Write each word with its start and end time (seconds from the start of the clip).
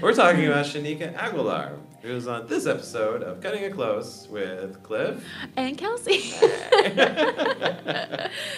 We're 0.00 0.14
talking 0.14 0.44
about 0.46 0.66
Shaneika 0.66 1.14
Aguilar, 1.14 1.72
who's 2.02 2.26
on 2.28 2.46
this 2.46 2.66
episode 2.66 3.22
of 3.22 3.40
Cutting 3.40 3.62
It 3.62 3.72
Close 3.72 4.28
with 4.30 4.82
Cliff. 4.82 5.24
and 5.56 5.78
Kelsie. 5.78 6.34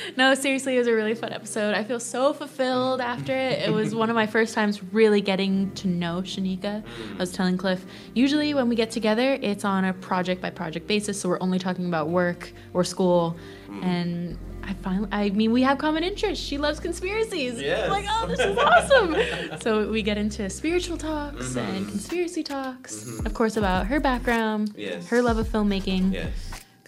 no, 0.16 0.34
seriously, 0.34 0.74
it 0.74 0.78
was 0.78 0.88
a 0.88 0.92
really 0.92 1.14
fun 1.14 1.32
episode. 1.32 1.74
I 1.74 1.84
feel 1.84 2.00
so 2.00 2.32
fulfilled 2.32 3.00
after 3.00 3.36
it. 3.36 3.62
It 3.62 3.72
was 3.72 3.94
one 3.94 4.10
of 4.10 4.16
my 4.16 4.26
first 4.26 4.52
times 4.52 4.82
really 4.92 5.20
getting 5.20 5.70
to 5.74 5.86
know 5.86 6.22
Shaneika. 6.22 6.82
I 7.14 7.18
was 7.18 7.30
telling 7.30 7.56
Cliff, 7.56 7.86
usually 8.14 8.52
when 8.52 8.68
we 8.68 8.74
get 8.74 8.90
together, 8.90 9.38
it's 9.40 9.64
on 9.64 9.84
a 9.84 9.92
project 9.92 10.42
by 10.42 10.50
project 10.50 10.88
basis, 10.88 11.20
so 11.20 11.28
we're 11.28 11.40
only 11.40 11.60
talking 11.60 11.86
about 11.86 12.08
work 12.08 12.52
or 12.74 12.82
school. 12.82 13.36
Mm. 13.68 13.84
And 13.84 14.38
I 14.68 14.74
finally, 14.74 15.08
I 15.10 15.30
mean, 15.30 15.52
we 15.52 15.62
have 15.62 15.78
common 15.78 16.04
interests. 16.04 16.44
She 16.44 16.58
loves 16.58 16.78
conspiracies. 16.78 17.58
Yes. 17.58 17.88
Like, 17.88 18.04
oh, 18.06 18.26
this 18.26 18.38
is 18.38 18.58
awesome. 18.58 19.60
so 19.62 19.90
we 19.90 20.02
get 20.02 20.18
into 20.18 20.50
spiritual 20.50 20.98
talks 20.98 21.54
mm-hmm. 21.54 21.58
and 21.58 21.88
conspiracy 21.88 22.42
talks, 22.42 22.96
mm-hmm. 22.96 23.26
of 23.26 23.32
course, 23.32 23.56
about 23.56 23.86
her 23.86 23.98
background, 23.98 24.74
Yes. 24.76 25.08
her 25.08 25.22
love 25.22 25.38
of 25.38 25.48
filmmaking 25.48 26.12
Yes. 26.12 26.32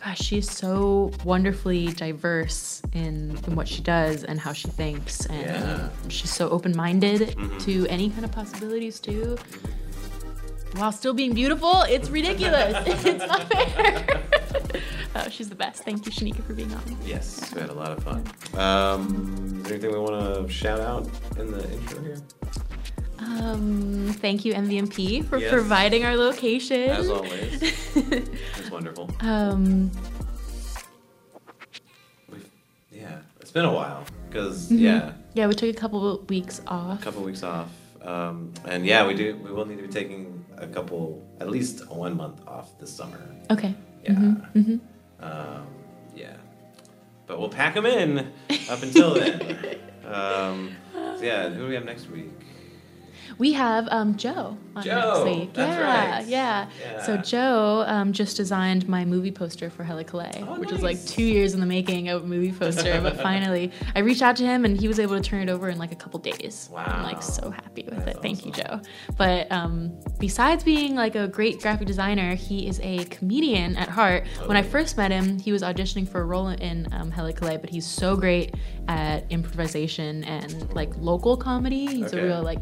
gosh, 0.04 0.18
she's 0.18 0.50
so 0.50 1.10
wonderfully 1.24 1.86
diverse 1.88 2.82
in, 2.92 3.38
in 3.46 3.56
what 3.56 3.66
she 3.66 3.80
does 3.80 4.24
and 4.24 4.38
how 4.38 4.52
she 4.52 4.68
thinks. 4.68 5.24
And 5.26 5.40
Yeah. 5.40 5.88
she's 6.08 6.30
so 6.30 6.50
open 6.50 6.76
minded 6.76 7.20
mm-hmm. 7.20 7.58
to 7.60 7.86
any 7.86 8.10
kind 8.10 8.26
of 8.26 8.32
possibilities, 8.32 9.00
too. 9.00 9.38
While 10.76 10.92
still 10.92 11.14
being 11.14 11.32
beautiful, 11.32 11.80
it's 11.88 12.10
ridiculous. 12.10 12.76
it's 13.06 13.26
not 13.26 13.50
fair. 13.50 14.20
oh, 15.16 15.28
she's 15.30 15.48
the 15.48 15.54
best. 15.54 15.82
Thank 15.84 16.06
you, 16.06 16.12
Shaneika, 16.12 16.44
for 16.44 16.54
being 16.54 16.72
on. 16.74 16.82
Yes, 17.04 17.52
we 17.54 17.60
had 17.60 17.70
a 17.70 17.74
lot 17.74 17.90
of 17.92 18.02
fun. 18.02 18.24
Um, 18.54 19.56
is 19.58 19.62
there 19.64 19.72
anything 19.74 19.92
we 19.92 19.98
want 19.98 20.46
to 20.46 20.52
shout 20.52 20.80
out 20.80 21.08
in 21.38 21.50
the 21.50 21.70
intro 21.72 22.02
here? 22.02 22.18
Um, 23.18 24.14
thank 24.20 24.44
you, 24.46 24.54
MVMP, 24.54 25.24
for 25.26 25.36
Yes. 25.38 25.52
providing 25.52 26.04
our 26.04 26.16
location. 26.16 26.88
As 26.90 27.08
always, 27.10 27.62
it's 27.94 28.70
wonderful. 28.70 29.10
um, 29.20 29.90
We've, 32.30 32.48
yeah, 32.90 33.18
it's 33.40 33.50
been 33.50 33.64
a 33.66 33.72
while 33.72 34.04
because 34.28 34.70
Mm-hmm. 34.70 34.78
yeah, 34.84 35.12
yeah, 35.34 35.46
we 35.48 35.54
took 35.54 35.68
a 35.68 35.78
couple 35.78 36.08
of 36.14 36.28
weeks 36.30 36.60
off. 36.66 37.00
a 37.00 37.04
couple 37.04 37.22
weeks 37.22 37.42
off, 37.42 37.68
um, 38.02 38.52
and 38.66 38.86
yeah, 38.86 39.06
we 39.06 39.12
do. 39.14 39.36
We 39.44 39.52
will 39.52 39.66
need 39.66 39.76
to 39.76 39.82
be 39.82 39.92
taking 39.92 40.42
a 40.56 40.66
couple, 40.66 41.22
at 41.40 41.50
least 41.50 41.86
one 41.90 42.16
month 42.16 42.40
off 42.48 42.78
this 42.78 42.90
summer. 42.94 43.18
Okay. 43.50 43.74
Yeah. 44.04 44.14
hmm 44.14 44.76
Um, 45.20 45.66
yeah. 46.14 46.36
But 47.26 47.38
we'll 47.38 47.48
pack 47.48 47.74
them 47.74 47.86
in 47.86 48.32
up 48.68 48.82
until 48.82 49.14
then. 49.14 49.78
um, 50.04 50.76
so 50.94 51.20
yeah, 51.22 51.48
who 51.48 51.62
do 51.62 51.68
we 51.68 51.74
have 51.74 51.84
next 51.84 52.10
week? 52.10 52.39
We 53.40 53.54
have 53.54 53.88
um, 53.90 54.16
Joe 54.18 54.58
on 54.76 54.82
Joe, 54.84 55.24
next 55.24 55.24
week. 55.38 55.50
yeah, 55.56 56.16
right. 56.18 56.26
yeah, 56.26 56.68
So 57.04 57.16
Joe 57.16 57.84
um, 57.86 58.12
just 58.12 58.36
designed 58.36 58.86
my 58.86 59.06
movie 59.06 59.32
poster 59.32 59.70
for 59.70 59.82
Hella 59.82 60.04
Calais, 60.04 60.44
Oh, 60.46 60.60
which 60.60 60.70
was 60.70 60.82
like 60.82 61.02
two 61.06 61.22
years 61.24 61.54
in 61.54 61.60
the 61.60 61.66
making 61.66 62.10
of 62.10 62.24
a 62.24 62.26
movie 62.26 62.52
poster. 62.52 63.00
but 63.00 63.16
finally, 63.22 63.72
I 63.96 64.00
reached 64.00 64.20
out 64.20 64.36
to 64.36 64.44
him 64.44 64.66
and 64.66 64.78
he 64.78 64.88
was 64.88 65.00
able 65.00 65.16
to 65.16 65.22
turn 65.22 65.48
it 65.48 65.50
over 65.50 65.70
in 65.70 65.78
like 65.78 65.90
a 65.90 65.96
couple 65.96 66.20
days. 66.20 66.68
Wow. 66.70 66.84
I'm 66.86 67.02
like 67.02 67.22
so 67.22 67.50
happy 67.50 67.84
with 67.84 68.04
That's 68.04 68.18
it. 68.18 68.22
Thank 68.22 68.44
you. 68.44 68.52
Joe. 68.52 68.82
But 69.16 69.50
um, 69.50 69.98
besides 70.18 70.62
being 70.62 70.94
like 70.94 71.14
a 71.16 71.26
great 71.26 71.62
graphic 71.62 71.86
designer, 71.86 72.34
he 72.34 72.68
is 72.68 72.78
a 72.82 73.06
comedian 73.06 73.74
at 73.76 73.88
heart. 73.88 74.26
When 74.44 74.58
I 74.58 74.60
Oh. 74.60 74.64
first 74.64 74.98
met 74.98 75.10
him, 75.10 75.38
he 75.38 75.50
was 75.50 75.62
auditioning 75.62 76.06
for 76.06 76.20
a 76.20 76.24
role 76.26 76.48
in 76.48 76.86
um, 76.92 77.10
Hella 77.10 77.32
Calais, 77.32 77.56
but 77.56 77.70
he's 77.70 77.86
so 77.86 78.16
great 78.16 78.54
at 78.86 79.24
improvisation 79.32 80.24
and 80.24 80.70
like 80.74 80.90
local 80.98 81.38
comedy. 81.38 81.86
He's 81.86 82.08
Okay. 82.12 82.20
a 82.20 82.24
real 82.26 82.42
like 82.42 82.60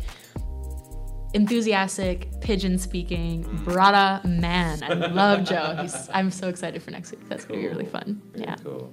enthusiastic, 1.34 2.28
pigeon 2.40 2.78
speaking, 2.78 3.44
brada 3.64 4.24
man. 4.24 4.82
I 4.82 4.94
love 5.08 5.44
Joe. 5.44 5.76
He's, 5.82 6.08
I'm 6.12 6.30
so 6.30 6.48
excited 6.48 6.82
for 6.82 6.90
next 6.90 7.10
week. 7.10 7.28
That's 7.28 7.44
gonna 7.44 7.60
be 7.60 7.68
really 7.68 7.86
fun. 7.86 8.20
Very 8.32 8.44
Yeah. 8.44 8.56
Cool. 8.64 8.92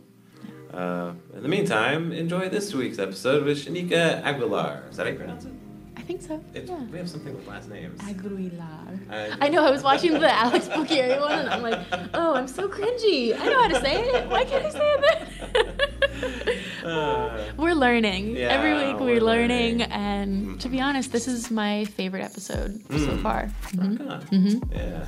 Uh, 0.74 1.14
in 1.34 1.42
the 1.42 1.48
meantime, 1.50 2.12
enjoy 2.12 2.50
this 2.50 2.74
week's 2.74 3.00
episode 3.00 3.46
with 3.46 3.58
Shaneika 3.58 4.22
Aguilar. 4.24 4.84
Is 4.90 4.98
that 4.98 5.06
how 5.06 5.12
you 5.12 5.18
pronounce 5.18 5.46
it? 5.46 5.54
I 6.06 6.08
think 6.08 6.22
so. 6.22 6.40
Yeah. 6.54 6.76
We 6.92 7.00
have 7.00 7.10
something 7.10 7.36
with 7.36 7.48
last 7.48 7.68
names. 7.68 8.00
Aguilar. 8.08 9.00
Ag- 9.10 9.38
I 9.42 9.50
know. 9.50 9.66
I 9.66 9.72
was 9.72 9.82
watching 9.82 10.14
the 10.14 10.32
Alex 10.32 10.68
Bocchieri 10.68 11.20
one, 11.20 11.40
and 11.40 11.50
I'm 11.50 11.64
like, 11.64 11.80
oh, 12.14 12.36
I'm 12.36 12.48
so 12.48 12.70
cringy. 12.70 13.34
I 13.36 13.44
know 13.44 13.60
how 13.64 13.68
to 13.70 13.80
say 13.82 14.04
it. 14.04 14.30
Why 14.30 14.46
can't 14.46 14.66
I 14.66 14.70
say 14.70 14.96
it? 15.00 16.62
Uh, 16.86 17.44
we're 17.58 17.74
learning. 17.74 18.36
Yeah, 18.38 18.50
Every 18.50 18.74
week 18.76 19.00
we're, 19.00 19.16
we're 19.16 19.20
learning, 19.22 19.80
learning. 19.80 19.92
and 19.92 20.62
to 20.62 20.70
be 20.70 20.80
honest, 20.80 21.12
this 21.12 21.28
is 21.28 21.50
my 21.50 21.86
favorite 21.86 22.22
episode 22.24 22.80
so 22.92 22.98
Mm. 22.98 23.22
far. 23.24 23.50
Mhm. 23.72 24.00
rock 24.08 24.12
on. 24.12 24.22
Mhm. 24.28 24.62
Yeah. 24.72 25.06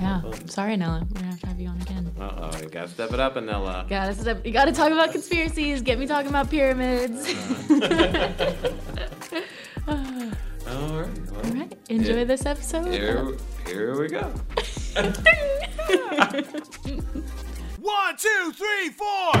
Yeah. 0.00 0.20
Fun. 0.22 0.48
Sorry, 0.48 0.76
Nella. 0.76 1.06
We're 1.08 1.14
gonna 1.20 1.26
have 1.30 1.40
to 1.40 1.46
have 1.46 1.60
you 1.60 1.68
on 1.68 1.80
again. 1.80 2.10
Uh 2.20 2.50
oh, 2.52 2.58
you 2.60 2.68
gotta 2.68 2.88
step 2.88 3.12
it 3.12 3.20
up, 3.20 3.36
Anella. 3.36 3.88
Yeah, 3.88 4.08
this 4.08 4.18
is 4.18 4.26
a, 4.26 4.40
you 4.44 4.50
got 4.50 4.64
to 4.64 4.72
talk 4.72 4.90
about 4.90 5.12
conspiracies. 5.12 5.82
Get 5.82 6.00
me 6.00 6.06
talking 6.08 6.30
about 6.30 6.50
pyramids. 6.50 7.22
All 9.88 9.94
right. 9.96 10.32
Well, 10.66 11.06
All 11.44 11.52
right, 11.52 11.72
enjoy 11.88 12.18
Yeah. 12.18 12.24
this 12.24 12.46
episode. 12.46 12.86
Here, 12.92 13.26
here 13.66 13.98
we 14.00 14.08
go. 14.08 14.20
One, 17.80 18.16
two, 18.16 18.52
three, 18.52 18.90
four. 18.90 19.32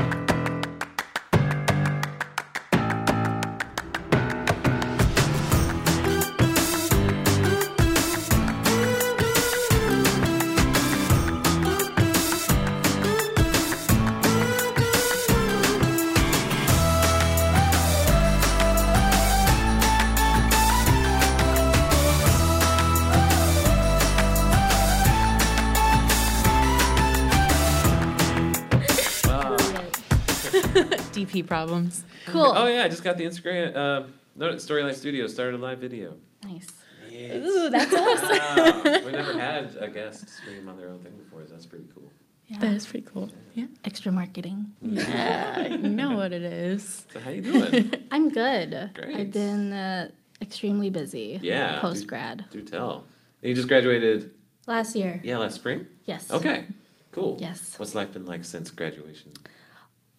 DP 31.42 31.46
problems. 31.46 32.04
Cool. 32.26 32.52
oh 32.54 32.66
yeah, 32.66 32.84
I 32.84 32.88
just 32.88 33.04
got 33.04 33.16
the 33.16 33.24
Instagram. 33.24 33.74
Uh, 33.76 34.06
no, 34.36 34.52
Storyline 34.54 34.94
Studios 34.94 35.32
started 35.32 35.58
a 35.58 35.62
live 35.62 35.78
video. 35.78 36.14
Nice. 36.44 36.68
Yes. 37.10 37.44
Ooh, 37.44 37.68
that's 37.70 37.92
awesome. 37.92 38.38
Wow. 38.38 38.82
we 39.04 39.12
never 39.12 39.32
had 39.38 39.76
a 39.80 39.88
guest 39.88 40.28
stream 40.28 40.68
on 40.68 40.76
their 40.78 40.88
own 40.88 41.00
thing 41.00 41.12
before, 41.16 41.44
so 41.46 41.52
that's 41.52 41.66
pretty 41.66 41.86
cool. 41.94 42.10
That 42.58 42.72
is 42.72 42.84
pretty 42.86 43.06
cool. 43.06 43.30
Yeah. 43.54 43.66
Extra 43.84 44.10
marketing. 44.10 44.72
Yeah, 44.82 45.68
you 45.68 45.88
know 45.88 46.16
what 46.16 46.32
it 46.32 46.42
is. 46.42 47.06
So 47.12 47.20
how 47.20 47.30
you 47.30 47.42
doing? 47.42 47.92
I'm 48.10 48.28
good. 48.30 48.90
Great. 48.94 49.16
I've 49.16 49.32
been 49.32 49.72
uh, 49.72 50.10
extremely 50.42 50.90
busy. 50.90 51.38
Yeah. 51.42 51.78
Post 51.80 52.06
grad. 52.08 52.44
Do 52.50 52.62
tell. 52.62 53.04
You 53.42 53.54
just 53.54 53.68
graduated, 53.68 54.32
Last 54.66 54.96
year. 54.96 55.20
yeah, 55.22 55.38
last 55.38 55.54
spring. 55.56 55.86
Yes. 56.06 56.30
Okay, 56.30 56.66
cool. 57.12 57.36
Yes. 57.40 57.74
What's 57.78 57.94
life 57.94 58.12
been 58.12 58.26
like 58.26 58.44
since 58.44 58.70
graduation? 58.70 59.32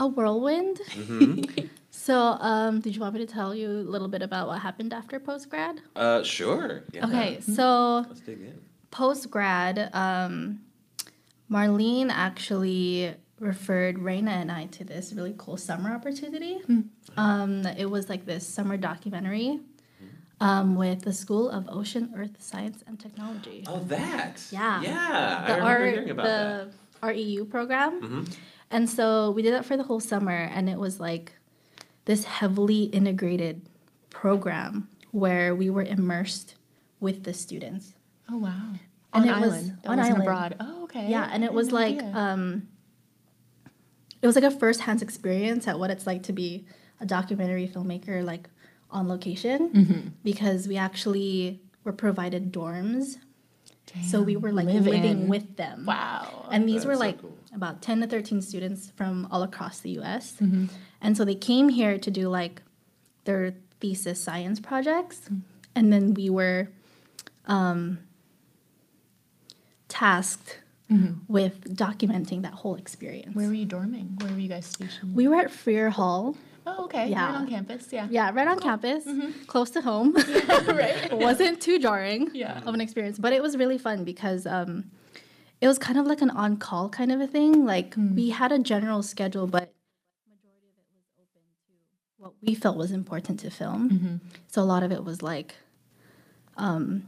A 0.01 0.07
whirlwind. 0.07 0.77
Mm-hmm. 0.91 1.67
So, 1.93 2.15
um, 2.39 2.79
did 2.79 2.95
you 2.95 3.01
want 3.01 3.13
me 3.13 3.19
to 3.23 3.31
tell 3.31 3.53
you 3.53 3.67
a 3.69 3.85
little 3.93 4.07
bit 4.07 4.23
about 4.23 4.47
what 4.47 4.59
happened 4.59 4.91
after 4.91 5.19
post 5.19 5.49
grad? 5.51 5.81
uh, 5.95 6.23
sure. 6.23 6.81
Yeah. 6.93 7.05
Okay, 7.05 7.39
so 7.41 8.05
Let's 8.07 8.21
dig 8.21 8.39
in. 8.41 8.59
post 8.89 9.29
grad, 9.29 9.89
um, 9.93 10.61
Marlene 11.51 12.09
actually 12.09 13.13
referred 13.39 13.97
Raina 13.97 14.29
and 14.29 14.51
I 14.51 14.65
to 14.77 14.83
this 14.83 15.13
really 15.13 15.35
cool 15.37 15.57
summer 15.57 15.91
opportunity. 15.93 16.59
Um, 17.17 17.65
it 17.77 17.89
was 17.89 18.09
like 18.09 18.25
this 18.25 18.47
summer 18.47 18.77
documentary 18.77 19.59
um, 20.39 20.75
with 20.75 21.01
the 21.03 21.13
School 21.13 21.49
of 21.51 21.67
Ocean, 21.69 22.13
Earth 22.17 22.37
Science, 22.39 22.83
and 22.87 22.99
Technology. 22.99 23.63
Oh, 23.67 23.79
that. 23.89 24.41
Yeah. 24.49 24.81
Yeah. 24.81 25.43
I 25.43 25.47
the 25.47 25.53
remember 25.59 25.71
R- 25.77 25.85
hearing 25.91 26.09
about 26.09 26.23
the 26.25 26.71
that. 27.01 27.15
REU 27.15 27.45
program. 27.49 28.01
Mhm. 28.01 28.35
And 28.71 28.89
so 28.89 29.31
we 29.31 29.41
did 29.41 29.53
that 29.53 29.65
for 29.65 29.75
the 29.77 29.83
whole 29.83 29.99
summer, 29.99 30.31
and 30.55 30.69
it 30.69 30.77
was 30.79 30.99
like 30.99 31.33
this 32.05 32.23
heavily 32.23 32.83
integrated 32.85 33.61
program 34.09 34.87
where 35.11 35.53
we 35.55 35.69
were 35.69 35.83
immersed 35.83 36.55
with 36.99 37.23
the 37.23 37.33
students. 37.33 37.93
Oh 38.29 38.37
wow. 38.37 38.73
And 39.13 39.29
on 39.29 39.37
it 39.43 39.45
was- 39.45 39.53
island. 39.53 39.77
That 39.83 39.89
on 39.91 39.99
island. 39.99 40.21
abroad. 40.21 40.55
Oh 40.59 40.83
okay. 40.85 41.09
Yeah, 41.09 41.29
and 41.31 41.43
it 41.43 41.51
was 41.53 41.71
like 41.71 42.01
um, 42.03 42.67
it 44.21 44.27
was 44.27 44.35
like 44.35 44.45
a 44.45 44.51
first-hand 44.51 45.01
experience 45.01 45.67
at 45.67 45.79
what 45.79 45.89
it's 45.89 46.05
like 46.07 46.23
to 46.23 46.33
be 46.33 46.65
a 46.99 47.05
documentary 47.05 47.67
filmmaker, 47.67 48.23
like 48.23 48.49
on 48.91 49.07
location, 49.07 49.69
Mm-hmm. 49.73 50.07
because 50.23 50.67
we 50.67 50.77
actually 50.77 51.61
were 51.83 51.93
provided 51.93 52.51
dorms, 52.53 53.17
so 54.09 54.21
we 54.21 54.35
were 54.37 54.51
like 54.51 54.67
Live 54.67 54.85
living 54.85 55.03
in. 55.03 55.27
with 55.27 55.57
them. 55.57 55.85
wow. 55.85 56.47
And 56.51 56.67
these 56.67 56.75
That's 56.75 56.85
were 56.87 56.93
so 56.95 56.99
like 56.99 57.21
cool. 57.21 57.37
about 57.53 57.81
10 57.81 58.01
to 58.01 58.07
13 58.07 58.41
students 58.41 58.91
from 58.95 59.27
all 59.31 59.43
across 59.43 59.79
the 59.81 59.99
US. 59.99 60.37
Mm-hmm. 60.41 60.67
And 61.01 61.17
so 61.17 61.25
they 61.25 61.35
came 61.35 61.69
here 61.69 61.97
to 61.97 62.11
do 62.11 62.29
like 62.29 62.61
their 63.25 63.53
thesis 63.79 64.21
science 64.23 64.59
projects. 64.59 65.21
Mm. 65.29 65.41
And 65.75 65.93
then 65.93 66.13
we 66.13 66.29
were 66.29 66.69
um, 67.45 67.99
tasked 69.87 70.59
with 71.29 71.73
documenting 71.77 72.41
that 72.41 72.51
whole 72.51 72.75
experience. 72.75 73.33
Where 73.33 73.47
were 73.47 73.53
you 73.53 73.65
dorming? 73.65 74.21
Where 74.21 74.33
were 74.33 74.39
you 74.39 74.49
guys 74.49 74.65
stationed? 74.65 75.15
we 75.15 75.25
were 75.27 75.37
at 75.37 75.49
Frear 75.49 75.89
Hall. 75.89 76.35
Oh, 76.67 76.85
okay. 76.85 77.07
Yeah. 77.09 77.25
Right 77.25 77.35
on 77.35 77.47
campus. 77.49 77.87
Yeah. 77.91 78.07
Yeah, 78.09 78.31
right 78.33 78.47
on 78.47 78.59
campus, 78.59 79.05
close 79.47 79.71
to 79.71 79.81
home. 79.81 80.13
right. 80.67 81.11
wasn't 81.27 81.59
too 81.61 81.79
jarring 81.79 82.29
Yeah. 82.33 82.59
of 82.65 82.73
an 82.73 82.81
experience, 82.81 83.17
but 83.17 83.33
it 83.33 83.41
was 83.41 83.57
really 83.57 83.77
fun 83.79 84.03
because 84.03 84.45
um, 84.45 84.85
it 85.59 85.67
was 85.67 85.79
kind 85.79 85.97
of 85.97 86.05
like 86.05 86.21
an 86.21 86.29
on-call 86.29 86.89
kind 86.89 87.11
of 87.11 87.19
a 87.19 87.27
thing. 87.27 87.65
Like 87.65 87.95
we 87.97 88.29
had 88.29 88.51
a 88.51 88.59
general 88.59 89.01
schedule, 89.01 89.47
but 89.47 89.73
majority 90.29 90.67
of 90.69 90.77
it 90.77 90.87
was 90.95 91.07
open 91.19 91.41
to 91.65 91.73
what 92.17 92.33
we 92.41 92.53
felt 92.53 92.77
was 92.77 92.91
important 92.91 93.39
to 93.41 93.49
film. 93.49 94.21
So 94.47 94.61
a 94.61 94.63
lot 94.73 94.83
of 94.83 94.91
it 94.91 95.03
was 95.03 95.21
like, 95.23 95.55
um, 96.57 97.07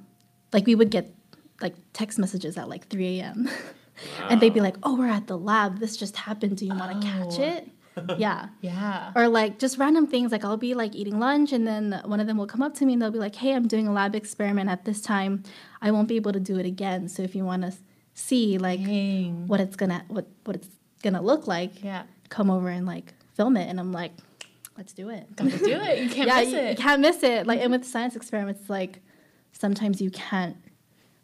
like 0.51 0.65
we 0.65 0.73
would 0.75 0.89
get 0.89 1.13
like 1.61 1.75
text 1.93 2.17
messages 2.17 2.57
at 2.57 2.69
like 2.69 2.87
3 2.87 3.19
a.m. 3.19 3.49
and 4.29 4.41
they'd 4.41 4.53
be 4.53 4.59
like, 4.61 4.75
"Oh, 4.83 4.95
we're 4.97 5.07
at 5.07 5.27
the 5.27 5.37
lab. 5.37 5.79
This 5.79 5.95
just 5.95 6.17
happened. 6.17 6.57
Do 6.57 6.65
you 6.65 6.73
want 6.75 6.99
to 7.01 7.07
catch 7.07 7.39
Oh. 7.39 7.43
it?" 7.43 7.69
yeah 8.17 8.47
Yeah. 8.61 9.11
or 9.15 9.27
like 9.27 9.59
just 9.59 9.77
random 9.77 10.07
things 10.07 10.31
like 10.31 10.43
i'll 10.43 10.57
be 10.57 10.73
like 10.73 10.95
eating 10.95 11.19
lunch 11.19 11.51
and 11.51 11.67
then 11.67 12.01
one 12.05 12.19
of 12.19 12.27
them 12.27 12.37
will 12.37 12.47
come 12.47 12.61
up 12.61 12.73
to 12.75 12.85
me 12.85 12.93
and 12.93 13.01
they'll 13.01 13.11
be 13.11 13.19
like 13.19 13.35
hey 13.35 13.53
i'm 13.53 13.67
doing 13.67 13.87
a 13.87 13.93
lab 13.93 14.15
experiment 14.15 14.69
at 14.69 14.85
this 14.85 15.01
time 15.01 15.43
i 15.81 15.91
won't 15.91 16.07
be 16.07 16.15
able 16.15 16.31
to 16.33 16.39
do 16.39 16.57
it 16.57 16.65
again 16.65 17.07
so 17.07 17.21
if 17.23 17.35
you 17.35 17.43
want 17.45 17.61
to 17.61 17.73
see 18.15 18.57
like 18.57 18.83
Dang. 18.83 19.47
what 19.47 19.59
it's 19.59 19.75
gonna 19.75 20.03
what 20.07 20.27
what 20.45 20.55
it's 20.55 20.69
gonna 21.01 21.21
look 21.21 21.47
like 21.47 21.83
Yeah. 21.83 22.03
come 22.29 22.49
over 22.49 22.69
and 22.69 22.85
like 22.85 23.13
film 23.35 23.57
it 23.57 23.67
and 23.69 23.79
i'm 23.79 23.91
like 23.91 24.11
let's 24.77 24.93
do 24.93 25.09
it 25.09 25.35
Gotta 25.35 25.57
do 25.57 25.65
it. 25.81 26.03
You 26.03 26.09
can't 26.09 26.27
yeah 26.27 26.39
miss 26.41 26.51
you, 26.51 26.57
it. 26.57 26.69
you 26.77 26.83
can't 26.83 27.01
miss 27.01 27.23
it 27.23 27.45
like 27.47 27.59
and 27.61 27.71
with 27.71 27.85
science 27.85 28.15
experiments 28.15 28.69
like 28.69 29.01
sometimes 29.51 30.01
you 30.01 30.09
can't 30.11 30.57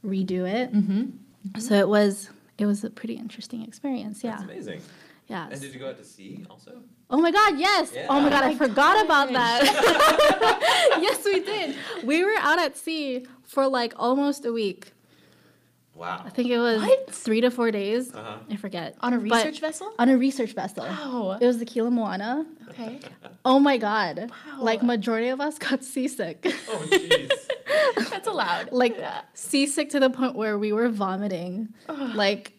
redo 0.06 0.48
it 0.48 0.72
Mm-hmm. 0.74 1.60
so 1.60 1.76
it 1.76 1.88
was 1.90 2.30
it 2.58 2.66
was 2.66 2.84
a 2.84 2.90
pretty 2.90 3.16
interesting 3.16 3.64
experience 3.64 4.24
yeah 4.24 4.32
That's 4.32 4.44
amazing. 4.44 4.82
Yeah 5.30 5.48
And 5.52 5.62
did 5.62 5.74
you 5.74 5.80
go 5.80 5.90
out 5.90 5.98
to 5.98 6.04
sea 6.04 6.46
also? 6.50 6.82
Oh 7.12 7.20
my 7.22 7.32
god, 7.32 7.58
yes. 7.60 7.94
Oh 8.08 8.20
my 8.20 8.30
god, 8.30 8.44
I 8.44 8.56
forgot 8.56 9.04
about 9.06 9.32
that. 9.34 9.62
yes, 11.02 11.24
we 11.26 11.40
did. 11.40 11.76
We 12.04 12.24
were 12.24 12.36
out 12.40 12.60
at 12.60 12.78
sea 12.78 13.26
for 13.44 13.68
like 13.68 13.94
almost 13.98 14.46
a 14.46 14.52
week. 14.52 14.92
Wow. 15.96 16.22
I 16.26 16.30
think 16.30 16.50
it 16.50 16.58
was 16.60 16.82
What? 16.82 17.12
three 17.14 17.42
to 17.42 17.50
four 17.52 17.72
days. 17.72 18.14
Uh-huh. 18.14 18.38
I 18.50 18.56
forget. 18.56 18.96
On 19.02 19.14
a 19.14 19.18
But- 19.18 19.24
research 19.24 19.60
vessel? 19.60 19.92
On 20.00 20.08
a 20.08 20.18
research 20.18 20.54
vessel. 20.54 20.86
Wow. 20.86 21.38
It 21.42 21.46
was 21.46 21.58
the 21.58 21.66
Kilo 21.66 21.90
Moana. 21.90 22.46
Okay. 22.70 23.00
Oh 23.44 23.60
my 23.60 23.78
god. 23.78 24.30
Wow. 24.32 24.62
Like 24.64 24.82
majority 24.84 25.28
of 25.30 25.42
us 25.42 25.58
got 25.60 25.84
seasick. 25.84 26.46
Oh 26.70 26.88
jeez. 26.90 27.32
That's 28.10 28.28
allowed. 28.28 28.72
like 28.72 28.96
Yeah. 28.98 29.22
seasick 29.34 29.90
to 29.90 30.00
the 30.00 30.10
point 30.10 30.36
where 30.36 30.58
we 30.58 30.72
were 30.74 30.90
vomiting. 30.90 31.70
like 32.16 32.54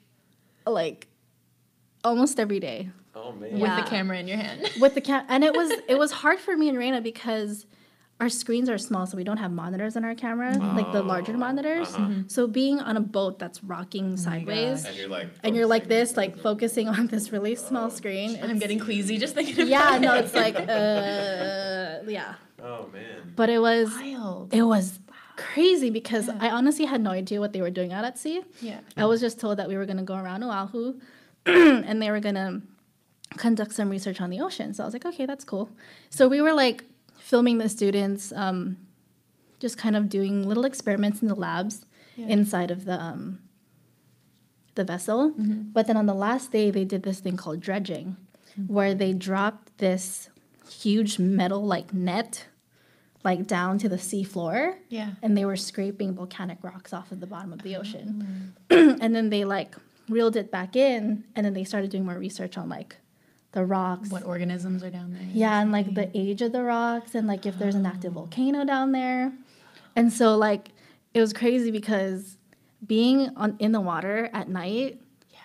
like 0.67 1.07
almost 2.05 2.39
every 2.41 2.61
day. 2.61 2.91
Oh 3.15 3.33
man. 3.33 3.53
with 3.53 3.61
Yeah. 3.61 3.81
the 3.83 3.89
camera 3.91 4.19
in 4.19 4.29
your 4.29 4.39
hand. 4.39 4.71
with 4.81 4.95
the 4.95 5.01
cam 5.01 5.25
and 5.29 5.43
it 5.45 5.55
was 5.55 5.71
it 5.89 5.99
was 6.05 6.13
hard 6.13 6.39
for 6.41 6.57
me 6.57 6.69
and 6.69 6.79
Raina 6.79 7.03
because 7.03 7.67
our 8.21 8.29
screens 8.29 8.69
are 8.69 8.77
small 8.77 9.07
so 9.07 9.17
we 9.17 9.25
don't 9.25 9.39
have 9.39 9.51
monitors 9.51 9.97
in 9.97 10.05
our 10.05 10.15
camera 10.15 10.53
like 10.77 10.93
the 10.93 11.03
larger 11.03 11.33
monitors 11.33 11.89
uh-huh. 11.95 12.11
so 12.29 12.47
being 12.47 12.79
on 12.79 12.99
a 12.99 13.01
boat 13.01 13.39
that's 13.39 13.65
rocking 13.65 14.17
sideways 14.19 14.85
And 14.85 14.95
you're 14.97 15.09
like. 15.09 15.29
and 15.43 15.57
you're 15.57 15.65
like 15.67 15.89
this 15.89 16.19
like 16.19 16.39
focusing 16.39 16.87
on 16.87 17.07
this 17.07 17.33
really 17.33 17.55
small 17.55 17.89
screen 17.91 18.37
And 18.37 18.51
I'm 18.51 18.59
getting 18.59 18.79
queasy 18.79 19.17
just 19.17 19.35
thinking 19.35 19.55
about 19.55 19.69
yeah 19.69 19.97
it. 19.97 20.01
no 20.01 20.15
it's 20.17 20.35
like 20.35 20.55
uh 20.69 22.01
yeah 22.07 22.35
Oh 22.63 22.89
man. 22.93 23.33
but 23.37 23.49
it 23.49 23.59
was 23.59 23.89
wild. 23.91 24.53
it 24.53 24.63
was 24.63 24.99
crazy 25.37 25.89
because 25.89 26.29
I 26.29 26.51
honestly 26.51 26.85
had 26.85 27.01
no 27.01 27.11
idea 27.11 27.41
what 27.41 27.55
they 27.55 27.63
were 27.63 27.71
doing 27.71 27.91
out 27.93 28.05
at 28.05 28.19
sea 28.19 28.43
Yeah. 28.61 28.81
I 28.99 29.07
was 29.07 29.21
just 29.23 29.41
told 29.41 29.59
that 29.59 29.67
we 29.69 29.77
were 29.79 29.87
going 29.87 29.97
to 29.97 30.03
go 30.03 30.15
around 30.17 30.43
Oahu 30.45 31.01
and 31.47 32.01
they 32.03 32.11
were 32.11 32.21
going 32.21 32.35
to 32.35 32.63
conduct 33.37 33.73
some 33.73 33.89
research 33.91 34.21
on 34.21 34.31
the 34.31 34.41
ocean. 34.41 34.75
So 34.75 34.83
I 34.83 34.87
was 34.87 34.95
like, 34.95 35.07
okay, 35.07 35.27
that's 35.27 35.45
cool. 35.45 35.71
So 36.11 36.29
we 36.29 36.41
were 36.41 36.53
like 36.53 36.85
filming 37.19 37.59
the 37.59 37.69
students, 37.69 38.33
um, 38.33 38.77
just 39.61 39.77
kind 39.79 39.95
of 39.97 40.09
doing 40.09 40.47
little 40.49 40.65
experiments 40.65 41.23
in 41.23 41.29
the 41.29 41.35
labs 41.35 41.85
Yeah. 42.17 42.27
inside 42.29 42.71
of 42.71 42.85
the 42.85 43.01
um, 43.01 43.41
the 44.75 44.85
vessel. 44.85 45.33
But 45.37 45.87
then 45.87 45.97
on 45.97 46.07
the 46.07 46.15
last 46.15 46.53
day, 46.53 46.71
they 46.71 46.85
did 46.85 47.03
this 47.03 47.21
thing 47.21 47.37
called 47.37 47.61
dredging, 47.61 48.17
where 48.67 48.95
they 48.95 49.13
dropped 49.13 49.77
this 49.79 50.29
huge 50.71 51.19
metal 51.19 51.65
like 51.67 51.93
net 51.93 52.47
like 53.25 53.47
down 53.47 53.77
to 53.79 53.89
the 53.89 53.99
sea 53.99 54.23
floor 54.25 54.79
Yeah. 54.89 55.11
and 55.23 55.37
they 55.37 55.45
were 55.45 55.57
scraping 55.57 56.15
volcanic 56.15 56.59
rocks 56.63 56.93
off 56.95 57.13
of 57.13 57.21
the 57.21 57.27
bottom 57.27 57.53
of 57.53 57.63
the 57.63 57.77
ocean. 57.77 58.55
and 58.71 59.15
then 59.15 59.29
they 59.29 59.45
like 59.45 59.75
reeled 60.11 60.37
it 60.37 60.51
back 60.51 60.77
in 60.77 61.25
and 61.35 61.47
then 61.47 61.55
they 61.55 61.65
started 61.65 61.91
doing 61.91 62.05
more 62.05 62.19
research 62.19 62.59
on 62.59 62.69
like 62.69 62.97
the 63.53 63.65
rocks. 63.65 64.11
What 64.11 64.25
organisms 64.25 64.83
are 64.83 64.91
down 64.91 65.13
there? 65.13 65.27
Yeah, 65.33 65.61
and 65.61 65.73
like 65.73 65.95
the 65.95 66.11
age 66.17 66.43
of 66.43 66.53
the 66.53 66.63
rocks 66.63 67.15
and 67.15 67.27
like 67.27 67.47
if 67.47 67.59
there's 67.59 67.75
an 67.75 67.87
active 67.87 68.13
oh. 68.17 68.21
volcano 68.21 68.65
down 68.65 68.93
there. 68.93 69.33
And 69.97 70.13
so 70.13 70.37
like 70.37 70.71
it 71.15 71.21
was 71.21 71.33
crazy 71.33 71.71
because 71.71 72.37
being 72.87 73.31
on 73.37 73.57
in 73.59 73.73
the 73.73 73.81
water 73.81 74.31
at 74.33 74.49
night, 74.49 75.01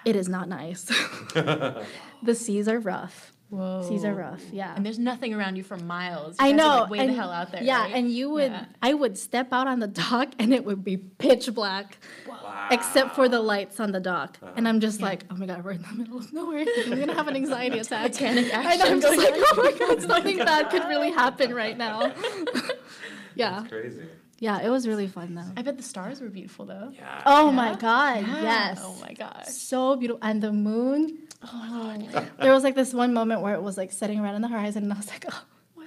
it 0.06 0.16
is 0.16 0.30
not 0.30 0.48
nice. 0.48 0.84
the 1.34 2.36
seas 2.36 2.68
are 2.68 2.80
rough. 2.80 3.32
Whoa. 3.50 3.84
Seas 3.88 4.04
are 4.04 4.14
rough. 4.14 4.44
Yeah. 4.52 4.74
And 4.76 4.86
there's 4.86 5.00
nothing 5.00 5.34
around 5.34 5.56
you 5.56 5.64
for 5.64 5.78
miles. 5.78 6.36
I 6.40 6.48
You 6.48 6.54
are, 6.54 6.58
know. 6.58 6.80
like, 6.82 6.90
way 6.90 7.00
and, 7.00 7.10
the 7.10 7.14
hell 7.14 7.32
out 7.32 7.52
there. 7.52 7.64
Yeah, 7.64 7.84
right? 7.84 7.94
and 7.94 8.12
you 8.12 8.30
would, 8.32 8.52
Yeah. 8.52 8.66
I 8.82 8.94
would 8.94 9.18
step 9.18 9.54
out 9.54 9.68
on 9.68 9.80
the 9.80 9.88
dock 9.88 10.34
and 10.40 10.54
it 10.54 10.66
would 10.66 10.84
be 10.84 10.98
pitch 10.98 11.54
black, 11.54 11.98
Wow. 12.28 12.45
Except 12.72 13.16
for 13.16 13.28
the 13.30 13.40
lights 13.40 13.80
on 13.80 13.92
the 13.92 14.00
dock. 14.00 14.38
And 14.56 14.68
I'm 14.68 14.80
just 14.80 15.02
like, 15.02 15.26
oh 15.30 15.36
my 15.36 15.46
god, 15.46 15.64
we're 15.64 15.72
in 15.72 15.82
the 15.84 15.94
middle 15.94 16.18
of 16.18 16.32
nowhere. 16.34 16.66
I'm 16.86 17.00
gonna 17.00 17.14
have 17.14 17.28
an 17.28 17.36
anxiety 17.36 17.80
attack. 17.80 18.12
Titanic 18.14 18.46
And 18.54 18.66
action 18.66 18.82
I'm 18.94 19.02
just 19.02 19.16
going 19.18 19.32
like, 19.32 19.44
oh 19.52 19.64
my 19.64 19.72
god, 19.96 20.02
something 20.02 20.38
bad 20.38 20.70
could 20.70 20.84
really 20.86 21.12
happen 21.12 21.54
right 21.54 21.78
now. 21.78 22.12
yeah, 23.36 23.60
That's 23.60 23.68
crazy. 23.70 24.04
yeah, 24.40 24.62
it 24.62 24.70
was 24.70 24.88
really 24.88 25.08
fun 25.08 25.36
though. 25.36 25.52
I 25.58 25.62
bet 25.62 25.78
the 25.78 25.84
stars 25.84 26.22
were 26.22 26.30
beautiful 26.30 26.66
though. 26.66 26.92
Yeah. 26.94 27.22
Oh 27.26 27.52
my 27.52 27.76
god, 27.76 28.22
Yeah. 28.28 28.42
yes. 28.42 28.82
Oh 28.84 28.96
my 29.02 29.14
gosh. 29.14 29.48
So 29.48 29.96
beautiful. 29.96 30.20
And 30.22 30.42
the 30.42 30.52
moon, 30.54 31.20
Oh, 31.44 31.54
my 31.98 31.98
god. 32.12 32.32
there 32.40 32.54
was 32.54 32.64
like 32.64 32.76
this 32.76 32.94
one 32.94 33.14
moment 33.14 33.42
where 33.42 33.54
it 33.54 33.62
was 33.62 33.78
like 33.78 33.92
setting 33.92 34.20
around 34.20 34.36
on 34.36 34.42
the 34.42 34.48
horizon, 34.48 34.84
and 34.84 34.94
I 34.94 34.98
was 34.98 35.08
like, 35.10 35.26
oh, 35.30 35.44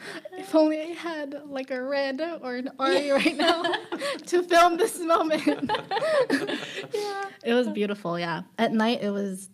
if 0.33 0.55
only 0.55 0.81
I 0.81 0.87
had 0.87 1.43
like 1.47 1.71
a 1.71 1.83
red 1.83 2.21
or 2.43 2.57
an 2.57 2.71
ARRI 2.79 3.11
right 3.13 3.37
now 3.37 3.63
to 4.27 4.43
film 4.43 4.77
this 4.77 4.99
moment. 4.99 5.43
yeah. 5.47 7.25
it 7.45 7.55
was 7.55 7.69
beautiful, 7.69 8.19
yeah. 8.19 8.43
At 8.59 8.73
night, 8.73 9.03
it 9.03 9.11
was 9.11 9.51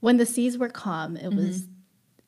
when 0.00 0.16
the 0.16 0.26
seas 0.26 0.58
were 0.58 0.68
calm. 0.68 1.16
It 1.16 1.32
was 1.34 1.62
mm-hmm. 1.62 1.72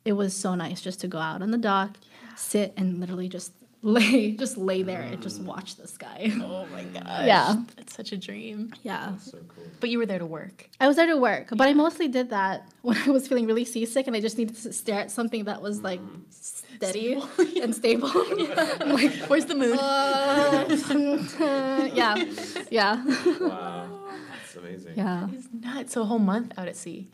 it 0.04 0.12
was 0.12 0.34
so 0.34 0.54
nice 0.54 0.80
just 0.80 1.00
to 1.00 1.08
go 1.08 1.18
out 1.18 1.42
on 1.42 1.50
the 1.50 1.58
dock, 1.58 1.96
sit, 2.36 2.72
and 2.76 3.00
literally 3.00 3.28
just 3.28 3.52
lay 3.82 4.32
just 4.32 4.56
lay 4.56 4.82
there 4.82 5.02
and 5.02 5.22
just 5.22 5.40
watch 5.40 5.76
the 5.76 5.86
sky. 5.86 6.32
Oh 6.42 6.66
my 6.72 6.82
gosh. 6.84 7.26
Yeah. 7.26 7.56
That's 7.76 7.94
such 7.94 8.12
a 8.12 8.16
dream. 8.16 8.72
Yeah. 8.82 9.16
So 9.18 9.38
cool. 9.48 9.64
But 9.80 9.90
you 9.90 9.98
were 9.98 10.06
there 10.06 10.18
to 10.18 10.26
work. 10.26 10.68
I 10.80 10.88
was 10.88 10.96
there 10.96 11.06
to 11.06 11.16
work, 11.16 11.48
but 11.52 11.68
I 11.68 11.72
mostly 11.74 12.08
did 12.08 12.30
that 12.30 12.66
when 12.82 12.96
I 13.06 13.10
was 13.10 13.28
feeling 13.28 13.46
really 13.46 13.64
seasick 13.64 14.06
and 14.08 14.16
I 14.16 14.20
just 14.20 14.36
needed 14.38 14.56
to 14.56 14.72
stare 14.72 15.00
at 15.00 15.10
something 15.10 15.44
that 15.44 15.62
was 15.62 15.82
like 15.82 16.00
steady 16.30 17.20
and 17.62 17.74
stable. 17.74 18.10
I'm 18.80 18.90
like, 18.92 19.12
Where's 19.28 19.46
the 19.46 19.54
moon? 19.54 19.78
uh, 19.78 21.88
yeah, 21.94 22.24
yeah, 22.70 23.04
Wow. 23.40 23.88
That's 24.32 24.56
amazing. 24.56 24.94
yeah. 24.96 25.28
It's 25.32 25.48
nuts. 25.52 25.92
So 25.92 26.02
a 26.02 26.04
whole 26.04 26.18
month 26.18 26.52
out 26.58 26.68
at 26.68 26.76
sea. 26.76 27.08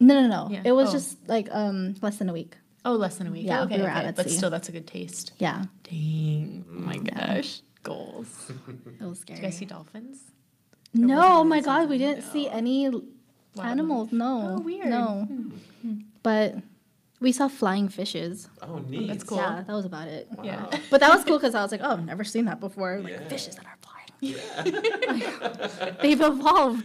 No, 0.00 0.20
no, 0.20 0.26
no. 0.26 0.48
Yeah. 0.50 0.62
It 0.64 0.72
was 0.72 0.88
Oh. 0.88 0.92
just 0.92 1.16
like 1.28 1.48
um 1.52 1.94
less 2.02 2.16
than 2.18 2.28
a 2.28 2.32
week. 2.32 2.56
Oh, 2.84 2.94
less 2.94 3.16
than 3.16 3.26
a 3.28 3.30
week. 3.30 3.46
Yeah, 3.46 3.62
okay, 3.62 3.76
we 3.76 3.82
were 3.82 3.88
okay. 3.88 3.98
out 3.98 4.04
at 4.06 4.16
But 4.16 4.28
sea. 4.28 4.36
still, 4.36 4.50
that's 4.50 4.68
a 4.68 4.72
good 4.72 4.86
taste. 4.86 5.32
Yeah, 5.38 5.64
Dang. 5.84 6.64
Oh 6.68 6.80
my 6.80 6.96
gosh. 6.98 7.60
Goals. 7.84 8.50
it 9.00 9.04
was 9.04 9.20
scary. 9.20 9.36
Did 9.36 9.42
you 9.44 9.48
guys 9.50 9.56
see 9.58 9.64
dolphins? 9.66 10.18
no, 10.94 11.38
oh 11.40 11.44
my 11.44 11.60
God, 11.60 11.88
we 11.88 11.98
didn't 11.98 12.22
see 12.22 12.48
any 12.48 12.90
animals. 13.60 14.12
No, 14.12 14.56
Oh, 14.58 14.60
weird. 14.62 14.86
No, 14.88 15.26
hmm. 15.82 16.00
but 16.22 16.56
we 17.20 17.30
saw 17.32 17.46
flying 17.48 17.88
fishes. 17.88 18.48
Oh, 18.62 18.78
neat. 18.88 19.06
That's 19.08 19.22
cool. 19.24 19.38
Yeah, 19.38 19.62
that 19.66 19.72
was 19.72 19.84
about 19.84 20.08
it. 20.08 20.28
Yeah. 20.42 20.66
But 20.90 21.00
that 21.00 21.14
was 21.14 21.24
cool 21.24 21.38
because 21.38 21.54
I 21.54 21.62
was 21.62 21.70
like, 21.72 21.80
oh, 21.84 21.92
I've 21.92 22.04
never 22.04 22.24
seen 22.24 22.44
that 22.46 22.58
before. 22.60 22.98
Like 22.98 23.12
Yeah. 23.12 23.28
fishes 23.28 23.54
that 23.56 23.64
are 23.64 23.76
flying. 24.22 25.22
They've 26.02 26.20
evolved. 26.20 26.84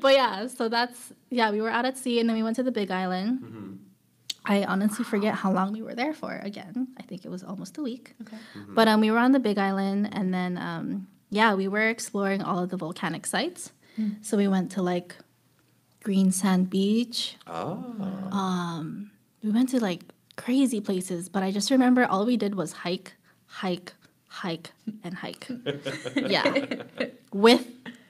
but 0.00 0.14
yeah, 0.14 0.46
so 0.46 0.68
that's 0.68 1.12
yeah, 1.30 1.50
we 1.50 1.60
were 1.60 1.70
out 1.70 1.84
at 1.84 1.98
sea 1.98 2.20
and 2.20 2.28
then 2.28 2.36
we 2.36 2.42
went 2.42 2.56
to 2.56 2.62
the 2.62 2.72
Big 2.72 2.90
Island. 2.90 3.40
Mm-hmm. 3.40 3.72
I 4.44 4.64
honestly 4.64 5.04
forget 5.04 5.34
how 5.34 5.52
long 5.52 5.72
we 5.72 5.82
were 5.82 5.94
there 5.94 6.14
for. 6.14 6.40
Again, 6.42 6.88
I 6.98 7.02
think 7.02 7.26
it 7.26 7.28
was 7.28 7.42
almost 7.42 7.76
a 7.76 7.82
week. 7.82 8.14
Okay. 8.22 8.38
But 8.68 8.88
um, 8.88 9.00
we 9.00 9.10
were 9.10 9.18
on 9.18 9.32
the 9.32 9.40
Big 9.40 9.58
Island, 9.58 10.08
and 10.12 10.32
then 10.32 10.56
um, 10.56 11.08
yeah, 11.28 11.54
we 11.54 11.68
were 11.68 11.88
exploring 11.88 12.40
all 12.42 12.58
of 12.62 12.70
the 12.70 12.76
volcanic 12.76 13.26
sites. 13.26 13.72
So 14.22 14.36
we 14.36 14.46
went 14.46 14.70
to 14.72 14.82
like 14.82 15.16
Green 16.04 16.30
Sand 16.30 16.70
Beach. 16.70 17.34
Oh. 17.48 17.84
We 19.42 19.50
went 19.50 19.68
to 19.70 19.80
like 19.80 20.02
crazy 20.36 20.80
places, 20.80 21.28
but 21.28 21.42
I 21.42 21.50
just 21.50 21.70
remember 21.70 22.06
all 22.06 22.24
we 22.24 22.36
did 22.36 22.54
was 22.54 22.72
hike, 22.72 23.14
hike, 23.46 23.92
hike 24.44 24.70
and 25.04 25.14
hike. 25.14 25.46
yeah. 26.16 26.44
With 27.32 27.66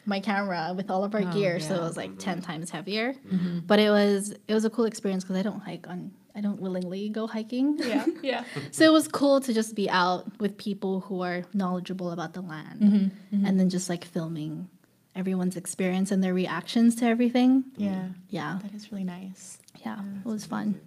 my 0.06 0.20
camera, 0.20 0.72
with 0.76 0.90
all 0.90 1.04
of 1.04 1.14
our 1.14 1.22
Oh, 1.22 1.32
gear, 1.32 1.60
so 1.60 1.74
it 1.74 1.80
was 1.80 1.96
like 1.96 2.18
10 2.18 2.40
times 2.42 2.70
heavier. 2.70 3.12
Mm-hmm. 3.14 3.60
But 3.66 3.78
it 3.78 3.90
was 3.90 4.34
it 4.48 4.54
was 4.54 4.64
a 4.64 4.70
cool 4.70 4.84
experience 4.86 5.24
because 5.24 5.36
I 5.36 5.42
don't 5.42 5.60
hike 5.60 5.86
on 5.88 6.12
I 6.34 6.40
don't 6.40 6.60
willingly 6.60 7.08
go 7.08 7.26
hiking. 7.26 7.78
Yeah, 7.78 8.06
yeah. 8.22 8.44
So 8.70 8.84
it 8.84 8.92
was 8.92 9.08
cool 9.08 9.40
to 9.40 9.52
just 9.52 9.74
be 9.74 9.90
out 9.90 10.38
with 10.40 10.56
people 10.56 11.00
who 11.00 11.20
are 11.22 11.42
knowledgeable 11.52 12.10
about 12.12 12.32
the 12.34 12.42
land 12.42 12.80
Mm-hmm, 12.80 13.46
and 13.46 13.58
then 13.58 13.68
just 13.70 13.88
like 13.88 14.04
filming 14.04 14.68
everyone's 15.16 15.56
experience 15.56 16.12
and 16.12 16.22
their 16.22 16.34
reactions 16.34 16.94
to 16.96 17.04
everything. 17.06 17.64
Yeah, 17.76 18.08
Yeah. 18.30 18.60
that 18.62 18.72
is 18.72 18.92
really 18.92 19.04
nice. 19.04 19.58
Yeah. 19.84 19.98
It 20.24 20.28
was 20.28 20.44
fun. 20.46 20.80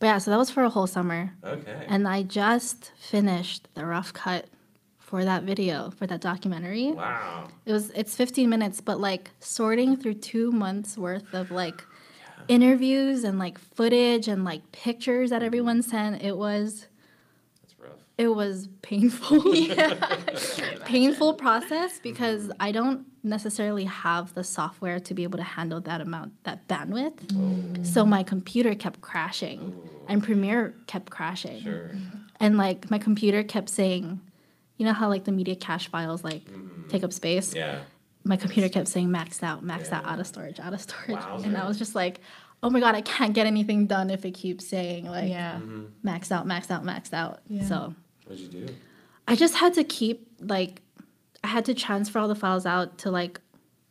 But 0.00 0.06
yeah, 0.08 0.18
so 0.18 0.30
that 0.32 0.36
was 0.38 0.50
for 0.50 0.64
a 0.64 0.68
whole 0.68 0.86
summer. 0.86 1.32
Okay. 1.42 1.86
And 1.88 2.06
I 2.06 2.22
just 2.24 2.92
finished 2.98 3.68
the 3.74 3.86
rough 3.86 4.12
cut 4.12 4.44
for 5.14 5.24
that 5.24 5.44
video, 5.44 5.90
for 5.90 6.08
that 6.08 6.20
documentary. 6.20 6.90
wow. 6.90 7.46
It 7.66 7.72
was 7.72 7.90
it's 7.90 8.16
15 8.16 8.50
minutes, 8.50 8.80
but 8.80 8.98
like 8.98 9.30
sorting 9.38 9.96
through 9.96 10.14
2 10.14 10.50
months 10.50 10.98
worth 10.98 11.32
of 11.32 11.52
like 11.52 11.84
interviews 12.48 13.22
and 13.22 13.38
like 13.38 13.56
footage 13.56 14.26
and 14.26 14.44
like 14.44 14.72
pictures 14.72 15.30
that 15.30 15.36
mm-hmm. 15.36 15.46
everyone 15.46 15.82
sent, 15.82 16.20
it 16.20 16.36
was 16.36 16.88
That's 17.62 17.78
rough. 17.78 17.92
it 18.18 18.26
was 18.26 18.68
painful. 18.82 19.40
painful 20.84 21.34
process 21.34 22.00
because 22.00 22.48
mm-hmm. 22.48 22.66
I 22.66 22.72
don't 22.72 23.06
necessarily 23.22 23.84
have 23.84 24.34
the 24.34 24.42
software 24.42 24.98
to 24.98 25.14
be 25.14 25.22
able 25.22 25.38
to 25.38 25.44
handle 25.44 25.80
that 25.82 26.00
amount, 26.00 26.32
that 26.42 26.66
bandwidth. 26.66 27.20
Oh. 27.36 27.84
So 27.84 28.04
my 28.04 28.24
computer 28.24 28.74
kept 28.74 29.00
crashing 29.00 29.80
and 30.08 30.20
oh. 30.20 30.26
Premiere 30.26 30.74
kept 30.88 31.10
crashing. 31.10 31.62
Sure. 31.62 31.92
And 32.40 32.58
like 32.58 32.90
my 32.90 32.98
computer 32.98 33.44
kept 33.44 33.68
saying, 33.68 34.20
you 34.76 34.84
know 34.84 34.92
how 34.92 35.08
like 35.08 35.24
the 35.24 35.32
media 35.32 35.56
cache 35.56 35.88
files 35.88 36.24
like 36.24 36.44
mm-hmm. 36.44 36.88
take 36.88 37.04
up 37.04 37.12
space? 37.12 37.54
Yeah. 37.54 37.80
My 38.24 38.36
computer 38.36 38.68
kept 38.68 38.88
saying 38.88 39.08
maxed 39.08 39.42
out, 39.42 39.62
maxed 39.62 39.92
out, 39.92 40.04
Yeah. 40.04 40.12
out 40.12 40.20
of 40.20 40.26
storage, 40.26 40.58
out 40.58 40.72
of 40.72 40.80
storage. 40.80 41.20
Wowzer. 41.20 41.46
And 41.46 41.56
I 41.56 41.68
was 41.68 41.78
just 41.78 41.94
like, 41.94 42.20
oh 42.62 42.70
my 42.70 42.80
God, 42.80 42.94
I 42.94 43.02
can't 43.02 43.34
get 43.34 43.46
anything 43.46 43.86
done 43.86 44.08
if 44.08 44.24
it 44.24 44.32
keeps 44.32 44.66
saying 44.66 45.06
like 45.06 45.28
yeah, 45.28 45.56
mm-hmm. 45.56 45.86
maxed 46.06 46.32
out, 46.32 46.46
maxed 46.46 46.70
out, 46.70 46.84
maxed 46.84 47.12
out. 47.12 47.40
Yeah. 47.46 47.64
So 47.64 47.94
What'd 48.26 48.40
you 48.40 48.48
do? 48.48 48.74
I 49.28 49.36
just 49.36 49.54
had 49.54 49.74
to 49.74 49.84
keep 49.84 50.26
like 50.40 50.82
I 51.42 51.48
had 51.48 51.66
to 51.66 51.74
transfer 51.74 52.18
all 52.18 52.28
the 52.28 52.34
files 52.34 52.64
out 52.66 52.98
to 52.98 53.10
like 53.10 53.40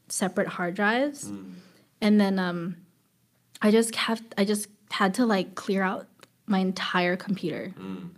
separate 0.10 0.48
hard 0.48 0.74
drives. 0.74 1.30
Mm. 1.30 1.54
And 2.02 2.20
then 2.20 2.40
um 2.40 2.78
I 3.62 3.72
just 3.72 3.92
kept 3.94 4.24
I 4.38 4.46
just 4.46 4.68
had 4.92 5.14
to 5.16 5.26
like 5.26 5.56
clear 5.56 5.84
out 5.84 6.08
my 6.48 6.60
entire 6.60 7.16
computer. 7.16 7.74
Mm. 7.80 8.10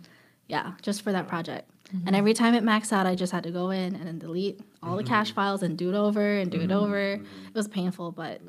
Yeah, 0.48 0.72
just 0.82 1.02
for 1.02 1.12
that 1.12 1.28
project. 1.28 1.70
And 2.06 2.16
every 2.16 2.34
time 2.34 2.54
it 2.54 2.64
maxed 2.64 2.92
out, 2.92 3.06
I 3.06 3.14
just 3.14 3.32
had 3.32 3.44
to 3.44 3.50
go 3.50 3.70
in 3.70 3.94
and 3.94 4.06
then 4.06 4.18
delete 4.18 4.60
all 4.82 4.96
the 4.96 5.04
cache 5.04 5.28
mm-hmm. 5.28 5.36
files 5.36 5.62
and 5.62 5.78
do 5.78 5.88
it 5.88 5.94
over 5.94 6.36
and 6.38 6.50
do 6.50 6.60
it 6.60 6.68
mm-hmm. 6.68 6.84
over. 6.84 7.16
Mm-hmm. 7.18 7.46
It 7.48 7.54
was 7.54 7.68
painful, 7.68 8.12
but 8.12 8.40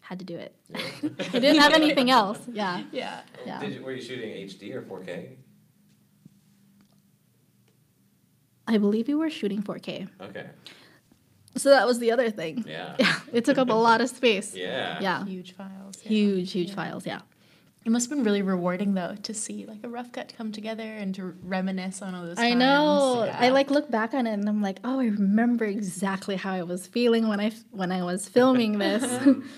had 0.00 0.18
to 0.18 0.24
do 0.24 0.36
it. 0.36 0.54
I 0.74 1.38
didn't 1.38 1.58
have 1.58 1.74
anything 1.74 2.10
else. 2.10 2.38
Yeah. 2.52 2.84
yeah. 2.90 3.20
Yeah. 3.44 3.60
Did 3.60 3.74
you, 3.74 3.82
were 3.82 3.92
you 3.92 4.00
shooting 4.00 4.30
HD 4.30 4.74
or 4.74 4.82
4K? 4.82 5.28
I 8.66 8.78
believe 8.78 9.08
we 9.08 9.14
were 9.14 9.28
shooting 9.30 9.62
4K. 9.62 10.08
Okay. 10.20 10.46
So 11.56 11.70
that 11.70 11.86
was 11.86 11.98
the 11.98 12.12
other 12.12 12.30
thing. 12.30 12.64
Yeah. 12.66 12.96
Yeah. 12.98 13.20
It 13.32 13.44
took 13.44 13.58
up 13.58 13.68
a 13.68 13.74
lot 13.74 14.00
of 14.00 14.08
space. 14.08 14.54
Yeah. 14.54 14.98
Yeah. 15.00 15.24
Huge 15.24 15.52
files. 15.52 15.96
yeah. 16.02 16.08
Huge, 16.08 16.52
huge 16.52 16.74
files. 16.74 17.04
Yeah. 17.04 17.20
It 17.86 17.90
must 17.92 18.10
have 18.10 18.18
been 18.18 18.24
really 18.24 18.42
rewarding 18.42 18.94
though 18.94 19.14
to 19.22 19.32
see 19.32 19.64
like 19.64 19.78
a 19.84 19.88
rough 19.88 20.10
cut 20.10 20.34
come 20.36 20.50
together 20.50 20.82
and 20.82 21.14
to 21.14 21.34
reminisce 21.44 22.02
on 22.02 22.16
all 22.16 22.26
those. 22.26 22.36
I 22.36 22.48
times. 22.50 22.58
know. 22.58 23.24
Yeah. 23.26 23.36
I 23.38 23.50
like 23.50 23.70
look 23.70 23.88
back 23.90 24.12
on 24.12 24.26
it 24.26 24.32
and 24.32 24.48
I'm 24.48 24.60
like, 24.60 24.80
oh, 24.82 24.98
I 24.98 25.04
remember 25.04 25.64
exactly 25.64 26.34
how 26.34 26.52
I 26.52 26.64
was 26.64 26.86
feeling 26.88 27.28
when 27.28 27.38
I 27.38 27.52
when 27.70 27.92
I 27.92 28.02
was 28.02 28.28
filming 28.28 28.78
this. 28.86 29.04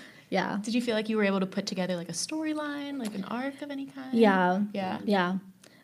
yeah. 0.29 0.59
Did 0.61 0.75
you 0.75 0.81
feel 0.81 0.93
like 0.95 1.09
you 1.09 1.17
were 1.17 1.23
able 1.23 1.39
to 1.39 1.47
put 1.47 1.65
together 1.65 1.95
like 1.95 2.09
a 2.09 2.13
storyline, 2.13 2.99
like 2.99 3.15
an 3.15 3.23
arc 3.23 3.63
of 3.63 3.71
any 3.71 3.87
kind? 3.87 4.13
Yeah. 4.13 4.61
Yeah. 4.73 4.99
Yeah. 5.05 5.37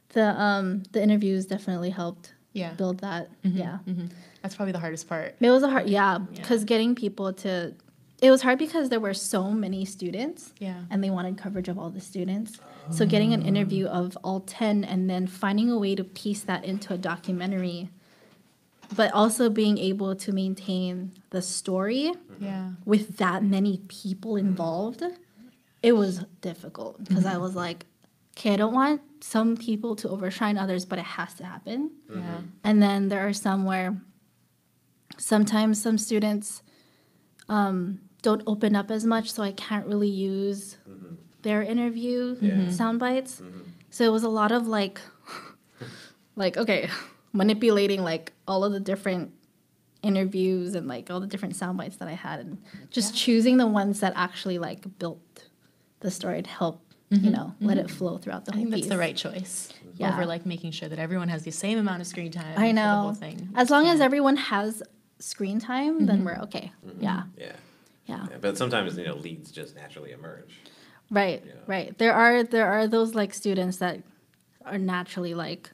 The 0.10 0.40
um 0.40 0.84
the 0.92 1.02
interviews 1.02 1.48
definitely 1.48 1.90
helped 1.90 2.36
Yeah. 2.54 2.74
build 2.74 3.00
that. 3.00 3.30
Yeah. 3.42 3.80
hmm 3.80 4.06
That's 4.44 4.56
probably 4.56 4.74
the 4.74 4.80
hardest 4.80 5.10
part. 5.10 5.36
It 5.42 5.50
was 5.50 5.64
a 5.64 5.70
hard 5.70 5.88
yeah, 5.90 6.20
Yeah. 6.20 6.42
because 6.42 6.64
getting 6.64 6.94
people 6.94 7.34
to 7.34 7.74
it 8.22 8.32
was 8.32 8.42
hard 8.42 8.58
because 8.60 8.90
there 8.90 9.00
were 9.00 9.14
so 9.14 9.52
many 9.52 9.84
students 9.86 10.54
Yeah. 10.60 10.84
and 10.90 11.04
they 11.04 11.10
wanted 11.10 11.38
coverage 11.38 11.68
of 11.68 11.78
all 11.78 11.90
the 11.90 12.00
students. 12.02 12.60
So 12.92 13.06
getting 13.06 13.34
an 13.34 13.42
interview 13.42 13.88
of 13.88 14.18
all 14.24 14.40
10 14.42 14.84
and 14.84 15.10
then 15.10 15.28
finding 15.28 15.70
a 15.72 15.78
way 15.78 15.96
to 15.96 16.04
piece 16.04 16.42
that 16.44 16.64
into 16.64 16.94
a 16.94 16.98
documentary 16.98 17.90
but 18.96 19.12
also 19.14 19.50
being 19.50 19.80
able 19.80 20.16
to 20.16 20.32
maintain 20.32 21.12
the 21.32 21.42
story 21.42 22.14
Yeah. 22.40 22.74
with 22.86 23.18
that 23.18 23.44
many 23.44 23.82
people 23.88 24.36
involved, 24.36 25.02
it 25.82 25.94
was 25.94 26.24
difficult 26.42 27.04
because 27.04 27.26
I 27.26 27.38
was 27.38 27.56
like, 27.56 27.88
okay, 28.38 28.54
I 28.54 28.58
don't 28.58 28.74
want 28.76 29.02
some 29.22 29.58
people 29.58 29.96
to 29.98 30.10
overshine 30.10 30.58
others, 30.60 30.86
but 30.86 31.00
it 31.00 31.06
has 31.06 31.34
to 31.36 31.44
happen. 31.46 31.92
Yeah. 32.14 32.42
And 32.64 32.82
then 32.82 33.10
there 33.10 33.28
are 33.28 33.34
some 33.34 33.66
where 33.66 34.00
sometimes 35.18 35.82
some 35.82 35.98
students 35.98 36.62
um, 37.50 38.00
don't 38.26 38.42
open 38.48 38.76
up 38.76 38.90
as 38.90 39.06
much, 39.06 39.32
so 39.32 39.44
I 39.44 39.52
can't 39.52 39.86
really 39.86 40.10
use 40.10 40.78
mm-hmm. 40.90 41.14
their 41.44 41.62
interview 41.62 42.36
Yeah. 42.42 42.72
sound 42.72 43.00
bites. 43.00 43.40
Mm-hmm. 43.40 43.60
So 43.92 44.04
it 44.04 44.12
was 44.12 44.24
a 44.24 44.30
lot 44.30 44.52
of 44.52 44.68
like, 44.68 45.00
like 46.36 46.58
okay, 46.58 46.90
manipulating 47.34 48.02
like 48.02 48.34
all 48.48 48.64
of 48.64 48.74
the 48.74 48.80
different 48.80 49.32
interviews 50.02 50.74
and 50.74 50.88
like 50.88 51.12
all 51.12 51.20
the 51.20 51.28
different 51.28 51.56
sound 51.56 51.78
bites 51.78 51.98
that 51.98 52.08
I 52.08 52.14
had, 52.14 52.40
and 52.40 52.58
just 52.90 53.16
choosing 53.16 53.58
the 53.58 53.68
ones 53.68 54.00
that 54.00 54.14
actually 54.16 54.58
like 54.58 54.98
built 54.98 55.46
the 56.00 56.10
story 56.10 56.42
to 56.42 56.50
help 56.50 56.82
you 57.12 57.20
mm-hmm. 57.20 57.32
know 57.32 57.54
let 57.62 57.78
it 57.78 57.90
flow 57.92 58.18
throughout 58.18 58.46
the 58.46 58.52
I 58.54 58.56
whole 58.56 58.64
think 58.64 58.72
that's 58.72 58.82
piece. 58.82 58.90
the 58.90 58.98
right 58.98 59.16
choice. 59.16 59.70
Yeah. 59.98 60.14
Over 60.14 60.26
like 60.26 60.48
making 60.48 60.72
sure 60.72 60.90
that 60.90 60.98
everyone 60.98 61.30
has 61.30 61.44
the 61.44 61.52
same 61.52 61.78
amount 61.78 62.02
of 62.02 62.08
screen 62.08 62.32
time. 62.32 62.58
I 62.58 62.70
For 62.70 62.74
the 62.74 62.82
whole 62.82 63.10
know. 63.10 63.14
thing. 63.14 63.50
As 63.56 63.70
long 63.70 63.88
as 63.88 64.02
everyone 64.02 64.36
has 64.36 64.84
screen 65.20 65.60
time, 65.60 66.08
then 66.08 66.26
we're 66.26 66.40
okay. 66.46 66.72
Yeah, 67.00 67.24
Yeah. 67.38 67.54
Yeah. 68.06 68.28
Yeah, 68.30 68.38
But 68.42 68.58
sometimes, 68.58 68.98
you 68.98 69.06
know, 69.06 69.16
leads 69.16 69.52
just 69.52 69.76
naturally 69.76 70.12
emerge. 70.12 70.54
Right, 71.12 71.44
Yeah. 71.46 71.54
right. 71.68 71.98
There 71.98 72.14
are 72.14 72.44
there 72.44 72.68
are 72.68 72.88
those 72.88 73.14
like 73.16 73.34
students 73.34 73.78
that 73.78 74.02
are 74.66 74.78
naturally 74.78 75.34
like 75.34 75.72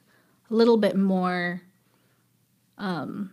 a 0.50 0.54
little 0.54 0.76
bit 0.76 0.96
more 0.96 1.62
um 2.78 3.32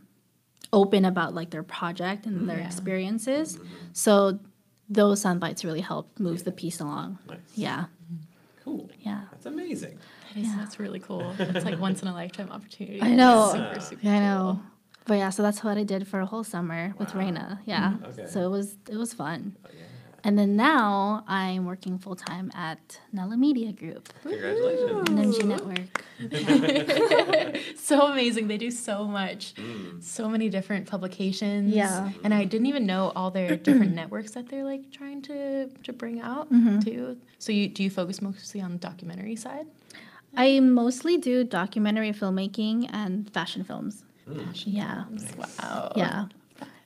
open 0.71 1.03
about 1.05 1.33
like 1.33 1.49
their 1.49 1.63
project 1.63 2.25
and 2.25 2.47
their 2.49 2.59
Yeah. 2.59 2.65
experiences. 2.67 3.57
So 3.93 4.39
those 4.89 5.21
sound 5.21 5.39
bites 5.39 5.65
really 5.65 5.81
help 5.81 6.19
move 6.19 6.43
the 6.43 6.51
piece 6.51 6.79
along. 6.79 7.17
Nice. 7.27 7.39
Yeah. 7.55 7.85
Cool. 8.63 8.89
Yeah. 9.01 9.21
That's 9.31 9.45
amazing. 9.47 9.97
That 10.35 10.41
is, 10.41 10.55
That's 10.55 10.79
really 10.79 10.99
cool. 10.99 11.33
It's 11.39 11.65
like 11.65 11.79
once 11.87 12.01
in 12.03 12.07
a 12.07 12.13
lifetime 12.13 12.49
opportunity. 12.51 13.01
I 13.01 13.09
know. 13.15 13.49
Super, 13.51 13.79
super 13.79 14.07
I 14.07 14.19
cool. 14.19 14.61
Know. 15.09 15.15
But 15.15 15.19
yeah, 15.19 15.29
so 15.31 15.43
that's 15.43 15.63
what 15.63 15.77
I 15.77 15.83
did 15.83 16.07
for 16.07 16.19
a 16.19 16.25
whole 16.25 16.43
summer 16.43 16.93
with 16.99 17.13
Wow. 17.15 17.21
Raina. 17.21 17.59
Yeah. 17.65 17.93
Okay. 18.09 18.25
So 18.27 18.39
it 18.41 18.49
was 18.49 18.77
it 18.89 18.97
was 18.97 19.13
fun. 19.13 19.55
Oh, 19.65 19.69
yeah. 19.73 19.85
And 20.25 20.37
then 20.37 20.57
now 20.57 21.23
I'm 21.27 21.65
working 21.65 21.97
full 21.97 22.15
time 22.15 22.51
at 22.53 22.99
Nella 23.13 23.37
Media 23.37 23.71
Group, 23.71 24.09
Congratulations. 24.23 25.07
NMG 25.09 25.45
Network. 25.45 26.03
so 27.77 28.11
amazing. 28.11 28.47
They 28.49 28.57
do 28.57 28.69
so 28.69 29.05
much, 29.05 29.53
so 30.01 30.27
many 30.29 30.49
different 30.49 30.87
publications. 30.89 31.73
Yeah. 31.73 32.11
and 32.23 32.33
I 32.33 32.43
didn't 32.43 32.67
even 32.67 32.85
know 32.85 33.13
all 33.15 33.31
their 33.31 33.55
different 33.55 33.95
networks 34.01 34.31
that 34.31 34.49
they're 34.49 34.65
like 34.65 34.91
trying 34.91 35.21
to 35.23 35.69
to 35.69 35.93
bring 35.93 36.19
out 36.21 36.51
Mm-hmm. 36.51 36.79
too. 36.79 37.17
So 37.37 37.51
you 37.51 37.67
do 37.69 37.81
you 37.83 37.89
focus 37.89 38.21
mostly 38.21 38.59
on 38.61 38.71
the 38.73 38.77
documentary 38.79 39.35
side? 39.37 39.67
I 40.35 40.59
mostly 40.59 41.17
do 41.17 41.43
documentary 41.43 42.11
filmmaking 42.11 42.89
and 42.93 43.31
fashion 43.33 43.63
films. 43.63 44.03
Yeah, 44.65 45.05
Wow. 45.37 45.91
yeah, 45.95 46.25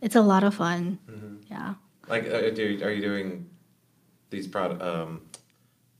it's 0.01 0.15
a 0.15 0.21
lot 0.21 0.43
of 0.43 0.55
fun. 0.55 0.99
Yeah, 1.49 1.75
Like, 2.07 2.25
uh, 2.27 2.49
do, 2.51 2.79
are 2.83 2.91
you 2.91 3.01
doing 3.01 3.49
these 4.29 4.47
product? 4.47 4.81
Um, 4.81 5.21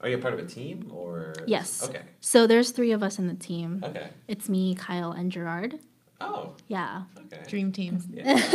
are 0.02 0.10
you 0.10 0.18
part 0.18 0.34
of 0.34 0.40
a 0.40 0.46
team 0.46 0.92
or? 0.94 1.34
yes. 1.48 1.84
Okay. 1.88 2.02
So 2.22 2.48
there's 2.48 2.72
three 2.72 2.92
of 2.92 3.04
us 3.04 3.20
in 3.20 3.28
the 3.28 3.36
team. 3.36 3.82
Okay. 3.84 4.08
It's 4.28 4.50
me, 4.50 4.76
Kyle, 4.76 5.12
and 5.12 5.32
Gerard. 5.32 5.80
Oh. 6.22 6.54
Yeah, 6.68 7.04
Okay. 7.18 7.42
Dream 7.48 7.72
team. 7.72 8.00
Yeah. 8.14 8.38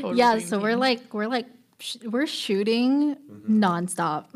Total 0.00 0.16
yeah. 0.16 0.34
dream 0.36 0.46
So 0.46 0.58
we're 0.60 0.76
like 0.76 1.12
we're 1.14 1.26
like 1.28 1.46
sh- 1.80 1.96
we're 2.04 2.26
shooting 2.26 3.16
nonstop, 3.48 4.26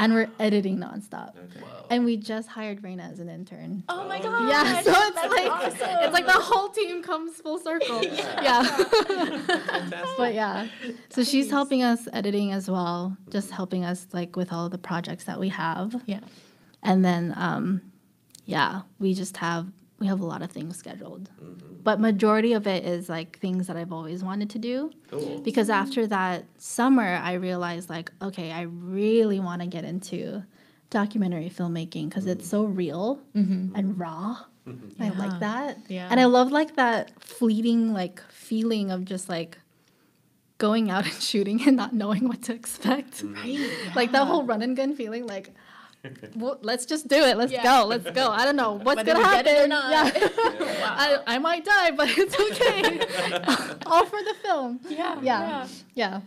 and 0.00 0.14
we're 0.14 0.28
editing 0.40 0.78
nonstop. 0.78 1.30
Okay. 1.36 1.64
And 1.90 2.04
we 2.04 2.16
just 2.16 2.48
hired 2.48 2.82
Raina 2.82 3.10
as 3.12 3.20
an 3.20 3.28
intern. 3.28 3.84
Oh 3.88 4.08
my 4.08 4.18
Oh. 4.18 4.22
god. 4.22 4.48
Yeah, 4.48 4.80
so 4.82 4.90
it's 4.92 5.14
that's 5.14 5.28
like 5.34 5.50
awesome. 5.50 5.88
it's 6.04 6.12
like 6.12 6.26
the 6.26 6.32
whole 6.32 6.68
team 6.70 7.02
comes 7.02 7.36
full 7.36 7.58
circle. 7.58 8.02
yeah. 8.02 8.62
Fantastic. 8.64 10.16
but 10.16 10.34
yeah 10.34 10.68
so 11.10 11.22
she's 11.24 11.50
helping 11.50 11.82
us 11.82 12.08
editing 12.12 12.52
as 12.52 12.70
well 12.70 13.16
just 13.30 13.50
helping 13.50 13.84
us 13.84 14.06
like 14.12 14.36
with 14.36 14.52
all 14.52 14.68
the 14.68 14.78
projects 14.78 15.24
that 15.24 15.38
we 15.38 15.48
have 15.48 16.00
yeah. 16.06 16.20
and 16.82 17.04
then 17.04 17.32
um 17.36 17.80
yeah 18.46 18.82
we 18.98 19.14
just 19.14 19.36
have 19.38 19.66
we 20.00 20.06
have 20.06 20.20
a 20.20 20.24
lot 20.24 20.42
of 20.42 20.50
things 20.50 20.78
scheduled. 20.78 21.30
Mm-hmm. 21.42 21.74
But 21.82 22.00
majority 22.00 22.54
of 22.54 22.66
it 22.66 22.84
is 22.84 23.08
like 23.08 23.38
things 23.38 23.66
that 23.66 23.76
I've 23.76 23.92
always 23.92 24.24
wanted 24.24 24.50
to 24.50 24.58
do. 24.58 24.90
Cool. 25.10 25.40
Because 25.40 25.68
after 25.68 26.06
that 26.06 26.46
summer, 26.58 27.20
I 27.22 27.34
realized 27.34 27.90
like, 27.90 28.10
okay, 28.22 28.50
I 28.50 28.62
really 28.62 29.40
want 29.40 29.60
to 29.60 29.68
get 29.68 29.84
into 29.84 30.42
documentary 30.88 31.50
filmmaking 31.50 32.08
because 32.08 32.26
it's 32.26 32.46
mm. 32.46 32.50
so 32.50 32.64
real 32.64 33.20
mm-hmm. 33.36 33.76
and 33.76 33.98
raw. 33.98 34.38
And 34.66 34.94
I 35.00 35.10
like 35.10 35.40
that. 35.40 35.78
Yeah. 35.88 36.08
And 36.10 36.18
I 36.20 36.24
love 36.26 36.50
like 36.50 36.76
that 36.76 37.12
fleeting 37.22 37.92
like 37.92 38.22
feeling 38.30 38.90
of 38.90 39.04
just 39.04 39.28
like 39.28 39.58
going 40.58 40.90
out 40.90 41.04
and 41.04 41.14
shooting 41.22 41.66
and 41.66 41.76
not 41.76 41.92
knowing 41.92 42.26
what 42.26 42.42
to 42.42 42.54
expect. 42.54 43.22
Mm. 43.22 43.36
Right, 43.36 43.96
Like 43.96 44.12
that 44.12 44.26
whole 44.26 44.44
run 44.44 44.62
and 44.62 44.76
gun 44.76 44.94
feeling 44.94 45.26
like 45.26 45.52
well, 46.36 46.58
let's 46.62 46.86
just 46.86 47.08
do 47.08 47.16
it. 47.16 47.36
Let's 47.36 47.52
Yeah. 47.52 47.62
go. 47.62 47.86
Let's 47.86 48.10
go. 48.10 48.30
I 48.30 48.44
don't 48.44 48.56
know 48.56 48.72
what's 48.72 48.96
Whether 48.96 49.12
gonna 49.14 49.28
we 49.28 49.42
get 49.42 49.46
it 49.46 49.70
or 49.70 49.74
happen. 49.74 50.20
not. 50.50 50.60
Yeah. 50.70 50.96
I, 50.96 51.18
I 51.34 51.38
might 51.38 51.64
die, 51.64 51.90
but 51.92 52.08
it's 52.16 52.34
okay. 52.40 53.78
All 53.86 54.04
for 54.06 54.22
the 54.22 54.34
film. 54.42 54.80
Yeah. 54.88 55.20
Yeah. 55.22 55.66
Yeah. 55.94 56.20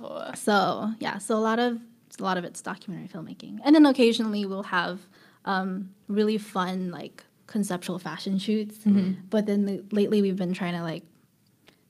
Wow. 0.00 0.32
So 0.34 0.92
yeah, 1.00 1.18
so 1.18 1.36
a 1.36 1.38
lot 1.40 1.58
of 1.58 1.78
a 2.18 2.22
lot 2.22 2.36
of 2.38 2.44
it's 2.44 2.60
documentary 2.60 3.08
filmmaking, 3.08 3.60
and 3.64 3.74
then 3.74 3.86
occasionally 3.86 4.44
we'll 4.44 4.64
have 4.64 5.00
um, 5.44 5.90
really 6.08 6.36
fun 6.38 6.90
like 6.90 7.22
conceptual 7.46 7.98
fashion 7.98 8.38
shoots. 8.38 8.78
But 9.30 9.46
then 9.46 9.66
the, 9.66 9.84
lately 9.92 10.20
we've 10.22 10.36
been 10.36 10.52
trying 10.52 10.74
to 10.74 10.82
like 10.82 11.04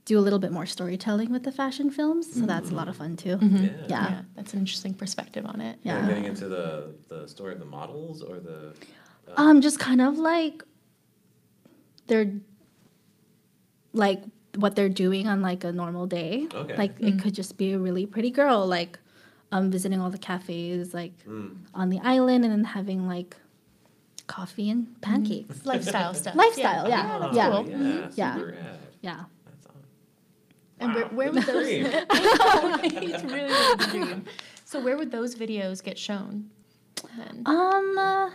do 0.09 0.19
a 0.19 0.25
little 0.27 0.39
bit 0.39 0.53
more 0.53 0.65
storytelling 0.67 1.31
with 1.31 1.43
the 1.45 1.53
fashion 1.53 1.91
films, 1.91 2.25
so 2.33 2.47
that's 2.47 2.71
a 2.71 2.75
lot 2.75 2.89
of 2.89 2.97
fun 2.97 3.15
too. 3.17 3.39
Yeah. 3.43 3.69
Yeah. 3.87 4.11
Yeah, 4.11 4.21
that's 4.37 4.53
an 4.55 4.59
interesting 4.61 4.95
perspective 4.95 5.45
on 5.47 5.61
it. 5.61 5.79
You're 5.83 5.95
Yeah. 5.97 6.09
getting 6.09 6.25
into 6.25 6.49
the 6.49 6.95
the 7.09 7.27
story 7.29 7.53
of 7.53 7.61
the 7.61 7.67
models 7.79 8.23
or 8.23 8.41
the. 8.41 8.73
Um, 9.37 9.61
just 9.61 9.79
kind 9.79 10.01
of 10.01 10.19
like 10.19 10.65
they're 12.09 12.33
like 13.93 14.23
what 14.57 14.75
they're 14.77 14.89
doing 14.89 15.27
on 15.29 15.43
like 15.43 15.63
a 15.65 15.73
normal 15.73 16.07
day. 16.07 16.49
Okay. 16.55 16.75
Like 16.77 16.95
it 17.01 17.21
could 17.23 17.35
just 17.35 17.57
be 17.57 17.73
a 17.73 17.79
really 17.79 18.07
pretty 18.07 18.31
girl, 18.31 18.67
like 18.67 18.99
um 19.53 19.71
visiting 19.71 20.01
all 20.01 20.11
the 20.11 20.19
cafes 20.31 20.93
like 20.95 21.13
Mm. 21.27 21.57
on 21.75 21.89
the 21.91 22.01
island 22.03 22.45
and 22.45 22.53
then 22.53 22.65
having 22.65 23.07
like 23.07 23.37
coffee 24.27 24.69
and 24.71 25.01
pancakes. 25.01 25.65
Lifestyle 25.73 26.15
stuff. 26.15 26.35
Lifestyle, 26.35 26.89
yeah. 26.89 27.19
Oh, 27.23 27.31
Yeah. 27.33 27.51
cool. 27.51 27.65
yeah. 28.15 28.37
Yeah. 29.01 29.25
Super 30.81 30.95
rad. 30.95 31.11
Yeah. 31.11 31.11
That's 31.11 31.11
on. 31.11 31.11
And 31.11 31.13
where, 31.15 31.31
where 31.31 31.33
would 31.33 31.43
those? 31.45 31.67
Dream. 31.67 31.87
it's 33.13 33.25
really 33.25 33.49
the 33.49 33.89
dream. 33.91 34.25
So 34.65 34.81
where 34.81 34.97
would 34.97 35.11
those 35.11 35.35
videos 35.35 35.83
get 35.83 35.99
shown? 35.99 36.51
Then? 37.17 37.43
Um 37.47 37.97
uh, 37.99 38.31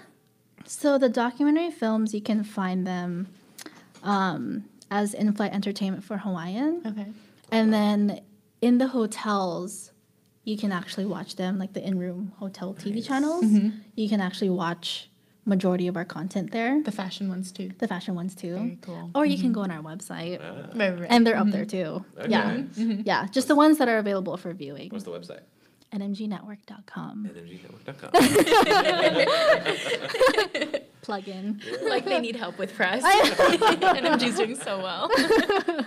so 0.66 0.98
the 0.98 1.10
documentary 1.10 1.72
films 1.72 2.14
you 2.14 2.22
can 2.22 2.44
find 2.44 2.88
them 2.88 3.28
um 4.04 4.66
as 4.92 5.14
in-flight 5.14 5.52
entertainment 5.54 6.04
for 6.04 6.18
Hawaiian. 6.18 6.82
Okay. 6.86 7.08
And 7.52 7.74
then 7.74 8.22
in 8.62 8.78
the 8.78 8.88
hotels, 8.88 9.92
you 10.44 10.58
can 10.58 10.72
actually 10.72 11.06
watch 11.06 11.36
them, 11.36 11.58
like 11.58 11.74
the 11.74 11.82
in-room 11.86 12.34
hotel 12.38 12.74
TV 12.74 13.06
channels. 13.06 13.44
You 13.96 14.10
can 14.10 14.20
actually 14.22 14.50
watch 14.50 15.10
majority 15.46 15.88
of 15.88 15.96
our 15.98 16.06
content 16.06 16.52
there, 16.52 16.82
The 16.82 16.92
fashion 16.92 17.28
ones 17.30 17.52
too. 17.52 17.72
the 17.80 17.88
fashion 17.88 18.16
ones 18.16 18.34
too. 18.36 18.56
Very 18.56 18.78
cool. 18.82 19.10
Or 19.16 19.26
you 19.26 19.38
can 19.38 19.52
go 19.52 19.62
on 19.62 19.72
our 19.72 19.82
website, 19.82 20.40
Ah, 20.42 20.70
Right, 20.76 20.98
right. 21.00 21.08
and 21.10 21.26
they're 21.28 21.38
up 21.38 21.50
there 21.52 21.66
too. 21.66 22.04
Okay. 22.18 22.30
Yeah, 22.30 22.64
yeah, 22.78 23.28
just 23.32 23.48
the 23.48 23.56
ones 23.56 23.78
that 23.80 23.88
are 23.90 23.98
available 23.98 24.38
for 24.38 24.54
viewing. 24.54 24.90
What's 24.90 25.04
the 25.06 25.12
website? 25.12 25.42
NMGnetwork.com. 25.94 27.30
NMGnetwork.com. 27.36 28.12
Plug 31.04 31.28
in. 31.28 31.62
like 31.84 32.06
they 32.06 32.20
need 32.22 32.36
help 32.38 32.58
with 32.58 32.74
press. 32.74 33.04
and 33.06 33.32
MG's 34.20 34.38
doing 34.38 34.56
so 34.56 34.78
well. 34.82 35.10
well, 35.18 35.86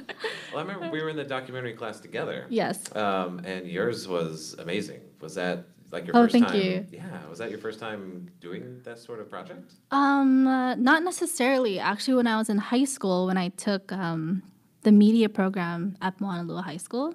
I 0.54 0.60
remember 0.60 0.90
we 0.90 1.02
were 1.02 1.08
in 1.08 1.16
the 1.16 1.24
documentary 1.24 1.72
class 1.72 1.98
together. 2.00 2.44
Yes. 2.50 2.94
Um, 2.94 3.40
and 3.44 3.66
yours 3.66 4.06
was 4.06 4.54
amazing. 4.58 5.00
Was 5.20 5.34
that 5.36 5.64
like 5.90 6.06
your 6.06 6.16
Oh, 6.16 6.22
first 6.24 6.32
thank 6.32 6.48
time? 6.48 6.60
you. 6.60 6.86
Yeah. 6.90 7.28
Was 7.28 7.38
that 7.38 7.50
your 7.50 7.58
first 7.58 7.78
time 7.80 8.28
doing 8.40 8.80
that 8.84 8.98
sort 8.98 9.20
of 9.20 9.28
project? 9.30 9.72
Um, 9.90 10.46
uh, 10.46 10.74
not 10.76 11.02
necessarily. 11.02 11.78
Actually, 11.78 12.14
when 12.14 12.26
I 12.26 12.36
was 12.36 12.48
in 12.48 12.58
high 12.58 12.84
school, 12.84 13.26
when 13.26 13.36
I 13.36 13.48
took 13.50 13.92
um, 13.92 14.42
the 14.82 14.92
media 14.92 15.28
program 15.28 15.96
at 16.02 16.18
Moanalua 16.18 16.62
High 16.64 16.76
School, 16.78 17.14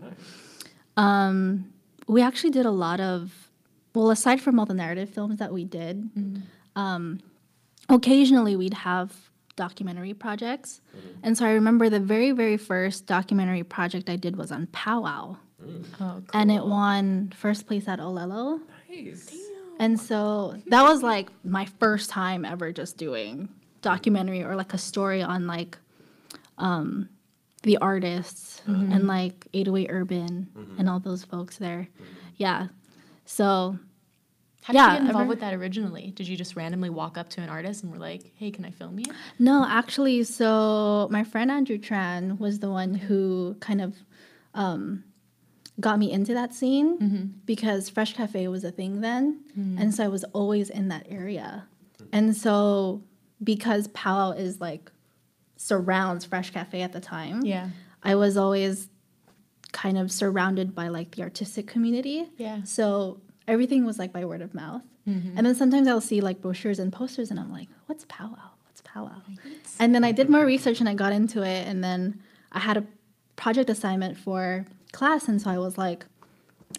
um, 0.97 1.71
we 2.07 2.21
actually 2.21 2.51
did 2.51 2.65
a 2.65 2.71
lot 2.71 2.99
of, 2.99 3.49
well, 3.95 4.11
aside 4.11 4.41
from 4.41 4.59
all 4.59 4.65
the 4.65 4.73
narrative 4.73 5.09
films 5.09 5.37
that 5.39 5.51
we 5.53 5.63
did, 5.65 6.09
um, 6.75 7.19
occasionally 7.89 8.55
we'd 8.55 8.73
have 8.73 9.13
documentary 9.55 10.13
projects. 10.13 10.81
And 11.23 11.37
so 11.37 11.45
I 11.45 11.51
remember 11.51 11.89
the 11.89 11.99
very, 11.99 12.31
very 12.31 12.57
first 12.57 13.05
documentary 13.05 13.63
project 13.63 14.09
I 14.09 14.15
did 14.15 14.35
was 14.35 14.51
on 14.51 14.67
Powwow. 14.67 15.37
Oh, 15.63 15.85
cool. 15.97 16.23
And 16.33 16.51
it 16.51 16.65
won 16.65 17.31
first 17.35 17.67
place 17.67 17.87
at 17.87 17.99
Olelo. 17.99 18.59
Nice. 18.89 19.33
And 19.79 19.99
so 19.99 20.55
that 20.67 20.83
was 20.83 21.01
like 21.01 21.29
my 21.43 21.65
first 21.79 22.09
time 22.09 22.45
ever 22.45 22.71
just 22.71 22.97
doing 22.97 23.49
documentary 23.81 24.43
or 24.43 24.55
like 24.55 24.73
a 24.73 24.77
story 24.77 25.21
on 25.23 25.47
like 25.47 25.77
um, 26.57 27.09
the 27.63 27.77
artists 27.77 28.61
and 28.67 29.07
like 29.07 29.47
808 29.53 29.89
Urban 29.91 30.75
and 30.77 30.89
all 30.89 30.99
those 30.99 31.23
folks 31.23 31.57
there. 31.57 31.87
Yeah. 32.37 32.67
So 33.25 33.77
How 34.63 34.73
did 34.73 34.77
Yeah, 34.77 34.87
you 34.87 34.93
get 34.93 35.01
involved 35.07 35.21
ever- 35.21 35.29
with 35.29 35.39
that 35.39 35.53
originally? 35.55 36.11
Did 36.11 36.27
you 36.27 36.37
just 36.37 36.55
randomly 36.55 36.89
walk 36.91 37.17
up 37.17 37.29
to 37.29 37.41
an 37.41 37.49
artist 37.49 37.81
and 37.83 37.91
were 37.91 37.97
like, 37.97 38.31
"Hey, 38.35 38.51
can 38.51 38.65
I 38.65 38.71
film 38.71 38.99
you?" 38.99 39.05
no, 39.39 39.65
actually, 39.67 40.23
so 40.23 41.07
my 41.11 41.23
friend 41.23 41.49
Andrew 41.49 41.77
Tran 41.79 42.37
was 42.39 42.59
the 42.59 42.69
one 42.69 42.93
who 42.93 43.55
kind 43.59 43.81
of 43.81 43.95
um, 44.53 45.03
got 45.81 45.99
me 45.99 46.11
into 46.11 46.33
that 46.33 46.53
scene 46.53 46.97
mm-hmm. 46.99 47.25
because 47.45 47.89
Fresh 47.89 48.13
Cafe 48.13 48.47
was 48.47 48.63
a 48.63 48.71
thing 48.71 49.01
then. 49.01 49.41
Mm. 49.57 49.81
And 49.81 49.93
so 49.93 50.03
I 50.03 50.07
was 50.07 50.23
always 50.25 50.69
in 50.69 50.87
that 50.89 51.07
area. 51.09 51.67
And 52.13 52.35
so 52.35 53.03
because 53.43 53.87
Powwow 53.89 54.31
is 54.31 54.61
like 54.61 54.91
surrounds 55.57 56.25
Fresh 56.25 56.51
Cafe 56.51 56.81
at 56.81 56.93
the 56.93 56.99
time, 56.99 57.43
Yeah. 57.43 57.69
I 58.03 58.15
was 58.15 58.35
always 58.35 58.89
kind 59.71 59.97
of 59.97 60.11
surrounded 60.11 60.73
by 60.73 60.87
like 60.87 61.15
the 61.15 61.21
artistic 61.21 61.67
community. 61.67 62.29
Yeah. 62.37 62.63
So 62.63 63.21
everything 63.47 63.85
was 63.85 63.99
like 63.99 64.11
by 64.11 64.25
word 64.25 64.41
of 64.41 64.53
mouth. 64.53 64.81
Mm-hmm. 65.07 65.37
And 65.37 65.45
then 65.45 65.55
sometimes 65.55 65.87
I'll 65.87 66.01
see 66.01 66.21
like 66.21 66.41
brochures 66.41 66.79
and 66.79 66.91
posters 66.91 67.31
and 67.31 67.39
I'm 67.39 67.51
like, 67.51 67.67
what's 67.85 68.05
powwow? 68.07 68.51
What's 68.65 68.81
powwow? 68.81 69.21
And 69.79 69.93
then 69.93 70.03
I 70.03 70.11
did 70.11 70.29
more 70.29 70.45
research 70.45 70.79
and 70.79 70.89
I 70.89 70.93
got 70.93 71.13
into 71.13 71.41
it. 71.43 71.67
And 71.67 71.83
then 71.83 72.21
I 72.51 72.59
had 72.59 72.77
a 72.77 72.85
project 73.35 73.69
assignment 73.69 74.17
for 74.17 74.65
class. 74.91 75.27
And 75.27 75.41
so 75.41 75.49
I 75.49 75.57
was 75.57 75.77
like, 75.77 76.05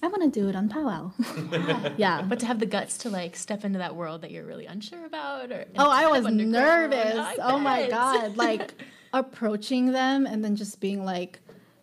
I 0.02 0.08
want 0.08 0.22
to 0.32 0.40
do 0.40 0.48
it 0.48 0.56
on 0.56 0.68
powwow. 0.68 1.12
yeah. 1.96 2.22
But 2.28 2.40
to 2.40 2.46
have 2.46 2.58
the 2.58 2.66
guts 2.66 2.98
to 2.98 3.10
like 3.10 3.36
step 3.36 3.64
into 3.64 3.78
that 3.78 3.94
world 3.94 4.22
that 4.22 4.30
you're 4.30 4.44
really 4.46 4.66
unsure 4.66 5.04
about, 5.06 5.52
or 5.52 5.66
Oh, 5.78 5.90
I 5.90 6.06
was 6.08 6.24
nervous. 6.26 7.16
I 7.16 7.36
Oh 7.40 7.58
my 7.58 7.88
god! 7.88 8.36
Like 8.36 8.74
approaching 9.12 9.92
them 9.92 10.26
and 10.26 10.42
then 10.42 10.56
just 10.56 10.80
being 10.80 11.04
like, 11.04 11.40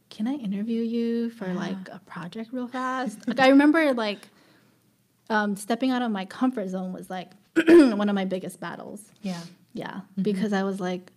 "Can 0.09 0.27
I 0.27 0.33
interview 0.33 0.81
you 0.81 1.29
for 1.29 1.53
like 1.53 1.87
a 1.91 1.99
project 2.05 2.51
real 2.51 2.67
fast?" 2.67 3.27
Like 3.27 3.39
I 3.39 3.49
remember 3.49 3.93
like 3.93 4.27
um, 5.29 5.55
stepping 5.55 5.91
out 5.91 6.01
of 6.01 6.11
my 6.11 6.25
comfort 6.25 6.69
zone 6.69 6.91
was 6.91 7.09
like 7.09 7.31
one 7.67 8.09
of 8.09 8.15
my 8.15 8.25
biggest 8.25 8.59
battles. 8.59 9.01
yeah, 9.21 9.41
Yeah, 9.73 10.01
because 10.19 10.51
I 10.53 10.63
was 10.63 10.79
like, 10.79 11.11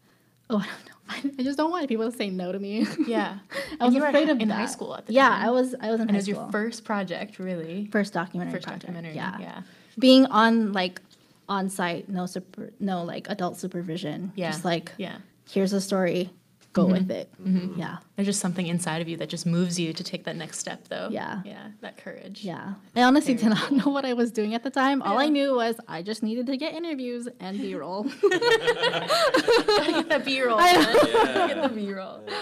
"Oh, 0.51 0.57
I 1.09 1.19
don't 1.21 1.27
know. 1.27 1.31
I 1.39 1.43
just 1.43 1.57
don't 1.59 1.71
want 1.71 1.89
people 1.89 2.11
to 2.11 2.17
say 2.17 2.31
no 2.31 2.53
to 2.53 2.59
me." 2.59 2.87
yeah. 3.07 3.39
I 3.81 3.85
was 3.85 3.95
And 3.95 3.95
you 3.95 4.01
were 4.01 4.07
afraid 4.09 4.29
of 4.29 4.41
in 4.41 4.49
that. 4.49 4.55
high 4.55 4.67
school 4.67 4.95
at 4.95 5.07
the 5.07 5.13
yeah, 5.13 5.29
time. 5.29 5.47
I 5.47 5.51
was. 5.51 5.75
I 5.81 5.91
was 5.91 6.01
in 6.01 6.09
and 6.09 6.11
high 6.11 6.15
it 6.17 6.19
was 6.19 6.25
school. 6.27 6.43
your 6.43 6.51
first 6.53 6.85
project, 6.85 7.39
really. 7.39 7.89
first 7.93 8.13
documentary 8.13 8.55
First 8.55 8.67
project. 8.67 8.87
documentary. 8.87 9.15
Yeah. 9.15 9.39
yeah. 9.39 9.63
being 9.99 10.27
on 10.27 10.73
like 10.73 11.01
on 11.49 11.69
site, 11.69 12.09
no 12.09 12.27
super, 12.27 12.73
no 12.81 13.03
like 13.05 13.29
adult 13.29 13.59
supervision. 13.59 14.33
Yeah. 14.37 14.51
just 14.53 14.65
like 14.65 14.93
Yeah. 14.97 15.17
here's 15.51 15.73
a 15.73 15.81
story, 15.81 16.31
go 16.73 16.85
mm-hmm. 16.85 16.93
with 16.93 17.11
it. 17.11 17.31
Mm-hmm. 17.43 17.79
Yeah, 17.79 17.99
There's 18.17 18.27
just 18.27 18.41
something 18.41 18.67
inside 18.67 19.03
of 19.03 19.09
you 19.09 19.17
that 19.19 19.29
just 19.29 19.47
moves 19.47 19.79
you 19.79 19.93
to 19.93 20.05
take 20.05 20.25
that 20.25 20.37
next 20.37 20.59
step, 20.59 20.89
though. 20.89 21.09
Yeah. 21.11 21.43
Yeah. 21.45 21.69
That 21.81 21.97
courage. 21.99 22.45
yeah. 22.45 22.75
I 22.97 23.03
honestly 23.03 23.35
Very 23.35 23.55
did 23.55 23.61
not 23.61 23.73
know 23.87 23.93
what 23.93 24.05
I 24.05 24.15
was 24.15 24.31
doing 24.31 24.55
at 24.55 24.63
the 24.63 24.71
time. 24.71 25.03
All 25.03 25.19
I 25.19 25.29
knew 25.29 25.55
was 25.55 25.77
I 25.89 26.03
just 26.03 26.23
needed 26.23 26.47
to 26.47 26.57
get 26.57 26.75
interviews 26.75 27.29
and 27.41 27.59
B 27.59 27.75
roll. 27.75 28.05
Get 28.23 30.09
that 30.09 30.23
B 30.25 30.43
roll. 30.43 30.59
I 30.59 30.73
Yeah. 30.73 31.47
Get 31.49 31.63
the 31.63 31.69
B 31.69 31.93
roll. 31.93 32.25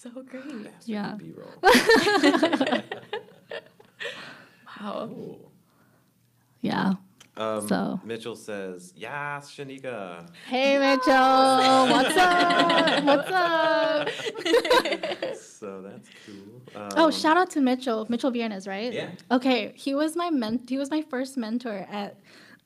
So 0.00 0.10
great. 0.22 0.44
Yeah. 0.84 1.16
B-roll. 1.18 1.48
Wow. 4.80 5.08
Cool. 5.08 5.52
yeah. 6.60 6.94
Um, 7.38 7.68
So. 7.68 8.00
Mitchell 8.04 8.34
says, 8.36 8.92
"Yes, 8.96 9.50
Shaneika." 9.54 10.28
Hey 10.48 10.76
Mitchell, 10.78 11.88
what's 11.94 12.16
up? 12.16 13.04
What's 13.04 13.30
up? 13.30 14.08
So 15.36 15.82
that's 15.82 16.08
cool. 16.26 16.62
Um, 16.80 16.88
Oh, 16.96 17.10
shout 17.10 17.36
out 17.36 17.50
to 17.50 17.60
Mitchell, 17.60 18.06
Mitchell 18.08 18.30
Viernes, 18.32 18.66
right? 18.68 18.92
Yeah. 18.92 19.10
Okay, 19.30 19.72
he 19.76 19.94
was 19.94 20.16
my 20.16 20.30
ment. 20.30 20.68
he 20.68 20.78
was 20.78 20.90
my 20.90 21.02
first 21.02 21.36
mentor 21.36 21.86
at 21.90 22.16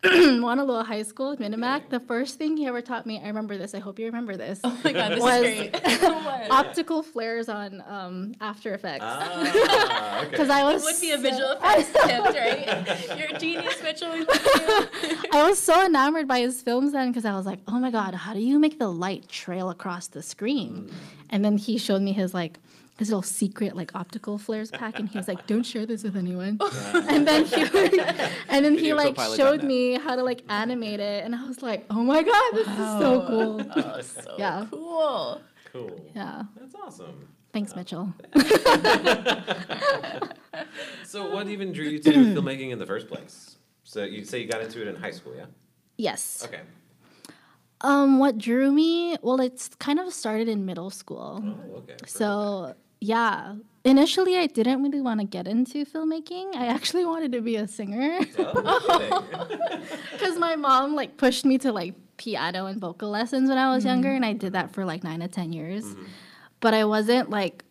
Moanalua 0.42 0.84
High 0.84 1.02
School, 1.04 1.32
at 1.32 1.38
Minimac, 1.38 1.88
the 1.88 2.00
first 2.00 2.36
thing 2.36 2.56
he 2.56 2.66
ever 2.66 2.82
taught 2.82 3.06
me, 3.06 3.20
I 3.22 3.28
remember 3.28 3.56
this, 3.56 3.72
I 3.72 3.78
hope 3.78 4.00
you 4.00 4.06
remember 4.06 4.36
this, 4.36 4.58
Oh 4.64 4.76
my 4.82 4.92
god, 4.92 5.12
this 5.12 5.20
Was- 5.20 5.42
is 5.44 5.70
great. 5.70 5.76
optical 6.50 7.04
flares 7.04 7.48
on 7.48 7.82
um, 7.86 8.34
After 8.40 8.74
Effects. 8.74 9.04
Ah, 9.06 10.18
okay. 10.22 10.30
Because 10.30 10.50
I 10.50 10.64
was 10.64 10.82
it 10.82 10.86
would 10.86 11.00
be 11.00 11.10
a 11.10 11.16
so- 11.16 11.22
visual 11.22 11.52
effects 11.52 11.92
tip, 11.92 12.24
right? 12.24 13.18
You're 13.18 13.36
a 13.36 13.38
genius, 13.38 13.80
Mitchell. 13.82 14.12
We 14.12 14.24
love 14.24 14.88
you. 15.04 15.16
I 15.32 15.44
was 15.48 15.58
so 15.60 15.86
enamored 15.86 16.26
by 16.26 16.40
his 16.40 16.60
films 16.62 16.92
then 16.92 17.10
because 17.12 17.24
I 17.24 17.34
was 17.36 17.46
like, 17.46 17.60
oh 17.68 17.78
my 17.78 17.92
god, 17.92 18.14
how 18.14 18.34
do 18.34 18.40
you 18.40 18.58
make 18.58 18.80
the 18.80 18.88
light 18.90 19.28
trail 19.28 19.70
across 19.70 20.08
the 20.08 20.22
screen? 20.22 20.90
And 21.30 21.44
then 21.44 21.56
he 21.58 21.78
showed 21.78 22.02
me 22.02 22.12
his 22.12 22.34
like 22.34 22.58
his 23.02 23.10
little 23.10 23.22
secret 23.22 23.74
like 23.74 23.94
optical 23.96 24.38
flares 24.38 24.70
pack, 24.70 24.96
and 24.98 25.08
he 25.08 25.18
was 25.18 25.26
like, 25.26 25.44
don't 25.48 25.64
share 25.64 25.84
this 25.86 26.04
with 26.04 26.16
anyone. 26.16 26.56
and 27.08 27.26
then 27.26 27.44
he 27.44 27.62
and 28.48 28.64
then 28.64 28.78
he 28.78 28.94
like 28.94 29.18
showed 29.36 29.64
me 29.64 29.94
how 29.94 30.14
to 30.14 30.22
like 30.22 30.42
animate 30.48 31.00
it, 31.00 31.24
and 31.24 31.34
I 31.34 31.44
was 31.46 31.62
like, 31.62 31.84
oh 31.90 32.02
my 32.04 32.22
god, 32.22 32.50
this 32.54 32.68
is 32.68 32.88
so 33.02 33.26
cool. 33.28 33.52
Oh, 33.74 34.00
so 34.02 34.36
Yeah. 34.38 34.66
cool. 34.70 35.40
Cool. 35.72 36.12
Yeah, 36.14 36.42
That's 36.56 36.74
awesome. 36.76 37.28
thanks, 37.52 37.74
Mitchell. 37.74 38.12
So, 41.04 41.30
what 41.34 41.48
even 41.48 41.72
drew 41.72 41.86
you 41.86 41.98
to 41.98 42.10
filmmaking 42.36 42.70
in 42.70 42.78
the 42.78 42.86
first 42.86 43.08
place? 43.08 43.56
So, 43.84 44.04
you 44.04 44.24
say 44.24 44.40
you 44.40 44.46
got 44.48 44.62
into 44.62 44.80
it 44.80 44.86
in 44.88 44.96
high 44.96 45.10
school, 45.10 45.34
yeah? 45.36 45.46
Yes. 45.96 46.42
Okay. 46.46 46.60
Um, 47.82 48.18
what 48.20 48.38
drew 48.38 48.70
me? 48.70 49.16
Well, 49.22 49.40
it's 49.40 49.68
kind 49.74 49.98
of 49.98 50.12
started 50.14 50.48
in 50.48 50.64
middle 50.64 50.90
school. 50.90 51.42
Oh, 51.44 51.78
okay. 51.78 51.96
So 52.06 52.74
yeah, 53.02 53.56
initially 53.84 54.38
I 54.38 54.46
didn't 54.46 54.82
really 54.82 55.00
want 55.00 55.20
to 55.20 55.26
get 55.26 55.48
into 55.48 55.84
filmmaking. 55.84 56.54
I 56.54 56.66
actually 56.66 57.04
wanted 57.04 57.32
to 57.32 57.40
be 57.40 57.56
a 57.56 57.66
singer 57.66 58.20
Oh, 58.38 59.24
because 60.12 60.38
my 60.38 60.54
mom 60.54 60.94
like 60.94 61.16
pushed 61.16 61.44
me 61.44 61.58
to 61.58 61.72
like 61.72 61.94
piano 62.16 62.66
and 62.66 62.80
vocal 62.80 63.10
lessons 63.10 63.48
when 63.48 63.58
I 63.58 63.74
was 63.74 63.84
younger, 63.84 64.08
mm-hmm. 64.08 64.16
and 64.16 64.24
I 64.24 64.32
did 64.34 64.52
that 64.52 64.72
for 64.72 64.84
like 64.84 65.02
nine 65.02 65.18
to 65.20 65.28
ten 65.28 65.52
years. 65.52 65.84
Mm-hmm. 65.84 66.04
But 66.60 66.74
I 66.74 66.84
wasn't 66.84 67.28
like 67.28 67.64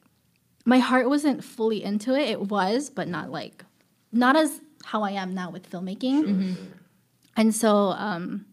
my 0.65 0.79
heart 0.79 1.07
wasn't 1.07 1.43
fully 1.43 1.81
into 1.81 2.13
it. 2.13 2.29
It 2.29 2.41
was, 2.49 2.89
but 2.89 3.07
not 3.07 3.31
like 3.31 3.63
not 4.11 4.35
as 4.35 4.59
how 4.83 5.03
I 5.03 5.11
am 5.11 5.33
now 5.33 5.49
with 5.49 5.69
filmmaking. 5.69 6.23
Mm-hmm. 6.23 6.53
And 7.37 7.55
so 7.55 7.91
um, 7.91 8.45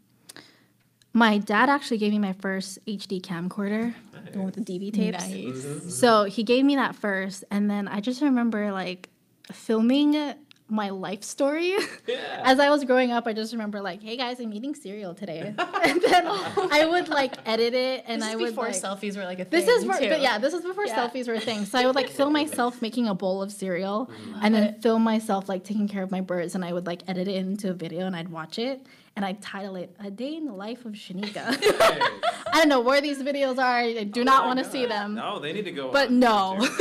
my 1.18 1.38
dad 1.38 1.68
actually 1.68 1.98
gave 1.98 2.12
me 2.12 2.18
my 2.18 2.32
first 2.34 2.78
HD 2.86 3.20
camcorder, 3.20 3.92
the 4.32 4.38
one 4.38 4.46
with 4.46 4.54
the 4.54 4.60
DV 4.60 4.92
tapes. 4.92 5.28
Nice. 5.28 5.34
Mm-hmm. 5.34 5.88
So 5.88 6.24
he 6.24 6.44
gave 6.44 6.64
me 6.64 6.76
that 6.76 6.94
first, 6.94 7.44
and 7.50 7.68
then 7.68 7.88
I 7.88 8.00
just 8.00 8.22
remember 8.22 8.70
like 8.72 9.08
filming 9.52 10.34
my 10.70 10.90
life 10.90 11.24
story. 11.24 11.74
Yeah. 12.06 12.42
As 12.44 12.60
I 12.60 12.68
was 12.68 12.84
growing 12.84 13.10
up, 13.10 13.26
I 13.26 13.32
just 13.32 13.52
remember 13.52 13.80
like, 13.80 14.02
"Hey 14.02 14.16
guys, 14.16 14.38
I'm 14.38 14.52
eating 14.52 14.74
cereal 14.74 15.14
today," 15.14 15.40
and 15.58 16.02
then 16.02 16.26
I 16.26 16.86
would 16.88 17.08
like 17.08 17.34
edit 17.46 17.74
it, 17.74 18.04
and 18.06 18.22
This 18.22 18.28
I 18.28 18.32
is 18.32 18.36
would 18.40 18.50
before 18.50 18.66
like, 18.66 18.74
selfies 18.74 19.16
were 19.16 19.24
like 19.24 19.40
a 19.40 19.44
thing. 19.44 19.64
This 19.64 19.68
is 19.68 19.84
for, 19.84 19.98
too. 19.98 20.08
but 20.08 20.20
yeah, 20.20 20.38
this 20.38 20.54
is 20.54 20.62
before 20.62 20.86
Yeah. 20.86 21.08
selfies 21.08 21.26
were 21.26 21.34
a 21.34 21.40
thing. 21.40 21.64
So 21.64 21.78
I 21.78 21.86
would 21.86 21.94
like 21.96 22.10
film 22.10 22.32
myself 22.32 22.80
making 22.82 23.08
a 23.08 23.14
bowl 23.14 23.42
of 23.42 23.50
cereal, 23.50 24.06
mm-hmm. 24.06 24.40
and 24.42 24.54
then 24.54 24.80
film 24.80 25.02
myself 25.02 25.48
like 25.48 25.64
taking 25.64 25.88
care 25.88 26.02
of 26.02 26.10
my 26.10 26.20
birds, 26.20 26.54
and 26.54 26.64
I 26.64 26.72
would 26.72 26.86
like 26.86 27.02
edit 27.08 27.28
it 27.28 27.36
into 27.36 27.70
a 27.70 27.74
video, 27.74 28.06
and 28.06 28.14
I'd 28.14 28.28
watch 28.28 28.58
it, 28.58 28.86
and 29.18 29.24
I'd 29.24 29.42
title 29.42 29.74
it 29.74 29.96
"A 29.98 30.12
Day 30.12 30.36
in 30.36 30.44
the 30.46 30.52
Life 30.52 30.84
of 30.84 30.92
Shaneika." 30.92 31.44
I 32.52 32.60
don't 32.60 32.68
know 32.68 32.80
where 32.80 33.00
these 33.00 33.20
videos 33.20 33.58
are. 33.58 33.78
I 33.78 34.04
do 34.04 34.22
not 34.22 34.46
want 34.46 34.60
to 34.60 34.64
see 34.64 34.86
them. 34.86 35.16
No, 35.16 35.40
they 35.40 35.52
need 35.52 35.64
to 35.64 35.72
go. 35.72 35.90
But 35.90 36.12
no. 36.12 36.64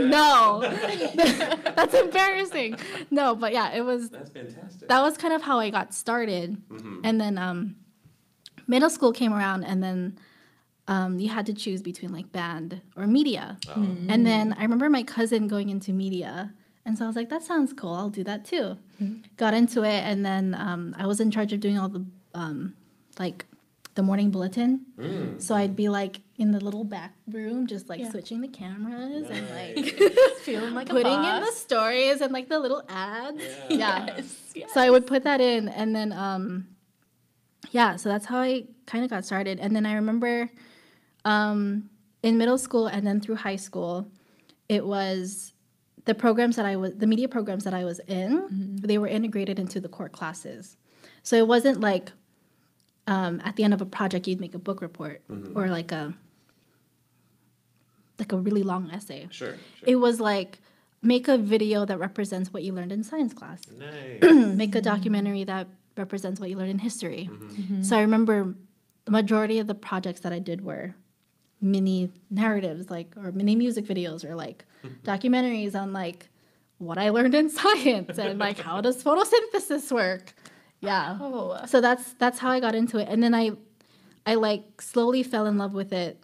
No, 0.00 0.60
that's 1.76 1.94
embarrassing. 1.94 2.78
No, 3.10 3.34
but 3.34 3.52
yeah, 3.52 3.72
it 3.72 3.80
was. 3.80 4.10
That's 4.10 4.30
fantastic. 4.30 4.88
That 4.88 5.00
was 5.00 5.16
kind 5.16 5.34
of 5.34 5.42
how 5.42 5.58
I 5.58 5.70
got 5.70 5.92
started, 5.92 6.56
and 7.02 7.20
then 7.20 7.36
um, 7.36 7.76
middle 8.66 8.90
school 8.90 9.12
came 9.12 9.32
around, 9.32 9.64
and 9.64 9.82
then 9.82 10.18
um, 10.86 11.18
you 11.18 11.28
had 11.30 11.46
to 11.46 11.54
choose 11.54 11.82
between 11.82 12.12
like 12.12 12.30
band 12.32 12.80
or 12.96 13.06
media. 13.06 13.58
And 13.74 14.24
then 14.26 14.54
I 14.58 14.62
remember 14.62 14.88
my 14.88 15.02
cousin 15.02 15.48
going 15.48 15.68
into 15.68 15.92
media, 15.92 16.52
and 16.88 16.96
so 16.98 17.04
I 17.04 17.06
was 17.06 17.16
like, 17.16 17.28
"That 17.28 17.42
sounds 17.42 17.72
cool. 17.72 17.92
I'll 17.92 18.08
do 18.10 18.24
that 18.24 18.44
too." 18.44 18.76
Got 19.36 19.54
into 19.54 19.82
it, 19.84 20.00
and 20.10 20.24
then 20.26 20.54
um, 20.58 20.96
I 20.98 21.06
was 21.06 21.20
in 21.20 21.30
charge 21.30 21.52
of 21.52 21.60
doing 21.60 21.78
all 21.78 21.88
the 21.88 22.04
um, 22.34 22.74
like 23.18 23.44
the 23.94 24.02
morning 24.02 24.30
bulletin. 24.30 24.86
So 25.38 25.54
I'd 25.54 25.76
be 25.76 25.88
like 25.88 26.20
in 26.36 26.50
the 26.50 26.58
little 26.60 26.82
back 26.84 27.12
room, 27.30 27.66
just 27.68 27.88
like 27.88 28.00
Yeah. 28.00 28.10
switching 28.10 28.40
the 28.40 28.48
cameras 28.48 29.28
and 29.30 29.48
like 29.50 29.86
feeling 30.42 30.74
like 30.74 30.88
putting 30.88 31.12
a 31.24 31.36
in 31.36 31.40
the 31.44 31.52
stories 31.52 32.20
and 32.20 32.32
like 32.32 32.48
the 32.48 32.58
little 32.58 32.82
ads. 32.88 33.42
Yeah. 33.68 34.06
Yes, 34.16 34.52
yes. 34.54 34.72
So 34.74 34.80
I 34.80 34.90
would 34.90 35.06
put 35.06 35.22
that 35.24 35.40
in, 35.40 35.68
and 35.68 35.94
then 35.94 36.12
um, 36.12 36.68
yeah. 37.70 37.96
So 37.96 38.08
that's 38.08 38.26
how 38.26 38.38
I 38.38 38.64
kind 38.86 39.04
of 39.04 39.10
got 39.10 39.24
started. 39.24 39.60
And 39.60 39.76
then 39.76 39.84
I 39.86 39.94
remember 39.94 40.50
um, 41.24 41.90
in 42.22 42.38
middle 42.38 42.58
school 42.58 42.86
and 42.88 43.06
then 43.06 43.20
through 43.20 43.36
high 43.36 43.56
school, 43.56 44.10
it 44.68 44.84
was 44.84 45.52
the 46.08 46.14
programs 46.14 46.56
that 46.56 46.64
I 46.64 46.74
was, 46.76 46.94
the 46.94 47.06
media 47.06 47.28
programs 47.28 47.64
that 47.64 47.74
I 47.74 47.84
was 47.84 47.98
in, 48.06 48.42
mm-hmm. 48.42 48.76
they 48.78 48.96
were 48.96 49.06
integrated 49.06 49.58
into 49.58 49.78
the 49.78 49.90
core 49.90 50.08
classes. 50.08 50.78
So 51.22 51.36
it 51.36 51.46
wasn't 51.46 51.80
like 51.80 52.12
um, 53.06 53.42
at 53.44 53.56
the 53.56 53.62
end 53.62 53.74
of 53.74 53.82
a 53.82 53.86
project 53.86 54.26
you'd 54.26 54.40
make 54.40 54.54
a 54.54 54.58
book 54.58 54.80
report 54.80 55.20
mm-hmm. 55.30 55.56
or 55.56 55.68
like 55.68 55.92
a 55.92 56.14
like 58.18 58.32
a 58.32 58.38
really 58.38 58.62
long 58.62 58.90
essay. 58.90 59.28
Sure. 59.30 59.50
sure. 59.50 59.58
It 59.86 59.96
was 59.96 60.18
like 60.18 60.60
make 61.02 61.28
a 61.28 61.36
video 61.36 61.84
that 61.84 61.98
represents 61.98 62.54
what 62.54 62.62
you 62.62 62.72
learned 62.72 62.90
in 62.90 63.04
science 63.04 63.34
class. 63.34 63.60
nice. 63.70 64.22
make 64.56 64.74
a 64.74 64.80
documentary 64.80 65.44
that 65.44 65.68
represents 65.98 66.40
what 66.40 66.48
you 66.48 66.56
learned 66.56 66.70
in 66.70 66.78
history. 66.78 67.28
Mm-hmm. 67.30 67.82
So 67.82 67.98
I 67.98 68.00
remember 68.00 68.54
the 69.04 69.10
majority 69.10 69.58
of 69.58 69.66
the 69.66 69.74
projects 69.74 70.20
that 70.20 70.32
I 70.32 70.38
did 70.38 70.64
were 70.64 70.94
mini 71.60 72.10
narratives, 72.30 72.88
like 72.88 73.14
or 73.14 73.30
mini 73.30 73.56
music 73.56 73.84
videos, 73.84 74.24
or 74.24 74.34
like 74.34 74.64
documentaries 75.04 75.74
on 75.74 75.92
like 75.92 76.28
what 76.78 76.98
I 76.98 77.10
learned 77.10 77.34
in 77.34 77.50
science 77.60 78.18
and 78.18 78.38
like 78.38 78.58
how 78.58 78.80
does 78.80 79.02
photosynthesis 79.02 79.92
work. 79.92 80.34
Yeah. 80.80 81.18
Oh. 81.20 81.60
So 81.66 81.80
that's 81.80 82.12
that's 82.14 82.38
how 82.38 82.50
I 82.50 82.60
got 82.60 82.74
into 82.74 82.98
it, 82.98 83.08
and 83.08 83.22
then 83.22 83.34
I, 83.34 83.52
I 84.26 84.34
like 84.34 84.80
slowly 84.80 85.22
fell 85.22 85.46
in 85.46 85.58
love 85.58 85.74
with 85.74 85.92
it. 85.92 86.22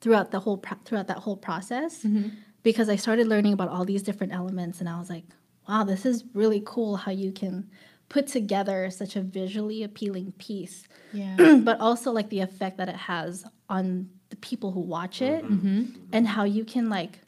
Throughout 0.00 0.30
the 0.32 0.40
whole 0.40 0.58
pro- 0.58 0.78
throughout 0.84 1.08
that 1.08 1.16
whole 1.16 1.36
process, 1.36 2.04
mm-hmm. 2.04 2.28
because 2.62 2.90
I 2.90 2.96
started 2.96 3.26
learning 3.26 3.54
about 3.54 3.70
all 3.70 3.86
these 3.86 4.02
different 4.02 4.34
elements, 4.34 4.80
and 4.80 4.88
I 4.88 4.98
was 4.98 5.08
like, 5.08 5.24
wow, 5.66 5.82
this 5.82 6.04
is 6.04 6.24
really 6.34 6.62
cool 6.64 6.96
how 6.96 7.10
you 7.10 7.32
can 7.32 7.70
put 8.10 8.26
together 8.26 8.90
such 8.90 9.16
a 9.16 9.22
visually 9.22 9.82
appealing 9.82 10.32
piece, 10.38 10.86
Yeah. 11.12 11.58
but 11.64 11.80
also 11.80 12.12
like 12.12 12.28
the 12.28 12.40
effect 12.40 12.76
that 12.76 12.88
it 12.90 12.96
has 12.96 13.46
on 13.70 14.10
the 14.28 14.36
people 14.36 14.72
who 14.72 14.80
watch 14.80 15.22
it, 15.22 15.42
mm-hmm. 15.42 15.68
Mm-hmm. 15.68 16.00
and 16.12 16.28
how 16.28 16.44
you 16.44 16.64
can 16.64 16.90
like 16.90 17.20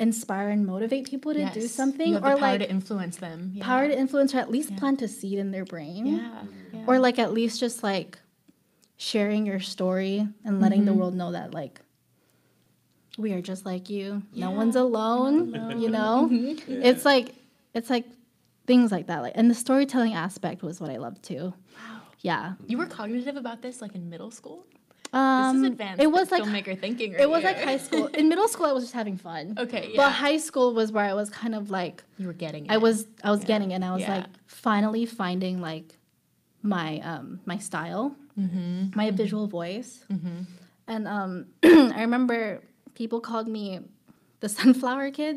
inspire 0.00 0.50
and 0.50 0.64
motivate 0.64 1.08
people 1.08 1.34
to 1.34 1.50
do 1.52 1.62
something, 1.62 2.08
You 2.08 2.14
have 2.14 2.24
or 2.24 2.30
the 2.30 2.36
power 2.36 2.50
like 2.52 2.60
to 2.60 2.70
influence 2.70 3.16
them. 3.16 3.52
Yeah. 3.54 3.64
power 3.64 3.88
to 3.88 3.98
influence, 3.98 4.34
or 4.34 4.38
at 4.38 4.50
least 4.50 4.76
plant 4.76 5.02
a 5.02 5.08
seed 5.08 5.38
in 5.38 5.50
their 5.50 5.64
brain. 5.64 6.06
Yeah. 6.06 6.20
Mm-hmm. 6.20 6.76
yeah. 6.76 6.84
or 6.86 6.98
like 6.98 7.18
at 7.18 7.32
least 7.32 7.60
just 7.60 7.82
like 7.82 8.18
sharing 8.96 9.46
your 9.46 9.60
story 9.60 10.26
and 10.44 10.60
letting 10.60 10.84
the 10.84 10.90
mm-hmm. 10.90 11.00
world 11.00 11.14
know 11.14 11.32
that 11.32 11.54
like 11.54 11.80
we 13.16 13.32
are 13.32 13.40
just 13.40 13.66
like 13.66 13.90
you. 13.90 14.22
No 14.34 14.50
one's 14.50 14.76
alone 14.76 15.80
you 15.80 15.88
know? 15.88 16.28
Mm-hmm. 16.30 16.82
it's 16.82 17.04
like 17.04 17.34
it's 17.74 17.90
like 17.90 18.06
things 18.66 18.92
like 18.92 19.06
that 19.06 19.22
like 19.22 19.32
and 19.34 19.50
the 19.50 19.54
storytelling 19.54 20.12
aspect 20.12 20.62
was 20.62 20.80
what 20.80 20.90
i 20.90 20.96
loved 20.96 21.22
too. 21.22 21.54
Wow. 21.76 22.00
yeah. 22.20 22.52
You 22.66 22.78
were 22.78 22.86
cognitive 22.86 23.36
about 23.36 23.62
this 23.62 23.82
like 23.82 23.94
in 23.94 24.08
middle 24.08 24.30
school? 24.30 24.66
Um 25.12 25.54
This 25.54 25.62
is 25.62 25.72
advanced. 25.72 26.02
it 26.02 26.10
was 26.10 26.30
like 26.30 26.42
filmmaker 26.42 26.78
thinking. 26.78 27.12
Right 27.12 27.22
it 27.22 27.30
was 27.30 27.42
like 27.44 27.60
high 27.62 27.78
school 27.78 28.06
in 28.08 28.28
middle 28.28 28.48
school 28.48 28.66
i 28.66 28.72
was 28.72 28.84
just 28.84 28.94
having 28.94 29.16
fun 29.16 29.54
Okay. 29.58 29.90
Yeah. 29.92 29.96
but 29.96 30.10
high 30.12 30.36
school 30.36 30.74
was 30.74 30.92
where 30.92 31.04
i 31.04 31.14
was 31.14 31.30
kind 31.30 31.54
of 31.54 31.70
like 31.70 32.02
you 32.18 32.26
were 32.26 32.32
getting. 32.44 32.66
It. 32.66 32.72
I 32.72 32.78
was 32.78 33.06
I 33.24 33.30
was 33.30 33.40
Yeah. 33.40 33.46
getting 33.52 33.70
it 33.70 33.76
and 33.76 33.84
I 33.84 33.92
was 33.92 34.02
Yeah. 34.02 34.16
like 34.16 34.26
finally 34.46 35.06
finding 35.06 35.60
like 35.60 35.96
my 36.62 36.98
um 37.00 37.40
my 37.46 37.58
style, 37.58 38.14
Mm-hmm. 38.38 38.90
my 38.94 39.10
visual 39.10 39.46
voice. 39.46 40.04
And 40.86 41.08
um 41.08 41.46
I 41.98 42.00
remember 42.00 42.60
people 42.94 43.20
called 43.20 43.48
me 43.48 43.80
the 44.40 44.48
sunflower 44.56 45.10
kid. 45.12 45.36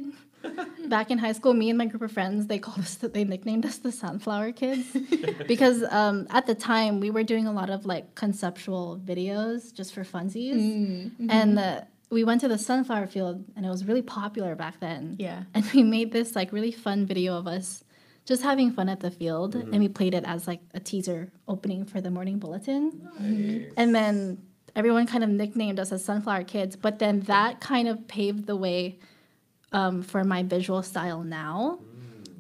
Back 0.87 1.11
in 1.11 1.17
high 1.17 1.31
school, 1.33 1.53
me 1.53 1.69
and 1.69 1.77
my 1.77 1.85
group 1.85 2.01
of 2.01 2.11
friends, 2.11 2.47
they 2.47 2.59
called 2.59 2.79
us, 2.79 2.95
they 2.95 3.23
nicknamed 3.23 3.65
us 3.65 3.77
the 3.77 3.91
Sunflower 3.91 4.51
Kids 4.53 4.85
because 5.47 5.83
um, 5.89 6.27
at 6.31 6.45
the 6.47 6.55
time 6.55 6.99
we 6.99 7.09
were 7.09 7.23
doing 7.23 7.47
a 7.47 7.51
lot 7.51 7.69
of 7.69 7.85
like 7.85 8.15
conceptual 8.15 8.99
videos 9.03 9.73
just 9.73 9.93
for 9.93 10.03
funsies, 10.03 10.55
Mm-hmm. 10.55 11.29
and 11.29 11.59
uh, 11.59 11.81
we 12.09 12.23
went 12.23 12.41
to 12.41 12.47
the 12.47 12.57
sunflower 12.57 13.07
field 13.07 13.45
and 13.55 13.65
it 13.65 13.69
was 13.69 13.85
really 13.85 14.01
popular 14.01 14.55
back 14.55 14.79
then. 14.81 15.15
Yeah. 15.19 15.43
And 15.53 15.63
we 15.73 15.83
made 15.83 16.11
this 16.11 16.35
like 16.35 16.51
really 16.51 16.71
fun 16.71 17.05
video 17.05 17.37
of 17.37 17.47
us 17.47 17.83
just 18.25 18.43
having 18.43 18.71
fun 18.71 18.89
at 18.89 18.99
the 18.99 19.09
field 19.11 19.55
and 19.55 19.79
we 19.79 19.87
played 19.87 20.13
it 20.13 20.23
as 20.25 20.45
like 20.47 20.59
a 20.73 20.79
teaser 20.79 21.31
opening 21.47 21.85
for 21.85 22.01
the 22.01 22.11
morning 22.11 22.37
bulletin. 22.37 23.09
Nice. 23.19 23.71
And 23.77 23.95
then 23.95 24.39
everyone 24.75 25.07
kind 25.07 25.23
of 25.23 25.29
nicknamed 25.29 25.79
us 25.79 25.91
as 25.91 26.03
Sunflower 26.03 26.43
Kids, 26.43 26.75
but 26.75 26.99
then 26.99 27.21
that 27.21 27.61
kind 27.61 27.87
of 27.87 28.07
paved 28.07 28.45
the 28.45 28.55
way 28.55 28.99
um, 29.71 30.01
for 30.01 30.23
my 30.23 30.43
visual 30.43 30.83
style 30.83 31.23
now 31.23 31.79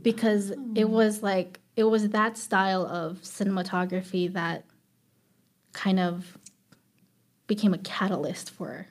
because 0.03 0.51
it 0.75 0.89
was 0.89 1.23
like 1.23 1.59
it 1.75 1.83
was 1.83 2.09
that 2.09 2.37
style 2.37 2.85
of 2.85 3.19
cinematography 3.21 4.31
that 4.33 4.65
kind 5.73 5.99
of 5.99 6.37
became 7.47 7.73
a 7.73 7.77
catalyst 7.79 8.49
for 8.51 8.87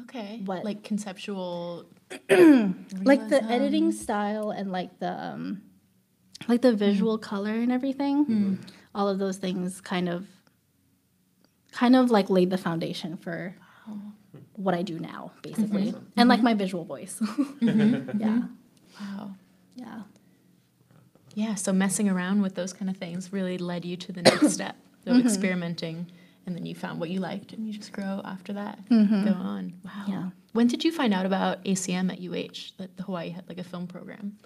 Okay. 0.00 0.40
What? 0.44 0.64
Like 0.64 0.82
conceptual. 0.82 1.86
like 2.30 3.28
the 3.28 3.42
editing 3.50 3.92
style 3.92 4.50
and 4.50 4.70
like 4.70 4.98
the 4.98 5.10
um 5.10 5.62
like 6.48 6.60
the 6.60 6.74
visual 6.74 7.16
color 7.18 7.52
and 7.52 7.72
everything 7.72 8.26
all 8.94 9.08
of 9.08 9.18
those 9.18 9.38
things 9.38 9.80
kind 9.80 10.08
of 10.10 10.26
kind 11.70 11.96
of 11.96 12.10
like 12.10 12.28
laid 12.28 12.50
the 12.50 12.58
foundation 12.58 13.16
for 13.16 13.54
what 14.54 14.74
i 14.74 14.82
do 14.82 14.98
now 14.98 15.30
basically 15.42 15.88
mm-hmm. 15.92 16.04
and 16.16 16.28
like 16.28 16.38
mm-hmm. 16.38 16.46
my 16.46 16.54
visual 16.54 16.84
voice 16.84 17.18
mm-hmm. 17.22 18.20
yeah 18.20 18.42
Wow. 19.00 19.30
yeah 19.74 20.02
Yeah. 21.34 21.54
So 21.54 21.72
messing 21.72 22.08
around 22.08 22.42
with 22.42 22.54
those 22.54 22.72
kind 22.72 22.90
of 22.90 22.96
things 22.96 23.32
really 23.32 23.58
led 23.58 23.84
you 23.84 23.96
to 23.96 24.12
the 24.12 24.22
next 24.22 24.52
step 24.58 24.76
of 25.06 25.18
experimenting, 25.18 26.06
and 26.46 26.54
then 26.54 26.66
you 26.66 26.74
found 26.74 27.00
what 27.00 27.10
you 27.10 27.20
liked, 27.20 27.52
and 27.52 27.66
you 27.66 27.72
just 27.72 27.92
grow 27.92 28.20
after 28.24 28.52
that. 28.52 28.78
Go 28.88 28.96
on. 29.32 29.72
Wow. 29.84 30.04
Yeah. 30.06 30.30
When 30.52 30.66
did 30.66 30.84
you 30.84 30.92
find 30.92 31.14
out 31.14 31.24
about 31.24 31.64
ACM 31.64 32.12
at 32.12 32.20
UH? 32.20 32.72
That 32.78 32.96
the 32.96 33.04
Hawaii 33.04 33.30
had 33.30 33.48
like 33.48 33.58
a 33.58 33.64
film 33.64 33.86
program. 33.86 34.38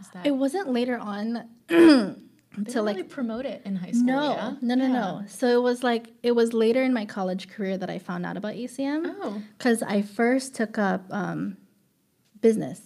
Is 0.00 0.08
that 0.10 0.26
it 0.26 0.30
wasn't 0.30 0.68
later 0.72 0.96
on 0.96 1.48
they 2.64 2.70
to 2.72 2.78
didn't 2.78 2.84
like 2.86 2.96
really 2.96 3.08
promote 3.08 3.44
it 3.46 3.62
in 3.64 3.76
high 3.76 3.90
school? 3.92 4.04
no 4.06 4.30
yeah? 4.32 4.54
no 4.60 4.74
no 4.74 4.84
Yeah. 4.86 4.92
no 4.92 5.22
so 5.28 5.46
it 5.48 5.62
was 5.62 5.82
like 5.82 6.08
it 6.22 6.32
was 6.32 6.52
later 6.52 6.82
in 6.82 6.92
my 6.94 7.04
college 7.04 7.48
career 7.48 7.76
that 7.78 7.90
i 7.90 7.98
found 7.98 8.24
out 8.26 8.36
about 8.36 8.54
acm 8.54 9.14
Oh. 9.20 9.42
because 9.56 9.82
i 9.82 10.02
first 10.02 10.54
took 10.54 10.78
up 10.78 11.02
um, 11.10 11.56
business 12.40 12.80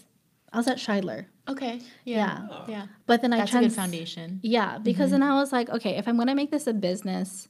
i 0.53 0.57
was 0.57 0.69
at 0.69 0.79
Shidler 0.79 1.27
Okay. 1.49 1.81
Yeah. 2.05 2.47
Yeah. 2.49 2.65
Yeah. 2.69 2.87
but 3.07 3.21
then 3.21 3.33
i 3.33 3.39
That's 3.39 3.53
a 3.53 3.59
good 3.61 3.73
foundation. 3.73 4.39
Yeah, 4.45 4.79
because 4.79 5.11
then 5.11 5.25
I 5.25 5.35
was 5.35 5.51
like, 5.51 5.69
okay, 5.71 5.97
if 5.99 6.07
I'm 6.07 6.17
gonna 6.17 6.37
make 6.37 6.53
this 6.53 6.69
a 6.69 6.73
business 6.73 7.49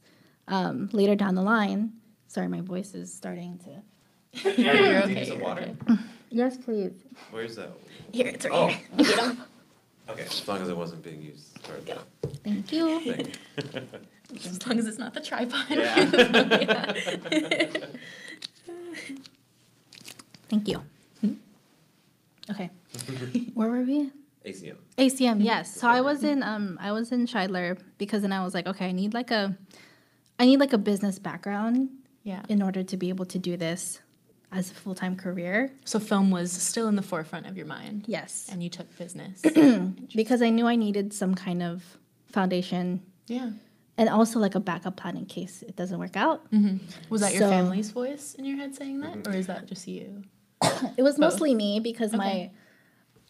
um, 0.49 0.89
later 0.93 1.15
down 1.15 1.35
the 1.35 1.43
line. 1.43 1.93
Sorry, 2.27 2.49
my 2.49 2.63
voice 2.63 2.95
is 2.95 3.13
starting 3.13 3.61
to. 3.65 4.51
You're 4.63 5.03
Do 5.03 5.09
you 5.11 5.15
need 5.15 5.29
okay. 5.29 5.37
water? 5.43 5.75
okay. 5.91 6.01
Yes, 6.31 6.57
please. 6.57 6.95
Where's 7.31 7.57
that? 7.57 7.73
Here, 8.13 8.29
it's 8.29 8.47
right 8.47 8.81
Oh. 8.99 9.03
here. 9.05 9.37
Okay, 10.09 10.23
as 10.23 10.49
long 10.49 10.61
as 10.61 10.69
it 10.69 10.77
wasn't 10.77 11.03
being 11.03 11.23
used 11.23 11.59
for 11.63 11.81
the 11.81 11.99
Thank 12.45 12.73
you. 12.73 13.01
thing. 13.01 13.33
As 14.35 14.67
long 14.67 14.79
as 14.79 14.87
it's 14.87 14.99
not 14.99 15.13
the 15.13 15.21
tripod. 15.21 15.67
Yeah. 15.69 15.95
Thank 20.49 20.69
you. 20.69 20.83
Okay, 22.51 22.71
where 23.55 23.69
were 23.69 23.83
we? 23.83 24.11
ACM. 24.47 24.77
ACM. 24.99 25.45
Yes. 25.45 25.75
So 25.75 25.87
I 25.87 26.01
was 26.01 26.25
in 26.25 26.43
um 26.43 26.79
I 26.81 26.93
was 26.93 27.13
in 27.13 27.27
Shidler 27.27 27.79
because 27.99 28.23
then 28.23 28.33
I 28.33 28.43
was 28.43 28.55
like, 28.55 28.67
okay, 28.67 28.89
I 28.89 28.93
need 28.93 29.15
like 29.15 29.31
a, 29.31 29.57
I 30.39 30.47
need 30.47 30.61
like 30.61 30.73
a 30.73 30.79
business 30.79 31.19
background 31.19 31.91
yeah. 32.25 32.43
in 32.49 32.63
order 32.63 32.83
to 32.83 32.97
be 32.97 33.11
able 33.11 33.27
to 33.27 33.39
do 33.39 33.57
this 33.57 34.01
as 34.53 34.71
a 34.71 34.75
full 34.75 34.95
time 34.95 35.17
career. 35.17 35.73
So 35.85 35.99
film 35.99 36.31
was 36.31 36.53
still 36.53 36.89
in 36.89 36.97
the 36.97 37.03
forefront 37.03 37.47
of 37.47 37.57
your 37.57 37.67
mind. 37.67 38.05
Yes. 38.07 38.49
And 38.51 38.63
you 38.63 38.69
took 38.69 38.97
business. 38.99 39.43
Because 40.15 40.43
I 40.43 40.51
knew 40.51 40.67
I 40.67 40.77
needed 40.77 41.13
some 41.13 41.35
kind 41.35 41.63
of 41.63 41.83
foundation 42.31 43.03
yeah. 43.27 43.51
and 43.97 44.09
also 44.09 44.39
like 44.39 44.55
a 44.55 44.61
backup 44.61 44.97
plan 44.97 45.17
in 45.17 45.27
case 45.27 45.63
it 45.63 45.75
doesn't 45.77 45.99
work 45.99 46.17
out. 46.17 46.51
Mm-hmm. 46.51 46.79
Was 47.09 47.23
that 47.23 47.35
your 47.35 47.49
family's 47.49 47.91
voice 47.91 48.35
in 48.35 48.45
your 48.45 48.57
head 48.59 48.75
saying 48.75 49.01
that? 49.01 49.27
Or 49.27 49.33
is 49.33 49.47
that 49.47 49.67
just 49.67 49.89
you? 49.89 50.23
It 50.97 51.03
was 51.03 51.19
mostly 51.19 51.55
me 51.55 51.81
because 51.81 52.13
my 52.13 52.51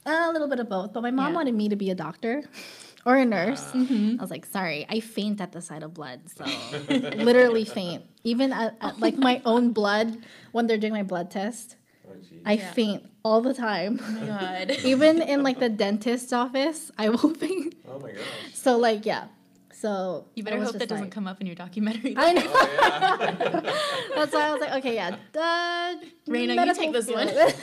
a 0.04 0.32
little 0.32 0.48
bit 0.48 0.58
of 0.58 0.68
both, 0.68 0.92
but 0.92 1.02
my 1.02 1.10
mom 1.10 1.28
Yeah. 1.30 1.36
wanted 1.36 1.54
me 1.54 1.68
to 1.68 1.76
be 1.76 1.90
a 1.90 1.94
doctor 1.94 2.42
or 3.04 3.16
a 3.16 3.24
nurse. 3.24 3.72
Mm-hmm. 3.72 4.16
I 4.18 4.22
was 4.22 4.30
like, 4.30 4.46
sorry, 4.46 4.86
I 4.88 5.00
faint 5.00 5.40
at 5.40 5.52
the 5.52 5.60
sight 5.60 5.82
of 5.82 5.94
blood, 5.94 6.20
so 6.34 6.44
literally 7.16 7.64
faint. 7.64 8.04
Even 8.24 8.52
at, 8.52 8.76
at 8.80 9.00
like 9.00 9.16
my 9.18 9.42
own 9.44 9.72
blood 9.72 10.16
when 10.52 10.66
they're 10.66 10.78
doing 10.78 10.92
my 10.92 11.02
blood 11.02 11.30
test, 11.30 11.76
Oh. 12.04 12.14
I 12.44 12.52
Yeah. 12.54 12.72
faint 12.72 13.02
all 13.24 13.40
the 13.40 13.54
time. 13.54 14.00
Oh 14.02 14.10
my 14.12 14.26
god. 14.26 14.70
Even 14.84 15.22
in 15.22 15.42
like 15.42 15.58
the 15.60 15.68
dentist's 15.68 16.32
office, 16.32 16.90
I 16.98 17.08
will 17.08 17.34
faint. 17.42 17.74
Oh 17.88 17.98
my 18.00 18.10
gosh. 18.10 18.22
So 18.52 18.76
like 18.76 19.06
yeah, 19.06 19.26
so 19.82 20.26
You 20.36 20.44
better 20.44 20.58
hope 20.62 20.72
that 20.74 20.78
just 20.78 20.90
doesn't 20.90 21.10
come 21.10 21.26
up 21.26 21.40
in 21.40 21.46
your 21.48 21.56
documentary. 21.56 22.14
I 22.16 22.32
know. 22.34 22.42
Oh 22.46 22.68
yeah. 22.72 23.60
That's 24.14 24.32
why 24.32 24.46
I 24.48 24.52
was 24.52 24.60
like, 24.60 24.74
okay, 24.78 24.94
yeah. 24.94 25.16
Uh, 25.34 25.96
Raina, 26.30 26.66
you 26.66 26.74
take 26.74 26.92
this 26.92 27.08
one. 27.08 27.26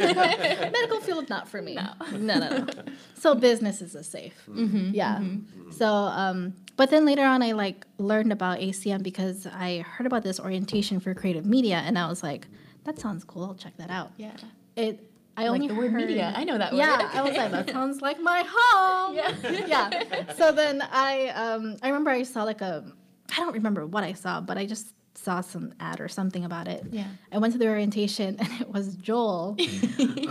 medical 0.77 0.99
field, 0.99 1.29
not 1.29 1.47
for 1.47 1.61
me. 1.61 1.75
No. 1.75 1.93
no, 2.11 2.39
no, 2.39 2.49
no. 2.57 2.67
So 3.13 3.35
business 3.35 3.81
is 3.81 3.95
a 3.95 4.03
safe. 4.03 4.35
Mm-hmm, 4.49 4.91
Yeah. 4.93 5.23
So, 5.71 5.87
um, 5.87 6.53
but 6.75 6.89
then 6.89 7.05
later 7.05 7.23
on, 7.23 7.41
I 7.41 7.53
like 7.53 7.85
learned 7.97 8.33
about 8.33 8.59
ACM 8.59 9.01
because 9.01 9.47
I 9.47 9.79
heard 9.79 10.05
about 10.05 10.23
this 10.23 10.41
orientation 10.41 10.99
for 10.99 11.13
creative 11.13 11.45
media, 11.45 11.77
and 11.85 11.97
I 11.97 12.09
was 12.09 12.21
like, 12.21 12.47
that 12.83 12.99
sounds 12.99 13.23
cool. 13.23 13.45
I'll 13.45 13.55
check 13.55 13.77
that 13.77 13.89
out. 13.89 14.11
yeah. 14.17 14.31
It. 14.75 15.08
I 15.39 15.43
Like 15.47 15.51
only 15.61 15.67
the 15.69 15.75
word 15.75 15.91
heard- 15.91 16.07
media. 16.07 16.33
I 16.35 16.43
know 16.43 16.57
that 16.57 16.71
word. 16.73 16.79
Yeah, 16.79 17.09
I 17.13 17.21
was 17.21 17.35
like, 17.35 17.51
that 17.51 17.69
sounds 17.77 18.01
like 18.01 18.19
my 18.21 18.43
home. 18.55 19.15
Yeah. 19.15 19.31
yeah. 19.73 20.33
So 20.33 20.51
then 20.51 20.81
I, 20.91 21.29
um, 21.29 21.77
I 21.81 21.87
remember 21.87 22.09
I 22.11 22.23
saw 22.23 22.43
like 22.43 22.61
a, 22.61 22.83
I 23.31 23.35
don't 23.37 23.53
remember 23.53 23.85
what 23.85 24.03
I 24.03 24.13
saw, 24.13 24.41
but 24.41 24.57
I 24.57 24.65
just 24.65 24.93
saw 25.15 25.39
some 25.41 25.73
ad 25.79 25.99
or 26.01 26.07
something 26.07 26.43
about 26.45 26.67
it. 26.67 26.83
Yeah. 26.91 27.07
I 27.31 27.37
went 27.37 27.53
to 27.53 27.59
the 27.59 27.67
orientation 27.67 28.35
and 28.39 28.61
it 28.61 28.69
was 28.73 28.95
Joel 28.95 29.55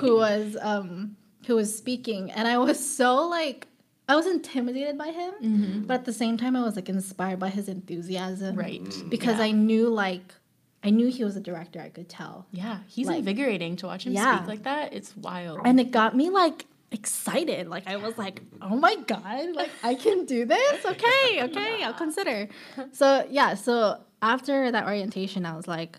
who 0.01 0.17
was, 0.17 0.57
um, 0.61 1.17
who 1.47 1.57
was 1.57 1.75
speaking, 1.75 2.31
and 2.33 2.47
I 2.47 2.59
was 2.59 2.79
so 2.79 3.27
like, 3.29 3.67
I 4.11 4.15
was 4.17 4.27
intimidated 4.27 4.99
by 4.99 5.09
him, 5.21 5.85
but 5.87 5.95
at 6.01 6.05
the 6.05 6.13
same 6.13 6.37
time, 6.37 6.55
I 6.57 6.63
was 6.63 6.77
like 6.77 6.89
inspired 6.91 7.39
by 7.39 7.49
his 7.49 7.69
enthusiasm, 7.69 8.57
Right. 8.57 8.83
Because 9.09 9.39
Yeah. 9.39 9.45
I 9.45 9.51
knew 9.53 9.89
like, 9.89 10.35
I 10.83 10.91
knew 10.91 11.09
he 11.09 11.25
was 11.25 11.37
a 11.37 11.41
director. 11.41 11.81
I 11.81 11.89
could 11.89 12.09
tell. 12.09 12.47
Yeah. 12.53 12.79
He's 12.87 13.09
Like- 13.09 13.19
invigorating 13.19 13.77
to 13.77 13.87
watch 13.87 14.07
him 14.07 14.13
Yeah. 14.13 14.37
speak 14.39 14.49
like 14.49 14.63
that. 14.65 14.93
It's 14.93 15.17
wild. 15.17 15.61
and 15.65 15.79
it 15.81 15.91
got 15.91 16.15
me 16.17 16.31
like 16.31 16.67
excited 16.91 17.69
like 17.69 17.87
i 17.87 17.97
was 17.97 18.17
like 18.17 18.41
oh 18.63 18.75
my 18.75 18.95
god 19.07 19.55
like 19.55 19.69
i 19.85 19.95
can 19.95 20.25
do 20.25 20.47
this 20.47 20.87
okay 20.87 21.43
okay 21.43 21.85
i'll 21.85 21.93
consider 21.93 22.49
so 22.93 23.27
yeah 23.29 23.53
so 23.55 23.99
after 24.23 24.73
that 24.73 24.87
orientation 24.87 25.45
i 25.45 25.55
was 25.55 25.69
like 25.69 25.99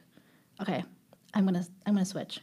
okay 0.59 0.83
i'm 1.35 1.45
gonna 1.45 1.63
i'm 1.85 1.93
gonna 1.93 2.03
switch 2.03 2.39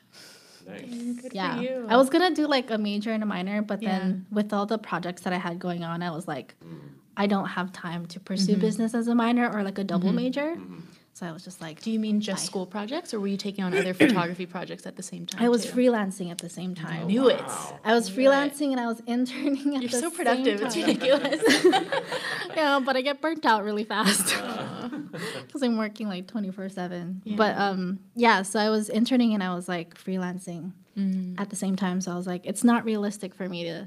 Nice. 0.64 0.80
Good 1.22 1.32
yeah 1.34 1.56
for 1.56 1.62
you. 1.62 1.86
i 1.88 1.96
was 1.96 2.08
gonna 2.08 2.30
do 2.32 2.46
like 2.46 2.70
a 2.70 2.78
major 2.78 3.10
and 3.10 3.24
a 3.24 3.26
minor 3.26 3.62
but 3.62 3.82
Yeah. 3.82 3.98
then 3.98 4.26
with 4.30 4.52
all 4.52 4.64
the 4.64 4.78
projects 4.78 5.22
that 5.22 5.32
i 5.32 5.38
had 5.38 5.58
going 5.58 5.82
on 5.82 6.00
i 6.04 6.10
was 6.12 6.28
like 6.28 6.54
Mm. 6.64 6.78
i 7.16 7.26
don't 7.26 7.46
have 7.48 7.72
time 7.72 8.06
to 8.06 8.20
pursue 8.20 8.52
Mm-hmm. 8.52 8.60
business 8.60 8.94
as 8.94 9.08
a 9.08 9.14
minor 9.16 9.50
or 9.52 9.64
like 9.64 9.78
a 9.78 9.84
double 9.84 10.12
major 10.12 10.54
Mm-hmm. 10.54 10.80
So 11.16 11.24
i 11.26 11.32
was 11.32 11.42
just 11.48 11.60
like 11.66 11.76
Do 11.82 11.90
you 11.90 11.98
mean 12.06 12.20
just 12.20 12.42
Bye. 12.44 12.46
school 12.50 12.66
projects, 12.66 13.08
or 13.14 13.18
were 13.20 13.26
you 13.34 13.36
taking 13.48 13.64
on 13.64 13.70
other 13.80 13.94
photography 14.02 14.44
projects 14.46 14.84
at 14.90 14.94
the 14.96 15.02
same 15.02 15.24
time? 15.30 15.42
i 15.42 15.48
was 15.48 15.64
too? 15.64 15.72
freelancing 15.76 16.30
at 16.30 16.38
the 16.46 16.50
same 16.58 16.74
time 16.74 17.00
I 17.02 17.04
Knew 17.12 17.28
it. 17.38 17.42
I 17.84 17.92
was 17.98 18.10
freelancing 18.16 18.70
and 18.72 18.80
I 18.80 18.86
was 18.92 19.00
interning 19.06 19.76
at 19.76 19.82
You're 19.82 19.90
the 19.96 20.00
so 20.04 20.10
same 20.10 20.16
productive. 20.18 20.60
It's 20.62 20.76
ridiculous. 20.76 21.40
yeah, 22.60 22.80
but 22.86 22.94
I 22.96 23.00
get 23.08 23.20
burnt 23.20 23.44
out 23.46 23.64
really 23.64 23.84
fast 23.84 24.26
because 25.46 25.62
I'm 25.62 25.76
working 25.78 26.08
like 26.08 26.26
24 26.28 26.68
7. 26.68 27.22
But 27.36 27.56
um, 27.56 27.98
yeah, 28.14 28.42
so 28.42 28.58
I 28.60 28.68
was 28.70 28.88
interning 28.88 29.34
and 29.34 29.42
I 29.42 29.54
was 29.54 29.68
like 29.68 29.94
freelancing 29.96 30.72
Mm. 30.98 31.38
at 31.38 31.50
the 31.50 31.56
same 31.56 31.76
time. 31.76 32.00
So 32.00 32.10
I 32.10 32.16
was 32.16 32.26
like, 32.26 32.46
it's 32.46 32.64
not 32.64 32.86
realistic 32.86 33.34
for 33.34 33.46
me 33.50 33.64
to 33.64 33.86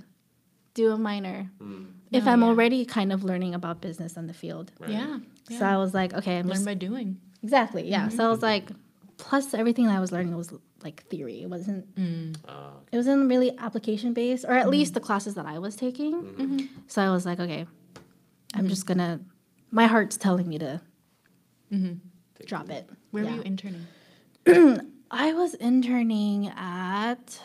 do 0.75 0.91
a 0.91 0.97
minor 0.97 1.49
if 2.11 2.25
No, 2.25 2.31
I'm 2.31 2.41
yeah. 2.41 2.47
already 2.47 2.85
kind 2.85 3.11
of 3.11 3.23
learning 3.23 3.55
about 3.55 3.81
business 3.81 4.15
on 4.15 4.27
the 4.27 4.33
field. 4.33 4.71
Right. 4.79 4.91
Yeah. 4.91 5.17
So 5.57 5.65
I 5.65 5.77
was 5.77 5.93
like, 5.93 6.13
okay, 6.13 6.37
I'm 6.37 6.47
Learn 6.47 6.55
just 6.55 6.65
by 6.65 6.73
doing. 6.75 7.17
exactly 7.43 7.89
yeah. 7.89 8.09
So 8.09 8.25
I 8.25 8.29
was 8.29 8.37
mm-hmm. 8.37 8.45
like, 8.45 8.69
plus 9.17 9.53
everything 9.53 9.85
that 9.87 9.95
I 9.97 9.99
was 9.99 10.11
learning 10.11 10.35
was 10.35 10.53
like 10.83 11.03
theory. 11.07 11.41
It 11.43 11.49
wasn't. 11.49 11.85
Uh, 12.47 12.71
It 12.91 12.97
wasn't 12.97 13.29
really 13.29 13.57
application 13.57 14.13
based, 14.13 14.45
or 14.45 14.51
at 14.53 14.61
mm-hmm. 14.61 14.71
least 14.71 14.93
the 14.93 14.99
classes 14.99 15.35
that 15.35 15.45
I 15.45 15.59
was 15.59 15.75
taking. 15.75 16.13
Mm-hmm. 16.13 16.57
So 16.87 17.01
I 17.01 17.09
was 17.11 17.25
like, 17.25 17.39
okay, 17.39 17.65
I'm 18.53 18.67
just 18.67 18.85
gonna. 18.85 19.19
My 19.71 19.87
heart's 19.87 20.17
telling 20.17 20.47
me 20.47 20.57
to 20.59 20.81
take 21.71 22.47
drop 22.47 22.69
it. 22.69 22.89
Where 23.11 23.23
Yeah. 23.23 23.31
were 23.31 23.35
you 23.37 23.41
interning? 23.43 23.87
I 25.11 25.33
was 25.33 25.53
interning 25.55 26.47
at. 26.55 27.39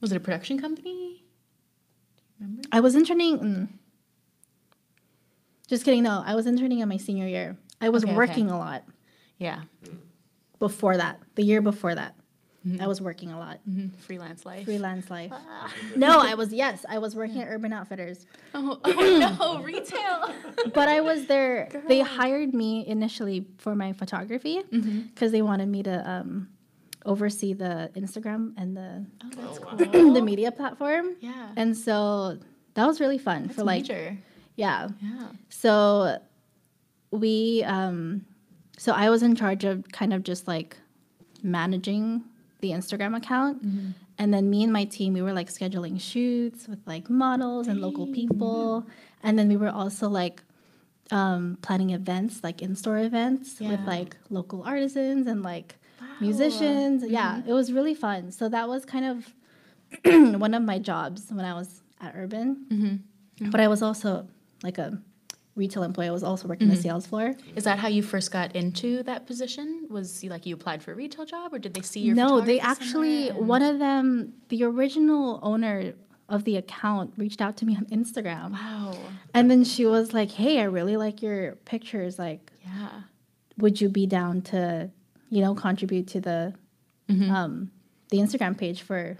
Was 0.00 0.12
it 0.12 0.16
a 0.16 0.20
production 0.20 0.58
company? 0.60 1.24
Remember? 2.38 2.62
I 2.72 2.80
was 2.80 2.94
interning. 2.94 3.38
Mm, 3.38 3.68
Just 5.68 5.84
kidding. 5.84 6.02
No, 6.02 6.22
I 6.24 6.34
was 6.34 6.46
interning 6.46 6.80
in 6.80 6.88
my 6.88 6.96
senior 6.98 7.26
year. 7.26 7.56
I 7.80 7.88
was 7.88 8.02
Okay, 8.04 8.12
okay. 8.12 8.16
working 8.16 8.50
a 8.50 8.58
lot 8.58 8.84
Yeah. 9.38 9.62
before 10.58 10.96
that. 10.96 11.20
The 11.34 11.42
year 11.42 11.60
before 11.60 11.94
that, 11.94 12.14
I 12.80 12.86
was 12.86 13.00
working 13.00 13.30
a 13.30 13.38
lot. 13.38 13.58
hmm 13.64 13.88
Freelance 13.98 14.46
life. 14.46 14.64
Freelance 14.64 15.10
life. 15.10 15.32
No, 15.96 16.20
I 16.20 16.34
was 16.40 16.52
yes, 16.52 16.84
I 16.88 16.98
was 16.98 17.14
working 17.14 17.42
at 17.42 17.48
Urban 17.48 17.72
Outfitters. 17.72 18.26
Oh, 18.54 18.78
oh 18.84 19.36
no, 19.56 19.62
retail. 19.62 20.32
but 20.74 20.88
I 20.88 21.00
was 21.00 21.26
there. 21.26 21.68
They 21.88 22.00
hired 22.00 22.54
me 22.54 22.86
initially 22.86 23.46
for 23.58 23.74
my 23.74 23.92
photography 23.92 24.62
because 24.70 25.32
they 25.32 25.42
wanted 25.42 25.68
me 25.68 25.82
to 25.82 26.10
um, 26.10 26.48
oversee 27.04 27.52
the 27.52 27.90
Instagram 27.96 28.54
and 28.56 28.76
the 28.76 29.04
Oh, 29.38 29.58
cool. 29.92 30.12
the 30.14 30.22
media 30.22 30.50
platform. 30.52 31.16
Yeah. 31.20 31.48
And 31.56 31.76
so 31.76 32.38
that 32.74 32.86
was 32.86 32.98
really 33.00 33.18
fun 33.18 33.44
That's 33.44 33.56
for 33.56 33.64
like 33.64 33.82
major. 33.82 34.16
Yeah. 34.56 34.88
Yeah. 35.02 35.28
So 35.48 36.18
we 37.10 37.62
um 37.64 38.24
so 38.76 38.92
I 38.92 39.08
was 39.10 39.22
in 39.22 39.34
charge 39.36 39.64
of 39.64 39.84
kind 39.92 40.12
of 40.12 40.22
just 40.24 40.46
like 40.48 40.76
managing 41.42 42.24
the 42.60 42.70
Instagram 42.70 43.16
account. 43.16 43.62
And 44.18 44.32
then 44.32 44.48
me 44.48 44.62
and 44.62 44.72
my 44.72 44.84
team, 44.84 45.12
we 45.12 45.22
were 45.22 45.32
like 45.32 45.48
scheduling 45.48 46.00
shoots 46.00 46.68
with 46.68 46.78
like 46.86 47.10
models 47.10 47.66
and 47.68 47.80
local 47.80 48.06
people. 48.12 48.86
And 49.22 49.38
then 49.38 49.48
we 49.48 49.56
were 49.56 49.70
also 49.70 50.08
like 50.08 50.42
um, 51.10 51.58
planning 51.62 51.90
events, 51.90 52.42
like 52.42 52.62
in 52.62 52.74
store 52.76 52.98
events 52.98 53.60
with 53.60 53.80
like 53.86 54.16
local 54.30 54.62
artisans 54.62 55.26
and 55.26 55.42
like 55.42 55.76
musicians. 56.20 57.04
Yeah, 57.06 57.42
it 57.46 57.52
was 57.52 57.72
really 57.72 57.94
fun. 57.94 58.30
So 58.32 58.48
that 58.48 58.68
was 58.68 58.84
kind 58.84 59.04
of 59.04 59.34
one 60.40 60.54
of 60.54 60.62
my 60.62 60.78
jobs 60.78 61.26
when 61.30 61.44
I 61.44 61.54
was 61.54 61.82
at 62.00 62.14
Urban. 62.16 62.66
But 63.50 63.60
I 63.60 63.68
was 63.68 63.82
also 63.82 64.26
like 64.64 64.78
a 64.78 64.98
retail 65.54 65.84
employee. 65.84 66.08
I 66.08 66.10
was 66.10 66.24
also 66.24 66.48
working 66.48 66.66
the 66.68 66.74
sales 66.74 67.06
floor. 67.06 67.34
Is 67.54 67.62
that 67.64 67.78
how 67.78 67.86
you 67.86 68.02
first 68.02 68.32
got 68.32 68.56
into 68.56 69.04
that 69.04 69.26
position? 69.26 69.86
Was 69.88 70.24
you 70.24 70.30
like 70.30 70.46
you 70.46 70.54
applied 70.56 70.82
for 70.82 70.90
a 70.90 70.94
retail 70.96 71.24
job, 71.26 71.54
or 71.54 71.60
did 71.60 71.74
they 71.74 71.82
see 71.82 72.00
your? 72.00 72.16
No, 72.16 72.40
they 72.40 72.58
photography 72.58 72.60
actually 72.60 73.26
somewhere 73.28 73.38
and- 73.40 73.48
one 73.48 73.62
of 73.62 73.78
them, 73.78 74.32
the 74.48 74.64
original 74.64 75.38
owner 75.42 75.92
of 76.28 76.42
the 76.44 76.56
account, 76.56 77.12
reached 77.18 77.40
out 77.42 77.56
to 77.58 77.66
me 77.66 77.76
on 77.76 77.84
Instagram, 77.86 78.52
Wow. 78.52 78.96
and 79.34 79.48
then 79.50 79.62
she 79.62 79.84
was 79.86 80.12
like, 80.14 80.30
"Hey, 80.32 80.58
I 80.58 80.64
really 80.64 80.96
like 80.96 81.22
your 81.22 81.52
pictures. 81.66 82.18
Like, 82.18 82.50
Yeah. 82.64 83.02
would 83.58 83.80
you 83.80 83.88
be 83.90 84.06
down 84.06 84.40
to, 84.50 84.90
you 85.28 85.40
know, 85.42 85.54
contribute 85.54 86.06
to 86.08 86.20
the, 86.20 86.54
Mm-hmm. 87.10 87.30
um, 87.30 87.70
the 88.08 88.16
Instagram 88.18 88.56
page 88.56 88.80
for." 88.82 89.18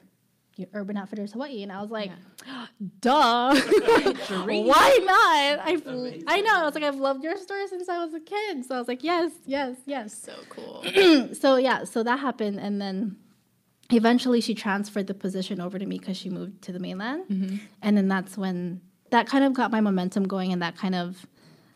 Your 0.57 0.69
Urban 0.73 0.97
Outfitters 0.97 1.33
Hawaii, 1.33 1.63
and 1.63 1.73
I 1.73 1.81
was 1.81 1.91
like, 1.91 2.11
"Duh, 3.01 3.55
why 3.55 4.99
not?" 5.03 5.67
I 5.67 5.77
I 6.27 6.41
know. 6.41 6.55
I 6.55 6.65
was 6.65 6.75
like, 6.75 6.85
"I've 6.85 6.97
loved 6.97 7.25
your 7.25 7.37
store 7.37 7.67
since 7.69 7.89
I 7.89 8.05
was 8.05 8.15
a 8.15 8.21
kid," 8.21 8.65
so 8.65 8.77
I 8.77 8.79
was 8.79 8.89
like, 8.89 9.03
"Yes, 9.03 9.33
yes, 9.47 9.77
yes." 9.87 10.17
So 10.17 10.33
cool. 10.49 10.85
so 11.35 11.57
yeah, 11.57 11.85
so 11.85 12.03
that 12.03 12.21
happened, 12.21 12.61
and 12.61 12.81
then 12.81 13.17
eventually 13.93 14.41
she 14.41 14.55
transferred 14.55 15.07
the 15.07 15.15
position 15.15 15.61
over 15.61 15.79
to 15.79 15.87
me 15.87 15.99
because 15.99 16.17
she 16.17 16.31
moved 16.31 16.63
to 16.63 16.73
the 16.73 16.81
mainland, 16.81 17.25
mm-hmm. 17.29 17.57
and 17.83 17.97
then 17.97 18.09
that's 18.09 18.37
when 18.39 18.81
that 19.11 19.27
kind 19.27 19.45
of 19.45 19.53
got 19.53 19.71
my 19.71 19.81
momentum 19.81 20.25
going, 20.25 20.53
and 20.53 20.63
that 20.63 20.77
kind 20.77 20.95
of 20.95 21.27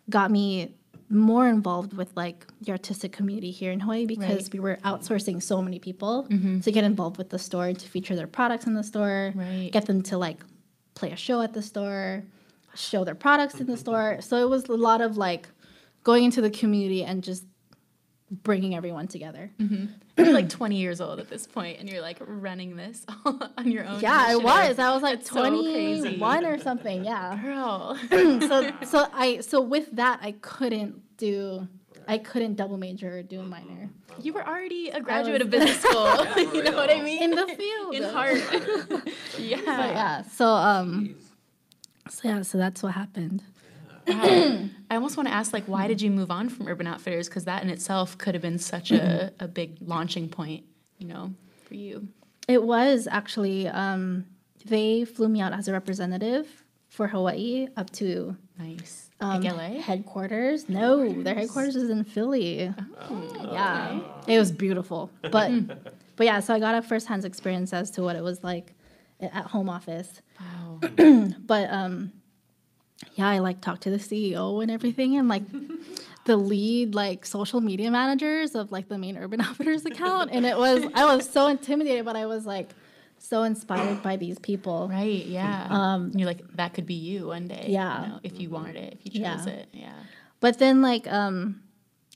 got 0.08 0.30
me 0.30 0.74
more 1.10 1.48
involved 1.48 1.94
with 1.94 2.14
like 2.16 2.46
the 2.60 2.72
artistic 2.72 3.12
community 3.12 3.50
here 3.50 3.72
in 3.72 3.80
Hawaii 3.80 4.06
because 4.06 4.44
Right. 4.44 4.52
we 4.52 4.60
were 4.60 4.78
outsourcing 4.84 5.42
so 5.42 5.62
many 5.62 5.78
people 5.78 6.26
mm-hmm. 6.28 6.60
to 6.60 6.72
get 6.72 6.84
involved 6.84 7.16
with 7.16 7.30
the 7.30 7.38
store 7.38 7.72
to 7.72 7.88
feature 7.88 8.14
their 8.14 8.26
products 8.26 8.66
in 8.66 8.74
the 8.74 8.82
store, 8.82 9.32
Right. 9.34 9.70
get 9.72 9.86
them 9.86 10.02
to 10.02 10.18
like 10.18 10.40
play 10.94 11.10
a 11.10 11.16
show 11.16 11.40
at 11.40 11.54
the 11.54 11.62
store, 11.62 12.24
show 12.74 13.04
their 13.04 13.14
products 13.14 13.54
in 13.54 13.66
the 13.66 13.72
mm-hmm. 13.72 13.80
store. 13.80 14.18
So 14.20 14.36
it 14.36 14.48
was 14.48 14.68
a 14.68 14.74
lot 14.74 15.00
of 15.00 15.16
like 15.16 15.48
going 16.04 16.24
into 16.24 16.40
the 16.40 16.50
community 16.50 17.04
and 17.04 17.22
just 17.22 17.44
bringing 18.30 18.74
everyone 18.74 19.08
together. 19.08 19.50
you're 19.58 20.32
like 20.32 20.48
20 20.48 20.76
years 20.76 21.00
old 21.00 21.18
at 21.18 21.28
this 21.30 21.46
point, 21.46 21.78
and 21.80 21.88
you're 21.88 22.02
like 22.02 22.18
running 22.20 22.76
this 22.76 23.06
on 23.24 23.70
your 23.70 23.84
own. 23.86 24.00
Yeah, 24.00 24.24
I 24.26 24.36
was. 24.36 24.78
I 24.78 24.92
was 24.92 25.02
like 25.02 25.20
That's 25.20 25.30
so 25.30 25.50
crazy. 25.62 26.00
21 26.18 26.44
or 26.44 26.58
something. 26.58 27.04
Yeah. 27.04 27.38
Girl. 27.42 27.96
so 28.10 28.70
so 28.84 29.06
I 29.12 29.40
so 29.40 29.60
with 29.60 29.90
that 29.96 30.20
I 30.22 30.32
couldn't 30.32 31.16
do 31.16 31.66
I 32.06 32.18
couldn't 32.18 32.54
double 32.56 32.76
major 32.78 33.18
or 33.18 33.22
do 33.22 33.40
a 33.40 33.44
minor 33.44 33.90
You 34.20 34.32
were 34.32 34.46
already 34.46 34.88
a 34.90 35.00
graduate 35.00 35.34
was- 35.34 35.42
of 35.42 35.50
business 35.50 35.80
school. 35.80 36.24
you 36.54 36.62
know 36.62 36.72
what 36.76 36.90
I 36.90 37.00
mean? 37.02 37.22
in 37.22 37.30
the 37.30 37.46
field. 37.46 37.94
In 37.94 38.02
heart. 38.02 38.38
yeah. 39.38 39.58
Yeah. 39.66 40.22
So 40.22 40.46
um 40.48 41.14
so 42.10 42.28
yeah, 42.28 42.42
so 42.42 42.56
that's 42.58 42.82
what 42.82 42.92
happened. 42.92 43.42
Wow. 44.08 44.58
I 44.90 44.94
almost 44.94 45.16
want 45.16 45.28
to 45.28 45.34
ask, 45.34 45.52
like, 45.52 45.64
why 45.66 45.86
did 45.86 46.00
you 46.00 46.10
move 46.10 46.30
on 46.30 46.48
from 46.48 46.66
Urban 46.68 46.86
Outfitters? 46.86 47.28
Because 47.28 47.44
that 47.44 47.62
in 47.62 47.70
itself 47.70 48.16
could 48.18 48.34
have 48.34 48.42
been 48.42 48.58
such 48.58 48.90
a, 48.90 49.32
a 49.38 49.46
big 49.48 49.76
launching 49.80 50.28
point, 50.28 50.64
you 50.98 51.06
know, 51.06 51.34
for 51.66 51.74
you. 51.74 52.08
It 52.48 52.62
was 52.62 53.06
actually 53.10 53.68
um 53.68 54.24
they 54.64 55.04
flew 55.04 55.28
me 55.28 55.40
out 55.40 55.52
as 55.52 55.68
a 55.68 55.72
representative 55.72 56.64
for 56.88 57.06
Hawaii 57.06 57.68
up 57.76 57.90
to 57.90 58.36
Nice. 58.58 59.10
um, 59.20 59.42
like 59.42 59.52
LA? 59.54 59.80
headquarters. 59.80 60.68
No, 60.68 61.22
their 61.22 61.34
headquarters 61.34 61.76
is 61.76 61.90
in 61.90 62.02
Philly. 62.04 62.72
Oh, 63.02 63.50
Yeah, 63.52 64.00
it 64.26 64.38
was 64.38 64.50
beautiful. 64.50 65.10
But 65.20 65.50
but 66.16 66.24
yeah, 66.26 66.40
so 66.40 66.54
I 66.54 66.58
got 66.58 66.74
a 66.74 66.82
firsthand 66.82 67.24
experience 67.24 67.72
as 67.72 67.90
to 67.92 68.02
what 68.02 68.16
it 68.16 68.22
was 68.22 68.42
like 68.42 68.74
at 69.20 69.44
home 69.46 69.68
office. 69.68 70.22
Wow. 70.40 70.80
But 71.40 71.70
um, 71.70 72.12
yeah, 73.14 73.28
I 73.28 73.38
like 73.38 73.60
talked 73.60 73.82
to 73.82 73.90
the 73.90 73.96
CEO 73.98 74.62
and 74.62 74.70
everything, 74.70 75.16
and 75.16 75.28
like 75.28 75.42
the 76.24 76.36
lead 76.36 76.94
like 76.94 77.24
social 77.24 77.60
media 77.60 77.90
managers 77.90 78.54
of 78.54 78.72
like 78.72 78.88
the 78.88 78.98
main 78.98 79.16
Urban 79.16 79.40
Outfitters 79.46 79.84
account, 79.86 80.30
and 80.32 80.44
it 80.44 80.56
was 80.56 80.84
I 80.94 81.14
was 81.14 81.28
so 81.28 81.46
intimidated, 81.46 82.04
but 82.04 82.16
I 82.16 82.26
was 82.26 82.44
like 82.46 82.70
so 83.20 83.42
inspired 83.42 84.02
by 84.02 84.16
these 84.16 84.38
people. 84.38 84.88
Right. 84.88 85.26
Yeah. 85.26 85.66
Um, 85.70 86.12
you're 86.14 86.26
like, 86.28 86.40
that 86.54 86.72
could 86.74 86.86
be 86.86 86.94
you 86.94 87.26
one 87.28 87.48
day. 87.48 87.66
Yeah. 87.68 88.02
You 88.02 88.08
know, 88.08 88.20
if 88.22 88.40
you 88.40 88.48
wanted 88.48 88.76
it, 88.76 88.92
if 89.04 89.04
you 89.14 89.20
chose 89.24 89.44
Yeah. 89.46 89.52
it. 89.52 89.68
Yeah. 89.72 89.92
But 90.40 90.58
then 90.58 90.82
like 90.82 91.06
um 91.12 91.62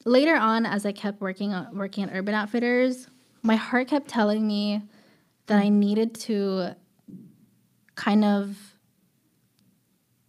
later 0.05 0.37
on 0.37 0.64
as 0.66 0.87
I 0.87 0.92
kept 0.92 1.21
working 1.21 1.53
on 1.53 1.77
working 1.77 2.05
at 2.05 2.11
Urban 2.14 2.35
Outfitters, 2.35 3.09
my 3.42 3.57
heart 3.57 3.88
kept 3.88 4.07
telling 4.09 4.47
me 4.47 4.83
that 5.47 5.59
I 5.59 5.68
needed 5.71 6.14
to 6.21 6.77
kind 7.97 8.25
of 8.25 8.57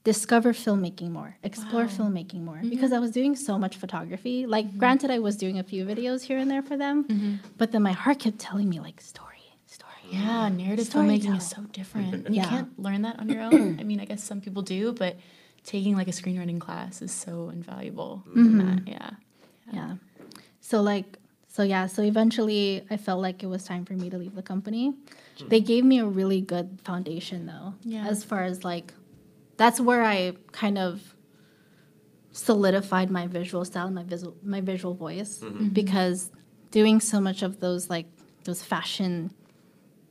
discover 0.04 0.52
filmmaking 0.52 1.12
more, 1.12 1.38
explore 1.44 1.86
filmmaking 1.86 2.44
more 2.44 2.58
mm-hmm. 2.58 2.70
because 2.70 2.92
I 2.92 3.00
was 3.00 3.12
doing 3.12 3.36
so 3.36 3.58
much 3.58 3.78
photography. 3.78 4.46
Like 4.46 4.68
mm-hmm. 4.68 4.80
granted 4.80 5.12
I 5.12 5.20
was 5.20 5.38
doing 5.38 5.60
a 5.60 5.64
few 5.64 5.86
videos 5.86 6.24
here 6.24 6.38
and 6.38 6.52
there 6.52 6.62
for 6.62 6.76
them, 6.78 7.06
mm-hmm. 7.06 7.36
but 7.58 7.72
then 7.72 7.84
my 7.84 7.94
heart 7.94 8.20
kept 8.20 8.40
telling 8.40 8.70
me 8.70 8.80
like 8.80 9.00
story, 9.00 9.56
story. 9.66 9.92
Yeah. 10.10 10.50
Narrative 10.50 10.86
Storytelling. 10.86 11.22
filmmaking 11.22 11.38
is 11.38 11.50
so 11.50 11.62
different. 11.72 12.14
And 12.14 12.36
You 12.36 12.42
Yeah. 12.42 12.50
can't 12.50 12.80
learn 12.80 13.04
that 13.04 13.20
on 13.20 13.30
your 13.30 13.42
own. 13.50 13.80
I 13.80 13.84
mean, 13.84 14.00
I 14.00 14.06
guess 14.06 14.24
some 14.24 14.42
people 14.42 14.62
do, 14.62 14.92
but 14.92 15.18
taking 15.64 15.96
like 15.96 16.10
a 16.10 16.12
screenwriting 16.12 16.60
class 16.60 17.02
is 17.02 17.12
so 17.12 17.50
invaluable. 17.50 18.24
in 18.36 18.58
that. 18.58 18.88
Yeah. 18.88 19.10
Yeah. 19.72 19.96
So 20.60 20.82
like 20.82 21.18
so 21.48 21.62
yeah, 21.62 21.86
so 21.86 22.02
eventually 22.02 22.84
I 22.90 22.98
felt 22.98 23.22
like 23.22 23.44
it 23.44 23.46
was 23.46 23.64
time 23.64 23.86
for 23.86 23.94
me 23.94 24.10
to 24.10 24.18
leave 24.18 24.34
the 24.36 24.42
company. 24.42 24.94
Hmm. 25.40 25.48
They 25.50 25.62
gave 25.62 25.86
me 25.86 26.00
a 26.00 26.06
really 26.06 26.42
good 26.42 26.80
foundation 26.84 27.46
though. 27.46 27.76
Yeah. 27.84 28.08
As 28.08 28.24
far 28.24 28.44
as 28.44 28.64
like 28.64 28.92
that's 29.64 29.80
where 29.80 30.04
I 30.04 30.34
kind 30.52 30.78
of 30.78 31.16
solidified 32.34 33.10
my 33.10 33.28
visual 33.28 33.64
style 33.64 33.86
and 33.86 33.96
my 33.96 34.04
visual 34.04 34.36
my 34.44 34.60
visual 34.60 34.94
voice. 34.94 35.40
Mm-hmm. 35.40 35.56
Mm-hmm. 35.56 35.68
Because 35.70 36.32
doing 36.72 37.00
so 37.00 37.22
much 37.22 37.44
of 37.44 37.62
those 37.62 37.90
like 37.90 38.08
those 38.44 38.62
fashion 38.62 39.32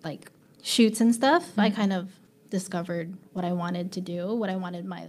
like 0.03 0.31
shoots 0.63 1.03
and 1.03 1.15
stuff, 1.15 1.45
I 1.59 1.69
mm-hmm. 1.69 1.77
kind 1.77 1.93
of 1.93 2.09
discovered 2.49 3.15
what 3.35 3.45
I 3.45 3.53
wanted 3.53 3.93
to 3.93 4.01
do, 4.01 4.35
what 4.35 4.49
I 4.49 4.57
wanted 4.57 4.87
my 4.87 5.09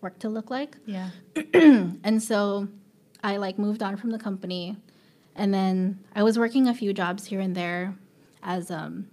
work 0.00 0.16
to 0.20 0.28
look 0.28 0.48
like. 0.48 0.76
Yeah. 0.86 1.10
And 2.04 2.22
so 2.22 2.68
I 3.24 3.38
like 3.38 3.58
moved 3.58 3.82
on 3.82 3.96
from 3.96 4.10
the 4.10 4.18
company. 4.18 4.76
And 5.34 5.52
then 5.52 5.98
I 6.14 6.22
was 6.22 6.38
working 6.38 6.68
a 6.68 6.74
few 6.74 6.92
jobs 6.92 7.24
here 7.24 7.40
and 7.40 7.56
there 7.56 7.96
as 8.44 8.70
um 8.70 9.08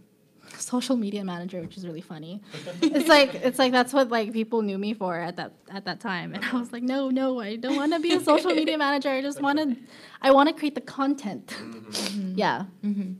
social 0.58 0.96
media 0.96 1.24
manager, 1.24 1.62
which 1.62 1.78
is 1.78 1.86
really 1.86 2.02
funny. 2.02 2.42
it's 2.82 3.08
like 3.08 3.36
it's 3.36 3.60
like 3.60 3.72
that's 3.72 3.94
what 3.94 4.10
like 4.10 4.34
people 4.34 4.62
knew 4.62 4.78
me 4.78 4.94
for 4.94 5.16
at 5.16 5.36
that 5.38 5.54
at 5.70 5.86
that 5.86 6.00
time. 6.00 6.34
And 6.34 6.44
I 6.44 6.58
was 6.58 6.72
like, 6.72 6.84
no, 6.84 7.10
no, 7.10 7.40
I 7.40 7.56
don't 7.56 7.76
want 7.76 7.94
to 7.94 8.00
be 8.00 8.14
a 8.14 8.20
social 8.20 8.52
media 8.54 8.78
manager. 8.78 9.10
I 9.10 9.22
just 9.22 9.42
want 9.42 9.60
to 9.60 9.76
I 10.22 10.32
want 10.32 10.50
to 10.50 10.56
create 10.56 10.76
the 10.76 10.82
content. 10.82 11.48
Mm-hmm. 11.48 12.38
Yeah. 12.38 12.66
Mm-hmm. 12.84 13.14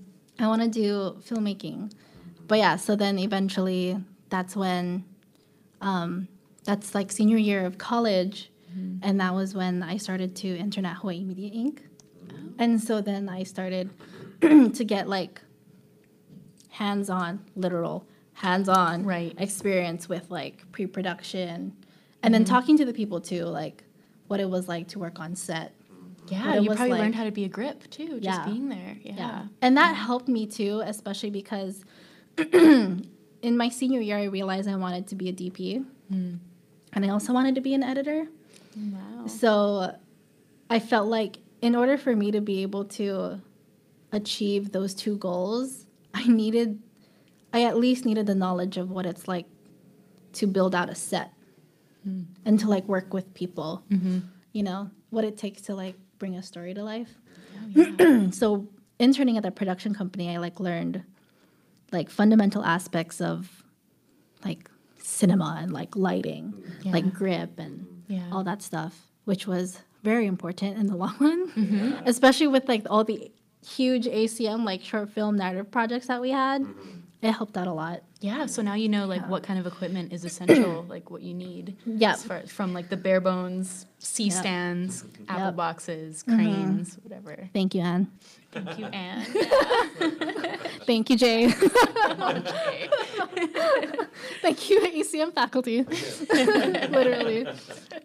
I 0.44 0.48
want 0.48 0.62
to 0.62 0.68
do 0.70 1.18
filmmaking. 1.22 1.92
But 2.48 2.58
yeah, 2.60 2.78
so 2.78 2.96
then 2.96 3.20
eventually 3.20 3.98
that's 4.30 4.56
when 4.56 5.06
um, 5.82 6.28
that's 6.64 6.96
like 6.96 7.12
senior 7.12 7.38
year 7.38 7.66
of 7.66 7.78
college. 7.78 8.52
Mm-hmm. 8.72 9.00
And 9.04 9.20
that 9.20 9.34
was 9.34 9.54
when 9.54 9.84
I 9.84 9.98
started 9.98 10.36
to 10.38 10.48
intern 10.48 10.86
at 10.86 10.98
Hawaii 10.98 11.24
Media 11.24 11.50
Inc. 11.50 11.80
Oh. 12.32 12.36
And 12.58 12.82
so 12.82 13.02
then 13.02 13.28
I 13.28 13.44
started 13.44 13.90
to 14.42 14.84
get 14.84 15.08
like 15.08 15.42
hands 16.80 17.10
on, 17.10 17.44
literal, 17.58 18.06
hands 18.32 18.70
on 18.70 19.04
Right. 19.04 19.36
experience 19.38 20.08
with 20.08 20.32
like 20.32 20.64
pre 20.72 20.88
production. 20.88 21.76
And 22.24 22.34
then 22.34 22.46
mm-hmm. 22.46 22.54
talking 22.54 22.78
to 22.78 22.86
the 22.86 22.94
people 22.94 23.20
too, 23.20 23.44
like 23.44 23.84
what 24.28 24.40
it 24.40 24.50
was 24.50 24.70
like 24.70 24.88
to 24.90 25.00
work 25.00 25.20
on 25.20 25.36
set. 25.36 25.74
Yeah. 26.30 26.60
You 26.60 26.70
probably 26.70 26.92
like. 26.92 27.02
learned 27.02 27.16
how 27.16 27.26
to 27.26 27.32
be 27.32 27.44
a 27.44 27.50
grip 27.50 27.90
too, 27.90 28.22
just 28.22 28.24
Yeah. 28.24 28.46
being 28.46 28.70
there. 28.70 28.96
Yeah. 29.04 29.14
Yeah. 29.18 29.46
And 29.62 29.76
that 29.76 29.94
helped 29.96 30.30
me 30.30 30.48
too, 30.48 30.82
especially 30.86 31.32
because 31.32 31.84
in 32.38 33.58
my 33.58 33.68
senior 33.68 34.00
year, 34.00 34.18
I 34.18 34.24
realized 34.26 34.70
I 34.70 34.78
wanted 34.78 35.06
to 35.08 35.16
be 35.16 35.28
a 35.28 35.34
DP. 35.34 35.86
Mm. 36.14 36.40
And 36.94 37.06
I 37.06 37.10
also 37.10 37.34
wanted 37.34 37.56
to 37.56 37.62
be 37.62 37.74
an 37.74 37.84
editor. 37.84 38.26
Wow. 38.78 39.28
So 39.28 39.96
I 40.70 40.80
felt 40.80 41.10
like 41.10 41.40
in 41.62 41.76
order 41.76 41.98
for 41.98 42.16
me 42.16 42.32
to 42.32 42.40
be 42.40 42.62
able 42.62 42.86
to 43.00 43.42
achieve 44.14 44.72
those 44.72 44.94
two 44.94 45.18
goals, 45.18 45.86
I 46.14 46.28
needed, 46.28 46.80
I 47.54 47.64
at 47.64 47.78
least 47.78 48.06
needed 48.06 48.26
the 48.26 48.36
knowledge 48.36 48.78
of 48.78 48.92
what 48.92 49.06
it's 49.06 49.28
like 49.28 49.46
to 50.34 50.48
build 50.48 50.76
out 50.76 50.90
a 50.90 50.96
set 50.96 51.34
hmm. 52.04 52.22
and 52.46 52.60
to 52.60 52.68
like 52.68 52.86
work 52.86 53.14
with 53.14 53.34
people. 53.34 53.84
Mm-hmm. 53.90 54.20
You 54.54 54.64
know 54.64 54.90
what 55.10 55.24
it 55.24 55.38
takes 55.38 55.62
to 55.64 55.76
like 55.76 55.96
bring 56.18 56.36
a 56.36 56.44
story 56.44 56.74
to 56.74 56.84
life. 56.84 57.16
Oh, 57.78 58.30
so 58.32 58.68
interning 59.00 59.38
at 59.38 59.44
the 59.44 59.52
production 59.52 59.94
company, 59.94 60.30
I 60.30 60.38
like 60.38 60.60
learned 60.60 61.04
like 61.92 62.10
fundamental 62.10 62.64
aspects 62.64 63.22
of 63.22 63.64
like 64.44 64.70
cinema 65.00 65.60
and 65.62 65.72
like 65.74 65.96
lighting, 65.96 66.54
Yeah. 66.84 66.92
like 66.92 67.14
grip 67.14 67.58
and 67.58 68.04
Yeah. 68.08 68.30
all 68.32 68.44
that 68.44 68.62
stuff, 68.62 69.12
which 69.26 69.48
was 69.48 69.80
very 70.04 70.26
important 70.28 70.78
in 70.78 70.88
the 70.88 70.96
long 71.04 71.16
run, 71.20 71.52
mm-hmm. 71.52 71.94
especially 72.06 72.48
with 72.48 72.68
like 72.68 72.86
all 72.90 73.04
the 73.04 73.32
huge 73.66 74.06
ACM 74.06 74.66
like 74.66 74.82
short 74.82 75.10
film 75.10 75.38
narrative 75.38 75.72
projects 75.72 76.08
that 76.08 76.22
we 76.22 76.32
had. 76.32 76.62
Mm-hmm. 76.62 77.00
It 77.22 77.34
helped 77.34 77.58
out 77.58 77.68
a 77.68 77.74
lot. 77.74 78.02
Yeah, 78.22 78.46
so 78.46 78.62
now 78.62 78.76
you 78.76 78.88
know 78.88 79.06
like 79.06 79.28
what 79.28 79.44
kind 79.44 79.60
of 79.60 79.68
equipment 79.68 80.14
is 80.14 80.24
essential, 80.24 80.84
like 80.90 81.10
what 81.10 81.22
you 81.22 81.34
need. 81.34 81.76
Yep. 81.86 82.14
As 82.14 82.24
far, 82.24 82.42
from 82.48 82.74
like 82.74 82.88
the 82.90 82.96
bare 82.96 83.20
bones 83.20 83.86
C 83.98 84.26
Yep. 84.26 84.34
stands, 84.34 85.04
mm-hmm. 85.04 85.24
apple 85.28 85.46
Yep. 85.46 85.56
boxes, 85.56 86.24
mm-hmm. 86.24 86.36
cranes, 86.36 86.98
whatever. 87.04 87.50
Thank 87.54 87.76
you, 87.76 87.82
Anne. 87.82 88.08
Thank 88.52 88.80
you, 88.80 88.86
Anne. 88.94 89.26
Thank 90.86 91.10
you, 91.10 91.18
Jay. 91.18 91.48
Thank 94.42 94.70
you, 94.70 94.80
ACM 94.82 95.34
faculty. 95.34 95.84
Literally. 95.84 97.48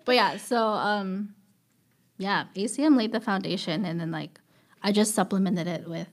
But 0.05 0.15
yeah, 0.17 0.37
so 0.39 0.59
um, 0.59 1.35
yeah, 2.19 2.47
ACM 2.57 2.97
laid 2.97 3.13
the 3.13 3.21
foundation, 3.21 3.85
and 3.85 4.01
then 4.01 4.11
like 4.11 4.41
I 4.85 4.93
just 4.93 5.15
supplemented 5.15 5.67
it 5.67 5.89
with 5.89 6.07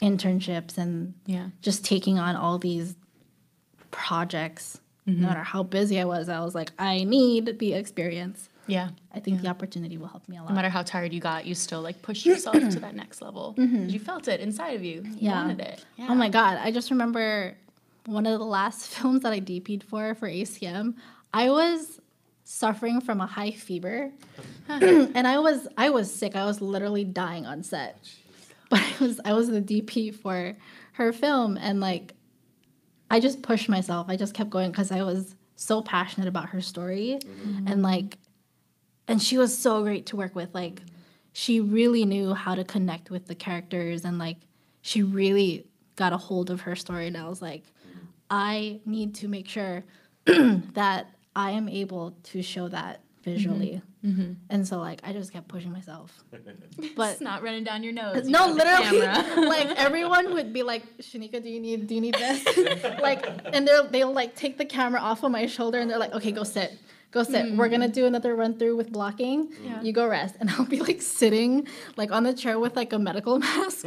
internships 0.00 0.78
and 0.78 1.14
Yeah. 1.26 1.48
just 1.60 1.84
taking 1.84 2.18
on 2.18 2.36
all 2.36 2.58
these 2.58 2.94
projects. 3.90 4.80
No 5.06 5.12
mm-hmm. 5.12 5.22
matter 5.22 5.42
how 5.42 5.62
busy 5.62 6.00
I 6.00 6.04
was, 6.06 6.28
I 6.28 6.40
was 6.40 6.54
like, 6.54 6.72
I 6.78 7.04
need 7.04 7.58
the 7.58 7.74
experience. 7.74 8.48
Yeah. 8.66 8.90
I 9.12 9.20
think 9.20 9.42
the 9.42 9.48
opportunity 9.48 9.98
will 9.98 10.06
help 10.06 10.26
me 10.28 10.38
a 10.38 10.40
lot. 10.40 10.48
No 10.48 10.54
matter 10.54 10.70
how 10.70 10.82
tired 10.82 11.12
you 11.12 11.20
got, 11.20 11.44
you 11.44 11.54
still 11.54 11.82
like 11.82 12.00
pushed 12.00 12.24
yourself 12.24 12.56
to 12.56 12.80
that 12.80 12.94
next 12.94 13.20
level. 13.20 13.52
'Cause 13.52 13.64
mm-hmm. 13.66 13.88
You 13.90 13.98
felt 13.98 14.26
it 14.28 14.40
inside 14.40 14.74
of 14.76 14.82
you. 14.84 15.02
You 15.04 15.16
Yeah. 15.28 15.42
wanted 15.44 15.60
it. 15.60 15.84
Yeah. 15.96 16.06
Oh 16.08 16.14
my 16.14 16.30
god, 16.30 16.58
I 16.62 16.70
just 16.70 16.90
remember 16.90 17.54
one 18.06 18.26
of 18.26 18.38
the 18.38 18.44
last 18.46 18.88
films 18.94 19.22
that 19.22 19.32
I 19.32 19.40
DP'd 19.40 19.84
for 19.84 20.14
for 20.14 20.28
ACM. 20.28 20.94
I 21.34 21.50
was 21.50 22.00
suffering 22.44 23.00
from 23.00 23.20
a 23.20 23.26
high 23.26 23.50
fever, 23.50 24.12
and 24.68 25.26
I 25.26 25.38
was 25.38 25.66
I 25.76 25.90
was 25.90 26.12
sick. 26.12 26.36
I 26.36 26.44
was 26.44 26.60
literally 26.60 27.04
dying 27.04 27.46
on 27.46 27.62
set. 27.62 27.98
Oh, 28.02 28.54
but 28.70 28.80
I 29.00 29.04
was 29.04 29.20
I 29.24 29.32
was 29.32 29.48
the 29.48 29.60
DP 29.60 30.14
for 30.14 30.56
her 30.92 31.12
film, 31.12 31.56
and 31.56 31.80
like 31.80 32.14
I 33.10 33.20
just 33.20 33.42
pushed 33.42 33.68
myself. 33.68 34.08
I 34.08 34.16
just 34.16 34.34
kept 34.34 34.50
going 34.50 34.70
because 34.70 34.90
I 34.90 35.02
was 35.02 35.34
so 35.56 35.82
passionate 35.82 36.28
about 36.28 36.50
her 36.50 36.60
story, 36.60 37.18
mm-hmm. 37.20 37.66
and 37.68 37.82
like, 37.82 38.18
and 39.08 39.22
she 39.22 39.38
was 39.38 39.56
so 39.56 39.82
great 39.82 40.06
to 40.06 40.16
work 40.16 40.34
with. 40.34 40.54
Like, 40.54 40.82
she 41.32 41.60
really 41.60 42.04
knew 42.04 42.34
how 42.34 42.54
to 42.54 42.64
connect 42.64 43.10
with 43.10 43.26
the 43.26 43.34
characters, 43.34 44.04
and 44.04 44.18
like, 44.18 44.38
she 44.82 45.02
really 45.02 45.66
got 45.96 46.12
a 46.12 46.16
hold 46.16 46.50
of 46.50 46.62
her 46.62 46.74
story. 46.74 47.06
And 47.06 47.16
I 47.16 47.28
was 47.28 47.40
like, 47.40 47.62
mm-hmm. 47.62 48.06
I 48.30 48.80
need 48.84 49.14
to 49.16 49.28
make 49.28 49.48
sure 49.48 49.84
that 50.26 51.13
I 51.36 51.50
am 51.52 51.68
able 51.68 52.16
to 52.24 52.42
show 52.42 52.68
that 52.68 53.00
visually. 53.24 53.82
Mm-hmm. 54.04 54.20
Mm-hmm. 54.22 54.32
And 54.50 54.68
so 54.68 54.78
like, 54.78 55.00
I 55.02 55.12
just 55.12 55.32
kept 55.32 55.48
pushing 55.48 55.72
myself. 55.72 56.22
But 56.96 57.12
It's 57.12 57.20
not 57.20 57.42
running 57.42 57.64
down 57.64 57.82
your 57.82 57.92
nose. 57.92 58.26
you 58.26 58.30
no, 58.30 58.54
got 58.54 58.92
literally, 58.92 59.48
like 59.48 59.68
everyone 59.76 60.34
would 60.34 60.52
be 60.52 60.62
like, 60.62 60.98
"Shaneika, 60.98 61.42
do 61.42 61.48
you 61.48 61.60
need 61.60 61.86
do 61.86 61.94
you 61.94 62.00
need 62.00 62.14
this?" 62.14 62.44
like, 63.00 63.26
and 63.52 63.66
they'll 63.66 63.88
they'll 63.88 64.12
like 64.12 64.36
take 64.36 64.58
the 64.58 64.64
camera 64.64 65.00
off 65.00 65.22
of 65.24 65.32
my 65.32 65.46
shoulder 65.46 65.78
and 65.78 65.90
they're 65.90 65.98
like, 65.98 66.12
"Okay, 66.12 66.30
go 66.30 66.44
sit, 66.44 66.78
go 67.10 67.22
sit. 67.22 67.56
We're 67.56 67.68
gonna 67.68 67.86
mm-hmm. 67.86 67.92
do 67.92 68.06
another 68.06 68.36
run 68.36 68.58
through 68.58 68.76
with 68.76 68.92
blocking. 68.92 69.52
Yeah. 69.62 69.80
You 69.82 69.92
go 69.92 70.06
rest." 70.06 70.36
And 70.38 70.50
I'll 70.50 70.66
be 70.66 70.80
like 70.80 71.00
sitting 71.00 71.66
like 71.96 72.12
on 72.12 72.24
the 72.24 72.34
chair 72.34 72.58
with 72.58 72.76
like 72.76 72.92
a 72.92 72.98
medical 72.98 73.38
mask 73.38 73.86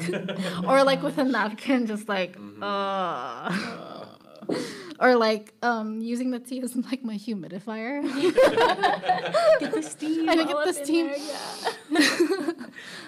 or 0.68 0.84
like 0.84 1.04
with 1.04 1.18
a 1.18 1.24
napkin, 1.24 1.86
just 1.86 2.10
like, 2.10 2.36
uh. 2.62 4.06
Or 5.00 5.16
like 5.16 5.54
um, 5.62 6.02
using 6.02 6.32
the 6.32 6.40
tea 6.40 6.60
as 6.62 6.76
like 6.76 7.04
my 7.04 7.18
humidifier. 7.18 8.02
get 9.60 9.72
the 9.72 9.84
steam. 9.84 10.28
I 10.28 10.36
get 10.36 10.48
the 10.48 10.74
steam. 10.74 11.06
there, 11.08 11.18
yeah. 11.18 12.52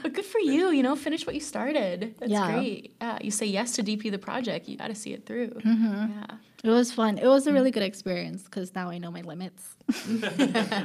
but 0.04 0.14
good 0.14 0.26
for 0.26 0.38
you. 0.38 0.70
You 0.70 0.84
know, 0.84 0.96
finish 0.96 1.26
what 1.26 1.34
you 1.34 1.42
started. 1.42 2.14
That's 2.20 2.32
Yeah. 2.32 2.52
great. 2.52 2.96
Yeah, 3.02 3.18
you 3.22 3.32
say 3.32 3.48
yes 3.48 3.72
to 3.72 3.82
DP 3.84 4.12
the 4.12 4.20
project. 4.20 4.68
You 4.68 4.78
got 4.78 4.90
to 4.90 4.96
see 4.96 5.14
it 5.14 5.26
through. 5.26 5.50
Mm-hmm. 5.50 6.20
Yeah. 6.20 6.36
It 6.64 6.70
was 6.70 6.92
fun. 6.92 7.18
It 7.18 7.26
was 7.28 7.48
a 7.48 7.54
really 7.54 7.72
good 7.72 7.84
experience 7.84 8.44
because 8.44 8.76
now 8.76 8.92
I 8.92 9.00
know 9.00 9.10
my 9.10 9.22
limits. 9.22 9.76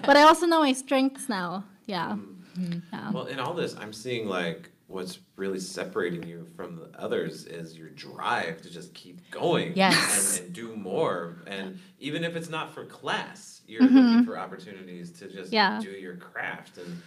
but 0.06 0.16
I 0.16 0.22
also 0.22 0.46
know 0.46 0.60
my 0.60 0.72
strengths 0.72 1.28
now. 1.28 1.64
Yeah. 1.84 2.16
Yeah. 2.56 3.10
Well, 3.10 3.26
in 3.26 3.40
all 3.40 3.52
this, 3.52 3.76
I'm 3.76 3.92
seeing 3.92 4.26
like 4.26 4.70
what's 4.94 5.18
really 5.34 5.58
separating 5.58 6.22
you 6.22 6.46
from 6.56 6.76
the 6.76 6.88
others 6.98 7.46
is 7.46 7.76
your 7.76 7.90
drive 7.90 8.62
to 8.62 8.70
just 8.70 8.94
keep 8.94 9.28
going 9.30 9.72
Yes. 9.74 10.38
and, 10.38 10.46
and 10.46 10.54
do 10.54 10.76
more. 10.76 11.42
And 11.48 11.80
even 11.98 12.22
if 12.22 12.36
it's 12.36 12.48
not 12.48 12.72
for 12.72 12.84
class, 12.86 13.62
you're 13.66 13.82
looking 13.82 14.24
for 14.24 14.38
opportunities 14.38 15.10
to 15.18 15.24
just 15.26 15.46
Mm-hmm. 15.50 15.54
Yeah. 15.54 15.80
do 15.82 15.90
your 15.90 16.16
craft. 16.16 16.78
And 16.78 17.02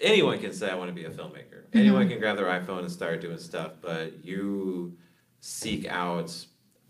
anyone 0.00 0.38
can 0.38 0.52
say, 0.52 0.70
I 0.70 0.74
want 0.74 0.88
to 0.88 0.94
be 0.94 1.04
a 1.06 1.10
filmmaker. 1.10 1.64
Mm-hmm. 1.64 1.78
Anyone 1.78 2.08
can 2.08 2.18
grab 2.18 2.36
their 2.36 2.46
iPhone 2.46 2.80
and 2.80 2.90
start 2.90 3.20
doing 3.22 3.38
stuff, 3.38 3.72
but 3.80 4.24
you 4.24 4.96
seek 5.40 5.86
out 5.88 6.30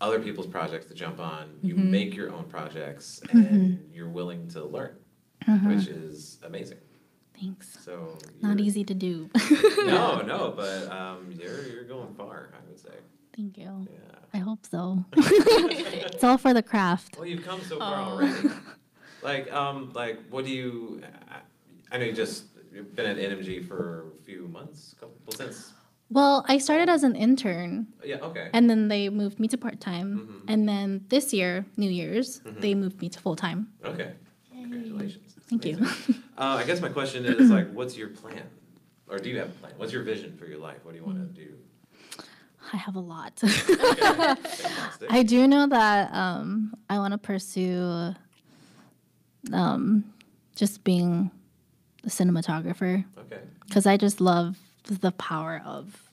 other 0.01 0.19
people's 0.19 0.47
projects 0.47 0.87
to 0.87 0.93
jump 0.93 1.19
on. 1.19 1.57
You 1.61 1.75
Mm-hmm. 1.75 1.91
make 1.91 2.15
your 2.15 2.31
own 2.33 2.43
projects 2.45 3.21
and 3.31 3.79
you're 3.93 4.09
willing 4.09 4.49
to 4.49 4.63
learn, 4.65 4.95
which 5.65 5.87
is 5.87 6.39
amazing. 6.43 6.79
Thanks. 7.39 7.77
So 7.83 7.91
Mm-hmm. 7.91 8.47
Not 8.47 8.59
easy 8.59 8.83
to 8.85 8.93
do. 8.93 9.29
No, 9.85 10.21
no, 10.33 10.53
but 10.55 10.89
um, 10.91 11.29
you're 11.31 11.63
you're 11.67 11.83
going 11.83 12.13
far. 12.15 12.49
I 12.53 12.57
would 12.69 12.79
say. 12.79 12.95
Thank 13.35 13.57
you. 13.57 13.87
Yeah. 13.91 14.15
I 14.33 14.37
hope 14.37 14.65
so. 14.65 15.03
it's 15.17 16.23
all 16.23 16.37
for 16.37 16.53
the 16.53 16.63
craft. 16.63 17.15
Well, 17.17 17.25
you've 17.27 17.43
come 17.45 17.61
so 17.61 17.79
far 17.79 17.95
Oh. 17.95 18.11
already. 18.13 18.49
Like 19.21 19.51
um, 19.51 19.91
like 19.93 20.19
what 20.29 20.45
do 20.45 20.51
you? 20.51 21.01
I- 21.29 21.41
I 21.91 21.97
know 21.97 22.05
you 22.05 22.13
just 22.13 22.43
you've 22.71 22.95
been 22.95 23.07
at 23.07 23.17
NMG 23.17 23.67
for 23.67 24.05
a 24.19 24.23
few 24.23 24.47
months, 24.47 24.93
a 24.93 24.95
couple 25.01 25.15
well, 25.25 25.37
since. 25.37 25.73
Well, 26.11 26.45
I 26.47 26.59
started 26.59 26.87
as 26.89 27.01
an 27.03 27.15
intern 27.15 27.87
Yeah. 28.03 28.17
Okay. 28.21 28.49
and 28.53 28.69
then 28.69 28.87
they 28.89 29.09
moved 29.09 29.39
me 29.39 29.47
to 29.49 29.57
part 29.57 29.79
time. 29.81 30.09
Mhm. 30.45 30.53
And 30.53 30.69
then 30.69 31.05
this 31.09 31.33
year, 31.33 31.65
New 31.77 31.89
Year's, 31.89 32.41
they 32.45 32.75
moved 32.75 33.01
me 33.01 33.09
to 33.09 33.19
full 33.19 33.35
time. 33.35 33.69
Okay. 33.83 34.13
Congratulations. 34.51 35.33
Thank 35.49 35.65
you. 35.65 35.77
Uh, 36.39 36.55
I 36.55 36.63
guess 36.63 36.79
my 36.79 36.87
question 36.87 37.25
is 37.25 37.49
like, 37.51 37.69
what's 37.73 37.97
your 37.97 38.07
plan, 38.07 38.43
or 39.09 39.17
do 39.17 39.29
you 39.29 39.39
have 39.39 39.49
a 39.49 39.51
plan? 39.51 39.73
What's 39.75 39.91
your 39.91 40.03
vision 40.03 40.37
for 40.37 40.45
your 40.45 40.57
life? 40.57 40.77
What 40.85 40.93
do 40.93 40.97
you 40.97 41.03
want 41.03 41.17
to 41.17 41.41
do? 41.45 41.49
I 42.71 42.77
have 42.77 42.95
a 42.95 43.01
lot. 43.01 43.33
Okay. 43.43 44.35
I 45.09 45.21
do 45.23 45.49
know 45.49 45.67
that 45.67 46.13
um, 46.13 46.73
I 46.89 46.97
want 46.97 47.11
to 47.11 47.17
pursue 47.17 48.13
um, 49.51 50.05
just 50.55 50.85
being 50.85 51.29
a 52.05 52.07
cinematographer 52.07 53.03
Okay. 53.17 53.41
because 53.67 53.85
I 53.85 53.97
just 53.97 54.21
love 54.21 54.57
the 54.85 55.11
power 55.11 55.61
of 55.65 56.09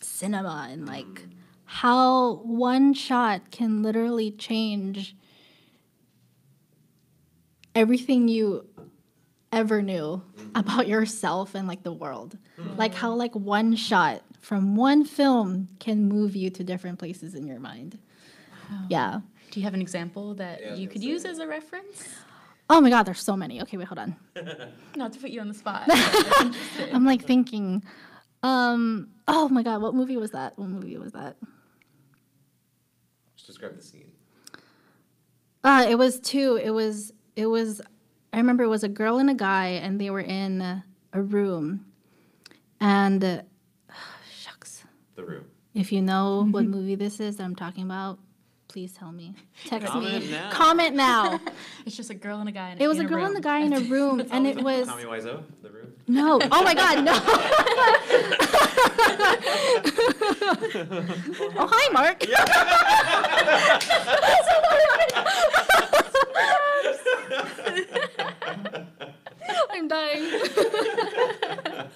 cinema 0.00 0.66
and 0.72 0.86
like 0.88 1.26
how 1.66 2.34
one 2.42 2.94
shot 2.94 3.52
can 3.52 3.84
literally 3.84 4.32
change 4.32 5.14
everything 7.74 8.28
you 8.28 8.66
ever 9.52 9.82
knew 9.82 10.22
about 10.54 10.88
yourself 10.88 11.54
and 11.54 11.68
like 11.68 11.82
the 11.82 11.92
world. 11.92 12.38
Like 12.76 12.94
how 12.94 13.12
like 13.14 13.34
one 13.34 13.76
shot 13.76 14.22
from 14.40 14.76
one 14.76 15.04
film 15.04 15.68
can 15.78 16.08
move 16.08 16.34
you 16.34 16.50
to 16.50 16.64
different 16.64 16.98
places 16.98 17.34
in 17.34 17.46
your 17.46 17.60
mind. 17.60 17.98
Yeah. 18.88 19.20
Do 19.50 19.60
you 19.60 19.64
have 19.64 19.74
an 19.74 19.82
example 19.82 20.34
that 20.36 20.60
Yeah, 20.62 20.74
you 20.74 20.88
could 20.88 21.02
say. 21.02 21.06
use 21.08 21.24
as 21.26 21.38
a 21.38 21.46
reference? 21.46 22.08
Oh 22.70 22.80
my 22.80 22.88
god, 22.88 23.02
there's 23.02 23.20
so 23.20 23.36
many. 23.36 23.60
Okay, 23.62 23.76
wait, 23.76 23.86
hold 23.86 23.98
on. 23.98 24.16
Not 24.96 25.12
to 25.12 25.18
put 25.18 25.30
you 25.30 25.40
on 25.42 25.48
the 25.48 25.54
spot. 25.54 25.82
I'm 26.92 27.04
like 27.04 27.22
thinking, 27.22 27.82
um, 28.42 29.08
oh 29.28 29.48
my 29.50 29.62
god, 29.62 29.82
what 29.82 29.94
movie 29.94 30.16
was 30.16 30.30
that? 30.30 30.58
What 30.58 30.68
movie 30.70 30.96
was 30.96 31.12
that? 31.12 31.36
Just 33.36 33.46
describe 33.48 33.76
the 33.76 33.82
scene. 33.82 34.12
Uh, 35.62 35.86
it 35.88 35.96
was 35.96 36.18
two. 36.20 36.56
It 36.62 36.70
was 36.70 37.12
it 37.36 37.46
was 37.46 37.80
I 38.32 38.38
remember 38.38 38.64
it 38.64 38.68
was 38.68 38.82
a 38.84 38.88
girl 38.88 39.18
and 39.18 39.28
a 39.30 39.34
guy 39.34 39.66
and 39.68 40.00
they 40.00 40.10
were 40.10 40.20
in 40.20 40.82
a 41.12 41.22
room. 41.22 41.84
And 42.80 43.22
uh, 43.22 43.42
shucks. 44.34 44.84
The 45.16 45.24
room. 45.24 45.44
If 45.74 45.92
you 45.92 46.00
know 46.02 46.46
what 46.50 46.64
movie 46.64 46.94
this 46.94 47.20
is 47.20 47.36
that 47.36 47.44
I'm 47.44 47.54
talking 47.56 47.84
about, 47.84 48.18
please 48.68 48.92
tell 48.94 49.12
me. 49.12 49.34
Text 49.66 49.86
Comment 49.88 50.24
me. 50.24 50.30
now. 50.30 50.50
Comment 50.50 50.94
now. 50.96 51.40
it's 51.86 51.94
just 51.96 52.08
a 52.10 52.14
girl 52.14 52.40
and 52.40 52.48
a 52.48 52.52
guy. 52.52 52.70
In 52.70 52.80
It 52.80 52.88
was 52.88 52.98
in 52.98 53.04
a 53.06 53.08
girl 53.08 53.18
room. 53.18 53.26
and 53.28 53.36
a 53.36 53.40
guy 53.40 53.58
in 53.58 53.72
a 53.74 53.80
room 53.90 54.22
and 54.30 54.46
it 54.46 54.62
was 54.62 54.86
Tommy 54.86 55.04
Wiseau. 55.04 55.42
The 55.62 55.70
room. 55.70 55.92
no. 56.08 56.40
Oh 56.50 56.62
my 56.62 56.74
god, 56.74 57.04
no. 57.04 57.12
oh 61.58 61.68
hi 61.70 61.92
Mark. 61.92 62.24
I'm 69.72 69.88
dying. 69.88 70.22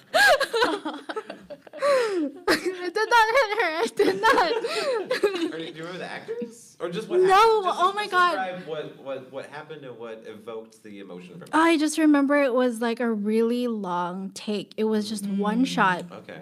I 1.79 2.89
did 2.93 3.09
not 3.09 3.27
hit 3.35 3.51
her. 3.61 3.71
I 3.77 3.87
did 3.95 4.21
not. 4.21 5.53
Or, 5.53 5.57
do 5.57 5.63
you 5.63 5.73
remember 5.75 5.99
the 5.99 6.11
actors, 6.11 6.75
or 6.79 6.89
just 6.89 7.07
what? 7.07 7.19
No. 7.19 7.63
Happened? 7.63 7.75
Oh 7.79 7.85
just 7.85 7.95
my 7.95 8.07
god. 8.07 8.67
What, 8.67 8.97
what 9.03 9.31
what 9.31 9.45
happened 9.47 9.85
and 9.85 9.97
what 9.97 10.23
evoked 10.25 10.83
the 10.83 10.99
emotion 10.99 11.39
from? 11.39 11.49
I 11.53 11.77
just 11.77 11.97
remember 11.97 12.41
it 12.41 12.53
was 12.53 12.81
like 12.81 12.99
a 12.99 13.11
really 13.11 13.67
long 13.67 14.31
take. 14.31 14.73
It 14.77 14.85
was 14.85 15.07
just 15.07 15.25
mm. 15.25 15.37
one 15.37 15.65
shot. 15.65 16.05
Okay. 16.11 16.39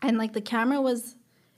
And 0.00 0.16
like 0.16 0.32
the 0.32 0.40
camera 0.40 0.80
was, 0.80 1.16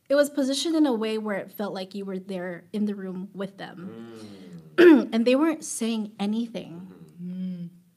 it 0.08 0.14
was 0.14 0.30
positioned 0.30 0.74
in 0.74 0.86
a 0.86 0.94
way 0.94 1.18
where 1.18 1.36
it 1.36 1.52
felt 1.52 1.74
like 1.74 1.94
you 1.94 2.04
were 2.04 2.18
there 2.18 2.64
in 2.72 2.86
the 2.86 2.94
room 2.94 3.28
with 3.34 3.58
them, 3.58 4.24
mm. 4.76 5.08
and 5.12 5.24
they 5.24 5.36
weren't 5.36 5.64
saying 5.64 6.12
anything 6.18 6.89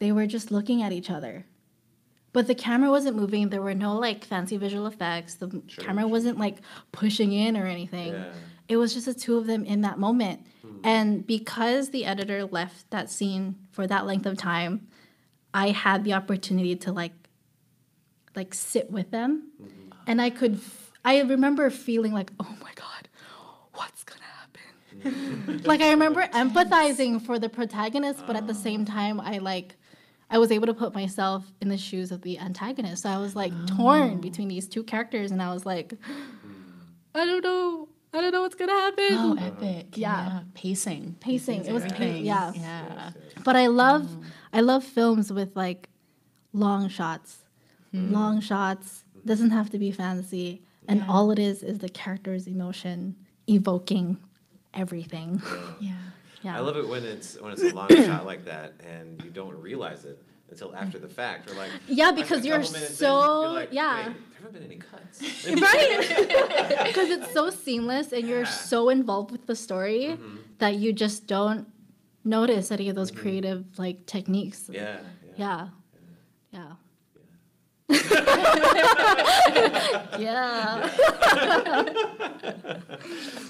they 0.04 0.12
were 0.12 0.28
just 0.28 0.52
looking 0.52 0.84
at 0.84 0.92
each 0.92 1.10
other. 1.10 1.46
But 2.34 2.48
the 2.48 2.56
camera 2.56 2.90
wasn't 2.90 3.16
moving. 3.16 3.48
There 3.48 3.62
were 3.62 3.74
no 3.74 3.98
like 3.98 4.26
fancy 4.26 4.58
visual 4.58 4.86
effects. 4.86 5.36
The 5.36 5.50
Sure, 5.68 5.86
camera 5.86 6.04
sure. 6.04 6.10
wasn't 6.10 6.38
like 6.38 6.58
pushing 6.92 7.32
in 7.32 7.56
or 7.56 7.66
anything. 7.68 8.12
Yeah. 8.12 8.34
It 8.68 8.76
was 8.76 8.94
just 8.94 9.06
the 9.06 9.14
two 9.14 9.38
of 9.38 9.46
them 9.48 9.64
in 9.64 9.80
that 9.82 10.00
moment. 10.00 10.46
Hmm. 10.62 10.78
And 10.84 11.26
because 11.26 11.92
the 11.92 12.04
editor 12.04 12.44
left 12.44 12.92
that 12.92 13.10
scene 13.10 13.56
for 13.72 13.88
that 13.88 14.06
length 14.06 14.26
of 14.26 14.36
time, 14.36 14.88
I 15.54 15.70
had 15.70 16.04
the 16.04 16.14
opportunity 16.16 16.76
to 16.76 16.92
like 16.92 17.14
like 18.36 18.54
sit 18.54 18.92
with 18.92 19.10
them. 19.12 19.52
Mm-hmm. 19.62 19.92
And 20.08 20.22
I 20.22 20.32
could 20.32 20.56
f- 20.56 20.92
I 21.06 21.22
remember 21.22 21.70
feeling 21.70 22.12
like, 22.12 22.30
"Oh 22.42 22.56
my 22.62 22.72
god, 22.76 23.08
what's 23.74 24.04
going 24.04 24.20
to 24.20 24.32
happen?" 24.42 25.62
like 25.72 25.80
I 25.80 25.92
remember 25.92 26.24
empathizing 26.34 27.22
for 27.26 27.40
the 27.40 27.48
protagonist, 27.48 28.28
but 28.28 28.36
at 28.36 28.48
the 28.48 28.54
same 28.68 28.84
time 28.84 29.22
I 29.22 29.38
like 29.38 29.76
I 30.34 30.40
was 30.40 30.52
able 30.52 30.66
to 30.66 30.74
put 30.74 30.96
myself 30.96 31.46
in 31.62 31.70
the 31.70 31.78
shoes 31.78 32.12
of 32.12 32.24
the 32.24 32.40
antagonist. 32.40 33.04
So 33.04 33.10
I 33.10 33.18
was 33.18 33.36
like 33.36 33.54
torn 33.68 34.14
oh. 34.14 34.16
between 34.16 34.48
these 34.48 34.68
two 34.68 34.84
characters 34.84 35.30
and 35.30 35.40
I 35.40 35.54
was 35.54 35.64
like 35.64 35.94
I 37.16 37.24
don't 37.26 37.44
know. 37.44 37.88
I 38.16 38.22
don't 38.22 38.32
know 38.32 38.42
what's 38.42 38.56
going 38.56 38.70
to 38.70 38.76
happen. 38.76 39.06
Oh, 39.12 39.38
epic. 39.40 39.96
Yeah. 39.96 40.42
Pacing. 40.56 41.18
Pacing. 41.20 41.66
It 41.66 41.72
was 41.72 41.84
pa- 41.84 41.94
Everything. 41.94 42.26
yeah. 42.26 42.52
Yeah. 42.56 43.12
But 43.44 43.56
I 43.56 43.68
love 43.68 44.04
mm. 44.04 44.24
I 44.52 44.62
love 44.62 44.84
films 44.84 45.32
with 45.32 45.56
like 45.56 45.90
long 46.52 46.90
shots. 46.90 47.38
Hmm. 47.92 48.12
Long 48.12 48.42
shots. 48.42 49.04
Doesn't 49.26 49.52
have 49.52 49.70
to 49.70 49.78
be 49.78 49.92
fancy. 49.92 50.64
And 50.88 51.02
Yeah. 51.02 51.08
all 51.10 51.30
it 51.30 51.38
is 51.38 51.62
is 51.62 51.78
the 51.78 51.90
character's 51.90 52.48
emotion 52.48 53.16
evoking 53.48 54.18
everything. 54.74 55.44
Yeah. 55.80 55.94
Yeah. 56.44 56.58
I 56.58 56.60
love 56.60 56.76
it 56.78 56.88
when 56.88 57.04
it's 57.04 57.40
when 57.40 57.54
it's 57.54 57.64
a 57.64 57.74
long 57.74 57.88
shot 58.08 58.26
like 58.26 58.44
that 58.46 58.74
and 58.88 59.22
you 59.24 59.30
don't 59.30 59.56
realize 59.62 60.04
it 60.06 60.22
until 60.52 60.76
after 60.76 61.00
the 61.00 61.08
fact. 61.08 61.50
Or 61.50 61.54
like 61.56 61.72
Yeah, 61.88 62.12
because 62.12 62.46
you're 62.46 62.58
couple 62.58 62.74
minutes 62.74 62.92
in, 62.92 62.98
so- 62.98 63.42
you're 63.44 63.50
like, 63.52 63.70
yeah. 63.72 63.96
"Wait, 63.96 64.04
there 64.06 64.16
haven't 64.42 64.54
been 64.54 64.64
any 64.64 64.76
cuts. 64.78 65.22
right? 65.48 66.84
Because 66.88 67.10
it's 67.10 67.32
so 67.34 67.50
seamless 67.50 68.12
and 68.12 68.28
you're 68.28 68.40
Yeah. 68.42 68.46
Mm-hmm. 68.46 68.68
so 68.68 68.90
involved 68.90 69.32
with 69.32 69.46
the 69.48 69.56
story 69.56 70.18
that 70.60 70.76
you 70.76 70.92
just 70.94 71.28
don't 71.28 71.68
notice 72.26 72.72
any 72.72 72.90
of 72.90 72.96
those 72.96 73.10
creative 73.12 73.64
like 73.80 74.06
techniques. 74.06 74.70
yeah. 74.72 74.98
Yeah. 75.38 75.68
Yeah. 76.52 76.74
Yeah. 77.90 78.00
yeah. 80.20 80.90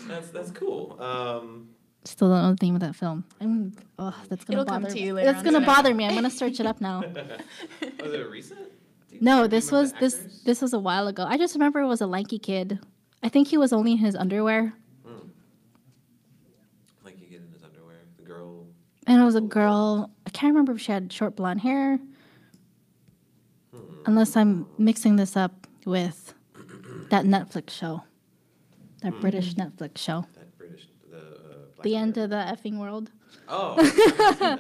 That's 0.08 0.30
that's 0.30 0.52
cool. 0.52 1.02
Um, 1.02 1.70
Still 2.06 2.30
don't 2.30 2.42
know 2.44 2.54
the 2.54 2.66
name 2.66 2.76
of 2.76 2.82
that 2.82 2.96
film. 2.96 3.24
I'm, 3.40 3.74
oh, 3.98 4.14
that's 4.30 4.44
gonna 4.44 4.60
It'll 4.62 4.66
come 4.72 4.82
bother 4.84 4.94
to 4.94 5.00
me. 5.00 5.06
you 5.08 5.14
later 5.14 5.26
That's 5.32 5.40
on 5.40 5.46
gonna 5.46 5.60
today. 5.60 5.66
bother 5.74 5.94
me. 5.94 6.06
I'm 6.06 6.14
gonna 6.16 6.30
search 6.30 6.60
it 6.60 6.66
up 6.66 6.82
now. 6.82 7.00
was 7.02 8.14
it 8.14 8.30
recent? 8.30 8.60
Do 9.10 9.18
No, 9.22 9.48
this 9.48 9.72
was 9.72 9.94
this 9.94 10.42
this 10.44 10.62
was 10.62 10.74
a 10.74 10.80
while 10.80 11.08
ago. 11.08 11.24
I 11.28 11.38
just 11.38 11.54
remember 11.56 11.80
it 11.80 11.88
was 11.88 12.02
a 12.02 12.08
lanky 12.08 12.40
kid. 12.40 12.80
I 13.22 13.30
think 13.30 13.48
he 13.48 13.58
was 13.58 13.72
only 13.72 13.94
in 13.94 14.00
his 14.00 14.16
underwear, 14.18 14.74
Like 17.06 17.22
you 17.22 17.28
get 17.28 17.42
in 17.42 17.52
his 17.54 17.64
underwear. 17.64 17.96
The 18.18 18.24
girl. 18.24 18.66
and 19.08 19.22
it 19.22 19.24
was 19.26 19.36
a 19.36 19.42
girl. 19.42 20.12
I 20.28 20.30
can't 20.32 20.52
remember 20.54 20.74
if 20.74 20.82
she 20.82 20.92
had 20.92 21.12
short 21.14 21.36
blonde 21.38 21.62
hair. 21.62 22.00
Hmm. 23.74 23.80
Unless 24.08 24.36
I'm 24.36 24.68
mixing 24.78 25.16
this 25.16 25.38
up 25.38 25.68
with 25.86 26.34
that 27.10 27.24
Netflix 27.26 27.70
show, 27.72 28.04
that 29.02 29.14
Hmm. 29.14 29.22
British 29.22 29.54
Netflix 29.56 29.98
show, 30.00 30.26
That 30.36 30.58
British. 30.58 30.88
The. 31.10 31.18
Uh, 31.18 31.22
Black 31.22 31.73
the 31.84 31.96
end 31.96 32.18
of 32.18 32.30
the 32.30 32.36
effing 32.38 32.80
world. 32.80 33.12
Oh, 33.48 33.76
I've 33.78 33.88
seen 33.92 34.16
that. 34.40 34.60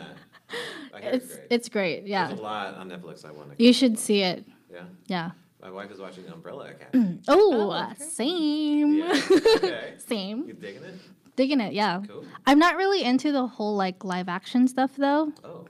I 0.93 1.01
hear 1.01 1.11
It's 1.13 1.25
it's 1.25 1.35
great. 1.35 1.47
it's 1.49 1.69
great. 1.69 2.03
Yeah, 2.07 2.27
There's 2.27 2.39
a 2.39 2.43
lot 2.43 2.75
on 2.75 2.89
Netflix 2.89 3.25
I 3.25 3.31
want 3.31 3.57
to. 3.57 3.63
you 3.63 3.73
should 3.73 3.97
see 3.97 4.21
it. 4.21 4.45
Yeah. 4.71 4.83
Yeah. 5.07 5.31
My 5.61 5.71
wife 5.71 5.91
is 5.91 5.99
watching 5.99 6.27
Umbrella 6.27 6.71
Academy. 6.71 7.19
Oh, 7.27 7.53
Oh, 7.53 7.71
uh, 7.71 7.91
okay. 7.91 8.03
same. 8.03 8.95
yeah. 8.97 9.21
Okay. 9.55 9.93
same. 9.97 10.45
You 10.47 10.53
digging 10.53 10.83
it? 10.83 10.95
Digging 11.35 11.59
it. 11.61 11.73
Yeah. 11.73 12.01
Cool. 12.07 12.25
I'm 12.45 12.59
not 12.59 12.75
really 12.75 13.01
into 13.03 13.31
the 13.31 13.47
whole 13.47 13.75
like 13.75 14.03
live 14.03 14.27
action 14.29 14.67
stuff 14.67 14.91
though. 14.97 15.31
Oh. 15.43 15.65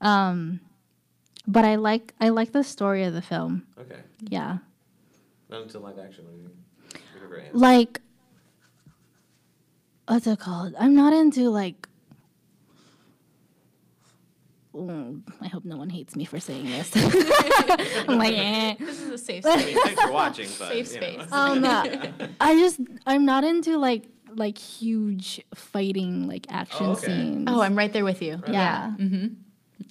Um, 0.00 0.60
but 1.46 1.64
I 1.64 1.76
like 1.76 2.14
I 2.20 2.30
like 2.30 2.52
the 2.52 2.64
story 2.64 3.04
of 3.04 3.12
the 3.14 3.22
film. 3.22 3.66
Okay. 3.78 4.00
Yeah, 4.20 4.58
Not 5.50 5.62
until 5.62 5.82
live 5.82 5.98
action. 5.98 6.24
What 6.24 6.34
do 6.34 6.40
you? 6.40 6.50
Your 7.20 7.22
favorite 7.28 7.54
like 7.54 8.00
what's 10.06 10.26
it 10.26 10.38
called? 10.38 10.74
I'm 10.78 10.94
not 10.94 11.12
into 11.12 11.50
like. 11.50 11.88
Mm, 14.74 15.22
I 15.40 15.46
hope 15.46 15.64
no 15.64 15.76
one 15.76 15.88
hates 15.88 16.16
me 16.16 16.24
for 16.24 16.40
saying 16.40 16.64
this. 16.64 16.90
I'm 18.08 18.18
like, 18.18 18.34
eh. 18.36 18.74
This 18.80 19.00
is 19.00 19.10
a 19.10 19.18
safe 19.18 19.46
I 19.46 19.58
space. 19.60 19.74
mean, 19.74 19.84
thanks 19.84 20.02
for 20.02 20.10
watching, 20.12 20.48
but 20.58 20.68
Safe 20.72 20.94
you 20.94 21.00
know. 21.00 21.06
space. 21.06 21.32
um, 21.32 21.64
uh, 21.64 21.86
I 22.40 22.58
just 22.58 22.80
I'm 23.06 23.24
not 23.24 23.44
into 23.44 23.78
like 23.78 24.06
like 24.34 24.58
huge 24.58 25.40
fighting 25.54 26.26
like 26.26 26.46
action 26.50 26.86
Oh, 26.86 26.92
okay. 26.92 27.06
scenes. 27.06 27.44
Oh, 27.48 27.60
I'm 27.60 27.78
right 27.78 27.92
there 27.92 28.04
with 28.04 28.20
you. 28.20 28.42
yeah. 28.48 28.92
Mm-hmm. 28.98 29.26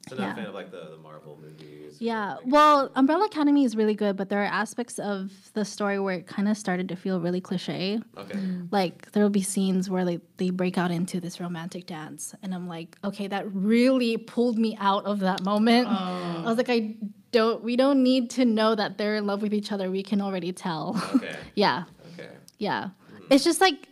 So 0.09 0.15
not 0.17 0.21
yeah. 0.21 0.31
a 0.33 0.35
fan 0.35 0.45
of 0.47 0.53
like 0.53 0.69
the, 0.71 0.89
the 0.91 0.97
Marvel 0.97 1.39
movies. 1.41 1.82
Or 2.01 2.03
Yeah, 2.03 2.31
anything? 2.33 2.49
well, 2.51 2.91
Umbrella 2.95 3.25
Academy 3.25 3.63
is 3.65 3.75
really 3.75 3.95
good, 3.95 4.15
but 4.17 4.29
there 4.29 4.41
are 4.41 4.45
aspects 4.45 4.99
of 4.99 5.31
the 5.53 5.63
story 5.65 5.99
where 5.99 6.15
it 6.17 6.27
kind 6.27 6.47
of 6.47 6.57
started 6.57 6.87
to 6.89 6.95
feel 6.95 7.19
really 7.19 7.41
cliche. 7.41 7.99
Okay. 8.17 8.39
Like 8.71 9.11
there 9.11 9.23
will 9.23 9.29
be 9.29 9.41
scenes 9.41 9.89
where 9.89 10.05
they, 10.05 10.19
they 10.37 10.49
break 10.49 10.77
out 10.77 10.91
into 10.91 11.19
this 11.19 11.39
romantic 11.39 11.85
dance, 11.85 12.33
and 12.43 12.53
I'm 12.53 12.67
like, 12.67 12.97
okay, 13.03 13.27
that 13.27 13.45
really 13.53 14.17
pulled 14.17 14.57
me 14.57 14.75
out 14.79 15.05
of 15.05 15.19
that 15.19 15.43
moment. 15.43 15.87
I 15.87 16.43
was 16.45 16.57
like, 16.57 16.69
I 16.69 16.95
don't, 17.31 17.63
we 17.63 17.75
don't 17.75 18.03
need 18.03 18.29
to 18.31 18.45
know 18.45 18.75
that 18.75 18.97
they're 18.97 19.15
in 19.15 19.25
love 19.25 19.41
with 19.41 19.53
each 19.53 19.71
other. 19.71 19.89
We 19.89 20.03
can 20.03 20.21
already 20.21 20.51
tell. 20.51 21.01
Okay. 21.15 21.35
yeah, 21.55 21.83
Okay. 22.13 22.29
yeah. 22.59 22.89
It's 23.29 23.43
just 23.43 23.59
like 23.61 23.87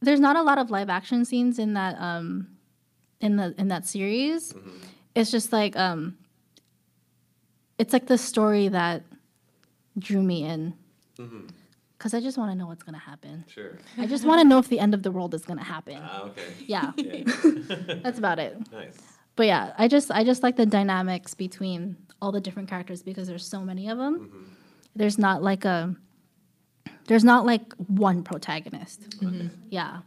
there's 0.00 0.20
not 0.20 0.36
a 0.36 0.42
lot 0.42 0.58
of 0.58 0.70
live 0.70 0.90
action 0.90 1.24
scenes 1.24 1.58
in 1.58 1.72
that 1.74 1.98
um 1.98 2.48
in 3.20 3.36
the 3.36 3.54
in 3.58 3.68
that 3.68 3.86
series. 3.86 4.52
Mm-hmm. 4.52 4.70
It's 5.14 5.30
just 5.30 5.50
like 5.52 5.76
um 5.76 6.18
it's 7.78 7.92
like 7.92 8.06
the 8.06 8.18
story 8.18 8.68
that 8.68 9.02
drew 9.98 10.22
me 10.22 10.44
in. 10.44 10.74
Cuz 11.98 12.12
I 12.12 12.20
just 12.20 12.36
want 12.36 12.50
to 12.50 12.54
know 12.54 12.66
what's 12.66 12.82
going 12.82 12.94
to 12.94 13.00
happen. 13.00 13.44
Sure. 13.48 13.78
I 13.96 14.06
just 14.06 14.24
want 14.26 14.40
to 14.42 14.44
know 14.46 14.58
if 14.58 14.68
the 14.68 14.78
end 14.80 14.92
of 14.94 15.02
the 15.02 15.10
world 15.10 15.32
is 15.34 15.44
going 15.44 15.58
to 15.58 15.64
happen. 15.64 15.98
Ah, 16.02 16.22
okay. 16.22 16.42
Yeah. 16.66 16.92
Yeah. 16.96 17.22
That's 18.02 18.18
about 18.18 18.38
it. 18.38 18.58
nice. 18.72 18.98
But 19.36 19.46
yeah, 19.46 19.72
I 19.78 19.88
just 19.88 20.10
I 20.10 20.22
just 20.24 20.42
like 20.42 20.56
the 20.56 20.66
dynamics 20.66 21.34
between 21.34 21.96
all 22.20 22.30
the 22.32 22.40
different 22.40 22.68
characters 22.68 23.02
because 23.02 23.26
there's 23.26 23.46
so 23.46 23.60
many 23.64 23.88
of 23.88 23.98
them. 23.98 24.14
Mm-hmm. 24.20 24.44
There's 24.96 25.18
not 25.18 25.42
like 25.42 25.64
a 25.64 25.94
there's 27.06 27.24
not 27.24 27.44
like 27.46 27.72
one 27.76 28.22
protagonist. 28.22 29.00
Mm-hmm. 29.20 29.48
Yeah. 29.70 30.00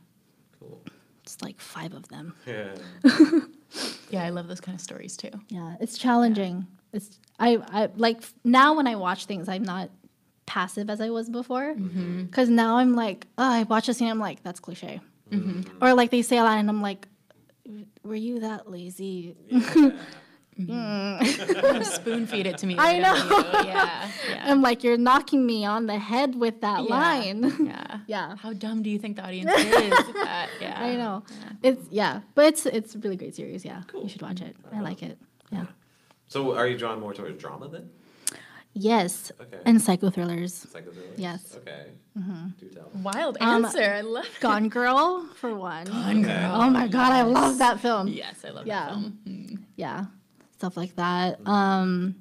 Cool. 0.60 0.82
It's 1.24 1.42
like 1.42 1.60
five 1.60 1.94
of 1.94 2.08
them. 2.10 2.34
Yeah. 2.46 2.76
Yeah, 4.10 4.24
I 4.24 4.30
love 4.30 4.48
those 4.48 4.62
kind 4.62 4.74
of 4.76 4.82
stories 4.82 5.18
too. 5.18 5.30
Yeah, 5.50 5.76
it's 5.82 5.98
challenging. 5.98 6.66
It's 6.94 7.20
I 7.40 7.58
I 7.72 7.90
like 7.96 8.22
now 8.44 8.76
when 8.76 8.88
I 8.88 8.96
watch 8.96 9.26
things, 9.26 9.48
I'm 9.50 9.64
not 9.64 9.90
passive 10.46 10.90
as 10.90 11.02
I 11.02 11.10
was 11.10 11.30
before. 11.30 11.74
Mm-hmm. 11.76 12.24
Because 12.24 12.50
now 12.50 12.78
I'm 12.78 12.96
like, 12.96 13.28
oh, 13.38 13.44
I 13.52 13.64
watch 13.64 13.90
a 13.90 13.94
scene, 13.94 14.10
I'm 14.10 14.20
like, 14.20 14.44
that's 14.44 14.60
cliche. 14.60 15.02
Mm-hmm. 15.32 15.84
Or 15.84 15.94
like 15.94 16.10
they 16.12 16.22
say 16.22 16.38
a 16.38 16.44
line, 16.44 16.60
and 16.60 16.70
I'm 16.70 16.82
like, 16.82 17.08
were 18.04 18.16
you 18.16 18.40
that 18.42 18.70
lazy? 18.72 19.36
Mm. 20.60 21.20
Mm-hmm. 21.20 21.84
Spoon 21.84 22.26
feed 22.26 22.48
it 22.48 22.58
to 22.58 22.66
me. 22.66 22.76
I 22.80 22.98
know. 22.98 23.14
Yeah. 23.64 24.10
Yeah. 24.28 24.44
I'm 24.52 24.64
like, 24.64 24.84
you're 24.84 24.98
knocking 24.98 25.46
me 25.46 25.66
on 25.66 25.86
the 25.86 26.00
head 26.00 26.34
with 26.36 26.62
that 26.62 26.84
Yeah. 26.84 26.90
line. 26.96 27.54
Yeah. 27.64 28.00
yeah. 28.08 28.36
How 28.38 28.54
dumb 28.54 28.82
do 28.82 28.90
you 28.90 28.98
think 28.98 29.18
the 29.18 29.24
audience 29.24 29.52
is? 29.56 29.94
Uh, 29.94 30.48
yeah. 30.60 30.82
I 30.82 30.96
know. 30.96 31.24
It's 31.62 31.86
yeah, 31.92 32.22
but 32.34 32.46
it's 32.46 32.66
it's 32.66 32.96
a 32.96 32.98
really 33.00 33.18
great 33.18 33.36
series. 33.36 33.64
Yeah, 33.64 33.84
Cool. 33.88 34.02
you 34.04 34.10
should 34.10 34.24
watch 34.24 34.42
it. 34.42 34.56
I 34.74 34.82
like 34.82 35.04
it. 35.04 35.20
Yeah. 35.52 35.66
So 36.28 36.56
are 36.56 36.68
you 36.68 36.78
drawn 36.78 37.00
more 37.00 37.14
towards 37.14 37.40
drama 37.42 37.68
then? 37.70 37.90
Yes, 38.74 39.32
Okay. 39.42 39.60
and 39.66 39.82
psycho 39.82 40.10
thrillers. 40.12 40.66
Psychothrillers? 40.72 41.18
Yes. 41.18 41.56
Okay. 41.58 41.88
Do 42.60 42.68
tell. 42.70 42.92
Wild 43.02 43.38
Um, 43.42 43.66
answer. 43.66 43.82
I 43.82 44.02
love 44.02 44.28
Gone 44.40 44.70
Girl 44.70 45.26
for 45.36 45.56
one. 45.56 45.86
Gone 45.86 46.24
okay. 46.26 46.34
Girl. 46.34 46.52
Oh 46.54 46.70
my 46.70 46.88
god, 46.88 47.12
I 47.12 47.24
love 47.24 47.58
that 47.58 47.80
film. 47.80 48.08
Yes, 48.08 48.46
I 48.46 48.50
love 48.50 48.68
Yeah. 48.68 48.86
that 48.86 48.90
film. 48.94 49.20
Mm. 49.28 49.60
Yeah, 49.78 50.06
stuff 50.58 50.78
like 50.78 50.96
that. 50.96 51.40
Um. 51.48 52.16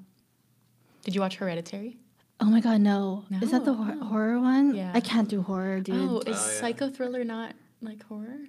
Did 1.04 1.14
you 1.14 1.20
watch 1.20 1.36
Hereditary? 1.36 1.98
Oh 2.40 2.46
my 2.46 2.60
god, 2.60 2.80
no. 2.80 3.24
no. 3.30 3.38
Is 3.40 3.50
that 3.50 3.64
the 3.64 3.72
No. 3.72 3.82
hor- 3.84 4.04
horror 4.04 4.40
one? 4.40 4.74
Yeah. 4.74 4.92
I 4.94 5.00
can't 5.00 5.28
do 5.28 5.42
horror, 5.42 5.80
dude. 5.80 5.94
Oh, 5.96 6.18
is 6.20 6.26
Oh, 6.26 6.30
yeah. 6.30 6.60
psycho 6.60 6.90
thriller 6.90 7.22
not 7.24 7.54
like 7.82 8.02
horror? 8.04 8.40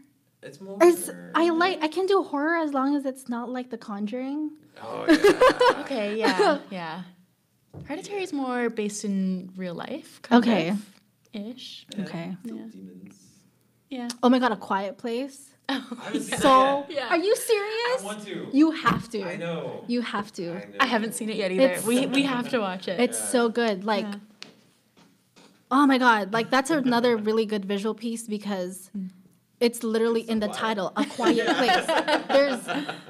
It's 0.47 0.61
more. 0.61 0.77
It's, 0.81 1.09
I 1.35 1.49
like 1.49 1.83
I 1.83 1.87
can 1.87 2.05
do 2.05 2.23
horror 2.23 2.57
as 2.57 2.73
long 2.73 2.95
as 2.95 3.05
it's 3.05 3.27
not 3.29 3.49
like 3.49 3.69
The 3.69 3.77
Conjuring. 3.77 4.51
Oh 4.81 5.05
yeah. 5.07 5.81
Okay, 5.81 6.17
yeah, 6.17 6.59
yeah. 6.71 7.01
Hereditary 7.85 8.23
is 8.23 8.33
more 8.33 8.69
based 8.69 9.05
in 9.05 9.51
real 9.55 9.75
life. 9.75 10.19
Kind 10.21 10.43
Okay. 10.43 10.69
Of, 10.69 10.89
ish. 11.33 11.85
Okay. 11.99 12.35
Yeah. 12.43 12.53
Demons. 12.71 13.15
Yeah. 13.89 14.07
Oh 14.23 14.29
my 14.29 14.39
god, 14.39 14.51
A 14.51 14.55
Quiet 14.55 14.97
Place. 14.97 15.49
Oh. 15.69 15.85
I 16.01 16.17
So. 16.19 16.85
Yeah. 16.89 17.09
are 17.09 17.17
you 17.17 17.35
serious? 17.35 17.73
I 17.87 17.97
serious? 17.99 18.03
want 18.03 18.25
to. 18.25 18.57
You 18.57 18.71
have 18.71 19.09
to. 19.11 19.23
I 19.23 19.35
know. 19.35 19.83
You 19.87 20.01
have 20.01 20.31
to. 20.33 20.53
I, 20.53 20.67
I 20.81 20.85
haven't 20.85 21.13
seen 21.13 21.29
it 21.29 21.35
yet 21.35 21.51
either. 21.51 21.63
It's- 21.63 21.85
we 21.85 22.05
we 22.05 22.23
have 22.23 22.49
to 22.49 22.59
watch 22.59 22.87
it. 22.87 22.99
It's 22.99 23.19
so 23.19 23.49
good. 23.49 23.83
Like, 23.83 24.05
Yeah. 24.05 24.15
oh 25.71 25.85
my 25.85 25.97
god, 25.97 26.31
like 26.33 26.49
that's 26.49 26.69
another 26.69 27.17
really 27.17 27.45
good 27.45 27.65
visual 27.65 27.93
piece 27.93 28.27
because 28.27 28.89
mm. 28.97 29.09
It's 29.59 29.83
literally 29.83 30.21
in 30.21 30.39
the 30.39 30.47
title, 30.49 30.93
A 30.95 31.05
Quiet 31.05 31.47
Place. 31.57 31.85
There's 32.27 32.67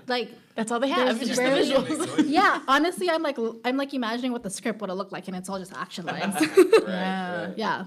like 0.08 0.32
That's 0.56 0.72
all 0.72 0.80
they 0.80 0.90
have. 0.90 1.18
There's 1.18 1.30
Just 1.30 1.42
the 1.42 1.48
barely- 1.48 1.72
visuals. 1.72 2.24
yeah, 2.28 2.62
honestly, 2.68 3.10
I'm 3.10 3.22
like 3.24 3.38
I'm 3.66 3.78
like 3.78 3.94
imagining 3.94 4.32
what 4.32 4.44
the 4.44 4.50
script 4.50 4.80
would 4.82 4.90
have 4.90 4.98
looked 4.98 5.12
like, 5.12 5.28
and 5.28 5.36
it's 5.36 5.50
all 5.50 5.60
just 5.60 5.74
action 5.74 6.06
lines. 6.12 6.36
Right, 6.36 6.58
Yeah. 6.88 7.46
right. 7.48 7.58
yeah, 7.58 7.86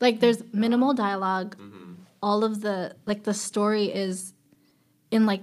like 0.00 0.20
there's 0.20 0.42
minimal 0.52 0.92
dialogue. 0.94 1.56
Mm-hmm. 1.56 1.92
All 2.22 2.44
of 2.44 2.60
the 2.60 2.96
like 3.06 3.22
the 3.24 3.34
story 3.34 3.84
is 3.84 4.32
in 5.10 5.24
like 5.26 5.42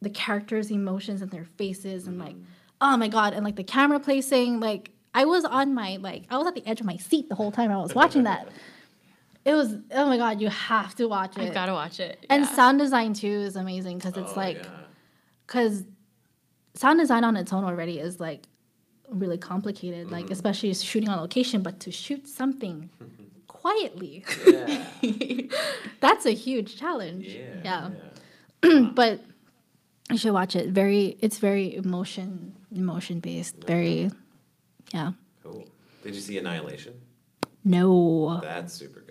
the 0.00 0.10
characters' 0.10 0.70
emotions 0.70 1.22
and 1.22 1.30
their 1.30 1.44
faces, 1.44 2.06
and 2.06 2.18
like 2.18 2.36
oh 2.80 2.96
my 2.96 3.08
god, 3.08 3.34
and 3.34 3.44
like 3.44 3.56
the 3.56 3.64
camera 3.64 4.00
placing. 4.00 4.58
Like 4.58 4.90
I 5.14 5.24
was 5.26 5.44
on 5.44 5.74
my 5.74 5.96
like 6.00 6.24
I 6.30 6.38
was 6.38 6.46
at 6.46 6.54
the 6.54 6.66
edge 6.66 6.80
of 6.80 6.86
my 6.86 6.96
seat 6.96 7.28
the 7.28 7.34
whole 7.36 7.52
time 7.52 7.70
I 7.70 7.76
was 7.76 7.94
watching 7.94 8.24
that. 8.24 8.48
It 9.44 9.52
was 9.54 9.74
oh 9.92 10.06
my 10.06 10.16
god, 10.16 10.40
you 10.40 10.48
have 10.48 10.94
to 10.96 11.06
watch 11.06 11.36
it. 11.36 11.44
you've 11.44 11.54
got 11.54 11.66
to 11.66 11.72
watch 11.74 12.00
it. 12.00 12.24
and 12.30 12.46
sound 12.46 12.78
design 12.78 13.12
too 13.14 13.26
is 13.28 13.56
amazing 13.56 13.98
because 13.98 14.16
it's 14.16 14.32
Oh, 14.32 14.40
like 14.40 14.56
yeah. 14.56 14.70
because 15.46 15.84
sound 16.74 16.98
design 16.98 17.24
on 17.24 17.36
its 17.36 17.52
own 17.52 17.64
already 17.64 17.98
is 17.98 18.18
like 18.20 18.42
really 19.10 19.36
complicated 19.38 20.10
like 20.10 20.24
mm-hmm. 20.24 20.32
especially 20.32 20.72
shooting 20.74 21.08
on 21.10 21.20
location 21.20 21.62
but 21.62 21.78
to 21.78 21.90
shoot 21.92 22.26
something 22.26 22.88
quietly 23.46 24.24
that's 26.00 26.24
a 26.26 26.30
huge 26.32 26.76
challenge 26.78 27.26
Yeah. 27.26 27.90
yeah, 28.64 28.80
but 28.94 29.20
you 30.10 30.16
should 30.18 30.32
watch 30.32 30.56
it 30.56 30.70
very 30.70 31.16
it's 31.20 31.38
very 31.38 31.76
emotion 31.76 32.54
emotion 32.74 33.20
based 33.20 33.56
very 33.64 34.10
yeah 34.92 35.12
Cool. 35.42 35.68
Did 36.02 36.14
you 36.14 36.20
see 36.22 36.38
Annihilation? 36.38 36.94
no 37.62 38.40
That's 38.42 38.72
super 38.72 39.00
good. 39.00 39.03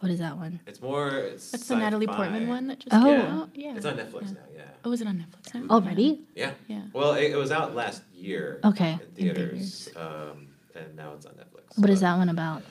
What 0.00 0.10
is 0.10 0.18
that 0.20 0.36
one 0.36 0.60
It's 0.66 0.80
more. 0.80 1.08
It's 1.10 1.50
That's 1.50 1.66
the 1.68 1.76
Natalie 1.76 2.06
sci-fi. 2.06 2.16
Portman 2.16 2.48
one 2.48 2.66
that 2.68 2.78
just 2.80 2.94
Oh. 2.94 3.02
came 3.04 3.18
Yeah. 3.20 3.36
out. 3.38 3.50
Yeah. 3.54 3.76
It's 3.76 3.86
on 3.86 3.96
Netflix 3.96 4.32
now. 4.32 4.40
Yeah. 4.54 4.62
Oh, 4.84 4.92
is 4.92 5.00
it 5.00 5.06
on 5.08 5.16
Netflix 5.18 5.54
now? 5.54 5.74
already 5.74 6.20
Yeah. 6.34 6.52
Yeah. 6.68 6.82
Well, 6.92 7.14
it, 7.14 7.32
it 7.32 7.36
was 7.36 7.50
out 7.50 7.74
last 7.74 8.02
year. 8.14 8.60
Okay. 8.64 8.92
In 8.92 8.98
theaters, 9.14 9.88
um, 9.96 10.48
and 10.74 10.94
now 10.96 11.12
it's 11.14 11.26
on 11.26 11.32
Netflix. 11.32 11.78
what 11.78 11.90
is 11.90 12.00
But, 12.00 12.06
that 12.06 12.16
one 12.18 12.28
about 12.28 12.62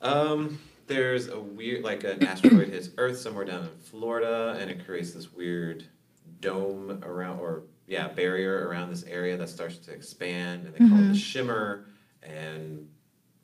Um, 0.00 0.58
there's 0.86 1.28
a 1.28 1.38
weird, 1.40 1.84
like 1.84 2.04
an 2.04 2.24
asteroid 2.24 2.68
hits 2.70 2.90
Earth 2.98 3.18
somewhere 3.18 3.44
down 3.44 3.62
in 3.64 3.68
Florida, 3.84 4.56
and 4.60 4.70
it 4.70 4.84
creates 4.84 5.12
this 5.12 5.32
weird 5.32 5.84
dome 6.40 7.00
around, 7.04 7.38
or 7.38 7.62
yeah, 7.86 8.08
barrier 8.08 8.66
around 8.68 8.90
this 8.90 9.04
area 9.04 9.36
that 9.36 9.48
starts 9.48 9.78
to 9.78 9.92
expand, 9.92 10.66
and 10.66 10.74
they 10.74 10.78
call 10.88 10.98
it 11.04 11.08
the 11.12 11.18
shimmer. 11.18 11.86
And 12.22 12.88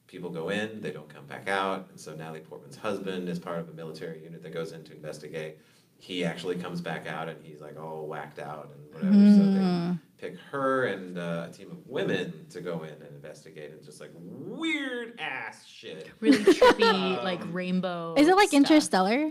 people 0.08 0.30
go 0.30 0.48
in, 0.48 0.80
they 0.80 0.90
don't 0.90 1.08
come 1.08 1.26
back 1.26 1.48
out, 1.48 1.86
and 1.90 2.00
so 2.00 2.14
Natalie 2.16 2.40
Portman's 2.40 2.76
husband 2.76 3.28
is 3.28 3.38
part 3.38 3.60
of 3.60 3.68
a 3.68 3.72
military 3.72 4.20
unit 4.24 4.42
that 4.42 4.52
goes 4.52 4.72
in 4.72 4.82
to 4.84 4.92
investigate. 4.92 5.58
He 6.00 6.24
actually 6.24 6.56
comes 6.56 6.80
back 6.80 7.06
out, 7.06 7.28
and 7.28 7.38
he's 7.44 7.60
like 7.60 7.78
all 7.80 8.06
whacked 8.06 8.38
out 8.40 8.70
and 8.74 8.94
whatever. 8.94 9.30
So 9.30 9.44
they 9.52 9.98
pick 10.28 10.38
her 10.50 10.86
and 10.86 11.18
uh, 11.18 11.46
a 11.48 11.52
team 11.52 11.70
of 11.70 11.86
women 11.86 12.46
to 12.50 12.60
go 12.60 12.82
in 12.84 12.90
and 12.90 13.14
investigate, 13.14 13.70
and 13.72 13.82
just 13.84 14.00
like 14.00 14.10
weird 14.14 15.18
ass 15.20 15.64
shit. 15.66 16.10
Really 16.20 16.38
trippy, 16.44 17.22
like 17.24 17.40
rainbow. 17.52 18.14
is 18.16 18.28
it 18.28 18.34
like 18.36 18.48
stuff. 18.48 18.58
Interstellar 18.58 19.30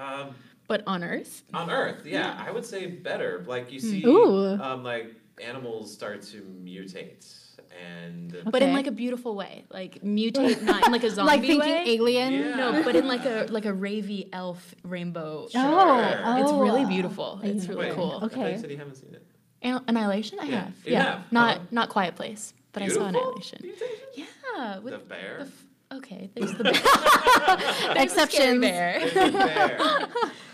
Um, 0.00 0.34
But 0.68 0.82
on 0.86 1.02
Earth. 1.02 1.42
on 1.52 1.70
Earth, 1.70 2.04
yeah, 2.06 2.36
I 2.46 2.50
would 2.52 2.64
say 2.64 2.86
better. 2.86 3.42
Like 3.46 3.72
you 3.72 3.80
see, 3.80 4.04
Ooh. 4.06 4.60
um, 4.62 4.84
like 4.84 5.14
animals 5.42 5.90
start 5.92 6.20
to 6.22 6.42
mutate, 6.62 7.49
and 7.84 8.36
But 8.50 8.62
in 8.62 8.72
like 8.72 8.86
a 8.86 8.90
beautiful 8.92 9.34
way. 9.34 9.64
Like 9.70 10.02
mutate, 10.02 10.62
not 10.62 10.86
in 10.86 10.92
like 10.92 11.04
a 11.04 11.10
zombie 11.16 11.26
like 11.32 11.40
thinking 11.42 11.60
way. 11.60 11.84
alien 11.86 12.32
Yeah. 12.32 12.56
No, 12.56 12.82
but 12.82 12.96
in 12.96 13.06
like 13.08 13.24
a 13.24 13.46
like 13.50 13.66
a 13.66 13.72
ravey 13.72 14.28
elf 14.32 14.74
rainbow. 14.82 15.48
Oh, 15.54 16.36
It's 16.40 16.50
oh. 16.50 16.60
really 16.60 16.84
beautiful. 16.86 17.40
It's 17.42 17.66
really 17.68 17.86
Wait, 17.88 17.94
cool. 17.94 18.18
I 18.22 18.26
Okay. 18.26 18.52
you 18.52 18.58
said 18.58 18.70
you 18.70 18.76
haven't 18.78 18.96
seen 18.96 19.14
it. 19.14 19.26
An- 19.62 19.84
Annihilation, 19.88 20.38
I 20.40 20.44
Yeah, 20.44 20.60
have. 20.64 20.72
you 20.84 20.92
yeah, 20.92 21.02
have. 21.04 21.32
not 21.32 21.58
Oh. 21.58 21.66
not 21.70 21.88
Quiet 21.90 22.14
Place, 22.16 22.54
but 22.72 22.82
I 22.82 22.88
saw 22.88 23.06
Annihilation. 23.06 23.58
mutation? 23.62 23.96
Yeah, 24.16 24.78
with 24.78 24.92
The 24.94 24.98
bear. 25.00 25.36
the 25.40 25.44
f- 25.46 25.98
okay, 25.98 26.30
there's 26.34 26.52
the 26.54 26.64
bear. 26.64 27.94
There's 27.94 28.14
the 28.14 28.26
scary 28.26 28.58
bear. 28.58 29.00
There's 29.10 29.32
bear. 29.32 29.78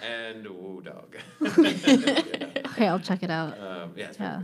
and 0.03 0.47
woo 0.49 0.81
dog. 0.83 1.17
yeah. 1.41 2.67
okay 2.73 2.87
i'll 2.89 2.99
check 2.99 3.23
it 3.23 3.31
out 3.31 3.53
Um, 3.61 3.93
yeah, 3.97 4.07
it's 4.09 4.17
very 4.17 4.31
Yeah. 4.31 4.43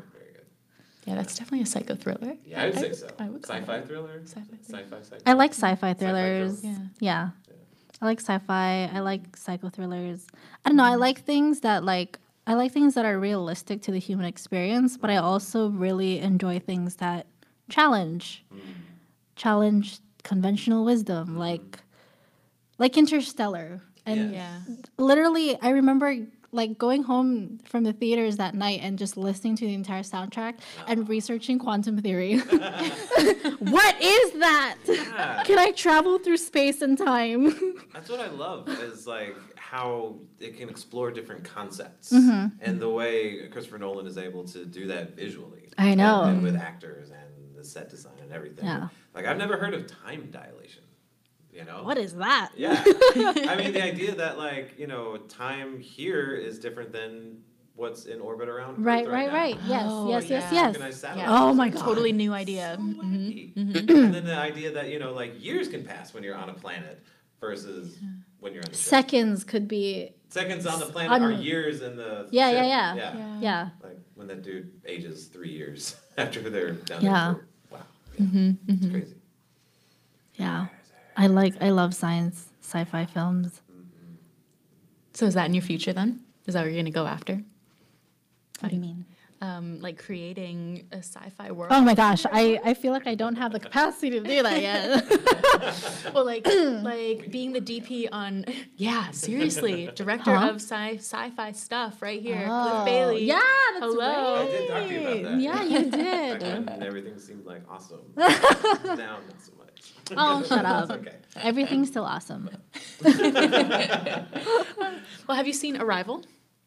Good. 1.04 1.10
Very 1.10 1.10
good. 1.10 1.10
Yeah, 1.10 1.14
that's 1.16 1.34
definitely 1.36 1.62
a 1.62 1.66
psycho 1.66 1.94
thriller. 1.94 2.36
Yeah, 2.44 2.62
I 2.62 2.66
would 2.66 2.78
say 2.78 2.92
so. 2.92 3.08
I 3.18 3.28
would 3.28 3.44
Sci-fi 3.46 3.76
it. 3.76 3.86
thriller. 3.86 4.20
Sci-fi. 4.24 4.56
Sci-fi. 4.62 4.98
Sci-fi. 5.00 5.16
I 5.26 5.32
like 5.34 5.52
sci-fi 5.52 5.74
Sci-fi 5.74 5.94
thrillers. 5.94 6.64
Yeah. 6.64 6.76
yeah. 7.00 7.28
I 8.00 8.04
like 8.06 8.20
sci-fi. 8.20 8.90
I 8.92 9.00
like 9.00 9.36
psycho 9.36 9.68
thrillers. 9.68 10.26
I 10.64 10.70
don't 10.70 10.76
know. 10.76 10.84
I 10.84 10.96
like 10.96 11.20
things 11.20 11.60
that 11.60 11.84
like 11.84 12.18
I 12.46 12.54
like 12.54 12.72
things 12.72 12.94
that 12.94 13.04
are 13.04 13.18
realistic 13.18 13.82
to 13.82 13.92
the 13.92 14.00
human 14.00 14.26
experience, 14.26 14.96
but 14.96 15.10
I 15.10 15.16
also 15.16 15.68
really 15.68 16.18
enjoy 16.18 16.58
things 16.58 16.96
that 16.96 17.26
challenge 17.70 18.44
mm. 18.52 18.58
challenge 19.36 20.00
conventional 20.24 20.84
wisdom, 20.84 21.28
mm-hmm. 21.28 21.38
like 21.38 21.78
like 22.78 22.96
Interstellar. 22.96 23.80
And 24.04 24.32
Yeah. 24.32 24.58
literally 24.98 25.60
I 25.60 25.70
remember 25.70 26.26
like 26.54 26.76
going 26.78 27.02
home 27.02 27.58
from 27.64 27.82
the 27.82 27.92
theaters 27.94 28.36
that 28.36 28.54
night 28.54 28.80
and 28.82 28.98
just 28.98 29.16
listening 29.16 29.56
to 29.56 29.66
the 29.66 29.72
entire 29.72 30.02
soundtrack 30.02 30.58
and 30.86 31.08
researching 31.08 31.58
quantum 31.58 32.00
theory. 32.00 32.38
what 33.58 34.00
is 34.02 34.32
that? 34.32 34.76
Yeah. 34.84 35.42
Can 35.44 35.58
I 35.58 35.70
travel 35.72 36.18
through 36.18 36.36
space 36.36 36.82
and 36.82 36.96
time? 36.98 37.54
That's 37.94 38.10
what 38.10 38.20
I 38.20 38.28
love 38.28 38.68
is 38.68 39.06
like 39.06 39.34
how 39.56 40.16
it 40.40 40.58
can 40.58 40.68
explore 40.68 41.10
different 41.10 41.42
concepts 41.44 42.12
Mm-hmm. 42.12 42.48
and 42.60 42.78
the 42.80 42.90
way 42.90 43.48
Christopher 43.48 43.78
Nolan 43.78 44.06
is 44.06 44.18
able 44.18 44.44
to 44.44 44.66
do 44.66 44.86
that 44.88 45.16
visually. 45.16 45.70
I 45.78 45.88
and- 45.88 45.98
know. 45.98 46.24
And, 46.24 46.42
with 46.42 46.56
actors 46.56 47.10
and 47.10 47.56
the 47.56 47.64
set 47.64 47.88
design 47.88 48.12
and 48.22 48.30
everything. 48.32 48.66
Yeah. 48.66 48.88
Like 49.14 49.24
I've 49.24 49.38
never 49.38 49.56
heard 49.56 49.72
of 49.72 49.86
time 49.86 50.28
dilation. 50.30 50.81
You 51.52 51.64
know? 51.64 51.82
what 51.82 51.98
is 51.98 52.14
that? 52.16 52.50
Yeah. 52.56 52.82
I 52.86 53.56
mean 53.56 53.72
the 53.72 53.82
idea 53.82 54.14
that 54.14 54.38
like, 54.38 54.78
you 54.78 54.86
know, 54.86 55.16
time 55.28 55.78
here 55.78 56.32
is 56.34 56.58
different 56.58 56.92
than 56.92 57.42
what's 57.74 58.06
in 58.06 58.20
orbit 58.20 58.48
around 58.48 58.72
Earth 58.74 58.78
Right, 58.78 59.08
right, 59.08 59.30
right, 59.32 59.60
now. 59.62 59.68
Yes, 59.68 59.82
Oh, 59.86 60.08
yes, 60.10 60.30
yes, 60.30 60.52
yeah. 60.52 60.66
Organized 60.68 60.82
yes. 60.82 61.00
satellites. 61.00 61.30
Oh 61.30 61.52
my 61.54 61.68
God. 61.68 61.82
Totally 61.84 62.12
new 62.12 62.32
idea. 62.32 62.76
so 62.78 62.82
Mhm. 62.82 63.54
wacky. 63.54 63.56
and 63.56 64.14
then 64.14 64.24
the 64.24 64.34
idea 64.50 64.72
that, 64.72 64.88
you 64.90 64.98
know, 64.98 65.12
like 65.12 65.42
years 65.42 65.68
can 65.68 65.84
pass 65.84 66.14
when 66.14 66.22
you're 66.22 66.36
on 66.36 66.48
a 66.48 66.54
planet 66.54 67.02
versus 67.40 67.98
when 68.40 68.54
you're 68.54 68.62
on 68.62 68.70
the 68.70 68.76
ship. 68.76 68.86
Seconds 68.88 69.44
could 69.44 69.68
be 69.68 70.10
Seconds 70.28 70.64
on 70.66 70.80
the 70.80 70.86
planet 70.86 71.12
On- 71.12 71.22
are 71.22 71.32
years 71.32 71.82
in 71.82 71.96
the 71.96 72.28
Yeah, 72.30 72.48
ship. 72.50 72.56
yeah, 72.62 72.64
yeah. 72.64 72.94
yeah. 72.94 73.14
Yeah. 73.16 73.40
yeah. 73.40 73.68
Like 73.82 73.98
when 74.14 74.26
that 74.28 74.42
dude 74.42 74.70
ages 74.86 75.26
three 75.26 75.50
years 75.50 75.96
after 76.16 76.40
they're 76.48 76.72
down 76.72 77.02
Yeah. 77.02 77.34
there. 77.34 77.46
For, 77.68 77.74
wow. 77.74 77.80
Yeah. 78.18 78.24
Mm-hmm, 78.24 78.50
it's 78.68 78.82
mm-hmm. 78.84 78.90
crazy. 78.90 79.14
Yeah. 80.36 80.66
I 81.16 81.26
like 81.26 81.54
I 81.60 81.70
love 81.70 81.94
science 81.94 82.48
sci-fi 82.60 83.04
films. 83.06 83.60
So 85.14 85.26
is 85.26 85.34
that 85.34 85.46
in 85.46 85.54
your 85.54 85.62
future 85.62 85.92
then? 85.92 86.20
Is 86.46 86.54
that 86.54 86.62
what 86.62 86.72
you're 86.72 86.80
gonna 86.82 86.90
go 86.90 87.06
after? 87.06 87.42
What 88.60 88.68
do 88.70 88.74
you 88.76 88.80
mean? 88.80 89.04
Um, 89.42 89.80
like 89.80 89.98
creating 89.98 90.86
a 90.92 90.98
sci-fi 90.98 91.50
world? 91.50 91.72
Oh 91.74 91.80
my 91.80 91.94
gosh, 91.96 92.24
I, 92.30 92.60
I 92.64 92.74
feel 92.74 92.92
like 92.92 93.08
I 93.08 93.16
don't 93.16 93.34
have 93.34 93.50
the 93.50 93.58
capacity 93.58 94.10
to 94.10 94.20
do 94.20 94.42
that 94.42 94.62
yet. 94.62 95.18
Well, 96.14 96.24
like 96.26 96.46
like 96.46 97.30
being 97.30 97.52
the 97.52 97.60
DP 97.60 98.08
on 98.12 98.44
yeah, 98.76 99.10
seriously, 99.10 99.90
director 99.94 100.34
Huh? 100.34 100.50
of 100.50 100.56
sci 100.56 100.96
sci-fi 100.96 101.52
stuff 101.52 102.02
right 102.02 102.20
here, 102.20 102.46
Oh, 102.48 102.68
Cliff 102.70 102.84
Bailey. 102.84 103.24
Yeah, 103.24 103.40
that's 103.74 103.84
Hello. 103.84 104.34
I 104.34 104.44
did 104.46 104.68
talk 104.68 104.88
to 104.88 104.94
you 104.94 105.00
about 105.00 105.22
that. 105.22 105.40
Yeah, 105.40 105.62
you 105.62 105.90
did. 105.90 106.42
when 106.68 106.82
everything 106.82 107.18
seemed 107.18 107.44
like 107.46 107.62
awesome. 107.70 108.00
now 108.16 108.26
not 108.26 109.22
so 109.40 109.52
much. 109.58 109.61
Oh, 110.16 110.42
shut 110.48 110.64
up. 110.64 110.90
Okay. 110.90 111.14
Everything's 111.36 111.88
still 111.88 112.04
awesome. 112.04 112.50
Well, 115.28 115.36
have 115.36 115.46
you 115.46 115.52
seen 115.52 115.76
Arrival? 115.80 116.24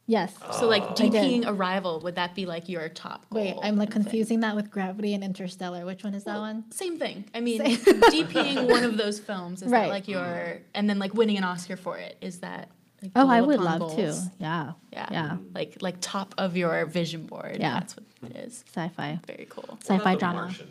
Yes. 0.07 0.33
So 0.59 0.67
like 0.67 0.83
I 0.83 0.93
did. 0.93 1.11
DPing 1.13 1.45
Arrival, 1.47 1.99
would 2.01 2.15
that 2.15 2.35
be 2.35 2.45
like 2.45 2.69
your 2.69 2.87
top 2.89 3.29
goal? 3.29 3.41
Wait, 3.41 3.55
I'm 3.61 3.75
like 3.75 3.89
kind 3.89 4.01
of 4.05 4.11
thing? 4.11 4.11
confusing 4.11 4.39
that 4.41 4.55
with 4.55 4.69
Gravity 4.71 5.13
and 5.13 5.23
Interstellar. 5.23 5.85
Which 5.85 6.03
one 6.03 6.13
is 6.13 6.23
that 6.25 6.37
one? 6.37 6.63
Same 6.71 6.97
thing. 6.99 7.25
I 7.33 7.41
mean, 7.41 7.59
Same. 7.59 7.77
DPing 8.01 8.69
one 8.69 8.83
of 8.83 8.97
those 8.97 9.19
films 9.19 9.61
is 9.61 9.71
Right. 9.71 9.83
that 9.83 9.89
like 9.89 10.07
your 10.07 10.59
and 10.73 10.89
then 10.89 10.99
like 10.99 11.13
winning 11.15 11.37
an 11.37 11.43
Oscar 11.43 11.75
for 11.75 11.97
it 11.97 12.17
is 12.21 12.39
that 12.39 12.69
Like 13.01 13.11
Oh, 13.15 13.27
I 13.27 13.41
little 13.41 13.47
would 13.47 13.67
pond 13.67 13.81
love 13.81 13.95
to. 13.95 14.31
Yeah. 14.39 14.71
Yeah. 14.93 15.07
Yeah. 15.11 15.37
Like 15.53 15.77
like 15.81 15.97
top 16.01 16.33
of 16.37 16.55
your 16.55 16.85
vision 16.85 17.25
board. 17.25 17.57
Yeah. 17.59 17.79
That's 17.79 17.95
what 18.19 18.31
it 18.31 18.37
is. 18.37 18.63
Sci-fi. 18.73 19.19
Very 19.27 19.47
cool. 19.49 19.77
Sci-fi 19.83 20.15
drama. 20.15 20.41
Martian? 20.43 20.67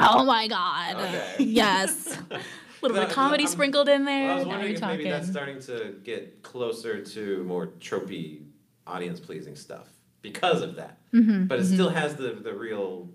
Oh 0.00 0.24
my 0.24 0.48
god. 0.48 0.96
Okay. 0.96 1.34
Yes. 1.44 2.18
A 2.30 2.38
little 2.82 2.96
bit 3.00 3.08
of 3.08 3.14
comedy 3.14 3.44
I'm- 3.44 3.52
sprinkled 3.52 3.88
in 3.88 4.04
there. 4.04 4.26
Well, 4.26 4.34
I 4.34 4.38
was 4.38 4.46
wondering 4.46 4.74
if 4.74 4.80
talking. 4.80 4.98
maybe 4.98 5.10
that's 5.10 5.28
starting 5.28 5.60
to 5.62 5.96
get 6.04 6.42
closer 6.42 7.02
to 7.02 7.42
more 7.44 7.68
tropey, 7.80 8.42
audience 8.86 9.18
pleasing 9.18 9.56
stuff 9.56 9.88
because 10.22 10.60
of 10.62 10.76
that. 10.76 10.98
Mm-hmm. 11.14 11.46
But 11.46 11.60
it 11.60 11.64
still 11.66 11.88
has 11.88 12.16
the 12.16 12.32
the 12.32 12.52
real 12.52 13.08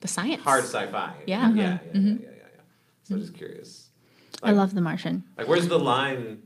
the 0.00 0.08
science. 0.08 0.42
hard 0.42 0.64
sci-fi. 0.64 1.14
Yeah. 1.26 1.50
yeah, 1.50 1.54
yeah, 1.54 1.62
yeah, 1.62 2.00
yeah, 2.00 2.00
yeah, 2.10 2.26
yeah. 2.26 2.60
So 3.04 3.16
just 3.18 3.34
curious. 3.34 3.88
I 4.42 4.50
love 4.50 4.74
The 4.74 4.80
Martian. 4.80 5.22
Like, 5.38 5.46
where's 5.46 5.68
the 5.68 5.78
line? 5.78 6.42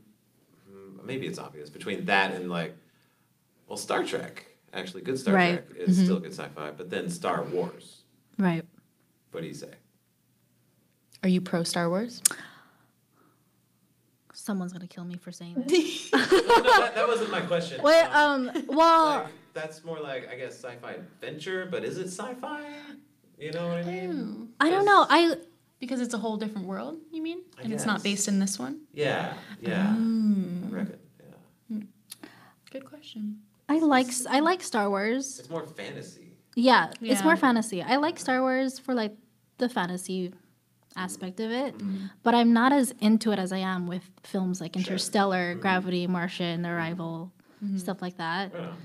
mm, 0.71 1.03
Maybe 1.05 1.27
it's 1.27 1.39
obvious 1.39 1.71
between 1.71 2.05
that 2.05 2.35
and 2.35 2.51
like, 2.51 2.77
well, 3.67 3.79
Star 3.79 4.05
Trek. 4.05 4.45
Actually, 4.75 5.01
good 5.03 5.19
Star 5.19 5.35
Right. 5.35 5.67
Trek 5.67 5.81
is 5.89 5.97
still 6.05 6.21
good 6.21 6.33
sci-fi, 6.35 6.73
but 6.73 6.91
then 6.91 7.09
Star 7.09 7.43
Wars. 7.45 8.03
Right. 8.39 8.63
What 9.37 9.43
do 9.43 9.49
you 9.49 9.55
say? 9.55 9.69
Are 11.23 11.29
you 11.29 11.43
pro 11.43 11.63
Star 11.63 11.91
Wars? 11.91 12.23
Someone's 14.33 14.73
gonna 14.73 14.87
kill 14.87 15.05
me 15.05 15.19
for 15.19 15.31
saying 15.31 15.63
this. 15.67 16.11
no, 16.11 16.19
that, 16.23 16.93
that 16.95 17.07
wasn't 17.07 17.31
my 17.31 17.43
question. 17.43 17.83
Wait, 17.83 18.05
Um, 18.05 18.49
um, 18.49 18.65
well, 18.67 19.07
like, 19.25 19.27
that's 19.53 19.85
more 19.85 20.01
like 20.01 20.27
I 20.33 20.37
guess 20.37 20.55
sci-fi 20.55 20.93
adventure, 20.93 21.69
but 21.71 21.85
is 21.85 21.99
it 21.99 22.07
sci-fi? 22.07 22.63
You 23.39 23.53
know 23.53 23.69
what 23.69 23.77
I 23.77 23.83
mean? 23.83 24.49
I 24.59 24.71
don't 24.71 24.87
know. 24.87 25.05
I 25.07 25.35
Because 25.81 26.01
it's 26.01 26.15
a 26.15 26.19
whole 26.19 26.39
different 26.39 26.67
world, 26.67 26.97
you 27.13 27.21
mean? 27.21 27.43
I 27.59 27.65
and 27.65 27.75
it's 27.75 27.85
not 27.85 28.03
based 28.03 28.29
in 28.29 28.39
this 28.39 28.59
one? 28.59 28.87
Yeah, 28.95 29.35
yeah. 29.61 29.95
Mm. 29.99 30.73
I 30.73 30.75
reckon. 30.75 30.99
Yeah, 31.69 31.79
Good 32.71 32.87
question. 32.87 33.41
I 33.69 33.81
like 33.81 34.07
I 34.31 34.41
like 34.41 34.63
Star 34.63 34.89
Wars. 34.89 35.39
it's 35.41 35.51
more 35.51 35.67
fantasy. 35.67 36.39
Yeah, 36.55 36.91
it's 37.03 37.23
more 37.23 37.37
fantasy. 37.37 37.83
I 37.83 37.97
like 37.97 38.19
Star 38.19 38.41
Wars 38.41 38.79
for 38.79 38.95
like 38.95 39.13
the 39.59 39.69
fantasy 39.69 40.33
aspect 40.97 41.41
of 41.41 41.51
it, 41.51 41.77
Mm-hmm. 41.77 42.07
but 42.23 42.35
I'm 42.35 42.53
not 42.53 42.73
as 42.73 42.95
into 43.01 43.31
it 43.33 43.39
as 43.39 43.53
I 43.53 43.59
am 43.59 43.87
with 43.87 44.03
films 44.23 44.61
like 44.61 44.77
Interstellar, 44.77 45.53
Mm-hmm. 45.53 45.61
Gravity, 45.61 46.07
Martian, 46.07 46.65
Arrival, 46.67 47.33
stuff 47.77 48.01
like 48.03 48.17
that. 48.19 48.55
On. 48.55 48.77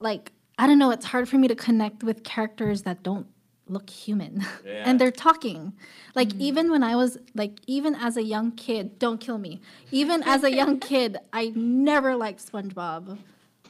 Like 0.00 0.32
I 0.60 0.66
don't 0.66 0.78
know, 0.78 0.90
it's 0.90 1.06
hard 1.06 1.28
for 1.28 1.38
me 1.38 1.46
to 1.48 1.54
connect 1.54 2.02
with 2.02 2.24
characters 2.24 2.82
that 2.82 3.02
don't 3.02 3.26
look 3.68 3.90
human 3.90 4.44
Yeah. 4.64 4.84
and 4.86 4.98
they're 4.98 5.10
talking 5.28 5.74
like 6.14 6.28
Mm-hmm. 6.28 6.40
even 6.48 6.70
when 6.70 6.82
i 6.82 6.96
was 6.96 7.18
like 7.34 7.58
even 7.66 7.94
as 7.94 8.16
a 8.16 8.22
young 8.22 8.52
kid 8.52 8.98
don't 8.98 9.20
kill 9.20 9.36
me 9.36 9.60
even 9.90 10.22
as 10.22 10.42
a 10.42 10.50
young 10.50 10.80
kid 10.90 11.18
i 11.34 11.52
never 11.54 12.16
liked 12.16 12.40
spongebob 12.50 13.18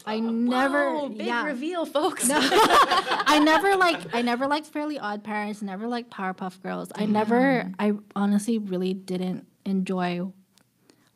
i 0.09 0.19
never 0.21 0.89
Oh, 0.89 1.09
big 1.09 1.27
yeah 1.27 1.45
reveal, 1.45 1.85
folks. 1.87 2.29
I 2.33 3.41
never 3.43 3.77
like 3.77 4.15
I 4.15 4.23
never 4.23 4.47
liked 4.47 4.67
Fairly 4.69 4.99
Odd 4.99 5.23
Parents, 5.23 5.63
never 5.63 5.87
liked 5.87 6.11
Powerpuff 6.11 6.63
Girls. 6.63 6.91
I 6.95 7.07
never 7.07 7.71
I 7.79 7.93
honestly 8.17 8.59
really 8.59 8.95
didn't 8.95 9.47
enjoy 9.65 10.33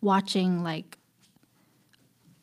watching 0.00 0.62
like 0.62 0.98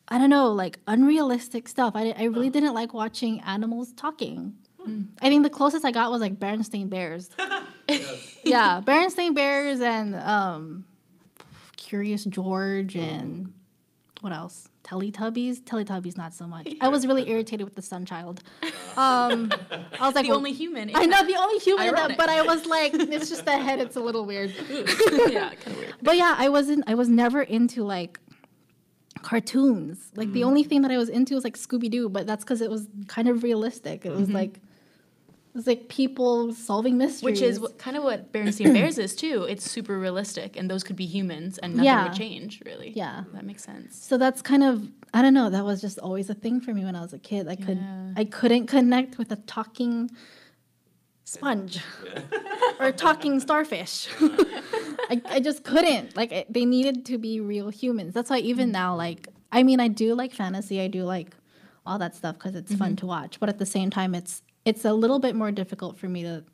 I 0.08 0.18
don't 0.18 0.30
know, 0.30 0.50
like 0.50 0.80
unrealistic 0.88 1.68
stuff. 1.68 1.92
I, 1.94 2.10
I 2.10 2.24
really 2.24 2.50
didn't 2.50 2.74
like 2.74 2.92
watching 2.92 3.40
animals 3.42 3.92
talking. 3.92 4.54
I 5.22 5.28
think 5.28 5.44
the 5.44 5.50
closest 5.50 5.84
I 5.84 5.92
got 5.92 6.10
was 6.10 6.20
like 6.22 6.40
Berenstain 6.40 6.88
Bears. 6.88 7.28
yeah, 8.44 8.80
Berenstain 8.80 9.34
Bears 9.34 9.80
and 9.80 10.16
um, 10.16 10.84
Curious 11.76 12.24
George 12.24 12.96
and 12.96 13.52
what 14.22 14.32
else? 14.32 14.69
Teletubbies. 14.90 15.60
Teletubbies, 15.62 16.16
not 16.16 16.34
so 16.34 16.46
much. 16.46 16.66
I 16.80 16.88
was 16.88 17.06
really 17.06 17.28
irritated 17.30 17.64
with 17.64 17.76
the 17.76 17.82
Sunchild. 17.82 18.38
Um, 18.96 19.52
I 20.00 20.06
was 20.06 20.14
like, 20.16 20.24
the 20.24 20.30
well, 20.30 20.38
only 20.38 20.52
human. 20.52 20.90
I 20.94 21.06
know 21.06 21.24
the 21.24 21.36
only 21.36 21.58
human 21.58 21.88
in 21.88 21.94
that, 21.94 22.16
but 22.16 22.28
I 22.28 22.42
was 22.42 22.66
like, 22.66 22.92
it's 22.94 23.28
just 23.28 23.44
the 23.44 23.56
head. 23.56 23.78
It's 23.80 23.96
a 23.96 24.00
little 24.00 24.24
weird. 24.26 24.52
yeah, 24.68 25.50
kind 25.54 25.66
of 25.66 25.76
weird. 25.76 25.94
But 26.02 26.16
yeah, 26.16 26.34
I 26.36 26.48
wasn't. 26.48 26.84
I 26.88 26.94
was 26.94 27.08
never 27.08 27.40
into 27.42 27.84
like 27.84 28.18
cartoons. 29.22 30.10
Like 30.16 30.28
Mm. 30.28 30.32
the 30.32 30.44
only 30.44 30.62
thing 30.64 30.82
that 30.82 30.90
I 30.90 30.96
was 30.98 31.08
into 31.08 31.34
was 31.34 31.44
like 31.44 31.56
Scooby 31.56 31.90
Doo, 31.90 32.08
but 32.08 32.26
that's 32.26 32.44
because 32.44 32.60
it 32.60 32.70
was 32.70 32.88
kind 33.06 33.28
of 33.28 33.42
realistic. 33.42 34.04
It 34.06 34.10
was 34.12 34.22
Mm-hmm. 34.28 34.34
like 34.34 34.60
it 35.50 35.56
was 35.56 35.66
like 35.66 35.88
people 35.88 36.52
solving 36.54 36.96
mysteries. 36.96 37.40
Which 37.40 37.42
is 37.42 37.58
what, 37.58 37.76
kind 37.76 37.96
of 37.96 38.04
what 38.04 38.32
Berenstain 38.32 38.72
Bears 38.74 38.98
is 38.98 39.16
too. 39.16 39.42
It's 39.48 39.68
super 39.68 39.98
realistic, 39.98 40.56
and 40.56 40.70
those 40.70 40.84
could 40.84 40.94
be 40.94 41.06
humans, 41.06 41.58
and 41.58 41.74
nothing 41.74 41.86
Yeah. 41.86 42.04
would 42.04 42.16
change 42.16 42.62
really. 42.64 42.92
Yeah. 42.94 43.24
that 43.32 43.44
makes 43.44 43.64
sense. 43.64 43.96
so 43.96 44.16
that's 44.16 44.42
kind 44.42 44.62
of 44.62 44.88
I 45.12 45.22
don't 45.22 45.34
know. 45.34 45.50
That 45.50 45.64
was 45.64 45.80
just 45.80 45.98
always 45.98 46.30
a 46.30 46.34
thing 46.34 46.60
for 46.60 46.72
me 46.72 46.84
when 46.84 46.94
I 46.94 47.00
was 47.00 47.12
a 47.12 47.18
kid. 47.18 47.48
I 47.48 47.56
could 47.56 47.78
Yeah. 47.78 48.12
I 48.16 48.24
couldn't 48.26 48.68
connect 48.68 49.18
with 49.18 49.32
a 49.32 49.36
talking 49.36 50.08
sponge 51.24 51.80
or 52.78 52.86
a 52.86 52.92
talking 52.92 53.40
starfish. 53.40 54.08
I, 54.20 55.20
I 55.24 55.40
just 55.40 55.64
couldn't. 55.64 56.16
Like 56.16 56.32
I- 56.32 56.46
they 56.48 56.64
needed 56.64 57.04
to 57.06 57.18
be 57.18 57.40
real 57.40 57.70
humans. 57.70 58.14
That's 58.14 58.30
why 58.30 58.38
even 58.38 58.66
mm-hmm. 58.66 58.72
now, 58.72 58.94
like 58.94 59.26
I 59.50 59.64
mean, 59.64 59.80
I 59.80 59.88
do 59.88 60.14
like 60.14 60.32
fantasy. 60.32 60.80
I 60.80 60.86
do 60.86 61.02
like 61.02 61.34
all 61.84 61.98
that 61.98 62.14
stuff 62.14 62.36
because 62.36 62.54
it's 62.54 62.72
fun 62.72 62.90
mm-hmm. 62.90 62.96
to 62.96 63.06
watch. 63.06 63.40
But 63.40 63.48
at 63.48 63.58
the 63.58 63.66
same 63.66 63.90
time, 63.90 64.14
it's 64.14 64.42
it's 64.64 64.84
a 64.84 64.92
little 64.92 65.18
bit 65.18 65.34
more 65.34 65.50
difficult 65.50 65.98
for 65.98 66.08
me 66.08 66.22
to 66.22 66.44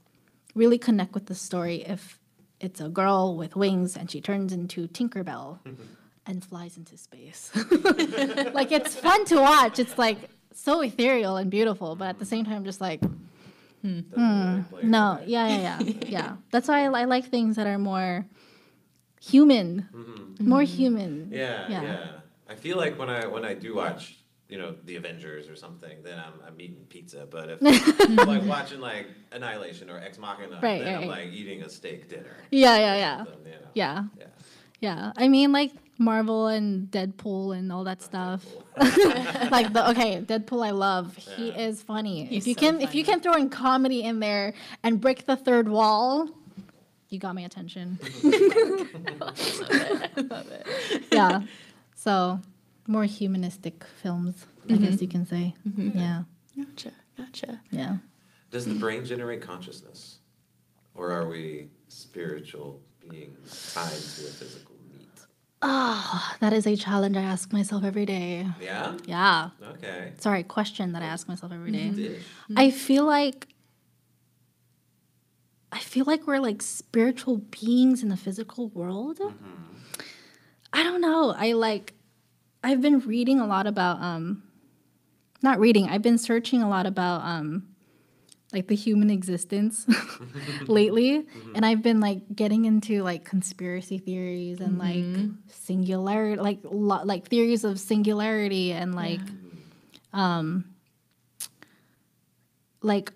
really 0.54 0.78
connect 0.78 1.14
with 1.14 1.26
the 1.26 1.34
story 1.34 1.82
if 1.82 2.18
it's 2.60 2.80
a 2.80 2.88
girl 2.88 3.36
with 3.36 3.56
wings 3.56 3.96
and 3.96 4.10
she 4.10 4.20
turns 4.20 4.52
into 4.52 4.88
Tinkerbell 4.88 5.58
mm-hmm. 5.64 5.82
and 6.26 6.44
flies 6.44 6.76
into 6.76 6.96
space. 6.96 7.50
like 8.54 8.72
it's 8.72 8.94
fun 8.94 9.24
to 9.26 9.36
watch. 9.36 9.78
It's 9.78 9.98
like 9.98 10.30
so 10.54 10.80
ethereal 10.80 11.36
and 11.36 11.50
beautiful, 11.50 11.96
but 11.96 12.08
at 12.08 12.18
the 12.18 12.24
same 12.24 12.44
time, 12.44 12.64
just 12.64 12.80
like 12.80 13.00
hmm, 13.82 14.00
Doesn't 14.00 14.12
really 14.16 14.82
Hmm. 14.82 14.90
no, 14.90 15.16
right. 15.18 15.28
yeah, 15.28 15.48
yeah, 15.48 15.80
yeah, 15.80 15.92
yeah. 16.08 16.36
That's 16.50 16.68
why 16.68 16.86
I, 16.86 17.02
I 17.02 17.04
like 17.04 17.26
things 17.26 17.56
that 17.56 17.66
are 17.66 17.78
more 17.78 18.26
human, 19.20 19.88
mm-hmm. 19.92 20.48
more 20.48 20.62
mm-hmm. 20.62 20.76
human. 20.76 21.28
Yeah, 21.32 21.68
yeah, 21.68 21.82
Yeah. 21.82 22.06
I 22.48 22.54
feel 22.54 22.76
like 22.76 22.98
when 22.98 23.10
I 23.10 23.26
when 23.26 23.44
I 23.44 23.54
do 23.54 23.74
watch, 23.74 24.16
you 24.48 24.58
know, 24.58 24.76
the 24.84 24.96
Avengers 24.96 25.48
or 25.48 25.56
something, 25.56 26.02
then 26.02 26.18
I'm 26.18 26.34
I'm 26.46 26.60
eating 26.60 26.84
pizza. 26.88 27.26
But 27.28 27.58
if 27.60 28.00
I'm 28.08 28.16
like 28.16 28.44
watching 28.44 28.80
like 28.80 29.08
Annihilation 29.32 29.90
or 29.90 29.98
Ex 29.98 30.18
Machina, 30.18 30.60
Right, 30.62 30.84
then 30.84 30.94
I'm 30.94 31.00
right. 31.02 31.08
like 31.08 31.32
eating 31.32 31.62
a 31.62 31.68
steak 31.68 32.08
dinner. 32.08 32.36
Yeah, 32.50 32.76
yeah, 32.76 32.96
yeah, 32.96 33.24
So, 33.24 33.30
you 33.44 33.50
know, 33.50 33.56
yeah, 33.74 34.04
yeah. 34.18 34.26
yeah. 34.80 35.12
I 35.16 35.28
mean, 35.28 35.52
like 35.52 35.72
Marvel 35.98 36.46
and 36.48 36.88
Deadpool 36.90 37.56
and 37.56 37.72
all 37.72 37.84
that 37.84 38.02
stuff. 38.02 38.44
like 39.50 39.72
the 39.72 39.88
okay, 39.90 40.20
Deadpool, 40.20 40.64
I 40.64 40.70
love. 40.70 41.16
He 41.16 41.48
is 41.48 41.82
funny. 41.82 42.24
He's 42.24 42.44
if 42.44 42.48
you 42.48 42.54
so 42.54 42.60
can, 42.60 42.80
if 42.80 42.94
you 42.94 43.02
can 43.04 43.20
throw 43.20 43.34
in 43.34 43.48
comedy 43.48 44.02
in 44.02 44.20
there 44.20 44.54
and 44.82 45.00
break 45.00 45.26
the 45.26 45.36
third 45.36 45.68
wall, 45.68 46.28
you 47.08 47.18
got 47.18 47.34
my 47.34 47.40
attention. 47.42 47.98
Love 48.22 49.38
it. 49.40 50.30
Love 50.30 50.50
it. 50.52 51.04
yeah. 51.10 51.42
So 51.94 52.40
more 52.88 53.04
humanistic 53.04 53.84
films, 54.02 54.46
I 54.68 54.72
mm-hmm. 54.72 54.84
guess 54.84 55.02
you 55.02 55.08
can 55.08 55.26
say. 55.26 55.54
Mm-hmm. 55.68 55.98
Yeah. 55.98 56.22
Gotcha, 56.56 56.92
gotcha. 57.16 57.60
Yeah. 57.70 57.96
Does 58.50 58.64
the 58.64 58.74
brain 58.74 59.04
generate 59.04 59.42
consciousness, 59.42 60.18
or 60.94 61.10
are 61.10 61.28
we 61.28 61.68
spiritual 61.88 62.80
beings 63.00 63.72
tied 63.74 63.90
to 63.90 63.92
a 63.92 64.32
physical 64.32 64.76
meat? 64.90 65.08
Oh, 65.62 66.32
that 66.40 66.52
is 66.52 66.66
a 66.66 66.76
challenge 66.76 67.16
I 67.16 67.22
ask 67.22 67.52
myself 67.52 67.84
every 67.84 68.06
day. 68.06 68.46
Yeah. 68.60 68.96
Yeah. 69.04 69.50
Okay. 69.62 70.12
Sorry, 70.18 70.42
question 70.42 70.92
that 70.92 71.02
I 71.02 71.06
ask 71.06 71.28
myself 71.28 71.52
every 71.52 71.72
day. 71.72 71.88
Mm-hmm. 71.88 72.02
Dish. 72.02 72.22
I 72.56 72.70
feel 72.70 73.04
like 73.04 73.48
I 75.72 75.78
feel 75.80 76.06
like 76.06 76.26
we're 76.26 76.40
like 76.40 76.62
spiritual 76.62 77.38
beings 77.38 78.02
in 78.02 78.08
the 78.08 78.16
physical 78.16 78.68
world. 78.68 79.20
I 80.72 80.82
don't 80.82 81.00
know. 81.00 81.34
I 81.36 81.52
like 81.52 81.92
I've 82.66 82.80
been 82.80 82.98
reading 82.98 83.38
a 83.38 83.46
lot 83.46 83.68
about 83.68 84.02
um 84.02 84.42
not 85.40 85.60
reading. 85.60 85.88
I've 85.88 86.02
been 86.02 86.18
searching 86.18 86.62
a 86.62 86.68
lot 86.68 86.84
about 86.84 87.22
um 87.22 87.68
like 88.52 88.66
the 88.66 88.74
human 88.74 89.08
existence 89.08 89.86
lately. 90.66 91.24
And 91.54 91.64
I've 91.64 91.80
been 91.80 92.00
like 92.00 92.22
getting 92.34 92.64
into 92.64 93.04
like 93.04 93.24
conspiracy 93.24 93.98
theories 93.98 94.60
and 94.60 94.78
like 94.78 95.04
singularity 95.48 96.42
like 96.42 96.58
lo- 96.64 97.04
like 97.04 97.28
theories 97.28 97.62
of 97.62 97.78
singularity 97.78 98.72
and 98.72 98.96
like 98.96 99.22
um 100.12 100.64
like 102.82 103.12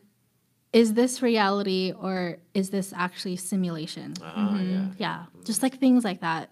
is 0.73 0.95
this 0.95 1.23
reality 1.23 1.93
or 2.01 2.39
is 2.55 2.71
this 2.71 2.93
actually 2.95 3.35
simulation? 3.35 4.15
Ah, 4.23 4.61
yeah. 4.61 4.87
yeah 4.97 5.25
just 5.45 5.61
like 5.61 5.81
things 5.81 6.05
like 6.05 6.21
that 6.21 6.51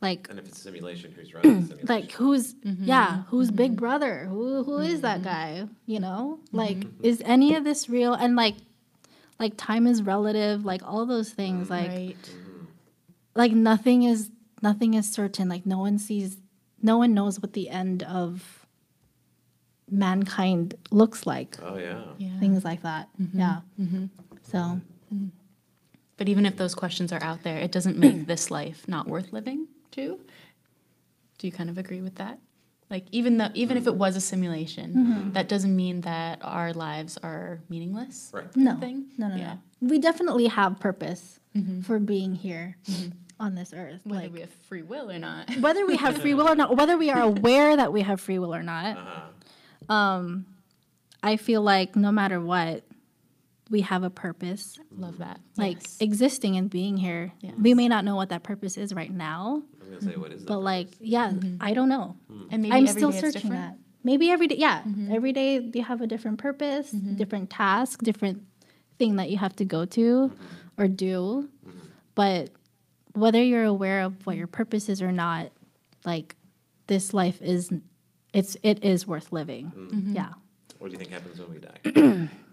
like 0.00 0.28
And 0.30 0.38
if 0.38 0.46
it's 0.46 0.58
a 0.58 0.62
simulation, 0.62 1.12
who's 1.12 1.34
running 1.34 1.60
the 1.60 1.66
simulation? 1.66 1.86
like 1.86 2.12
who's 2.12 2.54
mm-hmm. 2.54 2.84
yeah 2.84 3.22
who's 3.28 3.48
mm-hmm. 3.48 3.56
big 3.56 3.76
brother? 3.76 4.26
Who 4.26 4.62
who 4.64 4.78
is 4.78 5.02
that 5.02 5.20
mm-hmm. 5.20 5.64
guy? 5.64 5.68
You 5.86 6.00
know? 6.00 6.40
Like 6.52 6.78
is 7.02 7.22
any 7.24 7.54
of 7.54 7.64
this 7.64 7.88
real? 7.88 8.14
And 8.14 8.36
like 8.36 8.56
like 9.38 9.54
time 9.56 9.86
is 9.86 10.02
relative 10.02 10.64
like 10.64 10.82
all 10.82 11.06
those 11.06 11.30
things 11.30 11.68
mm, 11.68 11.70
like 11.70 11.88
right. 11.88 12.30
like 13.34 13.52
nothing 13.52 14.02
is 14.04 14.30
nothing 14.62 14.94
is 14.94 15.10
certain. 15.10 15.48
Like 15.48 15.66
no 15.66 15.78
one 15.78 15.98
sees 15.98 16.38
no 16.82 16.98
one 16.98 17.14
knows 17.14 17.40
what 17.40 17.52
the 17.52 17.68
end 17.68 18.02
of 18.02 18.66
mankind 19.90 20.74
looks 20.90 21.26
like. 21.26 21.58
Oh 21.62 21.76
yeah. 21.76 22.02
Yeah. 22.18 22.38
Things 22.38 22.64
like 22.64 22.82
that. 22.82 23.08
Yeah. 23.34 23.60
So. 24.42 24.80
But 26.16 26.28
even 26.28 26.44
if 26.44 26.56
those 26.56 26.74
questions 26.74 27.14
are 27.14 27.22
out 27.22 27.44
there, 27.44 27.56
it 27.56 27.72
doesn't 27.72 27.96
make 27.96 28.26
this 28.26 28.50
life 28.50 28.86
not 28.86 29.08
worth 29.08 29.32
living, 29.32 29.66
too. 29.90 30.20
Do 31.38 31.46
you 31.46 31.52
kind 31.52 31.70
of 31.70 31.78
agree 31.78 32.02
with 32.02 32.16
that? 32.16 32.38
Like 32.90 33.04
even 33.12 33.38
though 33.38 33.48
even 33.54 33.76
if 33.76 33.86
it 33.86 33.94
was 33.94 34.16
a 34.16 34.20
simulation, 34.20 35.30
that 35.32 35.48
doesn't 35.48 35.74
mean 35.74 36.00
that 36.02 36.40
our 36.42 36.72
lives 36.72 37.18
are 37.22 37.60
meaningless. 37.68 38.30
Right. 38.32 38.54
no, 38.56 38.76
Thing? 38.76 39.06
no, 39.16 39.28
no, 39.28 39.36
Yeah. 39.36 39.54
no. 39.80 39.88
We 39.88 39.98
definitely 39.98 40.48
have 40.48 40.78
purpose 40.80 41.38
for 41.84 41.98
being 41.98 42.34
here 42.34 42.76
on 43.38 43.54
this 43.54 43.72
earth. 43.72 44.00
Whether 44.04 44.22
like 44.24 44.32
we 44.32 44.40
have 44.40 44.50
free 44.68 44.82
will 44.82 45.10
or 45.10 45.18
not. 45.18 45.48
whether 45.60 45.86
we 45.86 45.96
have 45.96 46.18
free 46.20 46.34
will 46.34 46.48
or 46.48 46.54
not, 46.56 46.76
whether 46.76 46.96
we 46.98 47.10
are 47.10 47.22
aware 47.22 47.76
that 47.76 47.92
we 47.92 48.02
have 48.02 48.20
free 48.20 48.38
will 48.38 48.54
or 48.54 48.62
not, 48.62 48.96
Uh-huh. 48.98 49.94
um, 49.94 50.46
I 51.22 51.36
feel 51.36 51.62
like 51.62 51.96
no 51.96 52.10
matter 52.12 52.40
what, 52.40 52.82
we 53.70 53.82
have 53.82 54.02
a 54.02 54.10
purpose. 54.10 54.78
Love 54.90 55.18
that. 55.18 55.40
Like 55.56 55.78
Yes. 55.80 55.96
existing 56.00 56.56
and 56.56 56.68
being 56.68 56.96
here. 56.96 57.32
Yes. 57.40 57.54
We 57.58 57.72
may 57.74 57.88
not 57.88 58.04
know 58.04 58.16
what 58.16 58.30
that 58.30 58.42
purpose 58.42 58.76
is 58.76 58.92
right 58.92 59.10
now, 59.12 59.62
I'm 59.80 59.88
gonna 59.88 60.02
say 60.02 60.16
what 60.16 60.32
is 60.32 60.40
that? 60.40 60.48
but 60.48 60.58
like, 60.58 60.88
yeah, 60.98 61.30
mm-hmm. 61.30 61.56
I 61.60 61.72
don't 61.74 61.88
know. 61.88 62.16
Hmm. 62.28 62.42
and 62.50 62.62
maybe 62.62 62.72
I'm 62.74 62.86
every 62.86 63.00
still 63.00 63.10
day 63.10 63.18
it's 63.18 63.26
searching 63.26 63.50
different. 63.50 63.78
that. 63.78 63.78
Maybe 64.02 64.30
every 64.30 64.46
day, 64.48 64.56
yeah. 64.56 64.82
Mm-hmm. 64.82 65.14
Every 65.14 65.32
day 65.32 65.60
you 65.74 65.84
have 65.84 66.00
a 66.00 66.06
different 66.06 66.38
purpose, 66.38 66.92
mm-hmm. 66.92 67.14
different 67.16 67.50
task, 67.50 68.02
different 68.02 68.42
thing 68.98 69.16
that 69.16 69.30
you 69.30 69.36
have 69.38 69.54
to 69.56 69.64
go 69.64 69.84
to 69.84 70.32
or 70.78 70.88
do. 70.88 71.48
But 72.14 72.50
whether 73.12 73.42
you're 73.42 73.64
aware 73.64 74.02
of 74.02 74.26
what 74.26 74.36
your 74.36 74.46
purpose 74.46 74.88
is 74.88 75.00
or 75.02 75.12
not, 75.12 75.50
like 76.04 76.34
this 76.86 77.12
life 77.14 77.40
is, 77.42 77.70
it's 78.32 78.56
it 78.62 78.82
is 78.84 79.06
worth 79.06 79.32
living. 79.32 79.72
Yeah. 80.14 80.30
what 80.78 80.88
do 80.88 80.92
you 80.92 80.98
think 80.98 81.10
happens 81.10 81.38
when 81.38 81.50
we 81.50 81.58
die? 81.58 82.28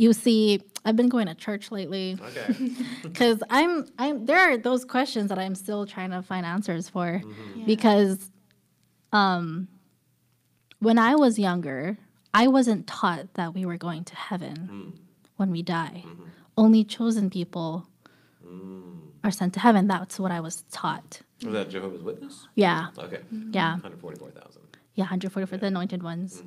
You 0.00 0.14
see, 0.14 0.62
I've 0.86 0.96
been 0.96 1.10
going 1.10 1.26
to 1.26 1.34
church 1.34 1.70
lately 1.70 2.18
Okay. 2.28 2.70
because 3.02 3.42
I'm 3.50 3.84
I'm 3.98 4.24
there 4.24 4.38
are 4.38 4.56
those 4.56 4.82
questions 4.82 5.28
that 5.28 5.38
I'm 5.38 5.54
still 5.54 5.84
trying 5.84 6.10
to 6.12 6.22
find 6.22 6.46
answers 6.46 6.88
for 6.88 7.20
mm-hmm. 7.22 7.66
because 7.66 8.30
um 9.12 9.68
when 10.78 10.98
I 10.98 11.16
was 11.16 11.38
younger, 11.38 11.98
I 12.32 12.46
wasn't 12.46 12.86
taught 12.86 13.34
that 13.34 13.52
we 13.52 13.66
were 13.66 13.76
going 13.76 14.04
to 14.04 14.16
heaven 14.16 14.56
mm. 14.72 14.98
when 15.36 15.50
we 15.50 15.60
die. 15.60 16.02
Mm-hmm. 16.06 16.24
Only 16.56 16.82
chosen 16.82 17.28
people 17.28 17.86
mm. 18.42 19.00
are 19.22 19.30
sent 19.30 19.52
to 19.52 19.60
heaven. 19.60 19.86
That's 19.86 20.18
what 20.18 20.32
I 20.32 20.40
was 20.40 20.64
taught. 20.70 21.20
Was 21.44 21.52
that 21.52 21.68
Jehovah's 21.68 22.02
Witness? 22.02 22.48
Yeah. 22.54 22.86
Okay. 22.96 23.20
Mm-hmm. 23.34 23.52
Yeah. 23.52 23.72
144,000. 23.72 24.62
Yeah, 24.94 25.04
140 25.04 25.46
for 25.46 25.58
the 25.58 25.66
anointed 25.66 26.02
ones. 26.02 26.42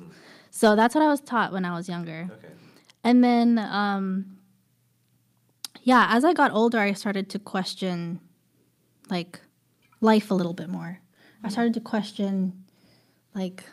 So 0.50 0.74
that's 0.74 0.96
what 0.96 1.04
I 1.04 1.08
was 1.08 1.20
taught 1.20 1.52
when 1.52 1.64
I 1.64 1.76
was 1.76 1.88
younger. 1.88 2.28
Okay. 2.32 2.54
And 3.04 3.22
then, 3.22 3.58
um, 3.58 4.38
yeah, 5.82 6.08
as 6.10 6.24
I 6.24 6.32
got 6.32 6.50
older, 6.50 6.78
I 6.78 6.94
started 6.94 7.28
to 7.30 7.38
question 7.38 8.18
like 9.10 9.40
life 10.00 10.30
a 10.30 10.34
little 10.34 10.54
bit 10.54 10.70
more. 10.70 10.98
I 11.44 11.50
started 11.50 11.74
to 11.74 11.80
question 11.80 12.64
like 13.34 13.64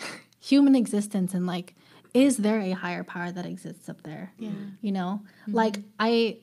human 0.40 0.74
existence 0.74 1.32
and 1.32 1.46
like, 1.46 1.76
is 2.12 2.38
there 2.38 2.58
a 2.60 2.72
higher 2.72 3.04
power 3.04 3.30
that 3.30 3.46
exists 3.46 3.88
up 3.88 4.02
there? 4.02 4.32
Yeah. 4.38 4.50
You 4.80 4.92
know, 4.92 5.20
mm-hmm. 5.42 5.54
like 5.54 5.78
I, 6.00 6.38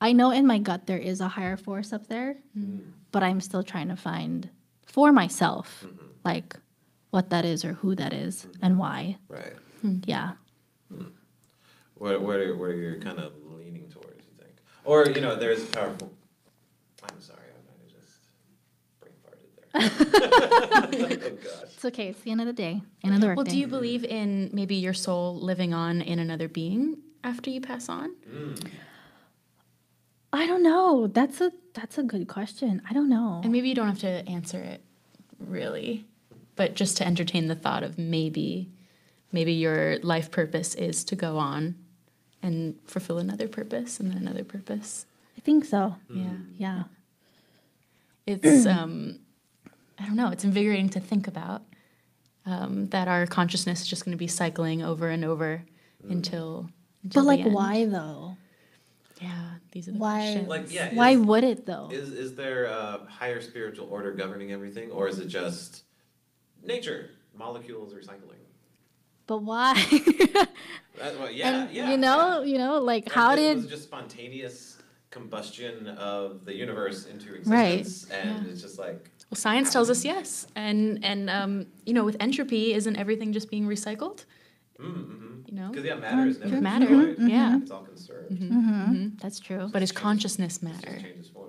I 0.00 0.12
know 0.12 0.30
in 0.30 0.46
my 0.46 0.58
gut 0.58 0.86
there 0.86 0.98
is 0.98 1.20
a 1.20 1.28
higher 1.28 1.58
force 1.58 1.92
up 1.92 2.06
there, 2.06 2.36
mm-hmm. 2.56 2.88
but 3.12 3.22
I'm 3.22 3.42
still 3.42 3.62
trying 3.62 3.88
to 3.88 3.96
find 3.96 4.48
for 4.86 5.12
myself 5.12 5.84
mm-hmm. 5.86 6.06
like 6.24 6.56
what 7.10 7.28
that 7.30 7.44
is 7.44 7.64
or 7.64 7.74
who 7.74 7.94
that 7.94 8.14
is 8.14 8.46
and 8.62 8.78
why. 8.78 9.18
Right. 9.28 9.54
Hmm. 9.82 9.98
Yeah. 10.06 10.32
Hmm. 10.92 11.04
What, 11.94 12.20
what, 12.22 12.36
are, 12.36 12.56
what 12.56 12.70
are 12.70 12.76
you 12.76 13.00
kind 13.00 13.18
of 13.18 13.32
leaning 13.44 13.88
towards, 13.88 14.24
you 14.26 14.32
think? 14.38 14.52
Or, 14.84 15.06
you 15.06 15.20
know, 15.20 15.36
there's 15.36 15.62
a 15.62 15.66
powerful. 15.66 16.12
I'm 17.02 17.20
sorry, 17.20 17.40
I 17.40 17.60
might 17.66 17.78
have 17.80 17.92
just 17.98 18.20
brain 19.00 19.14
farted 19.24 19.50
there. 19.56 21.20
oh, 21.32 21.36
gosh. 21.42 21.70
It's 21.74 21.84
okay. 21.84 22.08
It's 22.08 22.20
the 22.20 22.30
end 22.30 22.40
of 22.40 22.46
the 22.46 22.52
day. 22.52 22.82
End 23.04 23.14
of 23.14 23.20
the 23.20 23.28
workday. 23.28 23.36
Well, 23.36 23.44
do 23.44 23.58
you 23.58 23.66
believe 23.66 24.04
in 24.04 24.50
maybe 24.52 24.76
your 24.76 24.94
soul 24.94 25.36
living 25.36 25.72
on 25.74 26.02
in 26.02 26.18
another 26.18 26.48
being 26.48 26.98
after 27.22 27.50
you 27.50 27.60
pass 27.60 27.88
on? 27.88 28.10
Hmm. 28.30 28.54
I 30.32 30.46
don't 30.46 30.62
know. 30.62 31.06
That's 31.06 31.40
a 31.40 31.50
that's 31.74 31.98
a 31.98 32.02
good 32.02 32.28
question. 32.28 32.82
I 32.88 32.92
don't 32.92 33.08
know. 33.08 33.40
And 33.42 33.52
maybe 33.52 33.68
you 33.68 33.74
don't 33.74 33.88
have 33.88 34.00
to 34.00 34.28
answer 34.28 34.60
it 34.60 34.82
really, 35.38 36.06
but 36.56 36.74
just 36.74 36.96
to 36.98 37.06
entertain 37.06 37.48
the 37.48 37.54
thought 37.54 37.82
of 37.82 37.98
maybe 37.98 38.70
maybe 39.32 39.52
your 39.52 39.98
life 40.00 40.30
purpose 40.30 40.74
is 40.74 41.04
to 41.04 41.16
go 41.16 41.38
on 41.38 41.74
and 42.42 42.76
fulfill 42.86 43.18
another 43.18 43.48
purpose 43.48 43.98
and 44.00 44.10
then 44.10 44.18
another 44.18 44.44
purpose. 44.44 45.06
I 45.36 45.40
think 45.40 45.64
so. 45.64 45.96
Yeah. 46.12 46.30
Yeah. 46.56 46.82
It's 48.26 48.66
um 48.78 49.20
I 49.98 50.04
don't 50.06 50.16
know, 50.16 50.28
it's 50.30 50.44
invigorating 50.44 50.90
to 50.90 51.00
think 51.00 51.26
about 51.26 51.62
um, 52.44 52.86
that 52.90 53.08
our 53.08 53.26
consciousness 53.26 53.80
is 53.80 53.86
just 53.88 54.04
going 54.04 54.12
to 54.12 54.18
be 54.18 54.26
cycling 54.28 54.82
over 54.82 55.08
and 55.08 55.24
over 55.24 55.62
until, 56.08 56.10
until 56.10 56.68
But 57.02 57.12
the 57.14 57.22
like, 57.22 57.40
end. 57.40 57.54
why 57.54 57.86
though? 57.86 58.36
Yeah, 59.22 59.30
these 59.72 59.88
are 59.88 59.92
the 59.92 59.98
Why? 59.98 60.18
questions. 60.20 60.48
Like, 60.48 60.72
yeah. 60.72 60.94
Why 60.94 61.10
is- 61.12 61.20
would 61.20 61.42
it 61.44 61.64
though? 61.64 61.88
Is 61.90 62.12
is 62.12 62.34
there 62.36 62.66
a 62.66 63.00
higher 63.08 63.40
spiritual 63.40 63.88
order 63.90 64.12
governing 64.12 64.52
everything, 64.52 64.90
or 64.90 65.08
is 65.08 65.18
it 65.18 65.26
just 65.28 65.84
nature, 66.62 67.10
molecules 67.36 67.94
recycling? 67.94 68.35
But 69.26 69.38
why? 69.42 69.74
That's 70.98 71.16
what, 71.18 71.34
yeah, 71.34 71.48
and 71.48 71.70
yeah. 71.70 71.90
you 71.90 71.96
know, 71.98 72.42
you 72.42 72.58
know, 72.58 72.78
like 72.80 73.10
how 73.10 73.28
Like, 73.28 73.36
did 73.38 73.56
was 73.58 73.66
just 73.66 73.82
spontaneous 73.84 74.78
combustion 75.10 75.88
of 75.88 76.44
the 76.44 76.54
universe 76.54 77.06
into 77.06 77.32
Right. 77.44 77.80
existence, 77.80 78.10
and 78.10 78.46
it's 78.48 78.62
just 78.62 78.78
like 78.78 79.10
Well, 79.30 79.36
science 79.36 79.72
tells 79.72 79.90
us 79.90 80.04
yes, 80.04 80.46
and 80.56 81.04
and 81.04 81.28
um, 81.28 81.66
you 81.84 81.92
know, 81.92 82.04
with 82.04 82.16
entropy, 82.20 82.72
isn't 82.74 82.96
everything 82.96 83.32
just 83.32 83.50
being 83.50 83.66
recycled? 83.66 84.24
mm-hmm. 84.80 85.40
You 85.46 85.54
know, 85.54 85.68
because 85.70 85.84
yeah, 85.84 85.94
matter 85.94 86.26
is 86.28 86.38
never 86.40 86.60
matter, 86.60 86.86
destroyed. 87.06 87.28
yeah. 87.30 87.56
it's 87.58 87.70
all 87.70 87.82
conserved. 87.84 88.30
Mm-hmm. 88.32 89.08
that's 89.20 89.38
true. 89.38 89.68
but 89.72 89.82
is 89.82 89.92
consciousness 89.92 90.56
It 90.56 90.60
just 90.60 90.62
matter? 90.84 90.98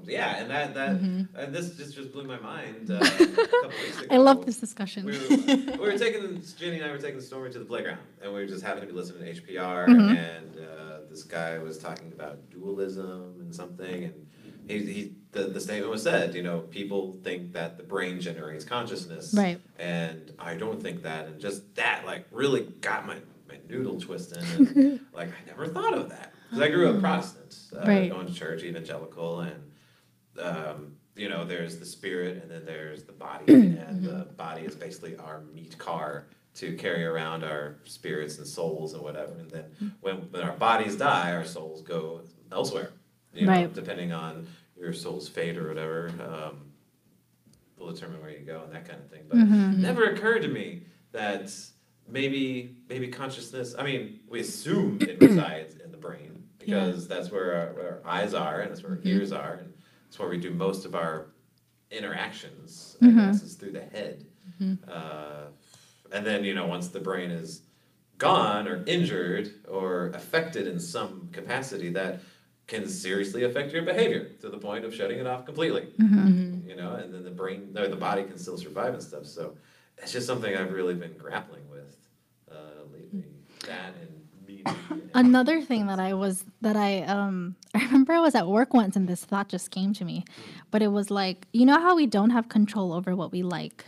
Yeah, 0.07 0.37
and 0.37 0.49
that 0.51 0.73
that 0.75 0.91
Mm-hmm. 1.01 1.35
and 1.37 1.53
this 1.53 1.71
just 1.75 1.95
just 1.95 2.11
blew 2.13 2.23
my 2.23 2.39
mind. 2.39 2.89
Uh, 2.89 2.95
a 3.03 3.07
couple 3.07 3.69
weeks 3.69 4.01
ago. 4.01 4.07
I 4.15 4.17
love 4.17 4.45
this 4.45 4.57
discussion. 4.59 5.05
We 5.05 5.11
were, 5.17 5.77
we 5.77 5.91
were 5.91 5.97
taking 5.97 6.41
Jenny 6.57 6.77
and 6.77 6.85
I 6.85 6.91
were 6.91 6.97
taking 6.97 7.21
Stormy 7.21 7.51
to 7.51 7.59
the 7.59 7.65
playground, 7.65 7.99
and 8.21 8.33
we 8.33 8.39
were 8.39 8.47
just 8.47 8.63
happened 8.63 8.87
to 8.87 8.93
be 8.93 8.97
listening 8.99 9.33
to 9.33 9.41
HPR, 9.41 9.87
Mm-hmm. 9.87 10.09
and 10.09 10.57
uh, 10.57 10.97
this 11.09 11.23
guy 11.23 11.57
was 11.59 11.77
talking 11.77 12.11
about 12.13 12.49
dualism 12.49 13.35
and 13.41 13.53
something, 13.53 14.05
and 14.05 14.27
he, 14.67 14.77
he 14.93 15.13
the, 15.31 15.43
the 15.45 15.59
statement 15.59 15.91
was 15.91 16.03
said, 16.03 16.33
you 16.35 16.41
know, 16.43 16.59
people 16.59 17.19
think 17.23 17.53
that 17.53 17.77
the 17.77 17.83
brain 17.83 18.19
generates 18.19 18.63
consciousness, 18.65 19.33
Right. 19.33 19.59
And 19.77 20.31
I 20.39 20.55
don't 20.55 20.81
think 20.81 21.03
that, 21.03 21.27
and 21.27 21.39
just 21.39 21.75
that 21.75 22.05
like 22.05 22.25
really 22.31 22.61
got 22.81 23.05
my 23.05 23.17
my 23.47 23.57
noodle 23.69 23.99
twisting, 23.99 24.43
and 24.57 24.99
like 25.13 25.29
I 25.29 25.45
never 25.47 25.67
thought 25.67 25.93
of 25.93 26.09
that 26.09 26.33
because 26.49 26.63
I 26.63 26.69
grew 26.69 26.89
up 26.89 26.99
Protestant, 27.01 27.57
uh, 27.75 27.85
Right. 27.85 28.09
going 28.11 28.27
to 28.27 28.33
church, 28.33 28.63
evangelical, 28.63 29.41
and 29.41 29.55
um, 30.39 30.93
you 31.15 31.29
know, 31.29 31.45
there's 31.45 31.79
the 31.79 31.85
spirit 31.85 32.41
and 32.41 32.51
then 32.51 32.65
there's 32.65 33.03
the 33.03 33.13
body, 33.13 33.53
and 33.53 34.03
the 34.03 34.09
mm-hmm. 34.09 34.35
body 34.35 34.63
is 34.63 34.75
basically 34.75 35.15
our 35.17 35.41
meat 35.53 35.77
car 35.77 36.27
to 36.55 36.75
carry 36.75 37.05
around 37.05 37.43
our 37.43 37.77
spirits 37.83 38.37
and 38.37 38.47
souls 38.47 38.93
and 38.93 39.03
whatever. 39.03 39.33
And 39.33 39.49
then 39.49 39.63
mm-hmm. 39.63 39.87
when, 40.01 40.15
when 40.31 40.41
our 40.41 40.55
bodies 40.55 40.95
die, 40.95 41.33
our 41.33 41.45
souls 41.45 41.81
go 41.81 42.21
elsewhere, 42.51 42.91
you 43.33 43.45
know, 43.45 43.51
Right. 43.51 43.73
depending 43.73 44.11
on 44.13 44.47
your 44.79 44.93
soul's 44.93 45.27
fate 45.27 45.57
or 45.57 45.67
whatever. 45.67 46.11
Um, 46.19 46.67
will 47.77 47.91
determine 47.91 48.21
where 48.21 48.31
you 48.31 48.39
go 48.39 48.63
and 48.63 48.73
that 48.73 48.87
kind 48.87 48.99
of 48.99 49.09
thing. 49.09 49.23
But 49.29 49.37
it 49.37 49.45
never 49.45 50.05
occurred 50.05 50.41
to 50.41 50.47
me 50.47 50.83
that 51.11 51.53
maybe 52.07 52.75
maybe 52.89 53.07
consciousness. 53.09 53.75
I 53.77 53.83
mean, 53.83 54.19
we 54.27 54.39
assume 54.39 54.97
it 55.01 55.21
resides 55.21 55.75
in 55.75 55.91
the 55.91 55.97
brain 55.97 56.43
because 56.59 57.07
that's 57.07 57.31
where 57.31 57.55
our, 57.55 57.73
where 57.73 58.01
our 58.03 58.11
eyes 58.11 58.33
are 58.33 58.61
and 58.61 58.71
that's 58.71 58.83
where 58.83 58.93
our 58.93 58.99
ears 59.03 59.31
are 59.31 59.53
and 59.53 59.73
that's 60.07 60.19
where 60.19 60.29
we 60.29 60.37
do 60.37 60.51
most 60.51 60.85
of 60.85 60.95
our 60.95 61.27
interactions. 61.91 62.97
I 63.01 63.07
guess 63.27 63.41
is 63.43 63.55
through 63.55 63.71
the 63.73 63.81
head. 63.83 64.25
Uh, 64.89 65.47
and 66.11 66.25
then 66.25 66.43
you 66.43 66.53
know 66.55 66.65
once 66.67 66.87
the 66.89 66.99
brain 66.99 67.31
is 67.31 67.61
gone 68.17 68.67
or 68.67 68.83
injured 68.87 69.51
or 69.69 70.07
affected 70.15 70.65
in 70.67 70.79
some 70.79 71.29
capacity 71.31 71.89
that 71.89 72.21
can 72.65 72.87
seriously 72.87 73.43
affect 73.43 73.71
your 73.71 73.83
behavior 73.83 74.31
to 74.41 74.49
the 74.49 74.57
point 74.57 74.83
of 74.83 74.93
shutting 74.93 75.19
it 75.19 75.27
off 75.27 75.45
completely 75.45 75.87
you 76.67 76.75
know 76.75 76.95
and 76.95 77.13
then 77.13 77.23
the 77.23 77.29
brain 77.31 77.73
or 77.77 77.87
the 77.87 77.95
body 77.95 78.23
can 78.23 78.37
still 78.37 78.57
survive 78.57 78.93
and 78.93 79.03
stuff 79.03 79.25
so 79.25 79.55
it's 79.99 80.11
just 80.11 80.25
something 80.25 80.55
i've 80.57 80.71
really 80.73 80.95
been 80.95 81.13
grappling 81.17 81.69
with 81.69 81.95
uh, 82.51 82.55
lately 82.93 83.23
that. 83.67 83.93
Another 85.13 85.61
thing 85.61 85.87
that 85.87 85.99
I 85.99 86.13
was 86.13 86.45
that 86.61 86.75
I 86.75 87.01
um 87.03 87.55
I 87.73 87.83
remember 87.85 88.13
I 88.13 88.19
was 88.19 88.35
at 88.35 88.47
work 88.47 88.73
once 88.73 88.95
and 88.95 89.07
this 89.07 89.23
thought 89.25 89.49
just 89.49 89.71
came 89.71 89.93
to 89.93 90.05
me, 90.05 90.25
but 90.71 90.81
it 90.81 90.89
was 90.89 91.09
like 91.09 91.47
you 91.53 91.65
know 91.65 91.79
how 91.79 91.95
we 91.95 92.05
don't 92.05 92.31
have 92.31 92.49
control 92.49 92.93
over 92.93 93.15
what 93.15 93.31
we 93.31 93.43
like, 93.43 93.85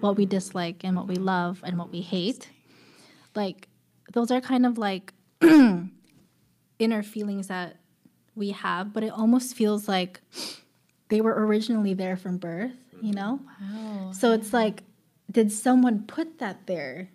what 0.00 0.16
we 0.16 0.26
dislike, 0.26 0.84
and 0.84 0.96
what 0.96 1.06
we 1.06 1.16
love 1.16 1.62
and 1.64 1.78
what 1.78 1.90
we 1.92 2.00
hate, 2.00 2.48
like 3.34 3.68
those 4.12 4.30
are 4.30 4.40
kind 4.40 4.64
of 4.66 4.78
like 4.78 5.12
inner 6.78 7.02
feelings 7.02 7.48
that 7.48 7.76
we 8.34 8.50
have, 8.50 8.92
but 8.92 9.02
it 9.02 9.10
almost 9.12 9.54
feels 9.56 9.88
like 9.88 10.20
they 11.08 11.20
were 11.20 11.46
originally 11.46 11.94
there 11.94 12.16
from 12.16 12.38
birth, 12.38 12.72
you 13.00 13.12
know. 13.12 13.40
Wow. 13.60 14.12
So 14.12 14.32
it's 14.32 14.52
like, 14.52 14.82
did 15.30 15.52
someone 15.52 16.04
put 16.06 16.38
that 16.38 16.66
there 16.66 17.10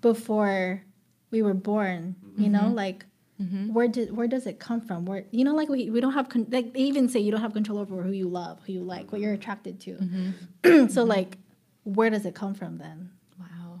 before 0.00 0.82
we 1.30 1.42
were 1.42 1.54
born? 1.54 2.16
You 2.36 2.48
know, 2.50 2.60
mm-hmm. 2.60 2.74
like 2.74 3.06
mm-hmm. 3.40 3.72
where 3.72 3.88
did 3.88 4.14
where 4.14 4.26
does 4.26 4.46
it 4.46 4.58
come 4.58 4.80
from? 4.80 5.06
Where 5.06 5.24
you 5.30 5.44
know, 5.44 5.54
like 5.54 5.68
we, 5.68 5.90
we 5.90 6.00
don't 6.00 6.12
have 6.12 6.28
con- 6.28 6.46
like 6.50 6.72
they 6.74 6.80
even 6.80 7.08
say 7.08 7.20
you 7.20 7.30
don't 7.30 7.40
have 7.40 7.54
control 7.54 7.78
over 7.78 8.02
who 8.02 8.12
you 8.12 8.28
love, 8.28 8.60
who 8.66 8.72
you 8.74 8.82
like, 8.82 9.12
what 9.12 9.20
you're 9.20 9.32
attracted 9.32 9.80
to. 9.80 9.92
Mm-hmm. 9.92 10.88
so 10.88 11.04
like, 11.04 11.38
where 11.84 12.10
does 12.10 12.26
it 12.26 12.34
come 12.34 12.54
from 12.54 12.78
then? 12.78 13.10
Wow. 13.38 13.80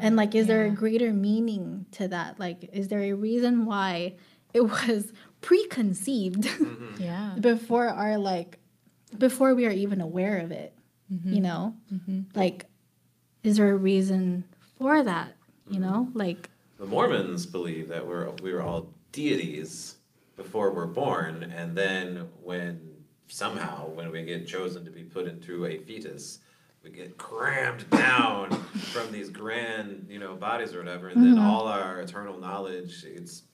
And 0.00 0.16
like, 0.16 0.34
is 0.34 0.46
there 0.46 0.64
a 0.66 0.70
greater 0.70 1.12
meaning 1.12 1.86
to 1.92 2.08
that? 2.08 2.38
Like, 2.38 2.70
is 2.72 2.88
there 2.88 3.02
a 3.02 3.12
reason 3.12 3.66
why 3.66 4.14
it 4.54 4.60
was 4.60 5.12
preconceived 5.40 6.48
Yeah. 6.98 7.34
before 7.40 7.88
our 7.88 8.18
like 8.18 8.58
before 9.18 9.54
we 9.54 9.66
are 9.66 9.70
even 9.70 10.00
aware 10.00 10.38
of 10.38 10.52
it? 10.52 10.72
You 11.08 11.40
know, 11.40 11.76
like, 12.34 12.66
is 13.44 13.58
there 13.58 13.70
a 13.70 13.76
reason 13.76 14.42
for 14.76 15.04
that? 15.04 15.36
You 15.70 15.78
know, 15.78 16.08
like, 16.14 16.50
The 16.78 16.86
Mormons 16.86 17.46
believe 17.46 17.88
that 17.88 18.06
we're 18.06 18.30
we 18.42 18.52
were 18.52 18.62
all 18.62 18.92
deities 19.12 19.96
before 20.36 20.72
we're 20.72 20.86
born, 20.86 21.42
and 21.44 21.74
then 21.74 22.28
when 22.42 22.96
somehow 23.28 23.88
when 23.88 24.10
we 24.10 24.24
get 24.24 24.46
chosen 24.46 24.84
to 24.84 24.90
be 24.90 25.02
put 25.02 25.26
into 25.26 25.64
a 25.66 25.78
fetus, 25.78 26.40
we 26.84 26.90
get 26.90 27.16
crammed 27.16 27.88
down 27.90 28.50
from 28.92 29.10
these 29.10 29.30
grand 29.30 30.06
you 30.10 30.18
know 30.18 30.34
bodies 30.36 30.74
or 30.74 30.78
whatever, 30.78 31.08
and 31.08 31.24
then 31.24 31.38
all 31.38 31.66
our 31.66 32.00
eternal 32.00 32.38
knowledge 32.38 33.04
it's 33.04 33.44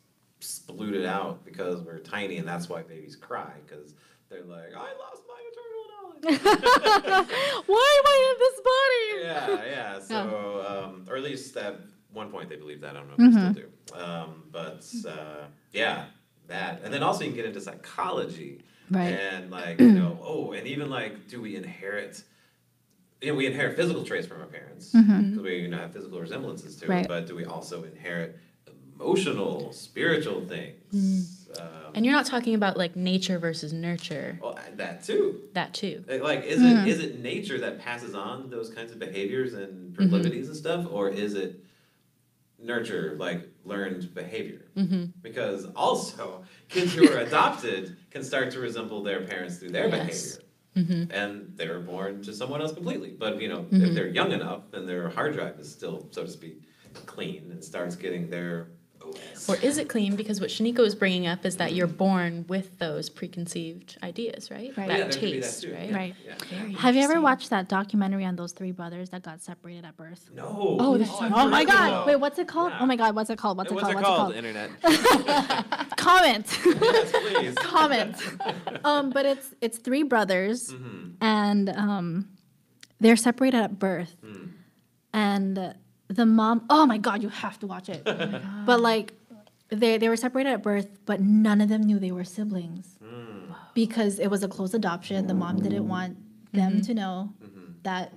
spluted 0.41 1.07
out 1.07 1.45
because 1.45 1.81
we're 1.81 2.01
tiny, 2.01 2.39
and 2.39 2.49
that's 2.49 2.69
why 2.69 2.83
babies 2.83 3.15
cry 3.15 3.53
because 3.65 3.95
they're 4.31 4.43
like, 4.43 4.75
I 4.75 4.91
lost 4.99 5.23
my 5.29 5.41
eternal 5.53 5.85
knowledge. 5.93 6.41
why 7.67 8.01
am 8.01 8.07
I 8.07 8.33
in 8.33 8.39
this 8.41 8.61
body? 8.65 9.63
yeah, 9.63 9.71
yeah. 9.71 10.01
So, 10.01 10.65
um, 10.67 11.07
or 11.09 11.17
at 11.17 11.23
least 11.23 11.57
at 11.57 11.81
one 12.13 12.31
point 12.31 12.49
they 12.49 12.57
believed 12.57 12.83
that. 12.83 12.91
I 12.97 13.01
don't 13.01 13.09
know 13.09 13.25
if 13.27 13.33
they 13.33 13.39
still 13.53 13.65
do. 13.95 13.97
Um, 13.99 14.45
but 14.53 14.85
uh, 15.09 15.47
yeah, 15.73 16.07
that, 16.49 16.83
and 16.85 16.93
then 16.93 17.03
also 17.03 17.25
you 17.25 17.31
can 17.31 17.37
get 17.37 17.47
into 17.47 17.61
psychology, 17.61 18.61
Right. 18.91 19.13
And 19.13 19.51
like 19.51 19.81
you 19.81 19.93
know, 19.93 20.19
oh, 20.23 20.53
and 20.53 20.67
even 20.67 20.91
like, 20.91 21.27
do 21.29 21.41
we 21.41 21.57
inherit? 21.57 22.23
You 23.23 23.29
know, 23.29 23.35
we 23.37 23.47
inherit 23.47 23.77
physical 23.77 24.05
traits 24.05 24.27
from 24.27 24.41
our 24.41 24.47
parents 24.47 24.91
because 24.93 25.39
we 25.39 25.61
you 25.61 25.69
know 25.69 25.79
have 25.79 25.93
physical 25.93 26.21
resemblances 26.21 26.77
to 26.77 26.87
Right. 26.89 27.05
it. 27.05 27.09
But 27.09 27.27
do 27.27 27.35
we 27.37 27.45
also 27.47 27.85
inherit 27.85 28.39
emotional, 28.97 29.73
spiritual 29.73 30.45
things? 30.47 31.49
Um, 31.59 31.67
And 31.95 32.05
you're 32.05 32.15
not 32.15 32.27
talking 32.27 32.55
about 32.55 32.77
like 32.77 32.97
nature 32.97 33.39
versus 33.39 33.73
nurture. 33.73 34.39
well, 34.43 34.59
that 34.77 35.05
too. 35.05 35.41
That 35.55 35.75
too. 35.75 36.05
Like, 36.09 36.23
like, 36.23 36.45
is 36.45 36.63
it 36.63 36.89
is 36.89 37.01
it 37.01 37.21
nature 37.21 37.59
that 37.61 37.79
passes 37.79 38.15
on 38.15 38.51
those 38.51 38.71
kinds 38.71 38.93
of 38.93 38.99
behaviors 38.99 39.55
and 39.55 39.95
proclivities 39.95 40.49
and 40.49 40.57
stuff, 40.57 40.87
or 40.91 41.09
is 41.09 41.35
it 41.35 41.63
nurture, 42.63 43.17
like 43.19 43.49
learned 43.65 44.15
behavior? 44.15 44.67
Mm-hmm. 44.77 45.05
Because 45.23 45.67
also, 45.77 46.45
kids 46.69 46.95
who 46.95 47.09
are 47.11 47.19
adopted 47.19 47.97
can 48.11 48.23
start 48.25 48.51
to 48.53 48.61
resemble 48.61 49.03
their 49.03 49.23
parents 49.27 49.59
through 49.59 49.71
their 49.71 49.89
Yes. 49.89 50.39
behavior, 50.75 51.09
and 51.11 51.53
they're 51.57 51.81
born 51.81 52.23
to 52.23 52.33
someone 52.33 52.61
else 52.63 52.73
completely. 52.73 53.11
But 53.11 53.41
you 53.41 53.49
know, 53.49 53.67
if 53.71 53.95
they're 53.95 54.07
young 54.09 54.33
enough, 54.33 54.71
then 54.71 54.87
their 54.87 55.09
hard 55.11 55.35
drive 55.35 55.59
is 55.59 55.71
still, 55.71 56.09
so 56.13 56.25
to 56.25 56.31
speak, 56.31 56.63
clean 57.07 57.49
and 57.51 57.63
starts 57.65 57.97
getting 57.97 58.31
their. 58.31 58.69
Or 59.49 59.57
is 59.57 59.79
it 59.79 59.89
clean? 59.89 60.15
Because 60.17 60.41
what 60.41 60.51
Shaneika 60.51 60.81
is 60.81 60.95
bringing 60.95 61.27
up 61.27 61.45
is 61.45 61.57
that 61.57 61.73
you're 61.75 61.87
born 61.87 62.45
with 62.49 62.79
those 62.79 63.11
preconceived 63.11 63.99
ideas, 64.03 64.51
right? 64.51 64.73
Right. 64.77 64.89
That 64.89 64.99
yeah, 64.99 65.05
there 65.05 65.13
could 65.13 65.21
be 65.21 65.41
that 65.41 65.43
taste, 65.43 65.65
right? 65.67 65.89
Yeah, 65.91 65.97
Right. 65.97 66.15
Yeah. 66.25 66.35
Very 66.51 66.73
Have 66.75 66.95
you 66.97 67.03
ever 67.03 67.21
watched 67.21 67.51
that 67.51 67.69
documentary 67.69 68.25
on 68.25 68.37
those 68.37 68.53
three 68.53 68.71
brothers 68.73 69.11
that 69.11 69.23
got 69.23 69.43
separated 69.43 69.85
at 69.85 69.97
birth? 69.97 70.31
No. 70.35 70.77
Oh, 70.81 70.97
that's 70.99 71.11
I've 71.21 71.33
Oh 71.35 71.49
my 71.49 71.65
god! 71.65 71.89
about- 71.89 72.07
Wait, 72.07 72.17
what's 72.17 72.39
it 72.39 72.47
called? 72.49 72.71
Yeah. 72.73 72.79
Oh 72.83 72.87
my 72.87 72.97
god, 72.97 73.15
what's 73.17 73.31
it 73.31 73.39
called? 73.39 73.59
What's 73.59 73.71
it 73.73 73.75
What's 73.75 73.85
called? 73.93 73.95
it 73.95 73.97
What's 73.97 74.07
called? 74.07 74.35
it 74.35 74.45
Internet. 74.45 75.61
called? 75.67 75.91
Comment. 75.97 76.59
yes, 76.65 77.11
please. 77.13 77.55
Comment. 77.57 78.17
um, 78.85 79.11
but 79.11 79.27
it's 79.27 79.55
it's 79.61 79.79
three 79.79 80.03
brothers, 80.05 80.69
Mm-hmm. 80.73 81.09
and 81.21 81.69
um, 81.71 82.29
they're 83.01 83.17
separated 83.17 83.59
at 83.61 83.79
birth, 83.79 84.15
Hmm. 84.25 84.47
and 85.13 85.75
the 86.15 86.27
mom. 86.27 86.65
Oh 86.69 86.85
my 86.87 86.99
god, 86.99 87.23
you 87.23 87.29
have 87.29 87.59
to 87.61 87.67
watch 87.67 87.89
it. 87.89 88.03
but 88.67 88.81
like, 88.81 89.13
they 89.69 89.99
they 89.99 90.09
were 90.09 90.17
separated 90.17 90.51
at 90.51 90.63
birth, 90.63 90.89
but 91.07 91.21
none 91.21 91.61
of 91.61 91.69
them 91.69 91.83
knew 91.83 91.99
they 91.99 92.13
were 92.13 92.25
siblings 92.25 92.87
Hmm. 93.03 93.53
because 93.75 94.19
it 94.19 94.29
was 94.35 94.43
a 94.43 94.49
close 94.49 94.73
adoption. 94.75 95.27
The 95.27 95.35
mom 95.35 95.57
didn't 95.67 95.87
want 95.89 96.17
them 96.53 96.81
to 96.83 96.93
know 96.95 97.33
Mm-hmm. 97.43 97.73
that. 97.85 98.13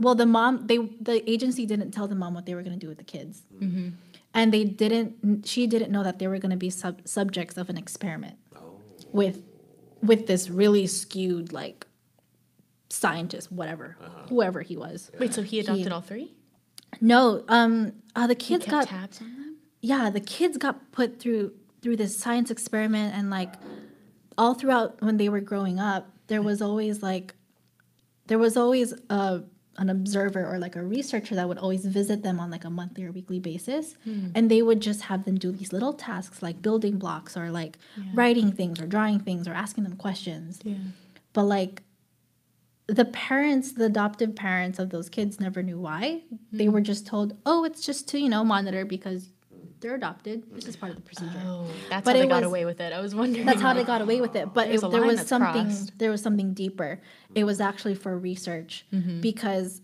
Well, 0.00 0.14
the 0.14 0.26
mom 0.26 0.66
they 0.70 0.78
the 0.78 1.18
agency 1.28 1.66
didn't 1.66 1.90
tell 1.90 2.06
the 2.06 2.14
mom 2.22 2.32
what 2.34 2.44
they 2.46 2.54
were 2.54 2.62
going 2.62 2.78
to 2.78 2.84
do 2.86 2.90
with 2.92 2.98
the 2.98 3.10
kids, 3.16 3.42
and 4.38 4.52
they 4.54 4.64
didn't. 4.64 5.46
She 5.46 5.66
didn't 5.66 5.90
know 5.90 6.04
that 6.04 6.18
they 6.20 6.28
were 6.28 6.38
going 6.38 6.52
to 6.58 6.62
be 6.68 6.70
sub- 6.70 7.02
subjects 7.16 7.56
of 7.56 7.68
an 7.72 7.76
experiment 7.84 8.36
Oh. 8.54 8.78
with 9.12 9.42
with 10.10 10.26
this 10.28 10.48
really 10.50 10.86
skewed 10.86 11.52
like 11.52 11.84
scientist, 12.90 13.50
whatever, 13.52 13.96
Uh-huh. 14.00 14.26
whoever 14.28 14.60
he 14.62 14.76
was. 14.76 15.10
Wait, 15.18 15.34
so 15.34 15.42
he 15.42 15.58
adopted 15.60 15.92
all 15.92 16.00
three? 16.00 16.32
No, 17.00 17.44
um, 17.48 17.92
uh, 18.16 18.26
the 18.26 18.34
kids 18.34 18.66
got 18.66 18.88
tabs 18.88 19.20
on 19.20 19.26
them? 19.36 19.56
yeah, 19.80 20.10
the 20.10 20.20
kids 20.20 20.56
got 20.58 20.90
put 20.92 21.20
through 21.20 21.52
through 21.80 21.96
this 21.96 22.16
science 22.16 22.50
experiment, 22.50 23.14
and 23.14 23.30
like 23.30 23.54
all 24.36 24.54
throughout 24.54 25.00
when 25.02 25.16
they 25.16 25.28
were 25.28 25.40
growing 25.40 25.78
up, 25.78 26.10
there 26.26 26.42
was 26.42 26.60
always 26.62 27.02
like 27.02 27.34
there 28.26 28.38
was 28.38 28.56
always 28.56 28.92
a 29.10 29.42
an 29.80 29.88
observer 29.88 30.44
or 30.44 30.58
like 30.58 30.74
a 30.74 30.82
researcher 30.82 31.36
that 31.36 31.46
would 31.48 31.56
always 31.58 31.86
visit 31.86 32.24
them 32.24 32.40
on 32.40 32.50
like 32.50 32.64
a 32.64 32.70
monthly 32.70 33.04
or 33.04 33.12
weekly 33.12 33.38
basis 33.38 33.94
and 34.34 34.50
they 34.50 34.60
would 34.60 34.80
just 34.80 35.02
have 35.02 35.24
them 35.24 35.36
do 35.38 35.52
these 35.52 35.72
little 35.72 35.92
tasks 35.92 36.42
like 36.42 36.60
building 36.60 36.98
blocks 36.98 37.36
or 37.36 37.48
like 37.52 37.78
writing 38.12 38.50
things 38.50 38.80
or 38.80 38.88
drawing 38.88 39.20
things 39.20 39.46
or 39.46 39.52
asking 39.54 39.84
them 39.84 39.94
questions 39.94 40.58
Yeah. 40.64 40.74
but 41.32 41.44
like 41.44 41.82
the 42.88 43.04
parents 43.04 43.72
the 43.72 43.84
adoptive 43.84 44.34
parents 44.34 44.78
of 44.78 44.90
those 44.90 45.08
kids 45.10 45.38
never 45.38 45.62
knew 45.62 45.78
why 45.78 46.22
they 46.52 46.68
were 46.68 46.80
just 46.80 47.06
told 47.06 47.36
oh 47.44 47.64
it's 47.64 47.84
just 47.84 48.08
to 48.08 48.18
you 48.18 48.28
know 48.30 48.42
monitor 48.42 48.84
because 48.86 49.28
they're 49.80 49.94
adopted 49.94 50.42
this 50.52 50.66
is 50.66 50.74
part 50.74 50.90
of 50.90 50.96
the 50.96 51.02
procedure 51.02 51.38
Oh, 51.46 51.66
that's 51.90 52.04
But 52.04 52.16
how 52.16 52.22
they 52.22 52.26
got 52.28 52.36
was- 52.42 52.46
away 52.46 52.64
with 52.64 52.80
it. 52.80 52.92
I 52.92 53.00
was 53.00 53.14
wondering. 53.14 53.44
that's 53.46 53.60
how 53.60 53.74
they 53.74 53.84
got 53.84 54.00
away 54.00 54.20
with 54.20 54.34
it 54.36 54.52
but 54.54 54.68
it, 54.68 54.80
there 54.90 55.02
was 55.02 55.20
something 55.26 55.66
crossed. 55.66 55.98
there 55.98 56.10
was 56.10 56.22
something 56.22 56.54
deeper 56.54 57.00
it 57.34 57.44
was 57.44 57.60
actually 57.60 57.94
for 57.94 58.16
research 58.18 58.86
Mm-hmm. 58.92 59.20
because 59.20 59.82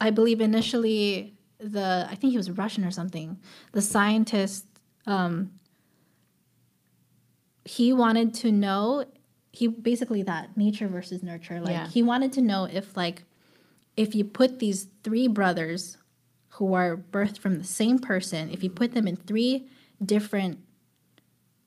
i 0.00 0.10
believe 0.10 0.40
initially 0.42 1.34
the 1.58 2.06
i 2.10 2.14
think 2.14 2.32
he 2.32 2.36
was 2.36 2.50
russian 2.50 2.84
or 2.84 2.90
something 2.90 3.38
the 3.72 3.80
scientist 3.82 4.66
um, 5.06 5.52
he 7.64 7.92
wanted 7.92 8.34
to 8.34 8.52
know 8.52 9.04
he 9.56 9.68
basically 9.68 10.22
that 10.22 10.54
nature 10.56 10.88
versus 10.96 11.22
nurture 11.22 11.60
like 11.60 11.70
Yeah. 11.76 11.88
he 11.88 12.02
wanted 12.02 12.30
to 12.34 12.42
know 12.50 12.64
if 12.80 12.86
like 12.96 13.22
if 13.96 14.14
you 14.14 14.24
put 14.40 14.58
these 14.58 14.88
three 15.02 15.28
brothers 15.28 15.96
who 16.56 16.74
are 16.74 16.96
birthed 16.96 17.38
from 17.38 17.54
the 17.58 17.64
same 17.80 17.98
person 17.98 18.50
if 18.50 18.62
you 18.64 18.68
put 18.68 18.92
them 18.92 19.06
in 19.08 19.16
three 19.16 19.66
different 20.04 20.58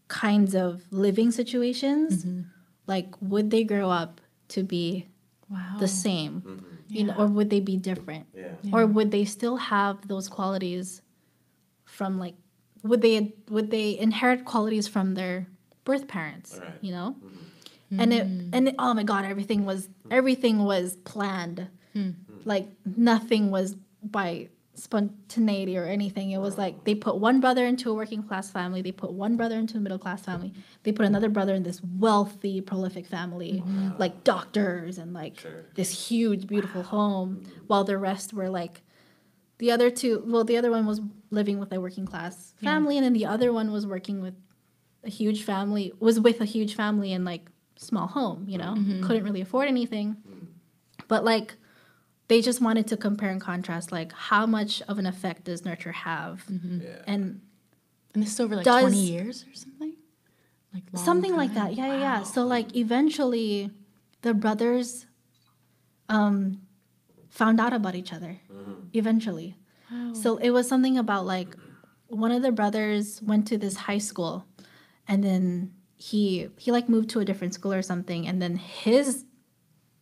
kinds 0.08 0.54
of 0.56 0.84
living 0.92 1.32
situations 1.32 2.26
mm-hmm. 2.26 2.42
like 2.88 3.10
would 3.22 3.50
they 3.50 3.64
grow 3.64 3.90
up 3.90 4.22
to 4.50 4.64
be 4.64 5.08
Wow. 5.50 5.78
the 5.80 5.88
same 5.88 6.34
mm-hmm. 6.42 6.66
you 6.90 7.04
know 7.06 7.16
or 7.18 7.26
would 7.26 7.50
they 7.50 7.60
be 7.60 7.76
different 7.76 8.28
Yeah. 8.36 8.54
or 8.72 8.86
would 8.86 9.10
they 9.10 9.26
still 9.26 9.58
have 9.58 10.08
those 10.08 10.30
qualities 10.30 11.02
from 11.86 12.20
like 12.20 12.36
would 12.84 13.02
they 13.02 13.34
would 13.50 13.72
they 13.72 13.98
inherit 13.98 14.46
qualities 14.46 14.88
from 14.88 15.16
their 15.16 15.48
birth 15.86 16.06
parents 16.08 16.50
Right. 16.62 16.78
you 16.86 16.92
know 16.98 17.16
mm-hmm. 17.18 17.49
And 17.98 18.14
it 18.14 18.26
hmm. 18.26 18.50
and 18.54 18.68
it, 18.70 18.76
oh 18.78 18.94
my 18.94 19.04
god 19.04 19.26
everything 19.26 19.66
was 19.66 19.90
everything 20.12 20.64
was 20.64 20.96
planned. 20.98 21.68
Hmm. 21.94 22.12
Like 22.46 22.68
nothing 22.86 23.52
was 23.52 23.76
by 24.04 24.50
spontaneity 24.76 25.78
or 25.78 25.86
anything. 25.86 26.32
It 26.32 26.38
was 26.38 26.58
like 26.58 26.84
they 26.86 26.96
put 26.96 27.18
one 27.18 27.40
brother 27.42 27.66
into 27.66 27.90
a 27.92 27.94
working 27.94 28.24
class 28.24 28.50
family 28.50 28.82
they 28.82 28.92
put 28.92 29.12
one 29.12 29.36
brother 29.36 29.56
into 29.56 29.78
a 29.78 29.80
middle 29.80 30.00
class 30.00 30.22
family 30.22 30.54
they 30.84 30.92
put 30.92 31.06
another 31.06 31.30
brother 31.30 31.54
in 31.54 31.64
this 31.64 31.82
wealthy 31.98 32.62
prolific 32.62 33.06
family 33.06 33.60
hmm. 33.60 33.90
like 33.98 34.24
doctors 34.24 34.98
and 34.98 35.14
like 35.14 35.40
Sure. 35.40 35.66
this 35.76 36.08
huge 36.10 36.48
beautiful 36.48 36.84
home 36.84 37.44
while 37.68 37.84
the 37.84 37.98
rest 37.98 38.34
were 38.34 38.50
like 38.50 38.82
the 39.60 39.72
other 39.72 39.92
two, 39.92 40.24
well, 40.26 40.44
the 40.44 40.58
other 40.58 40.72
one 40.72 40.86
was 40.86 41.02
living 41.30 41.60
with 41.60 41.72
a 41.74 41.80
working 41.80 42.06
class 42.06 42.54
family, 42.64 42.98
and 42.98 43.06
then 43.06 43.14
the 43.14 43.26
other 43.26 43.54
one 43.54 43.72
was 43.72 43.86
working 43.86 44.22
with 44.22 44.34
a 45.04 45.10
huge 45.10 45.44
family, 45.44 45.92
was 46.00 46.20
with 46.20 46.42
a 46.42 46.46
huge 46.46 46.76
family 46.76 47.14
and 47.14 47.26
like 47.26 47.50
small 47.80 48.08
home, 48.08 48.46
you 48.48 48.58
know, 48.58 48.76
mm-hmm. 48.78 49.04
couldn't 49.06 49.24
really 49.24 49.42
afford 49.42 49.68
anything. 49.68 50.18
But 51.08 51.24
like, 51.24 51.56
they 52.28 52.42
just 52.42 52.62
wanted 52.62 52.88
to 52.88 52.98
compare 52.98 53.30
and 53.32 53.42
contrast, 53.42 53.92
like, 53.92 54.12
how 54.14 54.46
much 54.46 54.84
of 54.84 55.00
an 55.00 55.08
effect 55.08 55.46
does 55.46 55.66
nurture 55.66 55.94
have? 55.94 56.44
Mm-hmm. 56.52 56.82
Yeah. 56.82 57.02
And 57.08 57.42
And 58.14 58.22
this 58.24 58.34
is 58.34 58.40
over 58.40 58.56
like 58.56 58.66
Does- 58.66 58.82
20 58.84 58.98
years 58.98 59.46
or 59.50 59.56
something? 59.56 59.94
Like 60.74 60.84
long 60.94 61.04
something 61.04 61.36
like 61.36 61.54
that. 61.56 61.74
Yeah, 61.74 61.88
yeah, 61.88 62.00
yeah. 62.00 62.24
So 62.24 62.46
like 62.46 62.76
eventually 62.76 63.72
the 64.22 64.36
brothers 64.36 65.08
um 66.10 66.62
found 67.30 67.60
out 67.60 67.74
about 67.74 67.96
each 67.96 68.14
other. 68.14 68.40
Mm-hmm. 68.52 68.74
Eventually. 68.94 69.56
So 70.14 70.38
it 70.38 70.52
was 70.52 70.68
something 70.68 71.00
about 71.00 71.26
like 71.26 71.56
one 72.08 72.32
of 72.32 72.44
the 72.44 72.52
brothers 72.52 73.20
went 73.24 73.48
to 73.48 73.58
this 73.58 73.76
high 73.76 73.98
school 73.98 74.46
and 75.08 75.24
then 75.24 75.74
he 76.00 76.48
he 76.58 76.72
like 76.72 76.88
moved 76.90 77.10
to 77.10 77.20
a 77.20 77.26
different 77.26 77.54
school 77.54 77.74
or 77.74 77.82
something 77.84 78.26
and 78.26 78.42
then 78.42 78.56
his 78.56 79.26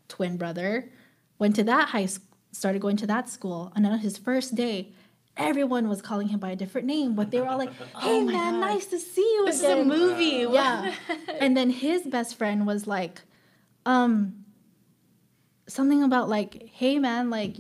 twin 0.08 0.38
brother 0.38 0.90
went 1.40 1.56
to 1.56 1.64
that 1.64 1.90
high 1.90 2.06
school 2.06 2.24
started 2.52 2.82
going 2.82 2.96
to 2.98 3.06
that 3.08 3.28
school 3.28 3.72
and 3.76 3.86
on 3.86 3.98
his 4.00 4.16
first 4.18 4.54
day 4.56 4.92
everyone 5.36 5.90
was 5.90 6.02
calling 6.02 6.30
him 6.30 6.40
by 6.40 6.50
a 6.52 6.56
different 6.56 6.88
name 6.88 7.14
but 7.16 7.30
they 7.32 7.40
were 7.42 7.48
all 7.48 7.58
like 7.58 7.74
hey 8.00 8.24
my 8.24 8.32
man 8.32 8.54
God. 8.54 8.60
nice 8.62 8.86
to 8.86 9.00
see 9.00 9.22
you 9.22 9.46
This 9.48 9.58
is 9.58 9.64
a 9.64 9.74
again." 9.74 9.88
movie. 9.88 10.46
Yeah. 10.52 10.94
and 11.42 11.58
then 11.58 11.70
his 11.72 12.04
best 12.04 12.38
friend 12.38 12.66
was 12.66 12.88
like, 12.88 13.22
um, 13.86 14.46
something 15.68 16.02
about 16.04 16.30
like, 16.30 16.70
hey 16.74 16.98
man, 17.00 17.30
like, 17.30 17.58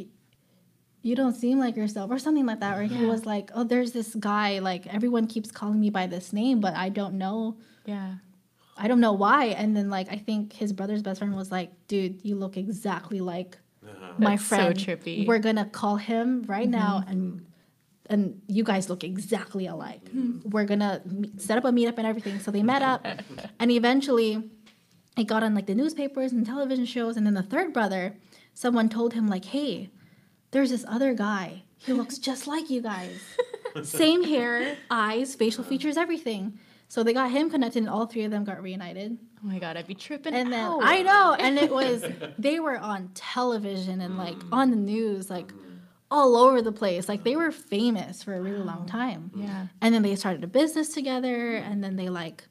you 1.04 1.16
don't 1.16 1.36
seem 1.36 1.60
like 1.60 1.76
yourself, 1.76 2.10
or 2.12 2.18
something 2.20 2.46
like 2.46 2.60
that. 2.62 2.78
Or 2.78 2.84
he 2.84 3.06
was 3.06 3.26
like, 3.26 3.52
oh, 3.54 3.64
there's 3.64 3.92
this 3.92 4.16
guy, 4.16 4.60
like, 4.60 4.88
everyone 4.88 5.28
keeps 5.28 5.52
calling 5.52 5.80
me 5.80 5.90
by 5.90 6.08
this 6.08 6.34
name, 6.34 6.60
but 6.60 6.74
I 6.76 6.90
don't 6.90 7.18
know. 7.18 7.58
Yeah. 7.86 8.16
I 8.78 8.88
don't 8.88 8.99
know 8.99 9.13
why. 9.13 9.45
And 9.45 9.75
then, 9.75 9.89
like, 9.89 10.11
I 10.11 10.17
think 10.17 10.53
his 10.53 10.73
brother's 10.73 11.01
best 11.01 11.19
friend 11.19 11.36
was 11.36 11.51
like, 11.51 11.71
dude, 11.88 12.23
you 12.23 12.36
look 12.36 12.57
exactly 12.57 13.21
like 13.21 13.57
uh-huh. 13.84 14.13
my 14.17 14.32
That's 14.32 14.45
so 14.45 14.55
friend. 14.55 14.75
trippy. 14.75 15.28
We're 15.28 15.39
gonna 15.39 15.65
call 15.65 15.97
him 15.97 16.43
right 16.47 16.69
now 16.69 16.99
mm-hmm. 16.99 17.11
and 17.11 17.45
and 18.09 18.41
you 18.47 18.63
guys 18.63 18.89
look 18.89 19.03
exactly 19.03 19.67
alike. 19.67 20.05
Mm-hmm. 20.05 20.49
We're 20.49 20.65
gonna 20.65 21.01
meet, 21.05 21.41
set 21.41 21.57
up 21.57 21.65
a 21.65 21.69
meetup 21.69 21.97
and 21.97 22.07
everything. 22.07 22.39
So 22.39 22.51
they 22.51 22.63
met 22.63 22.82
up, 22.82 23.05
and 23.59 23.71
eventually, 23.71 24.49
it 25.17 25.25
got 25.25 25.43
on 25.43 25.53
like 25.53 25.65
the 25.65 25.75
newspapers 25.75 26.32
and 26.32 26.45
television 26.45 26.86
shows. 26.86 27.17
And 27.17 27.25
then 27.25 27.34
the 27.34 27.43
third 27.43 27.73
brother, 27.73 28.15
someone 28.53 28.89
told 28.89 29.13
him 29.13 29.28
like, 29.28 29.45
"Hey, 29.45 29.89
there's 30.51 30.69
this 30.69 30.86
other 30.88 31.13
guy. 31.13 31.63
He 31.78 31.93
looks 31.93 32.17
just 32.30 32.47
like 32.47 32.69
you 32.69 32.82
guys. 32.82 33.19
Same 33.84 34.23
hair, 34.23 34.78
eyes, 34.89 35.36
facial 35.36 35.63
features, 35.63 35.97
everything." 35.97 36.59
So 36.90 37.04
they 37.04 37.14
got 37.14 37.32
him 37.32 37.50
connected, 37.50 37.80
and 37.80 37.90
all 37.90 38.06
three 38.06 38.24
of 38.24 38.32
them 38.32 38.44
got 38.44 38.62
reunited. 38.62 39.18
Oh 39.44 39.48
my 39.48 39.60
god, 39.60 39.76
I'd 39.76 39.88
be 39.88 39.96
tripping 39.96 40.34
And 40.34 40.52
then 40.52 40.66
out. 40.66 40.80
I 40.84 41.02
know, 41.02 41.36
and 41.38 41.58
it 41.58 41.72
was 41.80 42.06
they 42.40 42.60
were 42.60 42.78
on 42.78 43.10
television 43.14 44.02
and 44.02 44.18
like 44.18 44.38
mm. 44.38 44.50
on 44.54 44.72
the 44.72 44.78
news, 44.78 45.30
like 45.30 45.52
all 46.10 46.38
over 46.38 46.62
the 46.62 46.72
place. 46.72 47.10
Like 47.10 47.24
they 47.24 47.36
were 47.36 47.52
famous 47.52 48.24
for 48.24 48.34
a 48.34 48.42
really 48.42 48.64
long 48.64 48.86
time. 48.86 49.32
Mm. 49.36 49.44
Yeah. 49.44 49.68
And 49.82 49.94
then 49.94 50.02
they 50.02 50.16
started 50.16 50.44
a 50.44 50.48
business 50.48 50.90
together, 50.90 51.56
and 51.56 51.84
then 51.84 51.98
they 51.98 52.08
like 52.08 52.46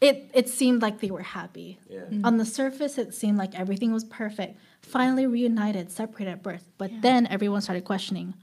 it. 0.00 0.30
It 0.32 0.48
seemed 0.48 0.80
like 0.80 1.00
they 1.00 1.10
were 1.10 1.22
happy. 1.22 1.80
Yeah. 1.88 2.02
Mm. 2.02 2.24
On 2.24 2.36
the 2.36 2.46
surface, 2.46 2.98
it 2.98 3.14
seemed 3.14 3.36
like 3.36 3.58
everything 3.58 3.92
was 3.92 4.04
perfect. 4.04 4.60
Finally 4.80 5.26
reunited, 5.26 5.90
separated 5.90 6.30
at 6.30 6.42
birth. 6.44 6.70
But 6.78 6.92
then 7.02 7.26
everyone 7.26 7.62
started 7.62 7.84
questioning, 7.84 8.34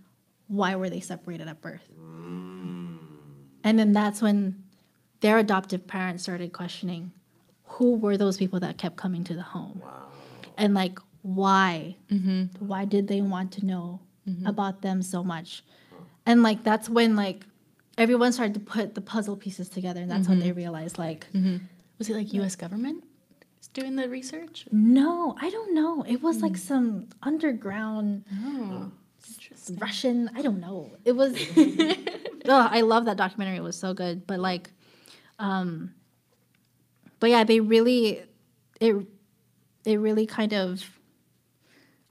why 0.48 0.76
were 0.76 0.90
they 0.90 1.00
separated 1.00 1.48
at 1.48 1.62
birth? 1.62 1.88
And 3.66 3.80
then 3.80 3.94
that's 3.94 4.22
when 4.22 4.65
their 5.26 5.40
adoptive 5.40 5.88
parents 5.88 6.22
started 6.22 6.54
questioning 6.54 7.12
who 7.64 7.96
were 7.96 8.16
those 8.16 8.38
people 8.38 8.60
that 8.60 8.78
kept 8.78 8.96
coming 8.96 9.24
to 9.24 9.34
the 9.34 9.42
home 9.42 9.82
and 10.56 10.76
like 10.76 11.00
why 11.24 11.96
mm-hmm. 12.12 12.44
why 12.64 12.86
did 12.86 13.08
they 13.08 13.22
want 13.22 13.52
to 13.52 13.66
know 13.66 14.00
mm-hmm. 14.30 14.46
about 14.46 14.84
them 14.84 15.02
so 15.02 15.24
much 15.24 15.64
and 16.28 16.44
like 16.44 16.64
that's 16.64 16.88
when 16.88 17.16
like 17.16 17.44
everyone 17.98 18.32
started 18.32 18.54
to 18.54 18.60
put 18.60 18.94
the 18.94 19.02
puzzle 19.02 19.36
pieces 19.36 19.68
together 19.68 20.00
and 20.00 20.12
that's 20.12 20.28
when 20.30 20.40
they 20.40 20.50
mm-hmm. 20.50 20.58
realized 20.58 21.00
like 21.00 21.26
Was 21.98 22.08
it 22.10 22.14
like 22.14 22.32
U.S. 22.34 22.56
government 22.56 23.04
doing 23.74 23.96
the 23.96 24.08
research? 24.08 24.68
no 24.72 25.36
i 25.42 25.50
don't 25.50 25.74
know 25.74 26.06
it 26.08 26.22
was 26.22 26.44
like 26.44 26.54
mm. 26.54 26.60
some 26.72 27.08
underground 27.24 28.24
Oh. 28.46 28.92
Russian. 29.82 30.30
I 30.36 30.44
don't 30.44 30.60
know. 30.60 30.92
It 31.04 31.14
was. 31.14 31.34
oh, 31.58 32.68
I 32.72 32.82
love 32.82 33.06
that 33.06 33.18
documentary. 33.18 33.58
It 33.58 33.64
was 33.64 33.76
so 33.76 33.94
good. 33.94 34.28
But 34.28 34.40
like, 34.40 34.70
um, 35.40 35.94
but 37.20 37.30
yeah, 37.30 37.44
they 37.44 37.60
really, 37.60 38.24
it, 38.80 38.96
it 39.86 39.98
really 40.00 40.26
kind 40.26 40.54
of 40.54 40.84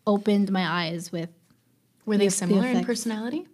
opened 0.07 0.51
my 0.53 0.66
eyes 0.66 1.11
with. 1.12 1.31
Were 2.07 2.16
they 2.16 2.27
the- 2.27 2.31
the 2.31 2.37
similar 2.37 2.68
in 2.68 2.85
personality? 2.85 3.47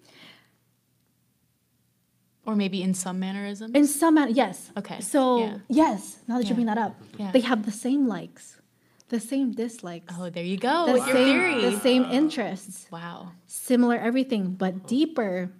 Or 2.47 2.57
maybe 2.57 2.83
in 2.83 2.95
some 2.95 3.21
mannerisms? 3.21 3.73
In 3.75 3.87
some, 3.87 4.14
man- 4.14 4.35
yes. 4.35 4.71
Okay, 4.77 5.01
So 5.01 5.39
yeah. 5.41 5.59
yes, 5.68 6.18
now 6.27 6.37
that 6.39 6.45
Yeah. 6.45 6.49
you 6.51 6.55
bring 6.55 6.66
that 6.66 6.79
up, 6.79 6.97
Yeah. 7.18 7.31
they 7.33 7.41
have 7.41 7.64
the 7.64 7.71
same 7.73 8.09
likes, 8.09 8.61
the 9.09 9.21
same 9.21 9.53
dislikes, 9.53 10.12
oh, 10.18 10.31
there 10.31 10.43
you 10.45 10.57
go 10.57 10.87
the 10.87 11.05
same, 11.05 11.14
theory. 11.14 11.61
the 11.71 11.79
same 11.81 12.05
interests. 12.05 12.87
wow. 12.91 13.33
similar 13.47 13.97
everything, 13.99 14.55
but 14.55 14.87
deeper, 14.89 15.53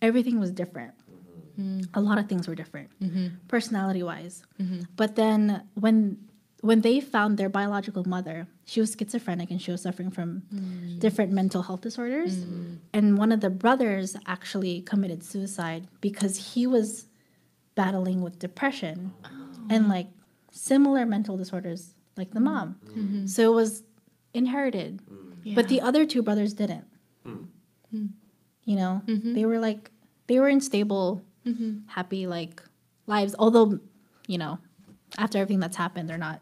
everything 0.00 0.38
was 0.38 0.50
different. 0.52 0.92
A 1.94 2.00
lot 2.00 2.18
of 2.18 2.28
things 2.28 2.48
were 2.48 2.54
different, 2.54 2.90
mm-hmm. 3.00 3.28
personality 3.48 4.02
wise. 4.02 4.42
Mm-hmm. 4.60 4.82
But 4.96 5.16
then 5.16 5.62
when 5.74 6.18
when 6.60 6.80
they 6.80 6.98
found 6.98 7.36
their 7.36 7.50
biological 7.50 8.08
mother, 8.08 8.46
she 8.64 8.80
was 8.80 8.96
schizophrenic 8.98 9.50
and 9.50 9.60
she 9.60 9.70
was 9.70 9.82
suffering 9.82 10.10
from 10.10 10.42
mm. 10.52 10.98
different 10.98 11.30
mental 11.30 11.60
health 11.60 11.82
disorders. 11.82 12.38
Mm. 12.38 12.78
And 12.94 13.18
one 13.18 13.32
of 13.32 13.40
the 13.42 13.50
brothers 13.50 14.16
actually 14.26 14.80
committed 14.80 15.22
suicide 15.22 15.86
because 16.00 16.54
he 16.54 16.66
was 16.66 17.04
battling 17.74 18.22
with 18.22 18.38
depression 18.38 19.12
oh. 19.26 19.28
and 19.68 19.90
like 19.90 20.08
similar 20.52 21.04
mental 21.04 21.36
disorders 21.36 21.94
like 22.16 22.30
the 22.32 22.40
mom. 22.40 22.76
Mm-hmm. 22.86 23.26
So 23.26 23.52
it 23.52 23.54
was 23.54 23.82
inherited. 24.32 25.02
Mm. 25.44 25.54
But 25.54 25.68
the 25.68 25.82
other 25.82 26.06
two 26.06 26.22
brothers 26.22 26.54
didn't. 26.54 26.86
You 28.64 28.76
know, 28.76 29.02
they 29.06 29.44
were 29.44 29.58
like, 29.58 29.90
they 30.26 30.40
were 30.40 30.48
in 30.48 30.62
stable, 30.62 31.22
Mm-hmm. 31.46 31.88
happy, 31.88 32.26
like 32.26 32.62
lives. 33.06 33.34
Although, 33.38 33.78
you 34.26 34.38
know, 34.38 34.58
after 35.18 35.38
everything 35.38 35.60
that's 35.60 35.76
happened, 35.76 36.08
they're 36.08 36.18
not, 36.18 36.40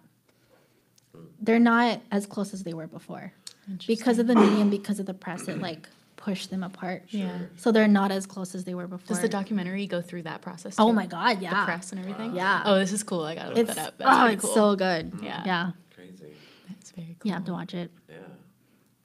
they're 1.40 1.58
not 1.58 2.00
as 2.10 2.26
close 2.26 2.54
as 2.54 2.62
they 2.62 2.74
were 2.74 2.86
before. 2.86 3.32
Because 3.86 4.18
of 4.18 4.26
the 4.26 4.34
medium, 4.34 4.70
because 4.70 4.98
of 4.98 5.06
the 5.06 5.14
press, 5.14 5.46
it 5.48 5.60
like 5.60 5.88
pushed 6.16 6.50
them 6.50 6.62
apart. 6.62 7.04
Yeah. 7.08 7.38
So 7.56 7.72
they're 7.72 7.88
not 7.88 8.10
as 8.12 8.26
close 8.26 8.54
as 8.54 8.64
they 8.64 8.74
were 8.74 8.86
before. 8.86 9.06
Does 9.06 9.20
the 9.20 9.28
documentary 9.28 9.86
go 9.86 10.00
through 10.00 10.22
that 10.22 10.40
process? 10.40 10.76
Oh 10.78 10.92
my 10.92 11.06
God, 11.06 11.40
yeah. 11.42 11.60
The 11.60 11.64
press 11.66 11.90
and 11.92 12.00
everything? 12.00 12.34
Yeah. 12.34 12.62
Oh, 12.64 12.78
this 12.78 12.92
is 12.92 13.02
cool. 13.02 13.22
I 13.22 13.34
gotta 13.34 13.50
look 13.50 13.58
It's, 13.58 13.74
that 13.74 13.88
up. 13.88 13.98
That's 13.98 14.10
oh, 14.10 14.26
it's 14.26 14.44
cool. 14.44 14.54
so 14.54 14.76
good. 14.76 15.10
Mm. 15.12 15.24
Yeah. 15.24 15.42
Yeah. 15.44 15.70
Crazy. 15.94 16.34
That's 16.68 16.90
very 16.92 17.16
cool. 17.18 17.28
You 17.28 17.32
have 17.34 17.44
to 17.46 17.52
watch 17.52 17.74
it. 17.74 17.90
Yeah. 18.08 18.16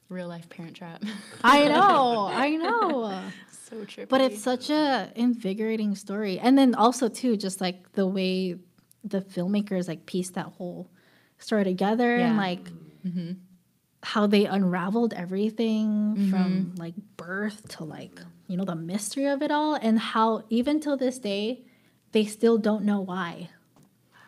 Real 0.08 0.28
life 0.28 0.48
parent 0.48 0.74
trap. 0.76 1.02
I 1.44 1.68
know. 1.68 2.26
I 2.32 2.50
know. 2.56 3.20
So 3.68 3.76
trippy. 3.84 4.08
But 4.08 4.20
it's 4.20 4.42
such 4.42 4.70
a 4.70 5.12
invigorating 5.14 5.94
story. 5.94 6.38
And 6.38 6.56
then 6.56 6.74
also 6.74 7.08
too, 7.08 7.36
just 7.36 7.60
like 7.60 7.92
the 7.92 8.06
way 8.06 8.56
the 9.04 9.20
filmmakers 9.20 9.88
like 9.88 10.06
pieced 10.06 10.34
that 10.34 10.46
whole 10.46 10.90
story 11.38 11.64
together 11.64 12.16
and 12.16 12.34
Yeah. 12.34 12.42
like 12.42 12.64
mm-hmm. 13.06 13.32
how 14.02 14.26
they 14.26 14.46
unraveled 14.46 15.12
everything 15.14 16.14
mm-hmm. 16.16 16.30
from 16.30 16.74
like 16.76 16.94
birth 17.16 17.68
to 17.76 17.84
like, 17.84 18.20
you 18.46 18.56
know, 18.56 18.64
the 18.64 18.74
mystery 18.76 19.26
of 19.26 19.42
it 19.42 19.50
all 19.50 19.74
and 19.74 19.98
how 19.98 20.44
even 20.50 20.80
till 20.80 20.96
this 20.96 21.18
day 21.18 21.64
they 22.12 22.24
still 22.24 22.58
don't 22.58 22.84
know 22.84 23.00
why. 23.00 23.50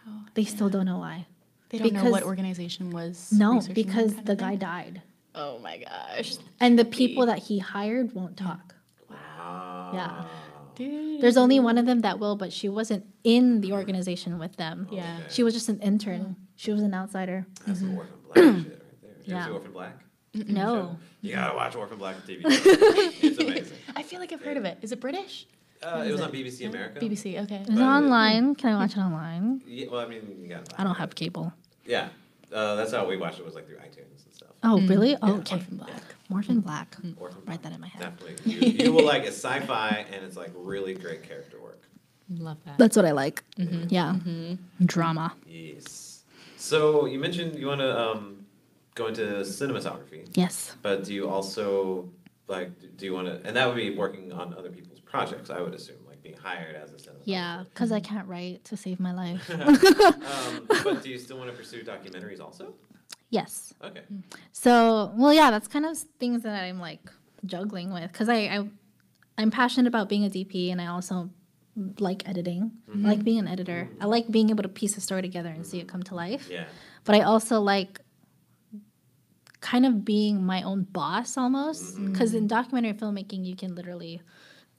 Wow, 0.06 0.24
They 0.34 0.44
still 0.44 0.68
don't 0.68 0.86
know 0.86 0.98
why. 0.98 1.26
they 1.70 1.78
don't 1.78 1.92
know 1.92 2.10
what 2.10 2.22
organization 2.24 2.90
was. 2.90 3.32
No, 3.32 3.62
because 3.72 4.14
the 4.16 4.36
guy 4.36 4.56
died. 4.56 5.02
Oh 5.34 5.58
my 5.60 5.78
gosh. 5.78 6.36
And 6.58 6.78
the 6.78 6.84
people 6.84 7.26
that 7.26 7.38
he 7.38 7.58
hired 7.58 8.12
won't 8.12 8.36
talk. 8.36 8.74
Wow. 9.92 9.94
Yeah. 9.94 10.24
Dude. 10.76 11.20
There's 11.20 11.36
only 11.36 11.60
one 11.60 11.76
of 11.78 11.86
them 11.86 12.00
that 12.00 12.18
will, 12.18 12.36
but 12.36 12.52
she 12.52 12.68
wasn't 12.68 13.04
in 13.24 13.60
the 13.60 13.72
organization 13.72 14.38
with 14.38 14.56
them. 14.56 14.88
Yeah. 14.90 15.18
She 15.28 15.42
was 15.42 15.52
just 15.54 15.68
an 15.68 15.78
intern. 15.80 16.36
She 16.56 16.72
was 16.72 16.82
an 16.82 16.94
outsider. 16.94 17.46
That's 17.66 17.80
some 17.80 17.96
Orphan 17.98 18.14
Black 18.26 18.36
shit 18.36 18.44
right 18.44 18.64
there. 18.64 18.76
You 19.26 19.34
Yeah. 19.34 19.36
ever 19.36 19.44
see 19.46 19.52
Orphan 19.52 19.72
Black? 19.72 19.98
No. 20.34 20.96
You 21.20 21.34
gotta 21.34 21.54
watch 21.56 21.74
Orphan 21.76 21.98
Black 21.98 22.16
on 22.16 22.22
TV. 22.22 22.40
it's 22.46 23.38
amazing. 23.38 23.76
I 23.96 24.02
feel 24.02 24.20
like 24.20 24.32
I've 24.32 24.42
heard 24.42 24.56
of 24.56 24.64
it. 24.64 24.78
Is 24.80 24.92
it 24.92 25.00
British? 25.00 25.46
Uh, 25.82 26.04
it 26.06 26.12
was 26.12 26.20
on 26.20 26.30
BBC 26.30 26.66
America. 26.66 27.00
BBC. 27.00 27.40
Okay. 27.42 27.56
Is 27.62 27.68
it 27.78 27.82
online? 27.82 28.54
Can 28.54 28.70
I 28.74 28.76
watch 28.76 28.92
it 28.96 29.00
online? 29.00 29.62
Yeah, 29.66 29.86
well, 29.90 30.00
I 30.00 30.06
mean, 30.06 30.36
you 30.40 30.48
got. 30.48 30.72
I 30.78 30.84
don't 30.84 30.94
have 30.94 31.14
cable. 31.14 31.52
Yeah, 31.86 32.08
Uh, 32.52 32.74
that's 32.76 32.92
how 32.92 33.06
we 33.06 33.16
watched 33.16 33.38
it. 33.38 33.44
Was 33.44 33.54
like 33.54 33.66
through 33.66 33.76
iTunes 33.78 34.24
and 34.24 34.34
stuff. 34.34 34.48
Oh, 34.62 34.80
really? 34.86 35.16
Oh, 35.22 35.26
Yeah. 35.28 35.34
okay. 35.40 35.56
Orphan 35.56 35.76
Black. 35.78 35.90
Morphin 36.30 36.60
Black. 36.60 36.96
Orphan 37.18 37.42
Write 37.44 37.62
that 37.62 37.72
in 37.72 37.80
my 37.80 37.88
head. 37.88 38.00
Definitely, 38.02 38.52
you, 38.52 38.84
you 38.84 38.92
will 38.92 39.04
like 39.04 39.24
it's 39.24 39.36
sci-fi 39.36 40.06
and 40.12 40.24
it's 40.24 40.36
like 40.36 40.52
really 40.54 40.94
great 40.94 41.22
character 41.22 41.60
work. 41.60 41.82
Love 42.30 42.58
that. 42.64 42.78
That's 42.78 42.96
what 42.96 43.04
I 43.04 43.10
like. 43.10 43.42
Yeah. 43.56 44.14
Drama. 44.86 45.34
Yes. 45.46 46.22
So 46.56 47.06
you 47.06 47.18
mentioned 47.18 47.58
you 47.58 47.66
want 47.66 47.80
to 47.80 47.98
um, 48.00 48.46
go 48.94 49.06
into 49.08 49.22
cinematography, 49.22 50.28
Yes. 50.34 50.76
but 50.82 51.04
do 51.04 51.12
you 51.12 51.28
also 51.28 52.08
like 52.46 52.70
do 52.96 53.04
you 53.06 53.12
want 53.12 53.26
to? 53.26 53.40
And 53.46 53.56
that 53.56 53.66
would 53.66 53.76
be 53.76 53.90
working 53.96 54.32
on 54.32 54.54
other 54.54 54.70
people's 54.70 55.00
projects, 55.00 55.50
I 55.50 55.60
would 55.60 55.74
assume, 55.74 55.96
like 56.06 56.22
being 56.22 56.36
hired 56.36 56.76
as 56.76 56.90
a 56.92 56.94
cinematographer. 56.94 57.22
Yeah, 57.24 57.64
because 57.68 57.90
I 57.90 57.98
can't 57.98 58.28
write 58.28 58.62
to 58.66 58.76
save 58.76 59.00
my 59.00 59.12
life. 59.12 59.50
um, 59.50 60.66
but 60.84 61.02
do 61.02 61.10
you 61.10 61.18
still 61.18 61.38
want 61.38 61.50
to 61.50 61.56
pursue 61.56 61.82
documentaries 61.82 62.40
also? 62.40 62.74
Yes. 63.30 63.72
Okay. 63.82 64.02
So, 64.52 65.12
well, 65.16 65.32
yeah, 65.32 65.50
that's 65.50 65.68
kind 65.68 65.86
of 65.86 65.96
things 66.18 66.42
that 66.42 66.62
I'm 66.62 66.78
like 66.78 67.10
juggling 67.46 67.92
with 67.92 68.12
because 68.12 68.28
I, 68.28 68.36
I, 68.36 68.68
I'm 69.38 69.50
passionate 69.50 69.88
about 69.88 70.08
being 70.08 70.24
a 70.24 70.30
DP 70.30 70.70
and 70.70 70.80
I 70.80 70.86
also 70.86 71.30
like 71.98 72.28
editing. 72.28 72.72
I 72.88 72.98
like 72.98 73.18
mm-hmm. 73.18 73.24
being 73.24 73.38
an 73.38 73.48
editor. 73.48 73.88
I 74.00 74.06
like 74.06 74.30
being 74.30 74.50
able 74.50 74.62
to 74.64 74.68
piece 74.68 74.96
a 74.96 75.00
story 75.00 75.22
together 75.22 75.48
and 75.48 75.66
see 75.66 75.78
it 75.78 75.86
mm-hmm. 75.86 75.92
come 75.92 76.02
to 76.04 76.14
life. 76.14 76.48
Yeah. 76.50 76.64
But 77.04 77.14
I 77.14 77.20
also 77.20 77.60
like 77.60 78.00
kind 79.60 79.86
of 79.86 80.04
being 80.04 80.44
my 80.44 80.62
own 80.62 80.84
boss 80.84 81.36
almost 81.36 81.96
because 82.02 82.34
in 82.34 82.40
mm-hmm. 82.40 82.48
documentary 82.48 82.94
filmmaking 82.94 83.44
you 83.44 83.54
can 83.54 83.74
literally 83.74 84.20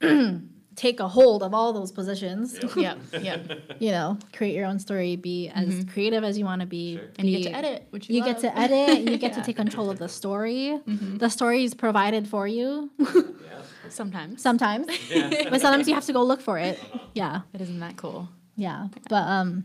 take 0.76 1.00
a 1.00 1.08
hold 1.08 1.42
of 1.42 1.52
all 1.54 1.72
those 1.72 1.92
positions 1.92 2.58
yep, 2.76 2.98
yep. 3.20 3.50
you 3.78 3.90
know 3.90 4.18
create 4.32 4.54
your 4.54 4.64
own 4.66 4.78
story 4.78 5.16
be 5.16 5.48
as 5.48 5.68
mm-hmm. 5.68 5.88
creative 5.90 6.24
as 6.24 6.38
you 6.38 6.44
want 6.44 6.60
to 6.60 6.66
be 6.66 6.96
Sure. 6.96 7.08
And 7.18 7.28
you 7.28 7.38
get 7.38 7.50
to 7.50 7.56
edit, 7.56 7.86
which 7.90 8.08
you, 8.08 8.16
you 8.16 8.24
get 8.24 8.42
love. 8.42 8.52
to 8.54 8.58
edit 8.58 9.10
you 9.10 9.18
get 9.18 9.32
to 9.34 9.38
Yeah. 9.40 9.44
take 9.44 9.56
control 9.56 9.90
of 9.90 9.98
the 9.98 10.08
story 10.08 10.78
mm-hmm. 10.86 11.18
the 11.18 11.28
story 11.28 11.64
is 11.64 11.74
provided 11.74 12.26
for 12.28 12.46
you 12.48 12.90
Yeah. 12.98 13.22
sometimes. 13.88 14.42
sometimes 14.42 14.86
Yeah. 15.10 15.48
but 15.50 15.60
sometimes 15.60 15.88
you 15.88 15.94
have 15.94 16.06
to 16.06 16.12
go 16.12 16.22
look 16.22 16.40
for 16.40 16.58
it 16.58 16.80
yeah 17.14 17.40
But 17.52 17.60
isn't 17.60 17.80
that 17.80 17.96
cool? 17.96 18.28
yeah 18.56 18.88
but 19.08 19.24
um 19.28 19.64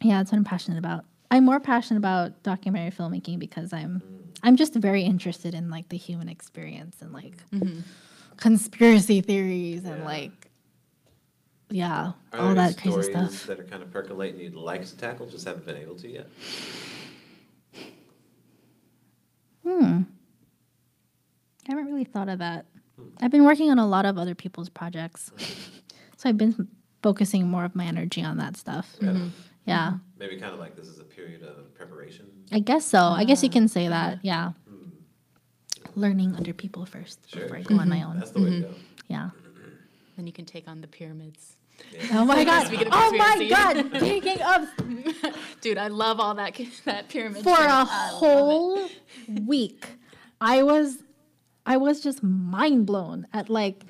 yeah 0.00 0.18
that's 0.18 0.32
what 0.32 0.38
i'm 0.38 0.44
passionate 0.44 0.78
about 0.78 1.04
i'm 1.30 1.44
more 1.44 1.60
passionate 1.60 1.98
about 1.98 2.42
documentary 2.42 2.90
filmmaking 2.90 3.38
because 3.38 3.72
i'm 3.72 4.00
mm. 4.04 4.36
i'm 4.42 4.56
just 4.56 4.74
very 4.74 5.02
interested 5.02 5.54
in 5.54 5.70
like 5.70 5.88
the 5.88 5.96
human 5.96 6.28
experience 6.28 6.96
and 7.00 7.12
like 7.12 7.36
mm-hmm. 7.50 7.80
Conspiracy 8.36 9.20
theories 9.20 9.84
and 9.84 9.98
Yeah. 9.98 10.04
like 10.04 10.50
yeah 11.70 12.12
Are 12.32 12.38
all 12.40 12.54
there 12.54 12.64
any 12.64 12.72
that 12.74 12.80
crazy 12.80 13.02
stories 13.02 13.10
stuff 13.38 13.46
that 13.46 13.60
are 13.60 13.64
kind 13.64 13.82
of 13.82 13.90
percolating 13.90 14.40
you'd 14.40 14.54
like 14.54 14.84
to 14.86 14.96
tackle, 14.96 15.26
just 15.26 15.46
haven't 15.46 15.66
been 15.66 15.76
able 15.76 15.96
to 15.96 16.08
yet? 16.08 16.28
Hmm. 19.64 20.02
I 21.66 21.70
haven't 21.70 21.86
really 21.86 22.04
thought 22.04 22.28
of 22.28 22.38
that. 22.40 22.66
Hmm. 22.96 23.08
I've 23.20 23.30
been 23.30 23.44
working 23.44 23.70
on 23.70 23.78
a 23.78 23.86
lot 23.86 24.04
of 24.04 24.18
other 24.18 24.34
people's 24.34 24.68
projects. 24.68 25.30
Hmm. 25.30 25.44
so 26.16 26.28
I've 26.28 26.36
been 26.38 26.68
focusing 27.02 27.48
more 27.48 27.64
of 27.64 27.74
my 27.74 27.84
energy 27.84 28.22
on 28.22 28.38
that 28.38 28.56
stuff. 28.56 28.96
Yeah. 29.00 29.08
Mm-hmm. 29.08 29.28
Yeah. 29.66 29.92
Maybe 30.18 30.38
kind 30.38 30.52
of 30.52 30.58
like 30.58 30.76
this 30.76 30.88
is 30.88 30.98
a 30.98 31.04
period 31.04 31.42
of 31.42 31.74
preparation. 31.74 32.26
I 32.52 32.58
guess 32.58 32.84
so. 32.84 32.98
I 32.98 33.24
guess 33.24 33.42
you 33.42 33.48
ah, 33.50 33.52
can 33.52 33.68
say 33.68 33.88
that. 33.88 34.18
Yeah. 34.22 34.52
Learning 35.96 36.34
under 36.36 36.52
people 36.52 36.86
first 36.86 37.20
Sure, 37.30 37.42
before 37.42 37.56
I 37.56 37.62
sure. 37.62 37.76
go 37.76 37.82
on 37.82 37.88
my 37.88 37.98
mm-hmm. 37.98 38.10
own. 38.10 38.18
That's 38.18 38.30
the 38.30 38.40
way 38.40 38.50
to 38.50 38.56
mm-hmm. 38.56 38.72
go. 38.72 38.74
Yeah. 39.08 39.30
Mm-hmm. 39.36 39.68
Then 40.16 40.26
you 40.26 40.32
can 40.32 40.44
take 40.44 40.68
on 40.68 40.80
the 40.80 40.88
pyramids. 40.88 41.56
Oh 42.12 42.24
my 42.24 42.44
god. 42.44 42.68
Oh 42.92 43.16
my 43.16 43.48
god. 43.48 43.90
Thinking 44.00 44.40
of 44.42 44.68
Dude, 45.60 45.78
I 45.78 45.88
love 45.88 46.20
all 46.20 46.34
that 46.34 46.58
that 46.84 47.08
pyramid. 47.08 47.42
for 47.42 47.56
shit. 47.56 47.64
a 47.64 47.70
I 47.70 47.84
whole 48.12 48.88
week 49.46 49.86
i 50.40 50.62
was 50.62 50.98
i 51.66 51.76
was 51.76 52.00
just 52.00 52.22
mind 52.22 52.86
blown 52.86 53.26
at 53.32 53.48
like 53.48 53.84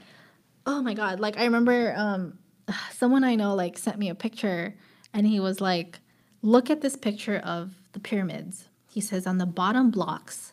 oh 0.67 0.83
my 0.83 0.95
god 0.95 1.21
like 1.21 1.37
i 1.37 1.45
remember 1.45 1.95
um 1.97 2.39
someone 2.93 3.25
i 3.25 3.35
know 3.35 3.55
like 3.55 3.77
sent 3.79 3.99
me 3.99 4.09
a 4.09 4.15
picture 4.15 4.75
and 5.13 5.27
he 5.27 5.41
was 5.41 5.61
like 5.61 6.01
look 6.43 6.71
at 6.71 6.81
this 6.81 6.97
picture 6.97 7.39
of 7.39 7.75
the 7.93 8.01
pyramids 8.01 8.69
he 8.91 9.01
says 9.01 9.27
on 9.27 9.39
the 9.39 9.47
bottom 9.47 9.91
blocks 9.91 10.53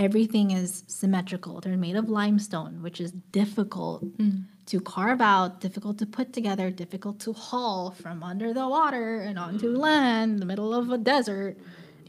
everything 0.00 0.50
is 0.50 0.82
symmetrical. 0.86 1.60
They're 1.60 1.76
made 1.76 1.94
of 1.94 2.08
limestone 2.08 2.82
which 2.82 3.00
is 3.00 3.12
difficult 3.32 4.02
mm. 4.16 4.42
to 4.66 4.80
carve 4.80 5.20
out 5.20 5.60
difficult 5.60 5.98
to 5.98 6.06
put 6.06 6.32
together 6.32 6.70
difficult 6.70 7.20
to 7.20 7.32
haul 7.34 7.90
from 7.90 8.22
under 8.22 8.54
the 8.54 8.66
water 8.66 9.20
and 9.20 9.38
onto 9.38 9.74
mm. 9.74 9.78
land 9.78 10.38
the 10.38 10.46
middle 10.46 10.74
of 10.74 10.90
a 10.90 10.98
desert 10.98 11.58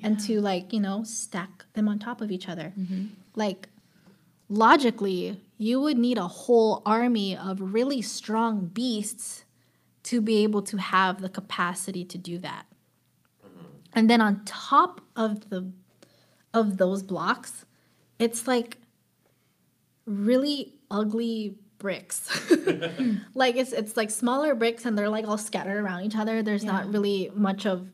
and 0.01 0.19
to 0.21 0.39
like 0.39 0.71
you 0.71 0.79
know 0.79 1.03
stack 1.03 1.65
them 1.73 1.87
on 1.89 1.99
top 1.99 2.21
of 2.21 2.31
each 2.31 2.47
other. 2.47 2.73
Mm-hmm. 2.79 3.07
Like 3.35 3.67
logically 4.47 5.41
you 5.57 5.81
would 5.81 5.97
need 5.97 6.17
a 6.17 6.27
whole 6.27 6.81
army 6.85 7.35
of 7.35 7.59
really 7.59 8.01
strong 8.01 8.67
beasts 8.67 9.43
to 10.03 10.21
be 10.21 10.41
able 10.43 10.61
to 10.63 10.77
have 10.77 11.21
the 11.21 11.29
capacity 11.29 12.03
to 12.05 12.17
do 12.17 12.37
that. 12.39 12.65
Mm-hmm. 13.45 13.65
And 13.93 14.09
then 14.09 14.21
on 14.21 14.45
top 14.45 15.01
of 15.17 15.49
the 15.49 15.69
of 16.53 16.77
those 16.77 17.03
blocks 17.03 17.65
it's 18.21 18.47
like 18.47 18.77
really 20.05 20.73
ugly 20.89 21.57
bricks. 21.79 22.29
Like 23.33 23.55
it's 23.55 23.71
it's 23.71 23.97
like 23.97 24.11
smaller 24.11 24.53
bricks 24.53 24.85
and 24.85 24.97
they're 24.97 25.09
like 25.09 25.27
all 25.27 25.37
scattered 25.37 25.77
around 25.77 26.03
each 26.03 26.15
other. 26.15 26.43
There's 26.43 26.63
not 26.63 26.91
really 26.91 27.31
much 27.33 27.65
of 27.65 27.87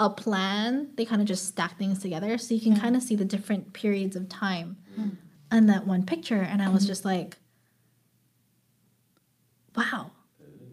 a 0.00 0.10
plan. 0.10 0.88
They 0.96 1.04
kind 1.04 1.20
of 1.22 1.28
just 1.28 1.46
stack 1.46 1.78
things 1.78 2.00
together. 2.00 2.38
So 2.38 2.54
you 2.54 2.60
can 2.60 2.78
kind 2.78 2.96
of 2.96 3.02
see 3.02 3.14
the 3.14 3.24
different 3.24 3.72
periods 3.72 4.16
of 4.16 4.28
time. 4.28 4.78
In 5.52 5.66
that 5.66 5.86
one 5.86 6.04
picture 6.06 6.40
and 6.40 6.62
i 6.62 6.68
was 6.68 6.82
mm-hmm. 6.82 6.88
just 6.88 7.04
like 7.04 7.36
wow. 9.76 10.12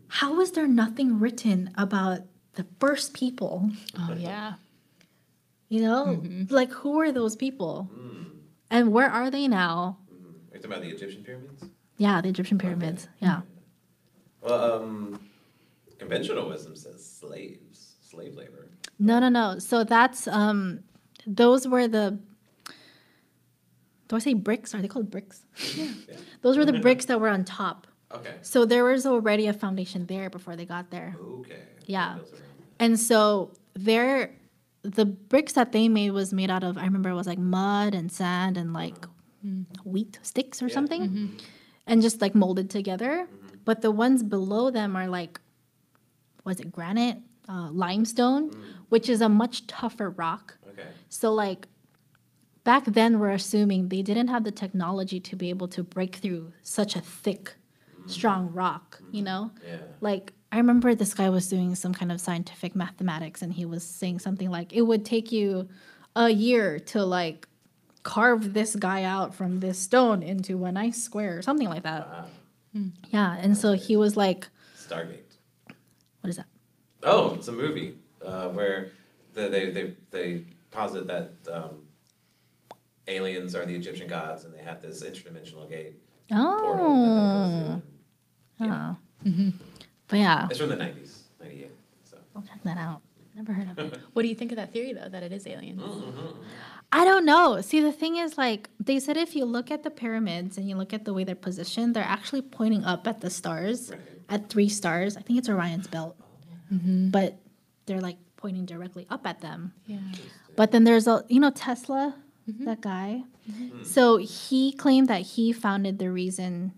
How 0.08 0.40
is 0.40 0.52
there 0.52 0.68
nothing 0.68 1.20
written 1.20 1.72
about 1.76 2.22
the 2.54 2.66
first 2.80 3.14
people? 3.14 3.72
Oh 3.98 4.16
yeah. 4.18 4.54
you 5.70 5.82
know? 5.82 6.20
Mm-hmm. 6.22 6.54
Like 6.54 6.72
who 6.72 7.00
are 7.02 7.12
those 7.12 7.36
people 7.36 7.90
mm. 7.94 8.26
And 8.70 8.92
where 8.92 9.10
are 9.10 9.30
they 9.32 9.48
now 9.48 9.98
Are 10.10 10.58
you 10.58 10.62
talking 10.62 10.66
about 10.72 10.82
the 10.82 10.90
Egyptian 10.90 11.24
pyramids? 11.24 11.64
yeah 11.98 12.22
the 12.22 12.30
egyptian 12.30 12.58
pyramids 12.58 13.08
yeah 13.20 13.42
Well, 14.42 14.74
um, 14.84 15.20
conventional 16.00 16.48
wisdom 16.48 16.76
says 16.76 17.04
slaves, 17.04 17.96
slave 18.02 18.36
labor. 18.36 18.70
No, 19.00 19.20
no, 19.20 19.30
no. 19.30 19.60
So 19.60 19.84
that's 19.84 20.28
um 20.28 20.82
those 21.26 21.68
were 21.68 21.88
the 21.88 22.18
do 24.08 24.16
I 24.16 24.20
say 24.20 24.34
bricks? 24.34 24.74
Are 24.74 24.82
they 24.82 24.88
called 24.88 25.12
bricks? 25.12 25.42
Yeah. 25.76 25.92
Those 26.42 26.58
were 26.58 26.64
the 26.64 26.80
bricks 26.80 27.06
that 27.06 27.20
were 27.20 27.28
on 27.28 27.44
top. 27.44 27.88
Okay. 28.14 28.36
So 28.42 28.64
there 28.64 28.86
was 28.86 29.06
already 29.06 29.48
a 29.48 29.54
foundation 29.54 30.06
there 30.06 30.30
before 30.30 30.56
they 30.56 30.66
got 30.66 30.92
there. 30.92 31.18
Okay. 31.42 31.60
Yeah. 31.88 32.20
And 32.80 32.98
so 32.98 33.52
there 33.74 34.32
the 34.96 35.06
bricks 35.06 35.54
that 35.54 35.72
they 35.72 35.90
made 35.90 36.12
was 36.12 36.34
made 36.34 36.50
out 36.50 36.64
of 36.64 36.78
I 36.78 36.86
remember 36.86 37.10
it 37.10 37.16
was 37.16 37.28
like 37.28 37.40
mud 37.40 37.94
and 37.94 38.12
sand 38.12 38.58
and 38.58 38.74
like 38.74 39.00
mm-hmm. 39.46 39.64
wheat 39.84 40.20
sticks 40.22 40.62
or 40.62 40.68
Yeah. 40.68 40.74
something. 40.74 41.02
Mm-hmm. 41.02 41.38
And 41.86 42.02
just 42.02 42.22
like 42.22 42.36
molded 42.36 42.70
together. 42.70 43.28
Mm-hmm. 43.28 43.58
But 43.66 43.82
the 43.82 43.92
ones 43.92 44.24
below 44.24 44.72
them 44.72 44.96
are 44.96 45.08
like 45.08 45.40
was 46.44 46.60
it 46.60 46.72
granite? 46.72 47.18
Uh, 47.50 47.70
limestone, 47.72 48.50
mm. 48.50 48.62
which 48.90 49.08
is 49.08 49.22
a 49.22 49.30
much 49.30 49.66
tougher 49.68 50.10
rock. 50.10 50.58
Okay. 50.70 50.84
So 51.08 51.34
like 51.34 51.70
back 52.66 52.84
then 52.84 53.20
we're 53.20 53.32
assuming 53.32 53.88
they 53.88 54.02
didn't 54.02 54.28
have 54.28 54.44
the 54.44 54.52
technology 54.52 55.22
to 55.22 55.36
be 55.38 55.50
able 55.50 55.70
to 55.70 55.82
break 55.82 56.18
through 56.18 56.52
such 56.64 56.98
a 56.98 57.00
thick, 57.00 57.56
mm. 57.98 58.10
strong 58.10 58.52
rock, 58.52 59.02
you 59.12 59.22
know? 59.22 59.52
Yeah. 59.66 59.78
Like 60.02 60.34
I 60.52 60.58
remember 60.58 60.96
this 60.96 61.14
guy 61.14 61.30
was 61.30 61.50
doing 61.50 61.76
some 61.76 61.94
kind 61.94 62.12
of 62.12 62.22
scientific 62.22 62.76
mathematics 62.76 63.42
and 63.42 63.54
he 63.54 63.66
was 63.66 63.84
saying 63.84 64.20
something 64.20 64.50
like 64.50 64.74
it 64.74 64.82
would 64.82 65.06
take 65.06 65.32
you 65.32 65.68
a 66.16 66.30
year 66.30 66.80
to 66.80 67.04
like 67.04 67.48
carve 68.04 68.54
this 68.54 68.76
guy 68.76 69.04
out 69.04 69.36
from 69.36 69.60
this 69.60 69.78
stone 69.78 70.24
into 70.24 70.64
a 70.66 70.72
nice 70.72 71.02
square 71.04 71.38
or 71.38 71.42
something 71.42 71.68
like 71.68 71.84
that. 71.84 72.08
Wow. 72.08 72.26
Yeah, 73.10 73.36
and 73.40 73.58
so 73.58 73.74
he 73.74 73.98
was 73.98 74.16
like 74.16 74.48
Stargate. 74.78 75.24
what 76.22 76.30
is 76.30 76.38
that? 76.38 76.46
Oh, 77.04 77.34
it's 77.36 77.48
a 77.48 77.52
movie 77.52 77.96
uh, 78.24 78.50
where 78.50 78.92
the, 79.34 79.50
they 79.50 79.72
they 79.72 79.94
they 80.12 80.46
posit 80.72 81.08
that 81.08 81.32
um, 81.52 81.82
aliens 83.08 83.56
are 83.56 83.66
the 83.66 83.74
Egyptian 83.76 84.08
gods, 84.08 84.46
and 84.46 84.54
they 84.54 84.60
have 84.62 84.80
this 84.82 85.02
interdimensional 85.04 85.68
gate 85.70 85.96
portal 86.30 86.86
Oh. 86.86 87.82
through. 88.60 88.68
Yeah. 88.68 88.94
Oh. 89.26 89.54
But 90.08 90.20
yeah, 90.20 90.48
It's 90.50 90.60
from 90.60 90.70
the 90.70 90.76
nineties, 90.76 91.24
ninety 91.42 91.64
eight. 91.66 91.72
So. 92.04 92.18
I'll 92.36 92.42
check 92.42 92.64
that 92.64 92.78
out. 92.78 93.02
Never 93.36 93.54
heard 93.54 93.70
of 93.70 93.78
it. 93.94 94.00
What 94.14 94.24
do 94.24 94.28
you 94.30 94.36
think 94.36 94.52
of 94.52 94.56
that 94.58 94.72
theory 94.74 94.94
though, 94.94 95.10
that 95.10 95.22
it 95.24 95.32
is 95.32 95.46
aliens? 95.46 95.82
Mm-hmm. 95.82 96.42
I 96.92 97.04
don't 97.04 97.26
know. 97.26 97.60
See, 97.62 97.82
the 97.82 97.92
thing 97.92 98.16
is, 98.16 98.38
like, 98.38 98.70
they 98.80 99.00
said 99.00 99.18
if 99.18 99.36
you 99.36 99.44
look 99.44 99.70
at 99.70 99.84
the 99.84 99.92
pyramids 99.92 100.58
and 100.58 100.68
you 100.70 100.76
look 100.78 100.94
at 100.94 101.04
the 101.04 101.14
way 101.14 101.26
they're 101.26 101.36
positioned, 101.36 101.94
they're 101.96 102.04
actually 102.04 102.42
pointing 102.42 102.86
up 102.86 103.06
at 103.08 103.20
the 103.20 103.30
stars, 103.30 103.90
Right. 103.92 104.00
at 104.30 104.50
three 104.50 104.70
stars. 104.70 105.18
I 105.18 105.22
think 105.22 105.38
it's 105.38 105.50
Orion's 105.50 105.88
belt. 105.88 106.16
Mm-hmm. 106.74 107.10
But 107.10 107.38
they're 107.86 108.00
like 108.02 108.18
pointing 108.38 108.66
directly 108.66 109.06
up 109.10 109.28
at 109.28 109.42
them. 109.42 109.74
Yeah. 109.86 110.00
But 110.56 110.72
then 110.72 110.86
there's 110.86 111.08
a 111.08 111.24
you 111.28 111.40
know 111.40 111.52
Tesla, 111.52 112.16
mm-hmm. 112.50 112.66
that 112.66 112.82
guy. 112.82 113.24
So 113.84 114.18
he 114.18 114.74
claimed 114.74 115.08
that 115.08 115.22
he 115.22 115.54
founded 115.54 116.00
the 116.00 116.12
reason. 116.12 116.74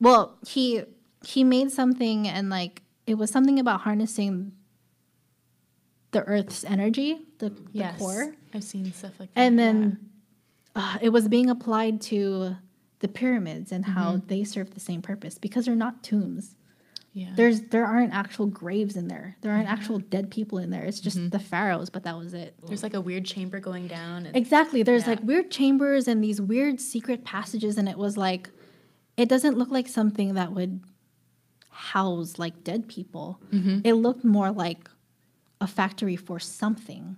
Well, 0.00 0.38
he 0.46 0.82
he 1.24 1.44
made 1.44 1.70
something 1.70 2.26
and 2.28 2.48
like 2.50 2.82
it 3.06 3.14
was 3.14 3.30
something 3.30 3.58
about 3.58 3.82
harnessing 3.82 4.52
the 6.12 6.22
Earth's 6.24 6.64
energy, 6.64 7.18
the, 7.38 7.50
the 7.50 7.60
Yes. 7.72 7.98
core, 7.98 8.34
I've 8.52 8.64
seen 8.64 8.92
stuff 8.92 9.12
like 9.20 9.32
that. 9.34 9.40
and 9.40 9.58
then 9.58 9.98
uh, 10.74 10.98
it 11.00 11.10
was 11.10 11.28
being 11.28 11.50
applied 11.50 12.00
to 12.02 12.56
the 13.00 13.08
pyramids 13.08 13.72
and 13.72 13.84
how 13.84 14.12
mm-hmm. 14.16 14.26
they 14.26 14.44
serve 14.44 14.74
the 14.74 14.80
same 14.80 15.02
purpose 15.02 15.38
because 15.38 15.66
they're 15.66 15.74
not 15.74 16.02
tombs. 16.02 16.56
yeah. 17.12 17.28
yeah. 17.28 17.32
There's 17.36 17.60
there 17.62 17.86
aren't 17.86 18.12
actual 18.12 18.46
graves 18.46 18.96
in 18.96 19.08
there. 19.08 19.36
There 19.40 19.52
aren't 19.52 19.66
mm-hmm. 19.66 19.74
actual 19.74 19.98
dead 19.98 20.30
people 20.30 20.58
in 20.58 20.70
there. 20.70 20.84
It's 20.84 21.00
just 21.00 21.16
mm-hmm. 21.16 21.28
the 21.30 21.38
pharaohs, 21.38 21.90
but 21.90 22.04
that 22.04 22.16
was 22.16 22.34
it. 22.34 22.54
There's 22.66 22.82
like 22.82 22.94
a 22.94 23.00
weird 23.00 23.24
chamber 23.24 23.58
going 23.60 23.86
down. 23.88 24.26
And 24.26 24.36
Exactly. 24.36 24.82
There's 24.82 25.04
Yeah. 25.04 25.10
like 25.10 25.22
weird 25.22 25.50
chambers 25.50 26.08
and 26.08 26.22
these 26.22 26.40
weird 26.40 26.80
secret 26.80 27.24
passages, 27.24 27.78
and 27.78 27.88
it 27.88 27.98
was 27.98 28.16
like, 28.16 28.50
it 29.16 29.28
doesn't 29.28 29.56
look 29.58 29.70
like 29.70 29.88
something 29.88 30.34
that 30.34 30.52
would 30.52 30.80
house 31.80 32.38
like 32.38 32.62
dead 32.64 32.88
people. 32.88 33.40
Mm-hmm. 33.52 33.80
It 33.84 33.94
looked 33.94 34.24
more 34.24 34.50
like 34.50 34.88
a 35.60 35.66
factory 35.66 36.16
for 36.16 36.38
something. 36.38 37.16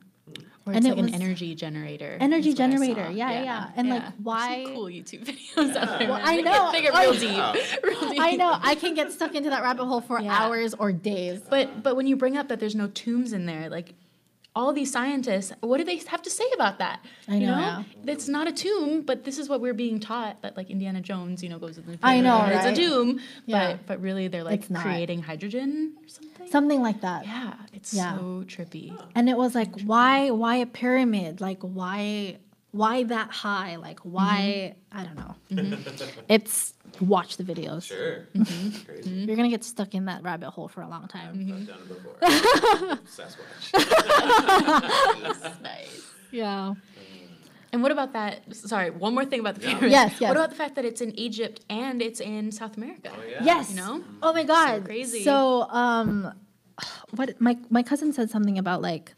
or 0.65 0.73
and 0.73 0.77
it's 0.77 0.87
it 0.87 0.97
like 0.97 1.09
an 1.09 1.15
energy 1.15 1.55
generator. 1.55 2.17
Energy 2.21 2.51
is 2.51 2.55
what 2.59 2.65
I 2.65 2.69
generator. 2.71 3.05
saw. 3.07 3.11
Yeah, 3.11 3.43
yeah. 3.43 3.71
And, 3.77 3.89
like, 3.89 4.03
There's 4.03 4.15
some 4.15 4.25
why- 4.25 4.65
cool 4.69 4.85
YouTube 4.85 5.25
videos 5.29 5.77
out 5.77 5.99
there. 5.99 6.09
Well. 6.09 6.21
I 6.23 6.37
know. 6.41 6.53
get- 6.53 6.73
They 6.73 6.83
get 6.83 6.95
I 6.95 7.03
real 7.05 7.13
deep. 7.15 7.83
Real 7.85 8.11
deep. 8.11 8.21
I 8.21 8.37
know. 8.37 8.57
I 8.63 8.75
can 8.77 8.95
get 8.95 9.11
stuck 9.13 9.35
into 9.35 9.51
that 9.51 9.63
rabbit 9.63 9.85
hole 9.87 10.01
for 10.01 10.21
Yeah. 10.21 10.33
hours 10.39 10.75
or 10.75 10.93
days. 10.93 11.41
But 11.51 11.83
but 11.83 11.97
when 11.97 12.07
you 12.07 12.17
bring 12.17 12.37
up 12.37 12.49
that 12.49 12.61
there's 12.61 12.77
no 12.77 12.87
tombs 12.89 13.33
in 13.33 13.47
there, 13.47 13.69
like 13.69 13.95
all 14.55 14.73
these 14.73 14.93
scientists, 14.93 15.51
what 15.61 15.79
do 15.79 15.85
they 15.85 15.97
have 15.97 16.21
to 16.23 16.31
say 16.31 16.45
about 16.55 16.79
that? 16.79 17.01
I 17.27 17.37
you 17.37 17.47
know, 17.47 17.57
know, 17.57 17.85
not 18.29 18.49
a 18.49 18.53
tomb, 18.53 19.01
but 19.03 19.25
this 19.25 19.39
is 19.39 19.49
what 19.49 19.61
we're 19.61 19.73
being 19.75 19.99
taught 19.99 20.43
that 20.43 20.57
like 20.57 20.69
Indiana 20.71 21.01
Jones, 21.01 21.43
you 21.43 21.49
know, 21.49 21.59
goes 21.59 21.77
to 21.77 21.81
the 21.81 21.99
I 22.03 22.21
know, 22.21 22.39
right? 22.41 22.57
It's 22.67 22.79
a 22.79 22.83
tomb, 22.83 23.21
Yeah. 23.47 23.73
but 23.73 23.87
but 23.87 24.01
really 24.03 24.29
they're 24.29 24.45
like 24.45 24.73
creating 24.75 25.23
hydrogen 25.23 25.95
or 26.03 26.09
something. 26.09 26.49
Something 26.51 26.83
like 26.83 27.01
that. 27.01 27.25
yeah, 27.25 27.55
it's 27.73 27.95
Yeah. 27.95 28.17
so 28.19 28.45
trippy. 28.47 28.95
And 29.15 29.29
it 29.31 29.37
was 29.39 29.55
like, 29.55 29.81
why, 29.83 30.31
why 30.31 30.57
a 30.57 30.67
pyramid? 30.67 31.41
Like, 31.41 31.61
why, 31.63 32.37
why 32.73 33.05
that 33.05 33.31
high? 33.31 33.77
Like, 33.77 34.01
why? 34.01 34.75
Mm-hmm. 34.93 34.99
I 34.99 35.05
don't 35.05 35.17
know. 35.17 35.35
Mm-hmm. 35.53 36.15
It's 36.29 36.75
watch 37.01 37.37
the 37.37 37.45
videos. 37.45 37.85
Sure. 37.85 38.27
Mm-hmm. 38.35 38.43
mm-hmm. 38.43 38.85
Crazy. 38.87 39.11
You're 39.11 39.37
gonna 39.37 39.51
get 39.51 39.63
stuck 39.65 39.95
in 39.95 40.07
that 40.07 40.23
rabbit 40.23 40.51
hole 40.51 40.69
for 40.69 40.81
a 40.83 40.89
long 40.89 41.07
time. 41.09 41.31
I've 41.39 41.67
done 41.67 41.79
it 41.83 41.89
before. 41.89 42.17
Sasquatch. 43.07 43.73
nice. 45.63 46.11
Yeah. 46.31 46.75
Mm. 46.75 46.77
And 47.75 47.83
what 47.83 47.91
about 47.93 48.13
that? 48.15 48.55
Sorry, 48.55 48.91
one 48.91 49.15
more 49.15 49.25
thing 49.25 49.41
about 49.41 49.55
the 49.57 49.63
Yeah. 49.63 49.69
pyramids. 49.69 49.93
Yes, 49.93 50.21
yes. 50.21 50.29
What 50.29 50.37
about 50.37 50.51
the 50.51 50.57
fact 50.57 50.75
that 50.77 50.85
it's 50.85 51.01
in 51.01 51.19
Egypt 51.19 51.61
and 51.71 52.03
it's 52.03 52.21
in 52.21 52.53
South 52.53 52.77
America? 52.77 53.11
Oh, 53.15 53.23
yeah. 53.31 53.45
Yes. 53.45 53.71
You 53.71 53.77
know? 53.77 54.05
Oh 54.23 54.33
my 54.33 54.45
god. 54.45 54.85
crazy. 54.85 55.25
So 55.25 55.63
um, 55.71 56.33
what 57.17 57.39
my 57.41 57.59
my 57.71 57.83
cousin 57.83 58.13
said 58.13 58.31
something 58.31 58.59
about 58.59 58.81
like 58.83 59.15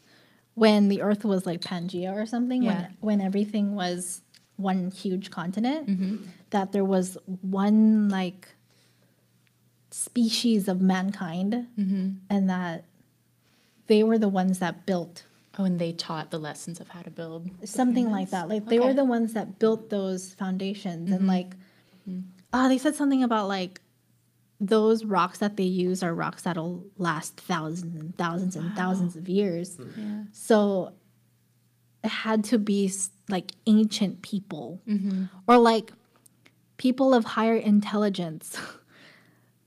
when 0.55 0.87
the 0.89 1.01
Earth 1.01 1.23
was 1.23 1.45
like 1.45 1.61
Pangea 1.61 2.11
or 2.13 2.25
something. 2.25 2.63
Yeah. 2.63 2.87
When 3.01 3.19
when 3.19 3.21
everything 3.21 3.75
was 3.75 4.21
one 4.57 4.89
huge 4.91 5.29
continent. 5.31 5.87
Mm-hmm. 5.87 6.15
That 6.51 6.71
there 6.71 6.85
was 6.85 7.17
one 7.41 8.09
like 8.09 8.47
species 9.91 10.67
of 10.67 10.81
mankind, 10.81 11.67
Mm-hmm. 11.79 12.09
and 12.29 12.49
that 12.49 12.85
they 13.87 14.03
were 14.03 14.17
the 14.17 14.27
ones 14.29 14.59
that 14.59 14.85
built 14.85 15.23
Oh, 15.57 15.63
and 15.63 15.79
they 15.79 15.93
taught 15.93 16.31
the 16.31 16.37
lessons 16.39 16.81
of 16.81 16.89
how 16.89 17.01
to 17.01 17.09
build. 17.09 17.49
something 17.63 18.11
like 18.11 18.31
that. 18.31 18.49
Like 18.49 18.65
they 18.65 18.77
were 18.79 18.93
the 18.93 19.05
ones 19.05 19.31
that 19.33 19.57
built 19.57 19.89
those 19.89 20.33
foundations, 20.33 21.09
Mm-hmm. 21.09 21.17
and 21.17 21.27
like, 21.27 21.51
ah, 22.51 22.67
they 22.67 22.77
said 22.77 22.95
something 22.95 23.23
about 23.23 23.47
like 23.47 23.79
those 24.59 25.03
rocks 25.05 25.39
that 25.39 25.57
they 25.57 25.63
use 25.63 26.01
are 26.03 26.13
rocks 26.13 26.43
that'll 26.43 26.85
last 26.97 27.37
thousands 27.41 27.99
and 27.99 28.17
thousands 28.17 28.55
and 28.55 28.73
thousands 28.75 29.15
of 29.15 29.27
years. 29.27 29.77
Yeah. 29.97 30.23
So 30.31 30.93
it 32.03 32.09
had 32.09 32.43
to 32.45 32.57
be 32.59 32.91
like 33.29 33.51
ancient 33.67 34.21
people 34.21 34.81
Mm-hmm. 34.87 35.23
or 35.47 35.57
like 35.57 35.91
people 36.77 37.13
of 37.13 37.25
higher 37.25 37.55
intelligence. 37.57 38.57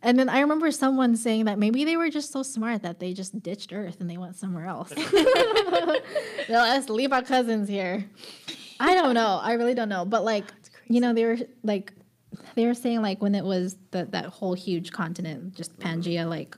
And 0.01 0.17
then 0.17 0.29
I 0.29 0.39
remember 0.43 0.71
someone 0.71 1.17
saying 1.17 1.47
that 1.47 1.59
maybe 1.59 1.85
they 1.85 1.97
were 1.97 2.09
just 2.09 2.31
so 2.31 2.45
smart 2.45 2.83
that 2.83 3.01
they 3.01 3.13
just 3.13 3.43
ditched 3.43 3.73
Earth 3.73 4.01
and 4.01 4.09
they 4.09 4.17
went 4.17 4.37
somewhere 4.37 4.65
else. 4.67 4.91
They're 5.13 5.87
like, 5.87 6.05
Let's 6.49 6.89
leave 6.89 7.13
our 7.13 7.23
cousins 7.23 7.69
here. 7.69 8.09
I 8.79 8.95
don't 8.95 9.15
know. 9.15 9.41
I 9.43 9.55
really 9.55 9.75
don't 9.75 9.89
know. 9.89 10.05
But 10.05 10.23
like, 10.23 10.45
you 10.87 11.01
know, 11.01 11.13
they 11.13 11.25
were 11.25 11.39
like, 11.65 11.93
they 12.55 12.67
were 12.67 12.75
saying 12.75 13.03
like 13.03 13.23
when 13.23 13.35
it 13.35 13.45
was 13.45 13.77
that 13.91 14.13
that 14.13 14.27
whole 14.27 14.55
huge 14.55 14.93
continent, 14.93 15.55
just 15.55 15.79
Pangea, 15.79 16.29
like 16.29 16.57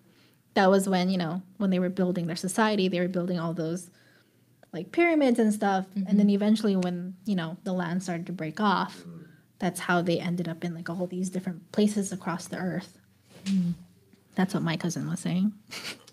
that 0.55 0.71
was 0.71 0.89
when 0.89 1.11
you 1.11 1.19
know 1.19 1.43
when 1.59 1.71
they 1.71 1.79
were 1.79 1.89
building 1.89 2.27
their 2.27 2.37
society, 2.37 2.89
they 2.89 3.01
were 3.01 3.09
building 3.09 3.39
all 3.39 3.55
those 3.55 3.91
like 4.73 4.93
pyramids 4.93 5.39
and 5.39 5.53
stuff, 5.53 5.87
and 5.95 6.19
then 6.19 6.31
eventually 6.31 6.77
when 6.77 7.15
you 7.25 7.35
know 7.35 7.57
the 7.65 7.73
land 7.73 8.03
started 8.03 8.27
to 8.27 8.33
break 8.33 8.61
off, 8.61 9.05
that's 9.59 9.81
how 9.81 10.03
they 10.03 10.19
ended 10.19 10.49
up 10.49 10.65
in 10.65 10.75
like 10.75 10.89
all 10.89 11.07
these 11.07 11.31
different 11.31 11.71
places 11.73 12.13
across 12.13 12.47
the 12.47 12.57
earth. 12.57 12.99
That's 14.35 14.55
what 14.55 14.63
my 14.63 14.77
cousin 14.77 15.09
was 15.09 15.21
saying. 15.21 15.53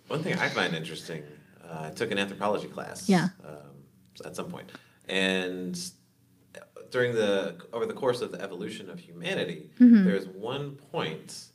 One 0.08 0.24
thing 0.24 0.34
I 0.40 0.50
find 0.50 0.74
interesting, 0.74 1.24
uh, 1.64 1.88
I 1.88 1.90
took 1.92 2.12
an 2.12 2.18
anthropology 2.18 2.68
class. 2.68 3.08
Yeah. 3.10 3.30
Um, 3.46 3.56
at 4.26 4.36
some 4.36 4.50
point, 4.50 4.72
and 5.08 5.80
during 6.92 7.14
the 7.16 7.56
over 7.74 7.86
the 7.86 7.94
course 7.94 8.22
of 8.22 8.32
the 8.32 8.42
evolution 8.42 8.90
of 8.90 9.00
humanity, 9.00 9.70
Mm-hmm. 9.80 10.06
there's 10.06 10.28
one 10.28 10.76
point 10.92 11.46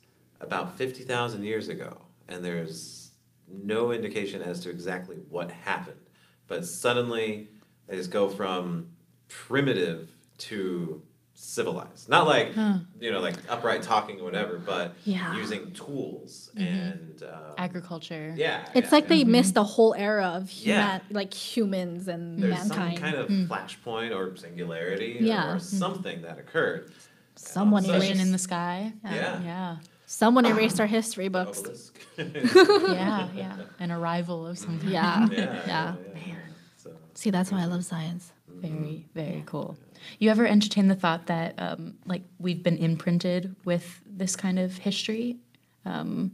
about 0.41 0.77
fifty 0.77 1.03
thousand 1.03 1.43
years 1.43 1.69
ago, 1.69 2.01
and 2.27 2.43
there's 2.43 3.11
no 3.47 3.91
indication 3.91 4.41
as 4.41 4.59
to 4.61 4.69
exactly 4.69 5.17
what 5.29 5.51
happened, 5.51 5.99
but 6.47 6.65
suddenly 6.65 7.49
they 7.87 7.95
just 7.95 8.09
go 8.11 8.29
from 8.29 8.87
primitive 9.27 10.09
to 10.37 11.01
civilized. 11.35 12.09
Not 12.09 12.27
like 12.27 12.55
you 12.99 13.11
know, 13.11 13.19
like 13.19 13.35
upright 13.49 13.81
talking 13.81 14.19
or 14.19 14.23
whatever, 14.23 14.57
but 14.57 14.93
Yeah. 15.03 15.35
using 15.35 15.71
tools 15.71 16.51
mm-hmm. 16.55 16.63
and 16.67 17.23
um, 17.23 17.53
Agriculture. 17.57 18.33
yeah, 18.37 18.65
It's 18.73 18.87
yeah, 18.87 18.91
like 18.91 19.03
yeah. 19.05 19.09
they 19.09 19.21
mm-hmm. 19.21 19.31
missed 19.31 19.57
a 19.57 19.63
whole 19.63 19.93
era 19.95 20.27
of 20.35 20.51
Yeah. 20.51 20.99
human, 20.99 21.01
like 21.11 21.33
humans 21.33 22.07
and 22.07 22.41
There's 22.41 22.67
mankind. 22.69 22.97
some 22.97 23.03
kind 23.03 23.15
of 23.15 23.27
mm. 23.27 23.47
flashpoint 23.47 24.15
or 24.15 24.35
singularity 24.35 25.17
Yeah. 25.19 25.55
or 25.55 25.59
something 25.59 26.21
that 26.21 26.39
occurred. 26.39 26.91
Someone 27.35 27.83
So- 27.83 27.93
erased, 27.93 28.21
in 28.21 28.31
the 28.31 28.37
sky. 28.37 28.93
Yeah. 29.03 29.41
Yeah. 29.43 29.77
someone 30.05 30.45
erased 30.45 30.79
our 30.79 30.87
history 30.87 31.27
books. 31.29 31.91
Yeah. 32.17 33.27
Yeah. 33.35 33.55
An 33.79 33.91
arrival 33.91 34.45
of 34.47 34.57
something. 34.65 34.89
Yeah. 34.89 35.27
yeah, 35.31 35.37
yeah. 35.39 35.63
yeah, 35.67 35.95
yeah. 36.27 36.35
So, 36.77 36.91
See, 37.15 37.31
that's 37.31 37.51
why 37.51 37.61
I 37.61 37.65
love 37.65 37.83
science. 37.83 38.31
Very, 38.47 38.73
mm-hmm. 38.73 39.19
very 39.19 39.43
cool. 39.47 39.77
You 40.19 40.29
ever 40.29 40.45
entertain 40.45 40.87
the 40.87 40.95
thought 40.95 41.27
that 41.27 41.55
um, 41.57 41.95
like 42.05 42.23
we've 42.39 42.63
been 42.63 42.77
imprinted 42.77 43.55
with 43.65 44.01
this 44.05 44.35
kind 44.35 44.59
of 44.59 44.77
history? 44.77 45.37
Um, 45.85 46.31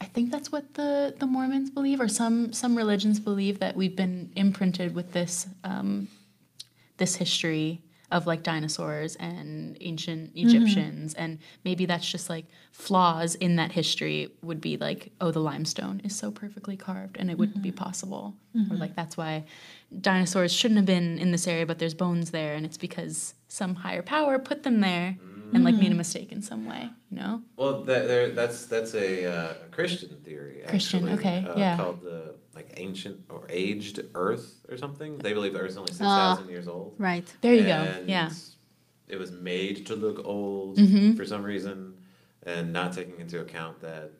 I 0.00 0.06
think 0.06 0.30
that's 0.30 0.50
what 0.50 0.74
the, 0.74 1.14
the 1.18 1.26
Mormons 1.26 1.70
believe, 1.70 2.00
or 2.00 2.08
some 2.08 2.52
some 2.52 2.76
religions 2.76 3.20
believe 3.20 3.58
that 3.60 3.76
we've 3.76 3.96
been 3.96 4.32
imprinted 4.36 4.94
with 4.94 5.12
this 5.12 5.46
um, 5.64 6.08
this 6.96 7.16
history 7.16 7.82
of 8.10 8.26
like 8.26 8.42
dinosaurs 8.42 9.16
and 9.16 9.76
ancient 9.80 10.32
Egyptians, 10.34 11.14
and 11.14 11.38
maybe 11.64 11.86
that's 11.86 12.10
just 12.10 12.28
like 12.28 12.46
flaws 12.72 13.34
in 13.36 13.56
that 13.56 13.72
history 13.72 14.32
would 14.42 14.60
be 14.60 14.76
like, 14.76 15.12
oh, 15.20 15.30
the 15.30 15.40
limestone 15.40 16.00
is 16.04 16.14
so 16.14 16.30
perfectly 16.30 16.76
carved, 16.76 17.16
and 17.18 17.30
it 17.30 17.38
wouldn't 17.38 17.62
be 17.62 17.72
possible, 17.72 18.34
or 18.70 18.76
like 18.76 18.96
that's 18.96 19.16
why 19.16 19.44
dinosaurs 20.00 20.52
shouldn't 20.52 20.78
have 20.78 20.86
been 20.86 21.18
in 21.18 21.30
this 21.30 21.46
area, 21.46 21.66
but 21.66 21.78
there's 21.78 21.94
bones 21.94 22.30
there, 22.30 22.54
and 22.54 22.66
it's 22.66 22.78
because 22.78 23.34
some 23.48 23.74
higher 23.74 24.02
power 24.02 24.38
put 24.38 24.62
them 24.62 24.80
there 24.80 25.16
and 25.52 25.64
like 25.64 25.74
made 25.74 25.92
a 25.92 25.94
mistake 25.94 26.32
in 26.32 26.42
some 26.42 26.66
way, 26.66 26.88
you 27.10 27.16
know? 27.16 27.42
well, 27.56 27.82
that, 27.82 28.06
there, 28.06 28.30
that's 28.30 28.66
that's 28.66 28.94
a, 28.94 29.26
uh, 29.26 29.54
Christian 29.70 30.16
theory. 30.24 30.62
Christian, 30.68 31.08
okay, 31.08 31.44
uh, 31.48 31.56
yeah. 31.56 31.76
Called 31.76 32.02
the 32.02 32.34
like 32.54 32.72
ancient 32.76 33.20
or 33.28 33.46
aged 33.48 34.00
Earth 34.14 34.64
or 34.68 34.76
something. 34.76 35.18
They 35.18 35.32
believe 35.32 35.52
the 35.52 35.60
Earth's 35.60 35.76
only 35.76 35.92
six 35.92 36.00
thousand 36.00 36.46
Ah. 36.46 36.50
years 36.50 36.68
old. 36.68 36.94
Right. 36.98 37.26
There 37.40 37.54
you 37.54 37.62
go. 37.64 37.70
And 37.72 38.08
Yeah. 38.08 38.30
It 39.08 39.18
was 39.18 39.32
made 39.32 39.86
to 39.86 39.96
look 39.96 40.24
old 40.24 40.76
Mm-hmm. 40.78 41.14
for 41.14 41.24
some 41.24 41.42
reason, 41.42 41.94
and 42.44 42.72
not 42.72 42.92
taking 42.92 43.18
into 43.20 43.40
account 43.40 43.80
that 43.80 44.12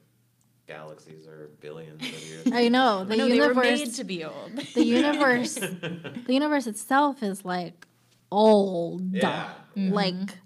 galaxies 0.66 1.26
are 1.26 1.50
billions 1.60 2.00
of 2.02 2.22
years. 2.28 2.46
Old. 2.46 2.54
I 2.54 2.68
know 2.68 3.04
the 3.04 3.16
no, 3.16 3.28
they 3.28 3.40
were 3.40 3.54
made 3.54 3.92
to 3.94 4.04
be 4.04 4.24
old. 4.24 4.52
The 4.74 4.84
universe. 4.84 5.54
the 6.26 6.32
universe 6.32 6.66
itself 6.68 7.22
is 7.22 7.44
like 7.44 7.86
old. 8.30 9.12
Yeah. 9.14 9.50
Like 9.76 10.38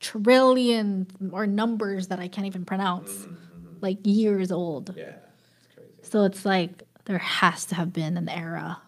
trillion 0.00 1.06
or 1.32 1.46
numbers 1.46 2.08
that 2.08 2.20
I 2.20 2.28
can't 2.28 2.46
even 2.46 2.64
pronounce. 2.64 3.26
Like 3.80 3.98
years 4.04 4.50
old. 4.52 4.94
yeah, 4.96 5.04
it's 5.58 5.74
crazy. 5.74 5.90
So 6.02 6.24
it's 6.24 6.44
like 6.44 6.83
there 7.04 7.18
has 7.18 7.64
to 7.66 7.74
have 7.74 7.92
been 7.92 8.16
an 8.16 8.28
era 8.28 8.80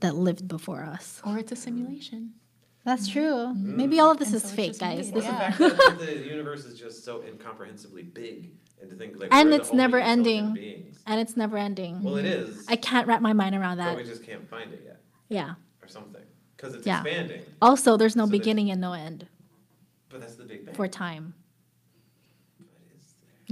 that 0.00 0.14
lived 0.16 0.48
before 0.48 0.82
us. 0.84 1.20
Or 1.24 1.38
it's 1.38 1.52
a 1.52 1.56
simulation. 1.56 2.34
That's 2.84 3.08
mm-hmm. 3.08 3.20
true. 3.20 3.34
Mm. 3.54 3.76
Maybe 3.76 4.00
all 4.00 4.10
of 4.10 4.18
this 4.18 4.28
And 4.28 4.36
is 4.36 4.42
so 4.42 4.48
fake, 4.56 4.78
guys. 4.78 5.06
made, 5.06 5.14
This 5.14 5.24
yeah. 5.24 5.50
is 5.52 5.58
The 5.58 5.70
fact 5.70 5.98
that 6.00 6.06
the 6.06 6.26
universe 6.26 6.64
is 6.64 6.78
just 6.78 7.04
so 7.04 7.22
incomprehensibly 7.22 8.02
big, 8.02 8.50
and 8.80 8.90
to 8.90 8.96
think 8.96 9.18
like 9.20 9.32
And 9.32 9.54
it's 9.54 9.72
never 9.72 9.98
ending, 9.98 10.54
beings. 10.54 10.98
and 11.06 11.20
it's 11.20 11.36
never 11.36 11.56
ending. 11.56 12.02
Well, 12.02 12.16
it 12.16 12.24
is, 12.24 12.64
I 12.68 12.74
can't 12.74 13.06
wrap 13.06 13.20
my 13.22 13.32
mind 13.32 13.54
around 13.54 13.76
but 13.78 13.84
that. 13.84 13.96
we 13.96 14.02
just 14.02 14.24
can't 14.24 14.48
find 14.48 14.72
it 14.72 14.82
yet, 14.84 15.00
Yeah. 15.28 15.54
or 15.80 15.86
something, 15.86 16.22
because 16.56 16.74
it's 16.74 16.84
Yeah. 16.86 17.02
expanding. 17.02 17.42
Also, 17.60 17.96
there's 17.96 18.16
no 18.16 18.24
So 18.24 18.30
there's- 18.30 18.40
beginning 18.40 18.70
and 18.72 18.80
no 18.80 18.92
end 18.94 19.28
But 20.08 20.20
that's 20.20 20.34
the 20.34 20.44
Big 20.44 20.66
Bang. 20.66 20.74
for 20.74 20.88
time. 20.88 21.34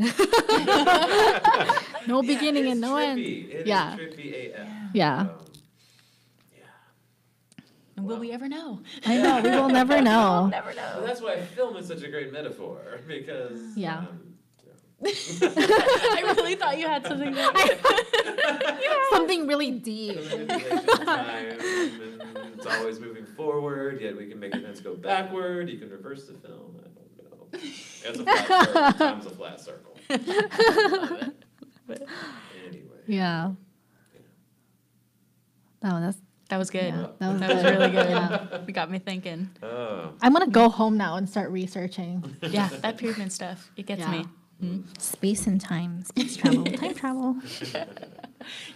But 0.00 0.20
is 0.20 0.66
there? 0.66 1.66
No 2.06 2.22
Yeah, 2.22 2.34
beginning 2.34 2.66
and 2.70 2.80
no 2.80 2.96
end. 2.96 3.18
trippy. 3.20 3.48
It 3.50 3.54
is 3.60 3.66
Yeah. 3.66 3.96
trippy 3.98 4.54
AF. 4.54 4.68
Yeah. 4.94 5.18
Um, 5.20 5.30
yeah. 6.56 6.62
And 7.96 8.06
will 8.06 8.18
we 8.18 8.32
ever 8.32 8.48
know? 8.48 8.80
I 9.04 9.18
know. 9.18 9.40
We 9.42 9.50
will 9.50 9.68
never 9.68 10.00
know. 10.10 10.46
Never 10.46 10.72
Well, 10.74 11.00
know. 11.00 11.06
that's 11.06 11.20
why 11.20 11.40
film 11.40 11.76
is 11.76 11.86
such 11.86 12.02
a 12.02 12.08
great 12.08 12.32
metaphor 12.32 13.00
because 13.06 13.60
Yeah. 13.76 13.98
um, 13.98 14.26
I 15.02 16.34
really 16.36 16.54
thought 16.56 16.78
you 16.78 16.86
had 16.86 17.06
something 17.06 17.32
there. 17.32 17.50
Something 19.10 19.46
really 19.46 19.70
deep. 19.72 20.16
the 20.20 20.36
manipulation 20.36 20.78
of 20.90 21.06
time, 21.06 21.58
it's 22.54 22.66
always 22.66 23.00
moving 23.00 23.24
forward. 23.26 24.00
Yet 24.00 24.16
we 24.16 24.26
can 24.26 24.38
make 24.38 24.54
events 24.54 24.80
go 24.80 24.94
backward. 24.94 25.68
You 25.70 25.78
can 25.78 25.90
reverse 25.90 26.26
the 26.26 26.34
film. 26.34 26.76
I 26.78 26.88
don't 27.28 27.40
know. 27.40 27.58
It's 28.04 28.18
a 28.18 28.24
flat 28.24 28.46
circle. 28.46 28.92
Time's 28.98 29.26
a 29.26 29.30
flat 29.30 29.60
circle. 29.60 29.89
Anyway. 31.90 32.00
Yeah. 33.06 33.52
No, 35.82 36.00
that's 36.00 36.18
That 36.50 36.58
was 36.58 36.70
good. 36.70 36.84
yeah, 36.92 37.06
that 37.18 37.32
was, 37.32 37.40
That 37.40 37.54
was 37.54 37.64
really 37.64 37.90
good. 37.90 38.10
Yeah. 38.10 38.58
You 38.66 38.72
got 38.72 38.90
me 38.90 38.98
thinking. 38.98 39.48
Oh. 39.62 40.12
I'm 40.20 40.32
gonna 40.32 40.46
go 40.48 40.68
home 40.68 40.96
now 40.96 41.16
and 41.16 41.28
start 41.28 41.50
researching 41.50 42.36
Yeah, 42.42 42.68
that 42.82 42.98
pyramid 42.98 43.32
stuff. 43.32 43.70
It 43.76 43.86
gets 43.86 44.00
Yeah. 44.00 44.22
me. 44.62 44.82
space 44.98 45.46
and 45.46 45.58
time, 45.60 46.04
space 46.04 46.36
travel, 46.40 46.64
time 46.64 46.94
travel. 46.94 47.36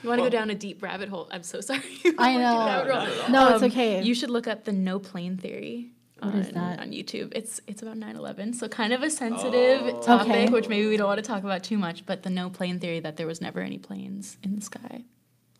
You 0.02 0.10
want 0.10 0.18
to 0.20 0.26
go 0.26 0.28
down 0.28 0.50
a 0.50 0.54
deep 0.54 0.82
rabbit 0.82 1.08
hole? 1.08 1.26
I'm 1.32 1.42
so 1.42 1.62
sorry. 1.62 1.80
I 2.18 2.36
know. 2.36 2.66
rabbit 2.66 2.92
hole. 2.94 3.06
Not. 3.16 3.30
No, 3.30 3.54
it's 3.54 3.62
Um, 3.62 3.70
okay. 3.70 4.02
You 4.02 4.14
should 4.14 4.28
look 4.28 4.46
up 4.46 4.64
the 4.64 4.72
no 4.72 4.98
plane 4.98 5.38
theory. 5.38 5.93
What 6.20 6.34
on, 6.34 6.40
is 6.40 6.52
that? 6.52 6.78
on 6.80 6.90
YouTube? 6.92 7.32
It's 7.34 7.60
it's 7.66 7.82
about 7.82 7.96
9/11, 7.96 8.54
so 8.54 8.68
kind 8.68 8.92
of 8.92 9.02
a 9.02 9.10
sensitive 9.10 9.82
Oh. 9.82 10.00
topic, 10.02 10.28
Okay. 10.30 10.48
which 10.48 10.68
maybe 10.68 10.86
we 10.86 10.96
don't 10.96 11.08
want 11.08 11.18
to 11.18 11.26
talk 11.26 11.42
about 11.44 11.62
too 11.64 11.76
much. 11.78 12.06
But 12.06 12.22
the 12.22 12.30
no 12.30 12.50
plane 12.50 12.78
theory 12.78 13.00
that 13.00 13.16
there 13.16 13.26
was 13.26 13.40
never 13.40 13.60
any 13.60 13.78
planes 13.78 14.38
in 14.42 14.54
the 14.54 14.62
sky, 14.62 15.04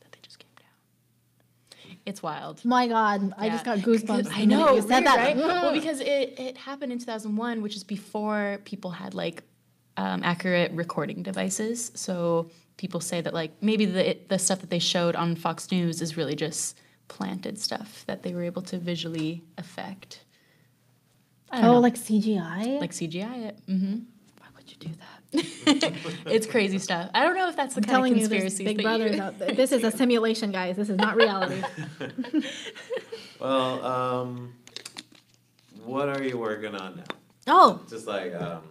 that 0.01 0.12
they 0.12 0.18
just 0.22 0.39
came 0.39 0.51
down. 0.56 1.97
It's 2.06 2.22
wild. 2.22 2.64
My 2.64 2.86
God, 2.86 3.35
I 3.36 3.48
just 3.48 3.64
got 3.64 3.78
goosebumps. 3.78 4.28
I 4.32 4.44
know, 4.44 4.76
You 4.76 4.82
said 4.82 4.89
weird, 4.90 5.05
that. 5.06 5.16
right? 5.16 5.36
well, 5.36 5.72
because 5.81 6.01
it, 6.01 6.35
it 6.39 6.56
happened 6.56 6.93
in 6.93 6.98
2001, 6.98 7.60
which 7.60 7.74
is 7.76 7.82
before 7.85 8.60
people 8.64 8.93
had 8.93 9.12
like 9.14 9.43
um, 9.97 10.22
accurate 10.22 10.70
recording 10.72 11.22
devices. 11.22 11.90
So 11.94 12.51
people 12.76 13.01
say 13.01 13.20
that 13.20 13.35
like 13.35 13.52
maybe 13.60 13.86
the 13.86 14.18
the 14.28 14.39
stuff 14.39 14.60
that 14.60 14.70
they 14.70 14.78
showed 14.78 15.16
on 15.16 15.35
Fox 15.35 15.70
News 15.72 16.01
is 16.01 16.16
really 16.16 16.36
just 16.36 16.78
planted 17.09 17.59
stuff 17.59 18.05
that 18.06 18.22
they 18.22 18.32
were 18.35 18.44
able 18.44 18.62
to 18.62 18.78
visually 18.78 19.43
affect. 19.59 20.20
I 21.55 21.60
don't 21.60 21.70
Oh, 21.70 21.72
know, 21.74 21.81
like 21.81 21.94
CGI? 21.97 22.81
like 22.81 22.93
CGI 22.93 23.44
it. 23.48 23.59
Mm-hmm. 23.68 23.98
why 24.39 24.47
would 24.56 24.70
you 24.70 24.76
do 24.78 24.89
that? 24.89 25.93
it's 26.26 26.47
crazy 26.47 26.78
stuff. 26.78 27.10
I 27.14 27.24
don't 27.24 27.35
know 27.36 27.48
if 27.48 27.56
that's 27.56 27.74
the 27.74 27.81
I'm 27.81 27.85
kind 27.85 27.93
telling 27.94 28.12
of 28.14 28.18
conspiracy 28.20 28.64
Big 28.64 28.76
that 28.78 28.82
Brothers 28.85 29.16
you. 29.16 29.22
out 29.22 29.39
there. 29.39 29.52
This 29.55 29.72
is 29.72 29.82
a 29.85 29.90
simulation, 29.90 30.52
guys. 30.52 30.76
This 30.76 30.89
is 30.90 30.97
not 30.97 31.16
reality. 31.16 31.62
Well, 33.40 33.85
um, 33.85 34.55
what 35.85 36.09
are 36.09 36.22
you 36.22 36.39
working 36.39 36.74
on 36.74 36.97
now? 36.97 37.02
oh, 37.48 37.81
Just 37.90 38.06
like 38.06 38.35
um, 38.35 38.62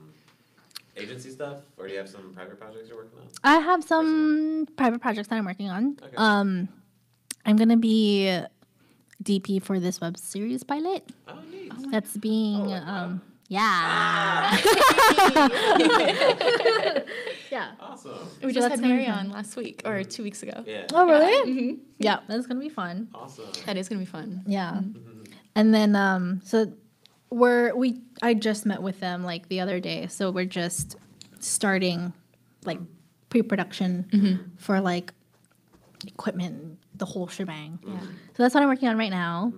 agency 0.98 1.30
stuff, 1.30 1.60
or 1.78 1.86
do 1.88 1.94
you 1.94 2.00
have 2.00 2.10
some 2.10 2.32
private 2.34 2.60
projects 2.60 2.88
you're 2.90 2.98
working 2.98 3.20
on? 3.20 3.28
I 3.44 3.60
have 3.60 3.84
some 3.84 4.68
private 4.76 5.00
projects 5.02 5.28
that 5.28 5.36
I'm 5.36 5.46
working 5.46 5.70
on. 5.70 5.98
Okay. 6.02 6.16
Um, 6.16 6.70
I'm 7.46 7.56
gonna 7.56 7.78
be 7.78 8.40
DP 9.24 9.62
for 9.62 9.80
this 9.80 10.02
web 10.02 10.18
series 10.18 10.64
pilot. 10.64 11.08
Oh, 11.28 11.38
neat. 11.52 11.63
That's 11.94 12.18
being 12.18 12.66
Oh, 12.74 12.74
um, 12.74 13.22
yeah, 13.50 14.58
yeah. 17.52 17.72
Awesome. 17.80 18.14
We 18.42 18.50
So 18.50 18.54
just 18.54 18.56
that's 18.70 18.72
had 18.72 18.82
gonna 18.82 18.96
Mary 18.96 19.06
on 19.06 19.30
last 19.30 19.56
week 19.56 19.84
or 19.86 20.04
two 20.04 20.24
weeks 20.24 20.42
ago. 20.42 20.64
Yeah. 20.66 20.88
Oh 20.92 21.06
really? 21.06 21.52
Mhm. 21.52 21.80
Yeah, 22.00 22.22
that's 22.28 22.48
gonna 22.48 22.60
be 22.60 22.70
fun. 22.70 23.10
Awesome. 23.14 23.46
That 23.68 23.78
is 23.78 23.88
gonna 23.88 24.00
be 24.00 24.06
fun. 24.08 24.42
Yeah. 24.48 24.82
And 25.56 25.72
then 25.72 25.96
um 25.96 26.42
so 26.44 26.74
we're 27.30 27.76
we 27.76 28.02
I 28.24 28.34
just 28.34 28.66
met 28.66 28.82
with 28.82 29.00
them 29.00 29.24
like 29.24 29.48
the 29.50 29.60
other 29.60 29.80
day. 29.80 30.08
So 30.08 30.32
we're 30.32 30.46
just 30.46 30.96
starting 31.40 32.12
like 32.66 32.80
pre-production 33.30 34.50
for 34.58 34.82
like 34.82 35.14
equipment, 36.08 36.80
the 36.96 37.06
whole 37.06 37.28
shebang. 37.28 37.78
Yeah. 37.86 38.00
So 38.36 38.42
that's 38.44 38.56
what 38.56 38.64
I'm 38.64 38.70
working 38.70 38.90
on 38.90 38.98
right 38.98 39.12
now. 39.12 39.54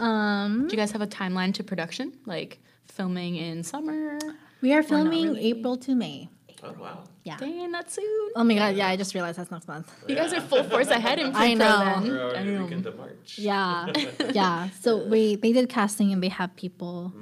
Um 0.00 0.66
Do 0.68 0.72
you 0.74 0.80
guys 0.80 0.92
have 0.92 1.02
a 1.02 1.06
timeline 1.06 1.54
to 1.54 1.64
production? 1.64 2.12
Like 2.26 2.58
filming 2.84 3.36
in 3.36 3.62
summer? 3.62 4.18
we 4.60 4.72
are 4.72 4.82
filming 4.82 5.24
really. 5.28 5.44
April 5.50 5.76
to 5.78 5.94
May. 5.94 6.28
Oh 6.62 6.74
wow. 6.80 7.04
Yeah. 7.22 7.36
Dang, 7.38 7.70
that's 7.72 7.94
soon. 7.94 8.30
Oh 8.36 8.44
my 8.44 8.54
god, 8.54 8.76
yeah, 8.76 8.88
I 8.88 8.96
just 8.96 9.14
realized 9.14 9.38
that's 9.38 9.50
next 9.50 9.66
month. 9.68 9.92
You 10.08 10.14
guys 10.14 10.32
are 10.32 10.40
full 10.40 10.62
force 10.64 10.88
ahead 10.88 11.18
in 11.18 11.32
I 11.34 11.54
know. 11.54 11.78
then. 12.00 12.02
We're 12.08 12.22
already 12.22 12.50
Damn. 12.52 12.62
looking 12.62 12.82
to 12.84 12.92
March. 12.92 13.38
Yeah. 13.38 13.92
yeah. 14.32 14.68
So 14.80 15.04
we 15.06 15.36
they 15.36 15.52
did 15.52 15.68
casting 15.68 16.12
and 16.12 16.22
they 16.22 16.28
have 16.28 16.54
people 16.56 17.12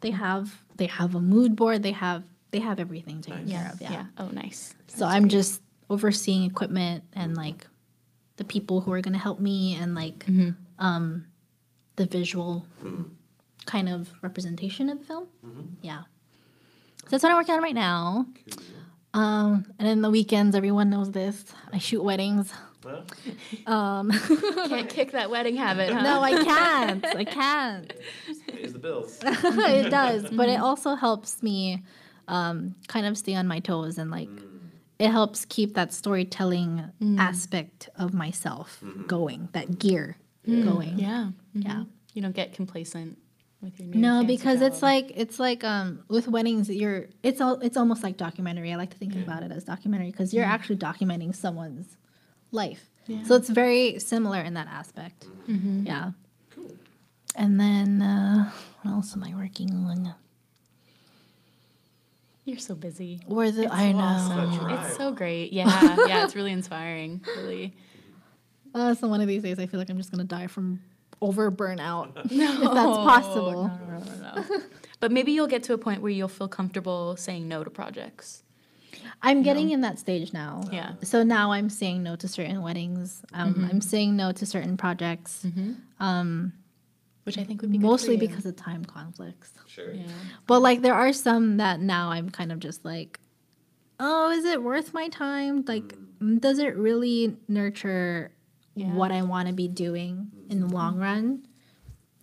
they 0.00 0.10
have 0.10 0.62
they 0.76 0.86
have 0.86 1.14
a 1.14 1.20
mood 1.20 1.56
board, 1.56 1.82
they 1.82 1.92
have 1.92 2.22
they 2.50 2.60
have 2.60 2.78
everything 2.80 3.20
taken 3.20 3.44
Nice. 3.46 3.52
care 3.54 3.70
of. 3.72 3.80
Yeah. 3.80 3.92
yeah. 3.92 4.04
Oh, 4.16 4.28
nice. 4.28 4.74
So 4.86 5.04
I'm 5.06 5.28
just 5.28 5.60
overseeing 5.90 6.44
equipment 6.44 7.04
and 7.14 7.36
like 7.36 7.66
the 8.36 8.44
people 8.44 8.80
who 8.80 8.92
are 8.92 9.00
gonna 9.02 9.18
help 9.18 9.38
me 9.40 9.74
and 9.74 9.94
like 9.94 10.24
um 10.78 11.26
the 11.98 12.06
visual 12.06 12.64
kind 13.66 13.88
of 13.88 14.08
representation 14.22 14.88
of 14.88 15.00
the 15.00 15.04
film. 15.04 15.26
Yeah. 15.82 16.02
So 17.02 17.08
that's 17.10 17.22
what 17.22 17.30
I'm 17.30 17.36
working 17.36 17.54
on 17.54 17.62
right 17.62 17.74
now. 17.74 18.26
Cool. 18.50 18.64
Um 19.20 19.66
and 19.78 19.88
in 19.88 20.00
the 20.02 20.10
weekends 20.10 20.54
everyone 20.56 20.88
knows 20.90 21.10
this. 21.10 21.44
I 21.72 21.78
shoot 21.78 22.02
weddings. 22.02 22.52
Well, 22.84 23.04
Um 23.66 24.10
Can't 24.68 24.88
kick 24.96 25.12
that 25.12 25.28
wedding 25.28 25.56
habit, 25.56 25.92
huh? 25.92 26.02
No, 26.02 26.22
I 26.22 26.32
can't. 26.44 27.04
I 27.04 27.24
can't. 27.24 27.92
pays 28.46 28.72
the 28.72 28.78
bills. 28.78 29.18
it 29.22 29.90
does, 29.90 30.30
but 30.30 30.48
it 30.48 30.60
also 30.60 30.94
helps 30.94 31.42
me 31.42 31.82
um, 32.28 32.74
kind 32.88 33.06
of 33.06 33.16
stay 33.18 33.34
on 33.34 33.46
my 33.48 33.58
toes 33.58 33.98
and 33.98 34.10
like 34.10 34.28
it 34.98 35.10
helps 35.10 35.44
keep 35.44 35.74
that 35.74 35.92
storytelling 35.92 36.84
aspect 37.18 37.88
of 37.96 38.12
myself 38.12 38.82
going, 39.06 39.48
that 39.52 39.78
gear 39.78 40.16
going. 40.48 40.98
Yeah. 40.98 41.30
Mhm. 41.56 41.64
Yeah. 41.64 41.84
You 42.14 42.22
don't 42.22 42.34
get 42.34 42.52
complacent 42.54 43.18
with 43.60 43.78
your 43.78 43.88
No, 43.94 44.24
because 44.24 44.60
it's 44.62 44.82
like 44.82 45.12
it's 45.14 45.38
like 45.38 45.62
um 45.64 46.00
with 46.08 46.26
weddings 46.28 46.68
you're 46.70 47.06
it's 47.22 47.40
all 47.40 47.54
it's 47.60 47.76
almost 47.76 48.02
like 48.02 48.16
documentary. 48.16 48.72
I 48.72 48.76
like 48.76 48.90
to 48.90 48.96
think 48.98 49.14
about 49.16 49.42
it 49.42 49.52
as 49.52 49.64
documentary 49.64 50.10
because 50.10 50.32
you're 50.34 50.44
actually 50.44 50.76
documenting 50.76 51.34
someone's 51.34 51.96
life. 52.50 52.88
Yeah. 53.06 53.22
So 53.24 53.34
it's 53.36 53.48
very 53.48 53.98
similar 53.98 54.40
in 54.40 54.54
that 54.54 54.68
aspect. 54.68 55.26
Yeah. 55.46 56.12
Cool. 56.54 56.72
And 57.36 57.58
then 57.60 58.02
uh, 58.02 58.50
what 58.82 58.90
else 58.92 59.14
am 59.14 59.24
I 59.24 59.34
working 59.34 59.72
on? 59.74 60.14
you're 62.44 62.58
so 62.58 62.74
busy. 62.74 63.20
Or 63.28 63.50
the 63.50 63.64
It's 63.64 63.72
I 63.72 63.92
know. 63.92 63.98
awesome. 63.98 64.70
It's 64.70 64.96
so 64.96 65.12
great. 65.12 65.52
Yeah. 65.58 65.68
Yeah. 66.06 66.24
It's 66.24 66.34
really 66.34 66.52
inspiring. 66.52 67.20
Really. 67.36 67.74
Uh, 68.74 68.94
so 68.94 69.08
one 69.08 69.20
of 69.20 69.28
these 69.28 69.42
days, 69.42 69.58
I 69.58 69.66
feel 69.66 69.78
like 69.80 69.90
I'm 69.90 69.96
just 69.96 70.10
gonna 70.10 70.24
die 70.24 70.46
from 70.46 70.80
over 71.20 71.50
burnout, 71.50 72.30
No, 72.30 72.52
if 72.54 72.60
that's 72.60 72.74
possible. 72.74 73.70
No, 73.88 73.98
no, 73.98 74.04
no, 74.04 74.42
no. 74.42 74.60
but 75.00 75.10
maybe 75.10 75.32
you'll 75.32 75.46
get 75.48 75.62
to 75.64 75.72
a 75.74 75.78
point 75.78 76.00
where 76.02 76.12
you'll 76.12 76.28
feel 76.28 76.48
comfortable 76.48 77.16
saying 77.16 77.48
no 77.48 77.64
to 77.64 77.70
projects. 77.70 78.42
I'm 79.20 79.42
getting 79.42 79.70
in 79.70 79.80
that 79.80 79.98
stage 79.98 80.32
now. 80.32 80.62
Yeah. 80.70 80.92
So 81.02 81.22
now 81.24 81.50
I'm 81.50 81.70
saying 81.70 82.02
no 82.04 82.14
to 82.16 82.28
certain 82.28 82.62
weddings. 82.62 83.22
Um, 83.32 83.68
I'm 83.68 83.80
saying 83.80 84.16
no 84.16 84.30
to 84.32 84.46
certain 84.46 84.76
projects, 84.76 85.44
Which 87.24 87.36
I 87.36 87.44
think 87.44 87.60
would 87.62 87.72
be 87.72 87.78
good 87.78 87.84
for 87.84 87.90
mostly 87.90 88.14
you. 88.14 88.20
because 88.20 88.46
of 88.46 88.54
time 88.54 88.84
conflicts. 88.84 89.52
Sure. 89.66 89.92
Yeah. 89.92 90.06
But 90.46 90.60
like, 90.60 90.82
there 90.82 90.94
are 90.94 91.12
some 91.12 91.56
that 91.56 91.80
now 91.80 92.10
I'm 92.10 92.30
kind 92.30 92.52
of 92.52 92.60
just 92.60 92.84
like, 92.84 93.18
oh, 93.98 94.30
is 94.30 94.44
it 94.44 94.62
worth 94.62 94.94
my 94.94 95.08
time? 95.08 95.64
Like, 95.66 95.96
mm, 96.20 96.40
does 96.40 96.60
it 96.60 96.76
really 96.76 97.36
nurture 97.48 98.30
Yeah. 98.78 98.92
what 98.92 99.10
I 99.10 99.22
want 99.22 99.48
to 99.48 99.54
be 99.54 99.68
doing 99.68 100.30
in 100.48 100.60
the 100.60 100.66
mm-hmm. 100.66 100.74
long 100.74 100.98
run? 100.98 101.46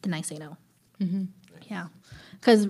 Then 0.01 0.13
I 0.13 0.21
say 0.21 0.37
no. 0.37 0.57
Mm-hmm. 1.01 1.25
Yeah, 1.69 1.87
because 2.39 2.67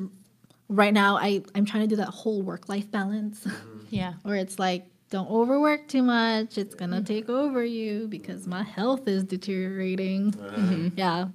right 0.70 0.94
now 0.94 1.18
I 1.18 1.44
I'm 1.54 1.66
trying 1.66 1.84
to 1.84 1.96
do 1.96 1.98
that 1.98 2.10
whole 2.10 2.42
work 2.42 2.70
life 2.70 2.90
balance 2.90 3.42
mm-hmm. 3.44 3.80
Yeah. 3.90 4.14
where 4.24 4.36
it's 4.36 4.58
like 4.58 4.88
don't 5.10 5.30
overwork 5.30 5.88
too 5.88 6.02
much. 6.02 6.58
It's 6.58 6.76
gonna 6.76 7.02
take 7.04 7.30
over 7.30 7.64
you 7.64 8.08
because 8.08 8.48
my 8.48 8.64
health 8.64 9.08
is 9.08 9.24
deteriorating. 9.24 10.34
Yeah. 10.96 11.28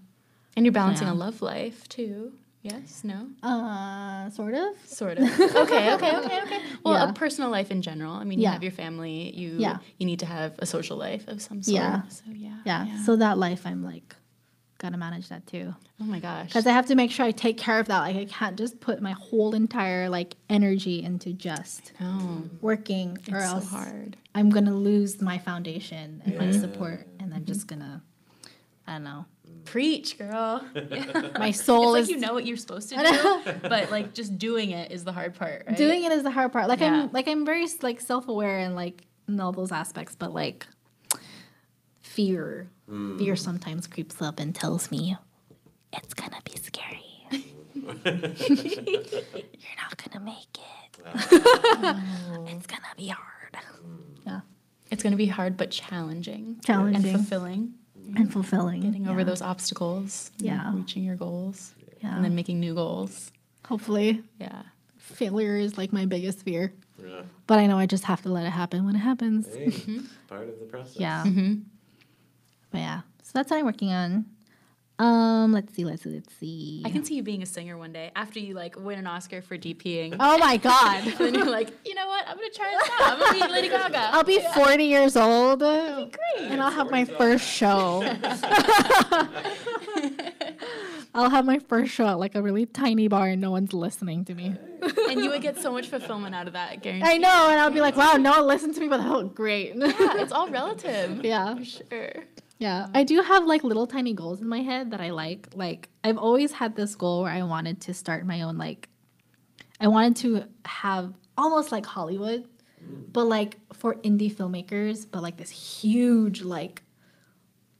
And 0.56 0.66
you're 0.66 0.72
balancing 0.72 1.06
Yeah. 1.06 1.12
a 1.12 1.14
love 1.14 1.40
life 1.42 1.88
too. 1.88 2.32
Yes? 2.62 3.02
No? 3.04 3.28
Uh, 3.42 4.28
sort 4.30 4.54
of. 4.54 4.74
Sort 4.86 5.18
of. 5.18 5.24
Okay, 5.40 5.94
okay, 5.94 6.16
okay, 6.16 6.42
okay. 6.42 6.60
Well, 6.84 6.94
Yeah. 6.94 7.10
a 7.10 7.12
personal 7.14 7.50
life 7.50 7.70
in 7.70 7.80
general. 7.80 8.12
I 8.12 8.24
mean, 8.24 8.38
you 8.38 8.44
Yeah. 8.44 8.52
have 8.52 8.62
your 8.62 8.72
family. 8.72 9.34
You 9.34 9.56
Yeah. 9.58 9.78
you 9.98 10.04
need 10.06 10.18
to 10.20 10.26
have 10.26 10.54
a 10.58 10.66
social 10.66 10.96
life 10.98 11.26
of 11.28 11.40
some 11.40 11.62
sort. 11.62 11.74
Yeah. 11.74 12.02
So 12.08 12.24
yeah. 12.34 12.58
Yeah. 12.66 13.02
So 13.04 13.16
that 13.16 13.38
life, 13.38 13.66
I'm 13.66 13.82
like, 13.82 14.14
gotta 14.78 14.96
manage 14.98 15.28
that 15.28 15.46
too. 15.46 15.74
oh 16.00 16.04
my 16.04 16.18
gosh. 16.20 16.46
Because 16.48 16.66
I 16.66 16.72
have 16.72 16.86
to 16.86 16.94
make 16.94 17.10
sure 17.10 17.24
I 17.26 17.30
take 17.32 17.56
care 17.58 17.78
of 17.80 17.86
that. 17.88 18.00
Like, 18.00 18.16
I 18.16 18.24
can't 18.26 18.56
just 18.58 18.80
put 18.80 19.00
my 19.02 19.12
whole 19.12 19.54
entire 19.54 20.08
like 20.10 20.36
energy 20.48 21.02
into 21.02 21.32
just 21.32 21.92
no, 22.00 22.44
working, 22.62 23.18
or 23.30 23.38
it's 23.38 23.46
so 23.48 23.56
else 23.56 23.70
hard. 23.70 24.16
I'm 24.34 24.48
gonna 24.50 24.74
lose 24.74 25.20
my 25.22 25.38
foundation 25.38 26.22
and 26.24 26.36
my 26.38 26.50
support, 26.52 27.06
and 27.18 27.32
I'm 27.34 27.44
just 27.44 27.66
gonna, 27.66 28.02
I 28.86 28.92
don't 28.94 29.04
know. 29.04 29.24
Mm. 29.48 29.64
Preach, 29.66 30.18
girl. 30.18 30.64
My 31.38 31.50
soul 31.50 31.94
it's 31.94 32.08
is 32.08 32.08
like 32.08 32.14
you 32.20 32.26
know 32.26 32.34
what 32.34 32.46
you're 32.46 32.56
supposed 32.56 32.88
to 32.90 32.96
do, 33.44 33.52
but 33.68 33.90
like 33.90 34.14
just 34.14 34.38
doing 34.38 34.70
it 34.70 34.90
is 34.90 35.04
the 35.04 35.12
hard 35.12 35.34
part, 35.34 35.64
right? 35.66 35.76
doing 35.76 36.04
it 36.04 36.12
is 36.12 36.22
the 36.22 36.30
hard 36.30 36.52
part. 36.52 36.68
Like 36.68 36.80
Yeah. 36.80 37.02
I'm 37.04 37.12
like 37.12 37.28
I'm 37.28 37.44
very 37.46 37.66
like 37.82 38.00
self 38.00 38.28
aware 38.28 38.58
and 38.58 38.74
like 38.74 39.02
in 39.28 39.38
all 39.40 39.52
those 39.52 39.70
aspects, 39.72 40.14
but 40.16 40.32
like 40.34 40.66
fear, 42.02 42.68
mm. 42.90 43.18
fear 43.18 43.36
sometimes 43.36 43.86
creeps 43.86 44.20
up 44.20 44.40
and 44.40 44.54
tells 44.54 44.90
me 44.90 45.16
it's 45.92 46.14
gonna 46.14 46.40
be 46.44 46.56
scary. 46.56 47.04
You're 47.30 47.44
not 49.76 49.96
gonna 49.96 50.24
make 50.24 50.58
it. 50.58 51.06
it's 52.48 52.66
gonna 52.66 52.82
be 52.96 53.08
hard. 53.08 53.54
Mm. 53.54 53.98
Yeah, 54.26 54.40
It's 54.90 55.02
gonna 55.02 55.16
be 55.16 55.26
hard 55.26 55.56
but 55.56 55.70
challenging. 55.70 56.60
Challenging. 56.64 57.04
And 57.04 57.12
fulfilling. 57.16 57.74
And 58.16 58.32
fulfilling. 58.32 58.80
Getting 58.82 59.08
over 59.08 59.20
yeah. 59.20 59.24
those 59.24 59.42
obstacles. 59.42 60.30
and 60.38 60.46
Yeah. 60.46 60.74
Reaching 60.74 61.04
your 61.04 61.16
goals. 61.16 61.74
Yeah. 62.02 62.14
And 62.16 62.24
then 62.24 62.34
making 62.34 62.60
new 62.60 62.74
goals. 62.74 63.30
Hopefully, 63.66 64.22
Yeah. 64.38 64.62
failure 64.98 65.56
is 65.56 65.76
like 65.78 65.92
my 65.92 66.06
biggest 66.06 66.42
fear, 66.42 66.72
Yeah. 67.02 67.22
but 67.46 67.58
I 67.58 67.66
know 67.66 67.78
I 67.78 67.86
just 67.86 68.04
have 68.04 68.22
to 68.22 68.28
let 68.30 68.46
it 68.46 68.50
happen 68.50 68.84
when 68.84 68.96
it 68.96 69.00
happens. 69.00 69.46
Hey, 69.54 69.70
part 70.28 70.48
of 70.48 70.58
the 70.58 70.66
process. 70.66 70.96
Yeah. 70.98 71.24
Mm-hmm. 71.26 71.54
But 72.70 72.78
yeah, 72.78 73.00
so 73.22 73.30
that's 73.34 73.50
what 73.50 73.58
I'm 73.58 73.66
working 73.66 73.90
on. 73.92 74.26
Um, 75.00 75.52
let's 75.52 75.72
see, 75.74 75.84
let's 75.86 76.02
see, 76.02 76.10
let's 76.10 76.34
see. 76.34 76.82
I 76.84 76.90
can 76.90 77.04
see 77.04 77.14
you 77.14 77.22
being 77.22 77.42
a 77.42 77.46
singer 77.46 77.78
one 77.78 77.90
day 77.90 78.10
after 78.14 78.38
you 78.38 78.52
like 78.54 78.78
win 78.78 78.98
an 78.98 79.06
Oscar 79.06 79.40
for 79.40 79.56
DPing. 79.56 80.14
Oh 80.20 80.36
my 80.38 80.58
god. 80.58 81.06
And 81.06 81.14
then 81.18 81.34
you're 81.34 81.46
like, 81.50 81.70
you 81.86 81.94
know 81.94 82.06
what? 82.06 82.24
I'm 82.28 82.36
gonna 82.36 82.50
try 82.50 82.76
this 82.78 82.90
out. 83.00 83.12
I'm 83.14 83.18
gonna 83.18 83.46
be 83.46 83.52
Lady 83.52 83.68
Gaga. 83.70 84.10
I'll 84.12 84.24
be 84.24 84.40
40 84.54 84.84
years 84.84 85.16
old 85.16 85.60
great. 85.60 86.50
and 86.50 86.60
I'll 86.62 86.70
have 86.70 86.90
my 86.90 87.06
first 87.06 87.48
show. 87.48 88.02
I'll 91.14 91.30
have 91.30 91.44
my 91.44 91.58
first 91.58 91.92
show 91.92 92.06
at 92.06 92.18
like 92.18 92.34
a 92.34 92.42
really 92.42 92.66
tiny 92.66 93.08
bar 93.08 93.26
and 93.28 93.40
no 93.40 93.50
one's 93.50 93.72
listening 93.72 94.24
to 94.26 94.34
me. 94.34 94.54
and 95.08 95.24
you 95.24 95.30
would 95.30 95.42
get 95.42 95.56
so 95.58 95.72
much 95.72 95.88
fulfillment 95.88 96.34
out 96.34 96.46
of 96.46 96.52
that, 96.52 96.82
guarantee. 96.82 97.08
I 97.08 97.16
know, 97.16 97.48
and 97.50 97.58
I'll 97.58 97.70
be 97.72 97.80
like, 97.80 97.96
wow, 97.96 98.12
no 98.14 98.30
one 98.32 98.46
listened 98.46 98.74
to 98.76 98.80
me, 98.80 98.86
but 98.88 99.00
looked 99.00 99.34
great. 99.34 99.74
Yeah, 99.74 99.92
it's 100.20 100.30
all 100.32 100.48
relative. 100.60 101.24
yeah. 101.24 101.56
For 101.56 101.64
sure. 101.64 102.12
Yeah, 102.60 102.88
I 102.94 103.04
do 103.04 103.22
have 103.22 103.46
like 103.46 103.64
little 103.64 103.86
tiny 103.86 104.12
goals 104.12 104.42
in 104.42 104.46
my 104.46 104.60
head 104.60 104.90
that 104.90 105.00
I 105.00 105.10
like. 105.10 105.48
Like 105.54 105.88
I've 106.04 106.18
always 106.18 106.52
had 106.52 106.76
this 106.76 106.94
goal 106.94 107.22
where 107.22 107.32
I 107.32 107.42
wanted 107.42 107.80
to 107.82 107.94
start 107.94 108.26
my 108.26 108.42
own 108.42 108.58
like 108.58 108.90
I 109.80 109.88
wanted 109.88 110.16
to 110.16 110.44
have 110.66 111.14
almost 111.38 111.72
like 111.72 111.86
Hollywood, 111.86 112.46
but 113.12 113.24
like 113.24 113.56
for 113.72 113.94
indie 113.94 114.30
filmmakers, 114.30 115.06
but 115.10 115.22
like 115.22 115.38
this 115.38 115.48
huge 115.48 116.42
like 116.42 116.82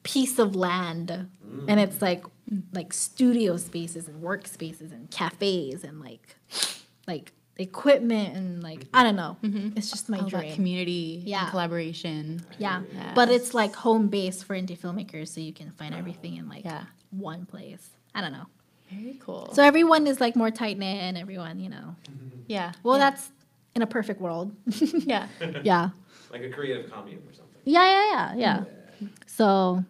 piece 0.02 0.39
of 0.39 0.57
land. 0.57 1.28
And 1.69 1.78
it's 1.78 2.01
like 2.01 2.24
mm. 2.51 2.62
like 2.73 2.94
studio 2.94 3.59
spaces 3.59 4.09
and 4.09 4.23
workspaces 4.23 4.93
and 4.93 5.11
cafes 5.11 5.85
and 5.85 6.01
like 6.01 6.36
like 7.07 7.32
equipment 7.61 8.37
and 8.37 8.62
like 8.62 8.87
I 8.95 9.03
don't 9.03 9.16
know. 9.16 9.37
Mm-hmm. 9.43 9.77
It's 9.77 9.91
just 9.91 10.09
my 10.09 10.19
All 10.19 10.28
dream. 10.28 10.49
that 10.49 10.55
community 10.55 11.23
Yeah. 11.27 11.43
and 11.43 11.51
collaboration. 11.51 12.45
Yeah. 12.59 12.82
But 13.15 13.28
it's 13.31 13.55
like 13.55 13.74
home 13.74 14.09
base 14.09 14.43
for 14.43 14.55
indie 14.57 14.78
filmmakers, 14.78 15.28
so 15.28 15.41
you 15.41 15.53
can 15.53 15.70
find 15.73 15.95
everything 15.95 16.37
in 16.37 16.49
like 16.49 16.65
Yeah. 16.65 16.85
one 17.11 17.47
place. 17.47 17.91
I 18.15 18.20
don't 18.20 18.32
know. 18.32 18.47
Very 18.91 19.19
cool. 19.20 19.51
So 19.53 19.62
everyone 19.62 20.07
is 20.07 20.20
like 20.20 20.35
more 20.35 20.51
tight 20.51 20.77
knit 20.78 21.01
and 21.01 21.16
everyone, 21.16 21.61
you 21.61 21.69
know. 21.69 21.95
Mm-hmm. 22.11 22.41
yeah. 22.49 22.73
Well, 22.82 22.99
yeah. 22.99 23.11
that's 23.11 23.31
in 23.77 23.82
a 23.82 23.87
perfect 23.87 24.20
world. 24.20 24.53
yeah. 25.07 25.28
yeah. 25.62 25.91
Like 26.32 26.43
a 26.43 26.51
creative 26.51 26.91
commune 26.91 27.19
or 27.28 27.32
something. 27.32 27.61
Yeah, 27.65 27.87
yeah, 27.87 28.35
yeah, 28.35 28.35
yeah. 29.01 29.09
So 29.27 29.77
Nice. 29.77 29.85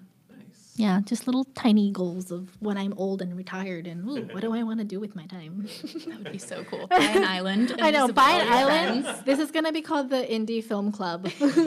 Yeah, 0.81 1.01
just 1.11 1.27
little 1.29 1.45
tiny 1.65 1.91
goals 2.01 2.31
of 2.31 2.43
when 2.67 2.77
I'm 2.83 2.95
old 2.97 3.21
and 3.23 3.37
retired 3.37 3.87
and 3.87 3.99
ooh, 4.09 4.25
what 4.33 4.41
do 4.41 4.51
I 4.59 4.63
want 4.69 4.79
to 4.81 4.89
do 4.95 4.99
with 5.05 5.15
my 5.21 5.27
time? 5.27 5.55
That 6.07 6.19
would 6.23 6.33
be 6.33 6.39
so 6.39 6.65
cool. 6.71 6.87
Buy 6.87 6.97
an 7.21 7.25
island. 7.25 7.67
I 7.87 7.91
know, 7.91 8.09
buy 8.09 8.31
an 8.43 8.49
island. 8.61 9.05
friends. 9.05 9.23
This 9.29 9.39
is 9.45 9.51
gonna 9.55 9.73
be 9.73 9.83
called 9.83 10.09
the 10.11 10.23
Indie 10.37 10.63
Film 10.71 10.91
Club. 10.99 11.21
Love 11.41 11.59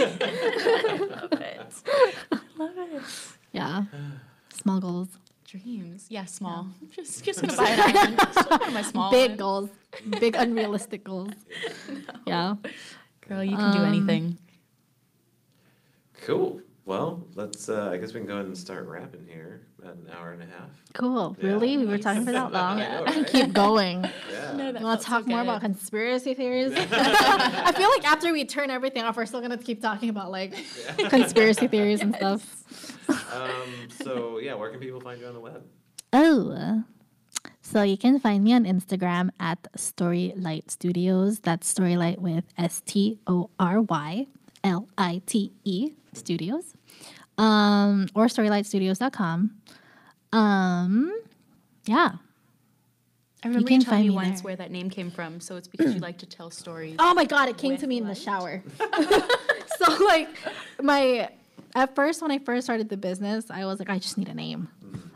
it. 1.31 1.73
Love 2.57 2.77
it. 2.77 3.01
yeah. 3.51 3.83
Small 4.61 4.79
goals. 4.79 5.09
Dreams. 5.45 6.07
Yeah, 6.09 6.25
small. 6.25 6.67
Just 6.89 7.23
just 7.23 7.41
gonna 7.41 7.55
buy 7.55 7.69
an 7.69 7.79
island. 7.97 8.17
Just 8.33 8.49
one 8.49 8.63
of 8.69 8.73
my 8.73 8.81
small 8.81 9.11
Big 9.11 9.29
ones. 9.31 9.39
goals. 9.39 9.69
Big 10.19 10.35
unrealistic 10.35 11.03
goals. 11.03 11.33
Yeah. 12.25 12.55
Girl, 13.27 13.43
you 13.43 13.55
can 13.55 13.71
do 13.77 13.79
Um, 13.79 13.93
anything. 13.93 14.37
Cool. 16.25 16.61
Well, 16.85 17.25
let's. 17.35 17.69
Uh, 17.69 17.91
I 17.93 17.97
guess 17.97 18.13
we 18.13 18.19
can 18.19 18.27
go 18.27 18.33
ahead 18.33 18.45
and 18.45 18.57
start 18.57 18.85
wrapping 18.87 19.25
here. 19.25 19.61
About 19.81 19.95
an 19.95 20.09
hour 20.17 20.33
and 20.33 20.41
a 20.43 20.45
half. 20.45 20.69
Cool. 20.93 21.35
Yeah. 21.39 21.47
Really? 21.47 21.77
We 21.77 21.85
were 21.85 21.97
talking 21.97 22.25
for 22.25 22.33
that 22.33 22.51
long? 22.51 22.81
I 22.81 22.89
know, 22.89 23.03
right? 23.05 23.27
keep 23.27 23.53
going. 23.53 24.01
Yeah. 24.31 24.51
No, 24.53 24.71
that 24.71 24.79
You 24.81 24.85
want 24.85 24.99
felt 24.99 24.99
to 24.99 25.05
so 25.05 25.09
talk 25.09 25.27
more 25.27 25.41
about 25.41 25.61
conspiracy 25.61 26.33
theories? 26.33 26.73
I 26.75 27.71
feel 27.71 27.89
like 27.89 28.05
after 28.05 28.33
we 28.33 28.43
turn 28.45 28.69
everything 28.69 29.03
off, 29.03 29.15
we're 29.15 29.25
still 29.25 29.39
going 29.39 29.51
to 29.51 29.57
keep 29.57 29.81
talking 29.81 30.09
about 30.09 30.31
like 30.31 30.53
conspiracy 31.09 31.67
theories 31.67 32.01
and 32.01 32.15
stuff. 32.15 33.09
Um, 33.09 33.87
so 34.03 34.39
yeah, 34.39 34.53
where 34.55 34.69
can 34.69 34.79
people 34.79 34.99
find 34.99 35.19
you 35.21 35.27
on 35.27 35.33
the 35.33 35.39
web? 35.39 35.63
Oh. 36.11 36.83
So 37.61 37.81
you 37.83 37.97
can 37.97 38.19
find 38.19 38.43
me 38.43 38.53
on 38.53 38.65
Instagram 38.65 39.29
at 39.39 39.63
Storylight 39.77 40.69
Studios. 40.69 41.39
That's 41.39 41.71
Storylight 41.73 42.19
with 42.19 42.43
S 42.57 42.81
T 42.85 43.19
O 43.27 43.49
R 43.59 43.81
Y 43.81 44.27
L 44.63 44.87
I 44.97 45.21
T 45.25 45.53
E 45.63 45.91
Studios. 46.17 46.73
Um, 47.37 48.07
or 48.15 48.27
storylightstudios.com. 48.27 49.51
Um, 50.31 51.21
yeah. 51.85 52.11
I 53.43 53.47
remember 53.47 53.67
can 53.67 53.79
you 53.79 53.85
telling 53.85 53.97
find 53.99 54.03
me 54.03 54.09
me 54.09 54.15
once 54.15 54.41
there. 54.41 54.45
where 54.45 54.55
that 54.55 54.71
name 54.71 54.89
came 54.89 55.11
from, 55.11 55.41
so 55.41 55.57
it's 55.57 55.67
because 55.67 55.93
you 55.93 55.99
like 55.99 56.17
to 56.19 56.25
tell 56.25 56.49
stories. 56.49 56.95
Oh 56.97 57.13
my 57.13 57.25
god, 57.25 57.49
it 57.49 57.57
came 57.57 57.71
to 57.71 57.81
With 57.81 57.89
me 57.89 57.97
in 57.97 58.07
the 58.07 58.15
shower. 58.15 58.63
so 58.79 60.05
like 60.05 60.29
my 60.81 61.29
at 61.75 61.93
first 61.93 62.21
when 62.21 62.31
I 62.31 62.39
first 62.39 62.65
started 62.65 62.87
the 62.87 62.95
business, 62.95 63.51
I 63.51 63.65
was 63.65 63.79
like, 63.79 63.89
I 63.89 63.99
just 63.99 64.17
need 64.17 64.29
a 64.29 64.33
name. 64.33 64.69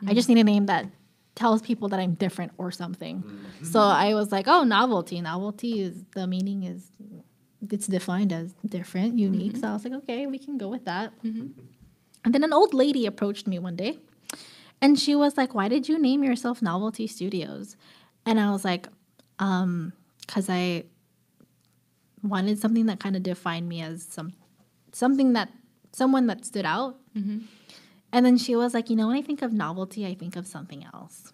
I 0.06 0.14
just 0.14 0.28
need 0.28 0.40
a 0.40 0.44
name 0.44 0.66
that 0.66 0.88
tells 1.36 1.62
people 1.62 1.88
that 1.90 2.00
I'm 2.00 2.16
different 2.16 2.52
or 2.58 2.72
something. 2.72 3.24
So 3.64 3.80
I 3.80 4.14
was 4.14 4.32
like, 4.32 4.48
oh, 4.48 4.64
novelty. 4.64 5.22
Novelty 5.22 5.82
is 5.82 6.04
the 6.14 6.28
meaning 6.28 6.64
is 6.64 6.92
it's 7.70 7.88
defined 7.88 8.32
as 8.32 8.54
different, 8.66 9.18
unique. 9.18 9.58
So 9.58 9.68
I 9.68 9.74
was 9.74 9.84
like, 9.84 9.94
okay, 9.94 10.28
we 10.28 10.38
can 10.40 10.58
go 10.58 10.68
with 10.68 10.86
that. 10.86 11.12
And 11.24 12.34
then 12.34 12.44
an 12.44 12.54
old 12.54 12.74
lady 12.74 13.06
approached 13.06 13.48
me 13.48 13.58
one 13.60 13.76
day 13.76 14.00
and 14.82 15.00
she 15.00 15.16
was 15.16 15.38
like, 15.38 15.54
Why 15.56 15.68
did 15.68 15.88
you 15.90 15.98
name 16.00 16.24
yourself 16.24 16.62
Novelty 16.62 17.08
Studios? 17.08 17.76
And 18.26 18.40
I 18.40 18.52
was 18.52 18.64
like, 18.66 18.88
um, 19.40 19.94
because 20.26 20.50
I 20.50 20.84
wanted 22.24 22.60
something 22.60 22.88
that 22.88 23.00
kind 23.00 23.16
of 23.16 23.24
defined 23.24 23.70
me 23.70 23.82
as 23.82 24.04
some 24.04 24.34
something 24.92 25.34
that 25.34 25.50
someone 25.94 26.28
that 26.28 26.46
stood 26.46 26.66
out. 26.66 26.98
And 28.14 28.26
then 28.26 28.38
she 28.38 28.56
was 28.56 28.74
like, 28.74 28.90
you 28.90 28.96
know, 28.96 29.08
when 29.08 29.18
I 29.18 29.22
think 29.22 29.42
of 29.42 29.52
novelty, 29.52 30.06
I 30.06 30.14
think 30.16 30.36
of 30.36 30.46
something 30.48 30.86
else. 30.94 31.34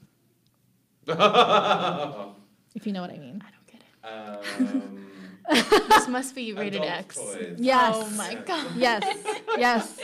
If 2.75 2.87
you 2.87 2.91
know 2.91 3.01
what 3.01 3.11
I 3.11 3.17
mean. 3.17 3.43
I 3.45 3.49
don't 3.51 3.67
get 3.67 3.81
it. 3.81 3.89
Um, 4.73 5.12
This 5.51 6.07
must 6.07 6.35
be 6.35 6.53
rated 6.61 6.81
adult 6.81 6.91
X. 6.99 7.15
toys. 7.17 7.55
Yes. 7.59 7.95
Oh 7.97 8.09
my 8.17 8.35
god. 8.35 8.67
Yes. 8.75 9.17
Yes. 9.57 9.99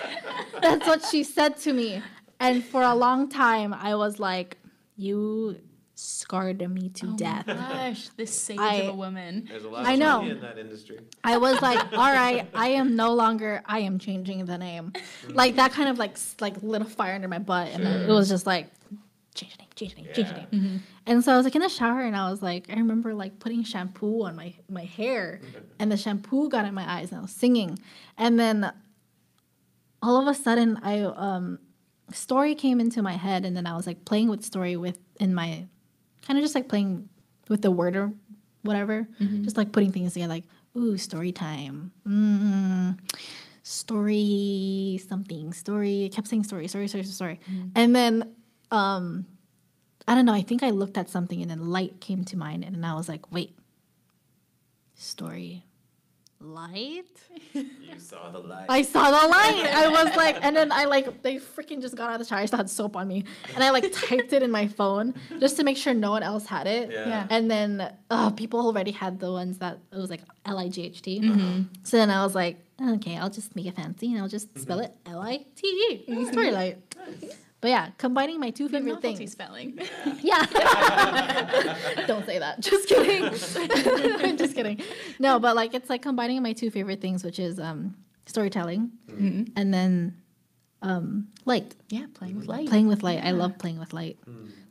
That's 0.61 0.85
what 0.87 1.03
she 1.05 1.23
said 1.23 1.57
to 1.59 1.73
me. 1.73 2.01
And 2.39 2.63
for 2.63 2.81
a 2.83 2.95
long 2.95 3.29
time, 3.29 3.73
I 3.73 3.95
was 3.95 4.19
like, 4.19 4.57
you 4.95 5.57
scarred 5.95 6.61
me 6.69 6.87
to 6.89 7.07
oh 7.07 7.15
death. 7.17 7.45
Gosh, 7.45 8.07
this 8.15 8.31
sage 8.33 8.57
I- 8.59 8.75
of 8.75 8.89
a 8.89 8.93
woman. 8.93 9.45
There's 9.49 9.65
a 9.65 9.69
lot 9.69 9.85
I 9.85 9.93
of 9.93 9.99
know. 9.99 10.17
money 10.19 10.31
in 10.31 10.39
that 10.41 10.57
industry. 10.57 10.99
I 11.23 11.37
was 11.37 11.61
like, 11.61 11.79
all 11.91 12.13
right, 12.13 12.47
I 12.53 12.69
am 12.69 12.95
no 12.95 13.13
longer, 13.13 13.61
I 13.65 13.79
am 13.79 13.99
changing 13.99 14.45
the 14.45 14.57
name. 14.57 14.93
Like 15.29 15.57
that 15.57 15.71
kind 15.73 15.89
of 15.89 15.99
like, 15.99 16.11
s- 16.13 16.35
like 16.39 16.55
lit 16.63 16.81
a 16.81 16.85
fire 16.85 17.13
under 17.15 17.27
my 17.27 17.39
butt. 17.39 17.67
And 17.73 17.85
then 17.85 18.09
it 18.09 18.13
was 18.13 18.29
just 18.29 18.45
like, 18.47 18.67
change 19.35 19.53
the 19.57 19.63
name, 19.63 19.68
change 19.79 19.95
the 19.95 20.01
name, 20.01 20.09
change 20.13 20.29
the 20.29 20.35
name. 20.35 20.81
And 21.05 21.23
so 21.23 21.33
I 21.33 21.37
was 21.37 21.45
like 21.45 21.55
in 21.55 21.61
the 21.61 21.69
shower 21.69 22.01
and 22.01 22.15
I 22.15 22.29
was 22.29 22.41
like, 22.41 22.65
I 22.69 22.75
remember 22.75 23.13
like 23.13 23.39
putting 23.39 23.63
shampoo 23.63 24.23
on 24.23 24.35
my 24.35 24.53
my 24.69 24.85
hair, 24.85 25.41
and 25.79 25.91
the 25.91 25.97
shampoo 25.97 26.49
got 26.49 26.65
in 26.65 26.73
my 26.73 26.85
eyes, 26.95 27.11
and 27.11 27.19
I 27.19 27.21
was 27.21 27.31
singing, 27.31 27.79
and 28.17 28.39
then 28.39 28.71
all 30.01 30.17
of 30.21 30.27
a 30.27 30.33
sudden 30.33 30.77
I 30.83 31.01
um 31.01 31.59
story 32.13 32.55
came 32.55 32.79
into 32.79 33.01
my 33.01 33.13
head, 33.13 33.45
and 33.45 33.55
then 33.55 33.65
I 33.65 33.75
was 33.75 33.87
like 33.87 34.05
playing 34.05 34.29
with 34.29 34.43
story 34.43 34.75
with 34.75 34.97
in 35.19 35.33
my 35.33 35.67
kind 36.25 36.37
of 36.37 36.43
just 36.43 36.55
like 36.55 36.67
playing 36.67 37.07
with 37.47 37.61
the 37.61 37.71
word 37.71 37.95
or 37.95 38.11
whatever, 38.63 39.07
just 39.43 39.57
like 39.57 39.71
putting 39.71 39.91
things 39.91 40.13
together, 40.13 40.33
like 40.33 40.43
ooh 40.77 40.97
story 40.97 41.31
time, 41.31 41.91
mm, 42.07 42.97
story 43.63 44.99
something, 45.07 45.53
story. 45.53 46.05
I 46.05 46.09
kept 46.15 46.27
saying 46.27 46.43
story, 46.43 46.67
story, 46.67 46.87
story, 46.87 47.03
story, 47.03 47.39
and 47.75 47.95
then 47.95 48.35
um 48.71 49.25
I 50.09 50.15
don't 50.15 50.25
know. 50.25 50.33
I 50.33 50.41
think 50.41 50.63
I 50.63 50.71
looked 50.71 50.97
at 50.97 51.07
something 51.07 51.39
and 51.39 51.51
then 51.51 51.69
light 51.69 52.01
came 52.01 52.25
to 52.25 52.35
mind, 52.35 52.65
and 52.65 52.83
I 52.83 52.95
was 52.95 53.07
like, 53.07 53.31
wait, 53.31 53.55
story, 54.95 55.63
light. 56.39 57.05
You 57.53 57.99
saw 57.99 58.31
the 58.31 58.39
light. 58.39 58.65
I 58.69 58.81
saw 58.81 59.03
the 59.03 59.27
light. 59.27 59.67
I 59.67 59.87
was 60.03 60.15
like, 60.15 60.43
and 60.43 60.55
then 60.55 60.71
I 60.71 60.85
like, 60.85 61.21
they 61.21 61.35
freaking 61.35 61.79
just 61.79 61.95
got 61.95 62.09
out 62.09 62.13
of 62.13 62.19
the 62.21 62.25
shower. 62.25 62.39
I 62.39 62.45
still 62.47 62.57
had 62.57 62.71
soap 62.71 62.95
on 62.95 63.07
me, 63.07 63.23
and 63.53 63.63
I 63.63 63.69
like 63.69 63.91
typed 63.91 64.33
it 64.33 64.41
in 64.41 64.49
my 64.49 64.67
phone 64.67 65.13
just 65.39 65.57
to 65.57 65.63
make 65.63 65.77
sure 65.77 65.93
no 65.93 66.09
one 66.09 66.23
else 66.23 66.47
had 66.47 66.65
it. 66.65 66.89
Yeah. 66.89 67.07
Yeah. 67.07 67.27
And 67.29 67.51
then 67.51 67.93
uh, 68.09 68.31
people 68.31 68.61
already 68.61 68.91
had 68.91 69.19
the 69.19 69.31
ones 69.31 69.59
that 69.59 69.77
it 69.93 69.97
was 69.97 70.09
like 70.09 70.21
L 70.43 70.57
I 70.57 70.69
G 70.69 70.85
H 70.85 71.03
T. 71.03 71.21
Mm-hmm. 71.21 71.61
So 71.83 71.97
then 71.97 72.09
I 72.09 72.23
was 72.23 72.33
like, 72.33 72.57
okay, 72.81 73.15
I'll 73.15 73.29
just 73.29 73.55
make 73.55 73.67
it 73.67 73.75
fancy 73.75 74.11
and 74.11 74.19
I'll 74.23 74.27
just 74.27 74.57
spell 74.57 74.79
mm-hmm. 74.79 74.91
it 74.91 74.97
L 75.05 75.21
I 75.21 75.45
T 75.55 75.67
E. 75.67 76.05
Mm-hmm. 76.09 76.31
Story 76.31 76.49
light. 76.49 76.95
But 77.61 77.69
yeah, 77.71 77.89
combining 77.97 78.39
my 78.39 78.51
two 78.51 78.67
The 78.69 78.77
favorite 78.77 78.93
novelty 78.93 79.15
things. 79.17 79.31
spelling. 79.33 79.79
Yeah. 80.21 80.45
Don't 82.07 82.25
say 82.25 82.39
that. 82.39 82.59
Just 82.61 82.87
kidding. 82.87 83.25
I'm 83.25 84.37
just 84.37 84.55
kidding. 84.55 84.81
No, 85.19 85.39
but 85.39 85.55
like 85.55 85.73
it's 85.73 85.89
like 85.89 86.01
combining 86.01 86.41
my 86.41 86.53
two 86.53 86.71
favorite 86.71 87.01
things, 87.01 87.23
which 87.23 87.39
is 87.39 87.59
um, 87.59 87.95
storytelling 88.25 88.91
and 89.09 89.73
then 89.73 90.15
um, 90.81 91.27
light. 91.45 91.75
yeah, 91.89 92.05
playing 92.13 92.37
with 92.37 92.47
light. 92.47 92.69
Playing 92.69 92.87
with 92.87 93.03
light. 93.03 93.21
I 93.23 93.31
love 93.31 93.57
playing 93.57 93.79
with 93.79 93.91
light. 93.93 94.17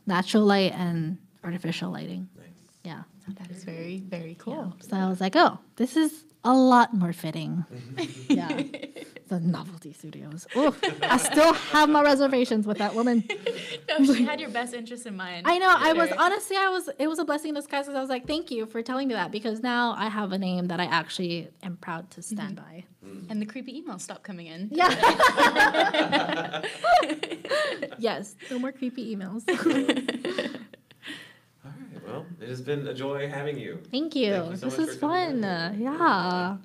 Natural 0.07 0.43
light 0.43 0.73
and 0.73 1.17
artificial 1.43 1.91
lighting. 1.91 2.27
Nice. 2.35 2.45
Yeah. 2.83 3.03
That 3.37 3.51
is 3.51 3.63
very, 3.63 3.99
very 3.99 4.35
cool. 4.39 4.73
So 4.79 4.95
I 4.95 5.07
was 5.07 5.21
like, 5.21 5.35
oh, 5.35 5.59
this 5.75 5.95
is 5.95 6.23
a 6.43 6.53
lot 6.53 6.93
more 6.93 7.13
fitting. 7.13 7.65
yeah. 8.29 8.61
The 9.27 9.39
novelty 9.39 9.93
studios. 9.93 10.47
Oh, 10.55 10.75
I 11.03 11.17
still 11.17 11.53
have 11.53 11.89
my 11.89 12.01
reservations 12.01 12.65
with 12.65 12.77
that 12.77 12.95
woman. 12.95 13.27
No, 13.89 14.13
she 14.13 14.23
had 14.23 14.39
your 14.39 14.51
best 14.51 14.75
interest 14.75 15.07
in 15.07 15.15
mind. 15.15 15.47
I 15.47 15.57
know. 15.57 15.73
I 15.75 15.93
was 15.93 16.11
honestly, 16.11 16.55
I 16.55 16.69
was. 16.69 16.89
It 16.99 17.07
was 17.07 17.17
a 17.17 17.25
blessing 17.25 17.49
in 17.49 17.55
disguise 17.55 17.85
because 17.85 17.97
I 17.97 18.01
was 18.01 18.09
like, 18.09 18.27
"Thank 18.27 18.51
you 18.51 18.67
for 18.67 18.83
telling 18.83 19.07
me 19.07 19.15
that," 19.15 19.31
because 19.31 19.63
now 19.63 19.95
I 19.97 20.09
have 20.09 20.31
a 20.31 20.37
name 20.37 20.67
that 20.67 20.79
I 20.79 20.85
actually 20.85 21.49
am 21.63 21.77
proud 21.77 22.11
to 22.11 22.21
mm-hmm. 22.21 22.35
stand 22.35 22.55
by. 22.55 22.85
Mm. 23.03 23.25
And 23.29 23.41
the 23.41 23.47
creepy 23.47 23.81
emails 23.81 24.01
stopped 24.01 24.23
coming 24.23 24.45
in. 24.45 24.69
Yeah. 24.71 24.89
yes. 27.97 28.35
No 28.51 28.59
more 28.59 28.71
creepy 28.71 29.15
emails. 29.15 29.43
All 32.19 32.25
right. 32.25 32.31
Well, 32.39 32.47
it 32.47 32.49
has 32.49 32.61
been 32.61 32.87
a 32.87 32.93
joy 32.93 33.29
having 33.29 33.57
you. 33.57 33.79
Thank 33.91 34.15
you. 34.15 34.31
Thank 34.33 34.49
you 34.51 34.57
so 34.57 34.65
this 34.67 34.77
much 34.77 34.87
is 34.89 34.97
fun. 34.97 35.43
in. 35.43 35.81
yeah. 35.81 36.57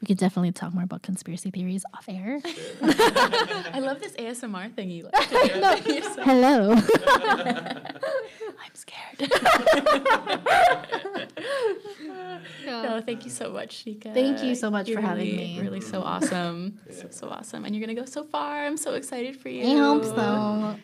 We 0.00 0.06
could 0.06 0.18
definitely 0.18 0.52
talk 0.52 0.72
more 0.74 0.84
about 0.84 1.02
conspiracy 1.02 1.50
theories 1.50 1.84
off 1.92 2.04
air. 2.08 2.38
I 2.82 3.80
love 3.80 3.98
this 3.98 4.12
ASMR 4.12 4.72
thing 4.72 4.90
you 4.90 5.10
like. 5.12 5.30
You're 5.86 6.02
so- 6.14 6.22
Hello. 6.22 6.72
I'm 8.60 8.74
scared. 8.74 9.32
no, 12.64 13.02
thank 13.04 13.24
you 13.24 13.30
so 13.30 13.50
much, 13.52 13.84
Shika. 13.84 14.14
Thank 14.14 14.42
you 14.44 14.54
so 14.54 14.70
much 14.70 14.88
You're 14.88 15.00
for 15.00 15.06
having 15.06 15.36
me. 15.36 15.58
Really 15.60 15.80
so 15.80 16.02
awesome. 16.02 16.78
So, 16.90 17.08
so 17.10 17.28
awesome. 17.28 17.64
And 17.64 17.74
you're 17.74 17.84
going 17.84 17.94
to 17.96 18.00
go 18.00 18.06
so 18.06 18.24
far. 18.24 18.64
I'm 18.66 18.76
so 18.76 18.94
excited 18.94 19.36
for 19.40 19.48
you. 19.48 19.66
I 19.66 19.76
hope 19.78 20.04
so. 20.04 20.76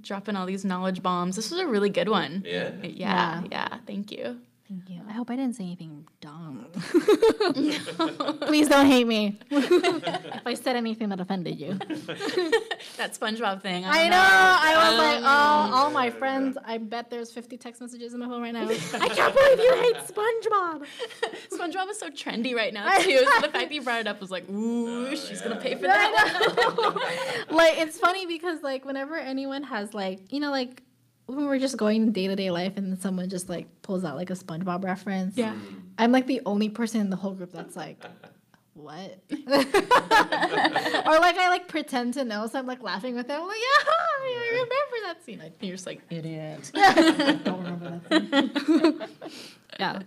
Dropping 0.00 0.36
all 0.36 0.46
these 0.46 0.64
knowledge 0.64 1.02
bombs. 1.02 1.36
This 1.36 1.50
was 1.50 1.60
a 1.60 1.66
really 1.66 1.90
good 1.90 2.08
one. 2.08 2.42
Yeah. 2.46 2.70
Yeah, 2.82 2.88
Yeah. 2.94 3.42
yeah. 3.50 3.78
Thank 3.86 4.10
you. 4.10 4.40
Thank 4.72 4.88
you. 4.88 5.02
I 5.06 5.12
hope 5.12 5.30
I 5.30 5.36
didn't 5.36 5.54
say 5.54 5.64
anything 5.64 6.06
dumb. 6.22 6.66
Please 8.46 8.68
don't 8.68 8.86
hate 8.86 9.06
me 9.06 9.38
if 9.50 10.46
I 10.46 10.54
said 10.54 10.76
anything 10.76 11.10
that 11.10 11.20
offended 11.20 11.60
you. 11.60 11.78
That 12.96 13.14
SpongeBob 13.14 13.62
thing. 13.62 13.84
I 13.84 14.02
don't 14.02 14.10
know. 14.10 14.16
I 14.18 14.90
was 14.90 14.98
like, 14.98 15.16
um, 15.18 15.72
oh, 15.72 15.76
all 15.76 15.90
my 15.90 16.10
friends. 16.10 16.58
I 16.64 16.78
bet 16.78 17.10
there's 17.10 17.32
50 17.32 17.56
text 17.56 17.80
messages 17.80 18.12
in 18.12 18.20
my 18.20 18.26
phone 18.26 18.42
right 18.42 18.52
now. 18.52 18.68
I 18.68 19.08
can't 19.08 19.34
believe 19.34 19.58
you 19.58 19.74
hate 19.76 19.96
SpongeBob. 19.96 20.86
SpongeBob 21.50 21.90
is 21.90 21.98
so 21.98 22.10
trendy 22.10 22.54
right 22.54 22.72
now 22.72 22.90
too. 22.98 23.18
so 23.18 23.40
the 23.40 23.48
fact 23.48 23.52
that 23.52 23.72
you 23.72 23.82
brought 23.82 24.00
it 24.00 24.06
up 24.06 24.20
was 24.20 24.30
like, 24.30 24.48
ooh, 24.50 25.14
she's 25.16 25.40
gonna 25.40 25.56
pay 25.60 25.74
for 25.74 25.82
that. 25.82 27.46
like 27.50 27.78
it's 27.78 27.98
funny 27.98 28.26
because 28.26 28.62
like 28.62 28.84
whenever 28.84 29.16
anyone 29.16 29.62
has 29.62 29.94
like 29.94 30.32
you 30.32 30.40
know 30.40 30.50
like 30.50 30.82
when 31.34 31.46
we're 31.46 31.58
just 31.58 31.76
going 31.76 32.12
day 32.12 32.28
to 32.28 32.36
day 32.36 32.50
life 32.50 32.76
and 32.76 32.98
someone 33.00 33.28
just 33.28 33.48
like 33.48 33.66
pulls 33.82 34.04
out 34.04 34.16
like 34.16 34.30
a 34.30 34.34
SpongeBob 34.34 34.84
reference. 34.84 35.36
Yeah. 35.36 35.54
I'm 35.98 36.12
like 36.12 36.26
the 36.26 36.40
only 36.46 36.68
person 36.68 37.00
in 37.00 37.10
the 37.10 37.16
whole 37.16 37.32
group 37.32 37.52
that's 37.52 37.76
like. 37.76 38.02
What? 38.74 39.18
or 39.30 39.36
like 41.20 41.36
I 41.36 41.48
like 41.50 41.68
pretend 41.68 42.14
to 42.14 42.24
know, 42.24 42.46
so 42.46 42.58
I'm 42.58 42.66
like 42.66 42.82
laughing 42.82 43.14
with 43.14 43.28
them. 43.28 43.42
I'm 43.42 43.46
like, 43.46 43.58
yeah, 43.58 43.92
I 43.92 44.48
remember 44.52 44.96
that 45.06 45.24
scene. 45.24 45.42
I 45.42 45.52
You're 45.60 45.76
just 45.76 45.86
like 45.86 46.00
idiot. 46.08 46.70
don't 47.44 47.62
remember 47.62 48.00
that 48.08 48.66
scene. 48.66 49.08
yeah. 49.78 50.00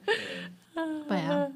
But 0.73 1.05
yeah. 1.09 1.47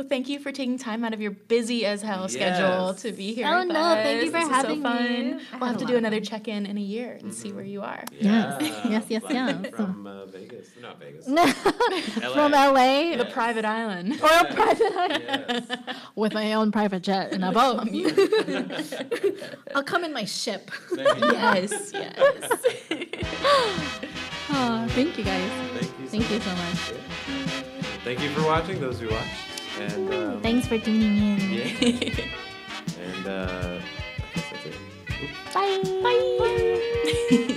It's 0.00 0.06
okay. 0.06 0.08
Well, 0.08 0.08
thank 0.08 0.28
you 0.28 0.38
for 0.38 0.50
taking 0.52 0.78
time 0.78 1.04
out 1.04 1.12
of 1.12 1.20
your 1.20 1.32
busy 1.32 1.84
as 1.84 2.00
hell 2.02 2.28
schedule 2.28 2.94
to 2.94 3.12
be 3.12 3.34
here. 3.34 3.46
Oh, 3.48 3.60
with 3.60 3.68
no, 3.68 3.80
us. 3.80 4.02
thank 4.04 4.22
you 4.24 4.30
for 4.30 4.38
This 4.38 4.48
having 4.48 4.82
so 4.82 4.88
fun. 4.88 5.36
me. 5.36 5.42
We'll 5.60 5.68
have 5.68 5.78
to 5.78 5.84
do 5.84 5.96
another 5.96 6.20
check 6.20 6.48
in 6.48 6.64
in 6.66 6.78
a 6.78 6.80
year 6.80 7.18
and 7.20 7.32
see 7.34 7.52
where 7.52 7.64
you 7.64 7.82
are. 7.82 8.04
Yes. 8.12 8.60
Yeah. 8.60 8.70
Yes, 8.90 9.04
yes, 9.08 9.22
Like 9.22 9.32
yes. 9.34 9.74
From 9.74 10.06
uh, 10.06 10.26
Vegas. 10.26 10.68
Not 10.80 10.98
Vegas. 10.98 11.26
From 12.34 12.52
LA 12.52 13.16
The 13.16 13.28
private 13.32 13.64
island. 13.64 14.20
or 14.22 14.28
a 14.30 14.54
private 14.54 14.80
Yes. 14.90 15.66
with 16.16 16.32
my 16.34 16.54
own 16.54 16.72
private 16.72 17.02
jet 17.02 17.32
and 17.32 17.44
a 17.44 17.52
boat. 17.52 17.88
I'll 19.74 19.82
come 19.84 20.04
in 20.04 20.12
my 20.12 20.24
ship. 20.24 20.70
There 20.92 21.14
you 21.14 21.20
go. 21.20 21.30
yes, 21.32 21.90
yes. 21.92 22.16
Oh, 24.52 24.86
thank 24.90 25.16
you 25.18 25.24
guys. 25.24 25.50
Thank 25.78 26.00
you. 26.00 26.06
So 26.06 26.10
Thank 26.10 26.30
you 26.30 26.38
much. 26.38 26.44
so 26.44 26.54
much. 26.54 26.92
Yeah. 27.28 27.62
Thank 28.04 28.20
you 28.22 28.30
for 28.30 28.42
watching, 28.44 28.80
those 28.80 28.98
who 28.98 29.08
watched. 29.10 29.28
And 29.78 30.12
um, 30.14 30.40
thanks 30.42 30.66
for 30.66 30.78
tuning 30.78 31.16
in. 31.16 31.40
Yeah. 31.50 32.14
and 33.00 33.26
uh, 33.26 33.80
Bye. 35.54 35.82
Bye. 36.02 36.36
Bye. 36.38 37.56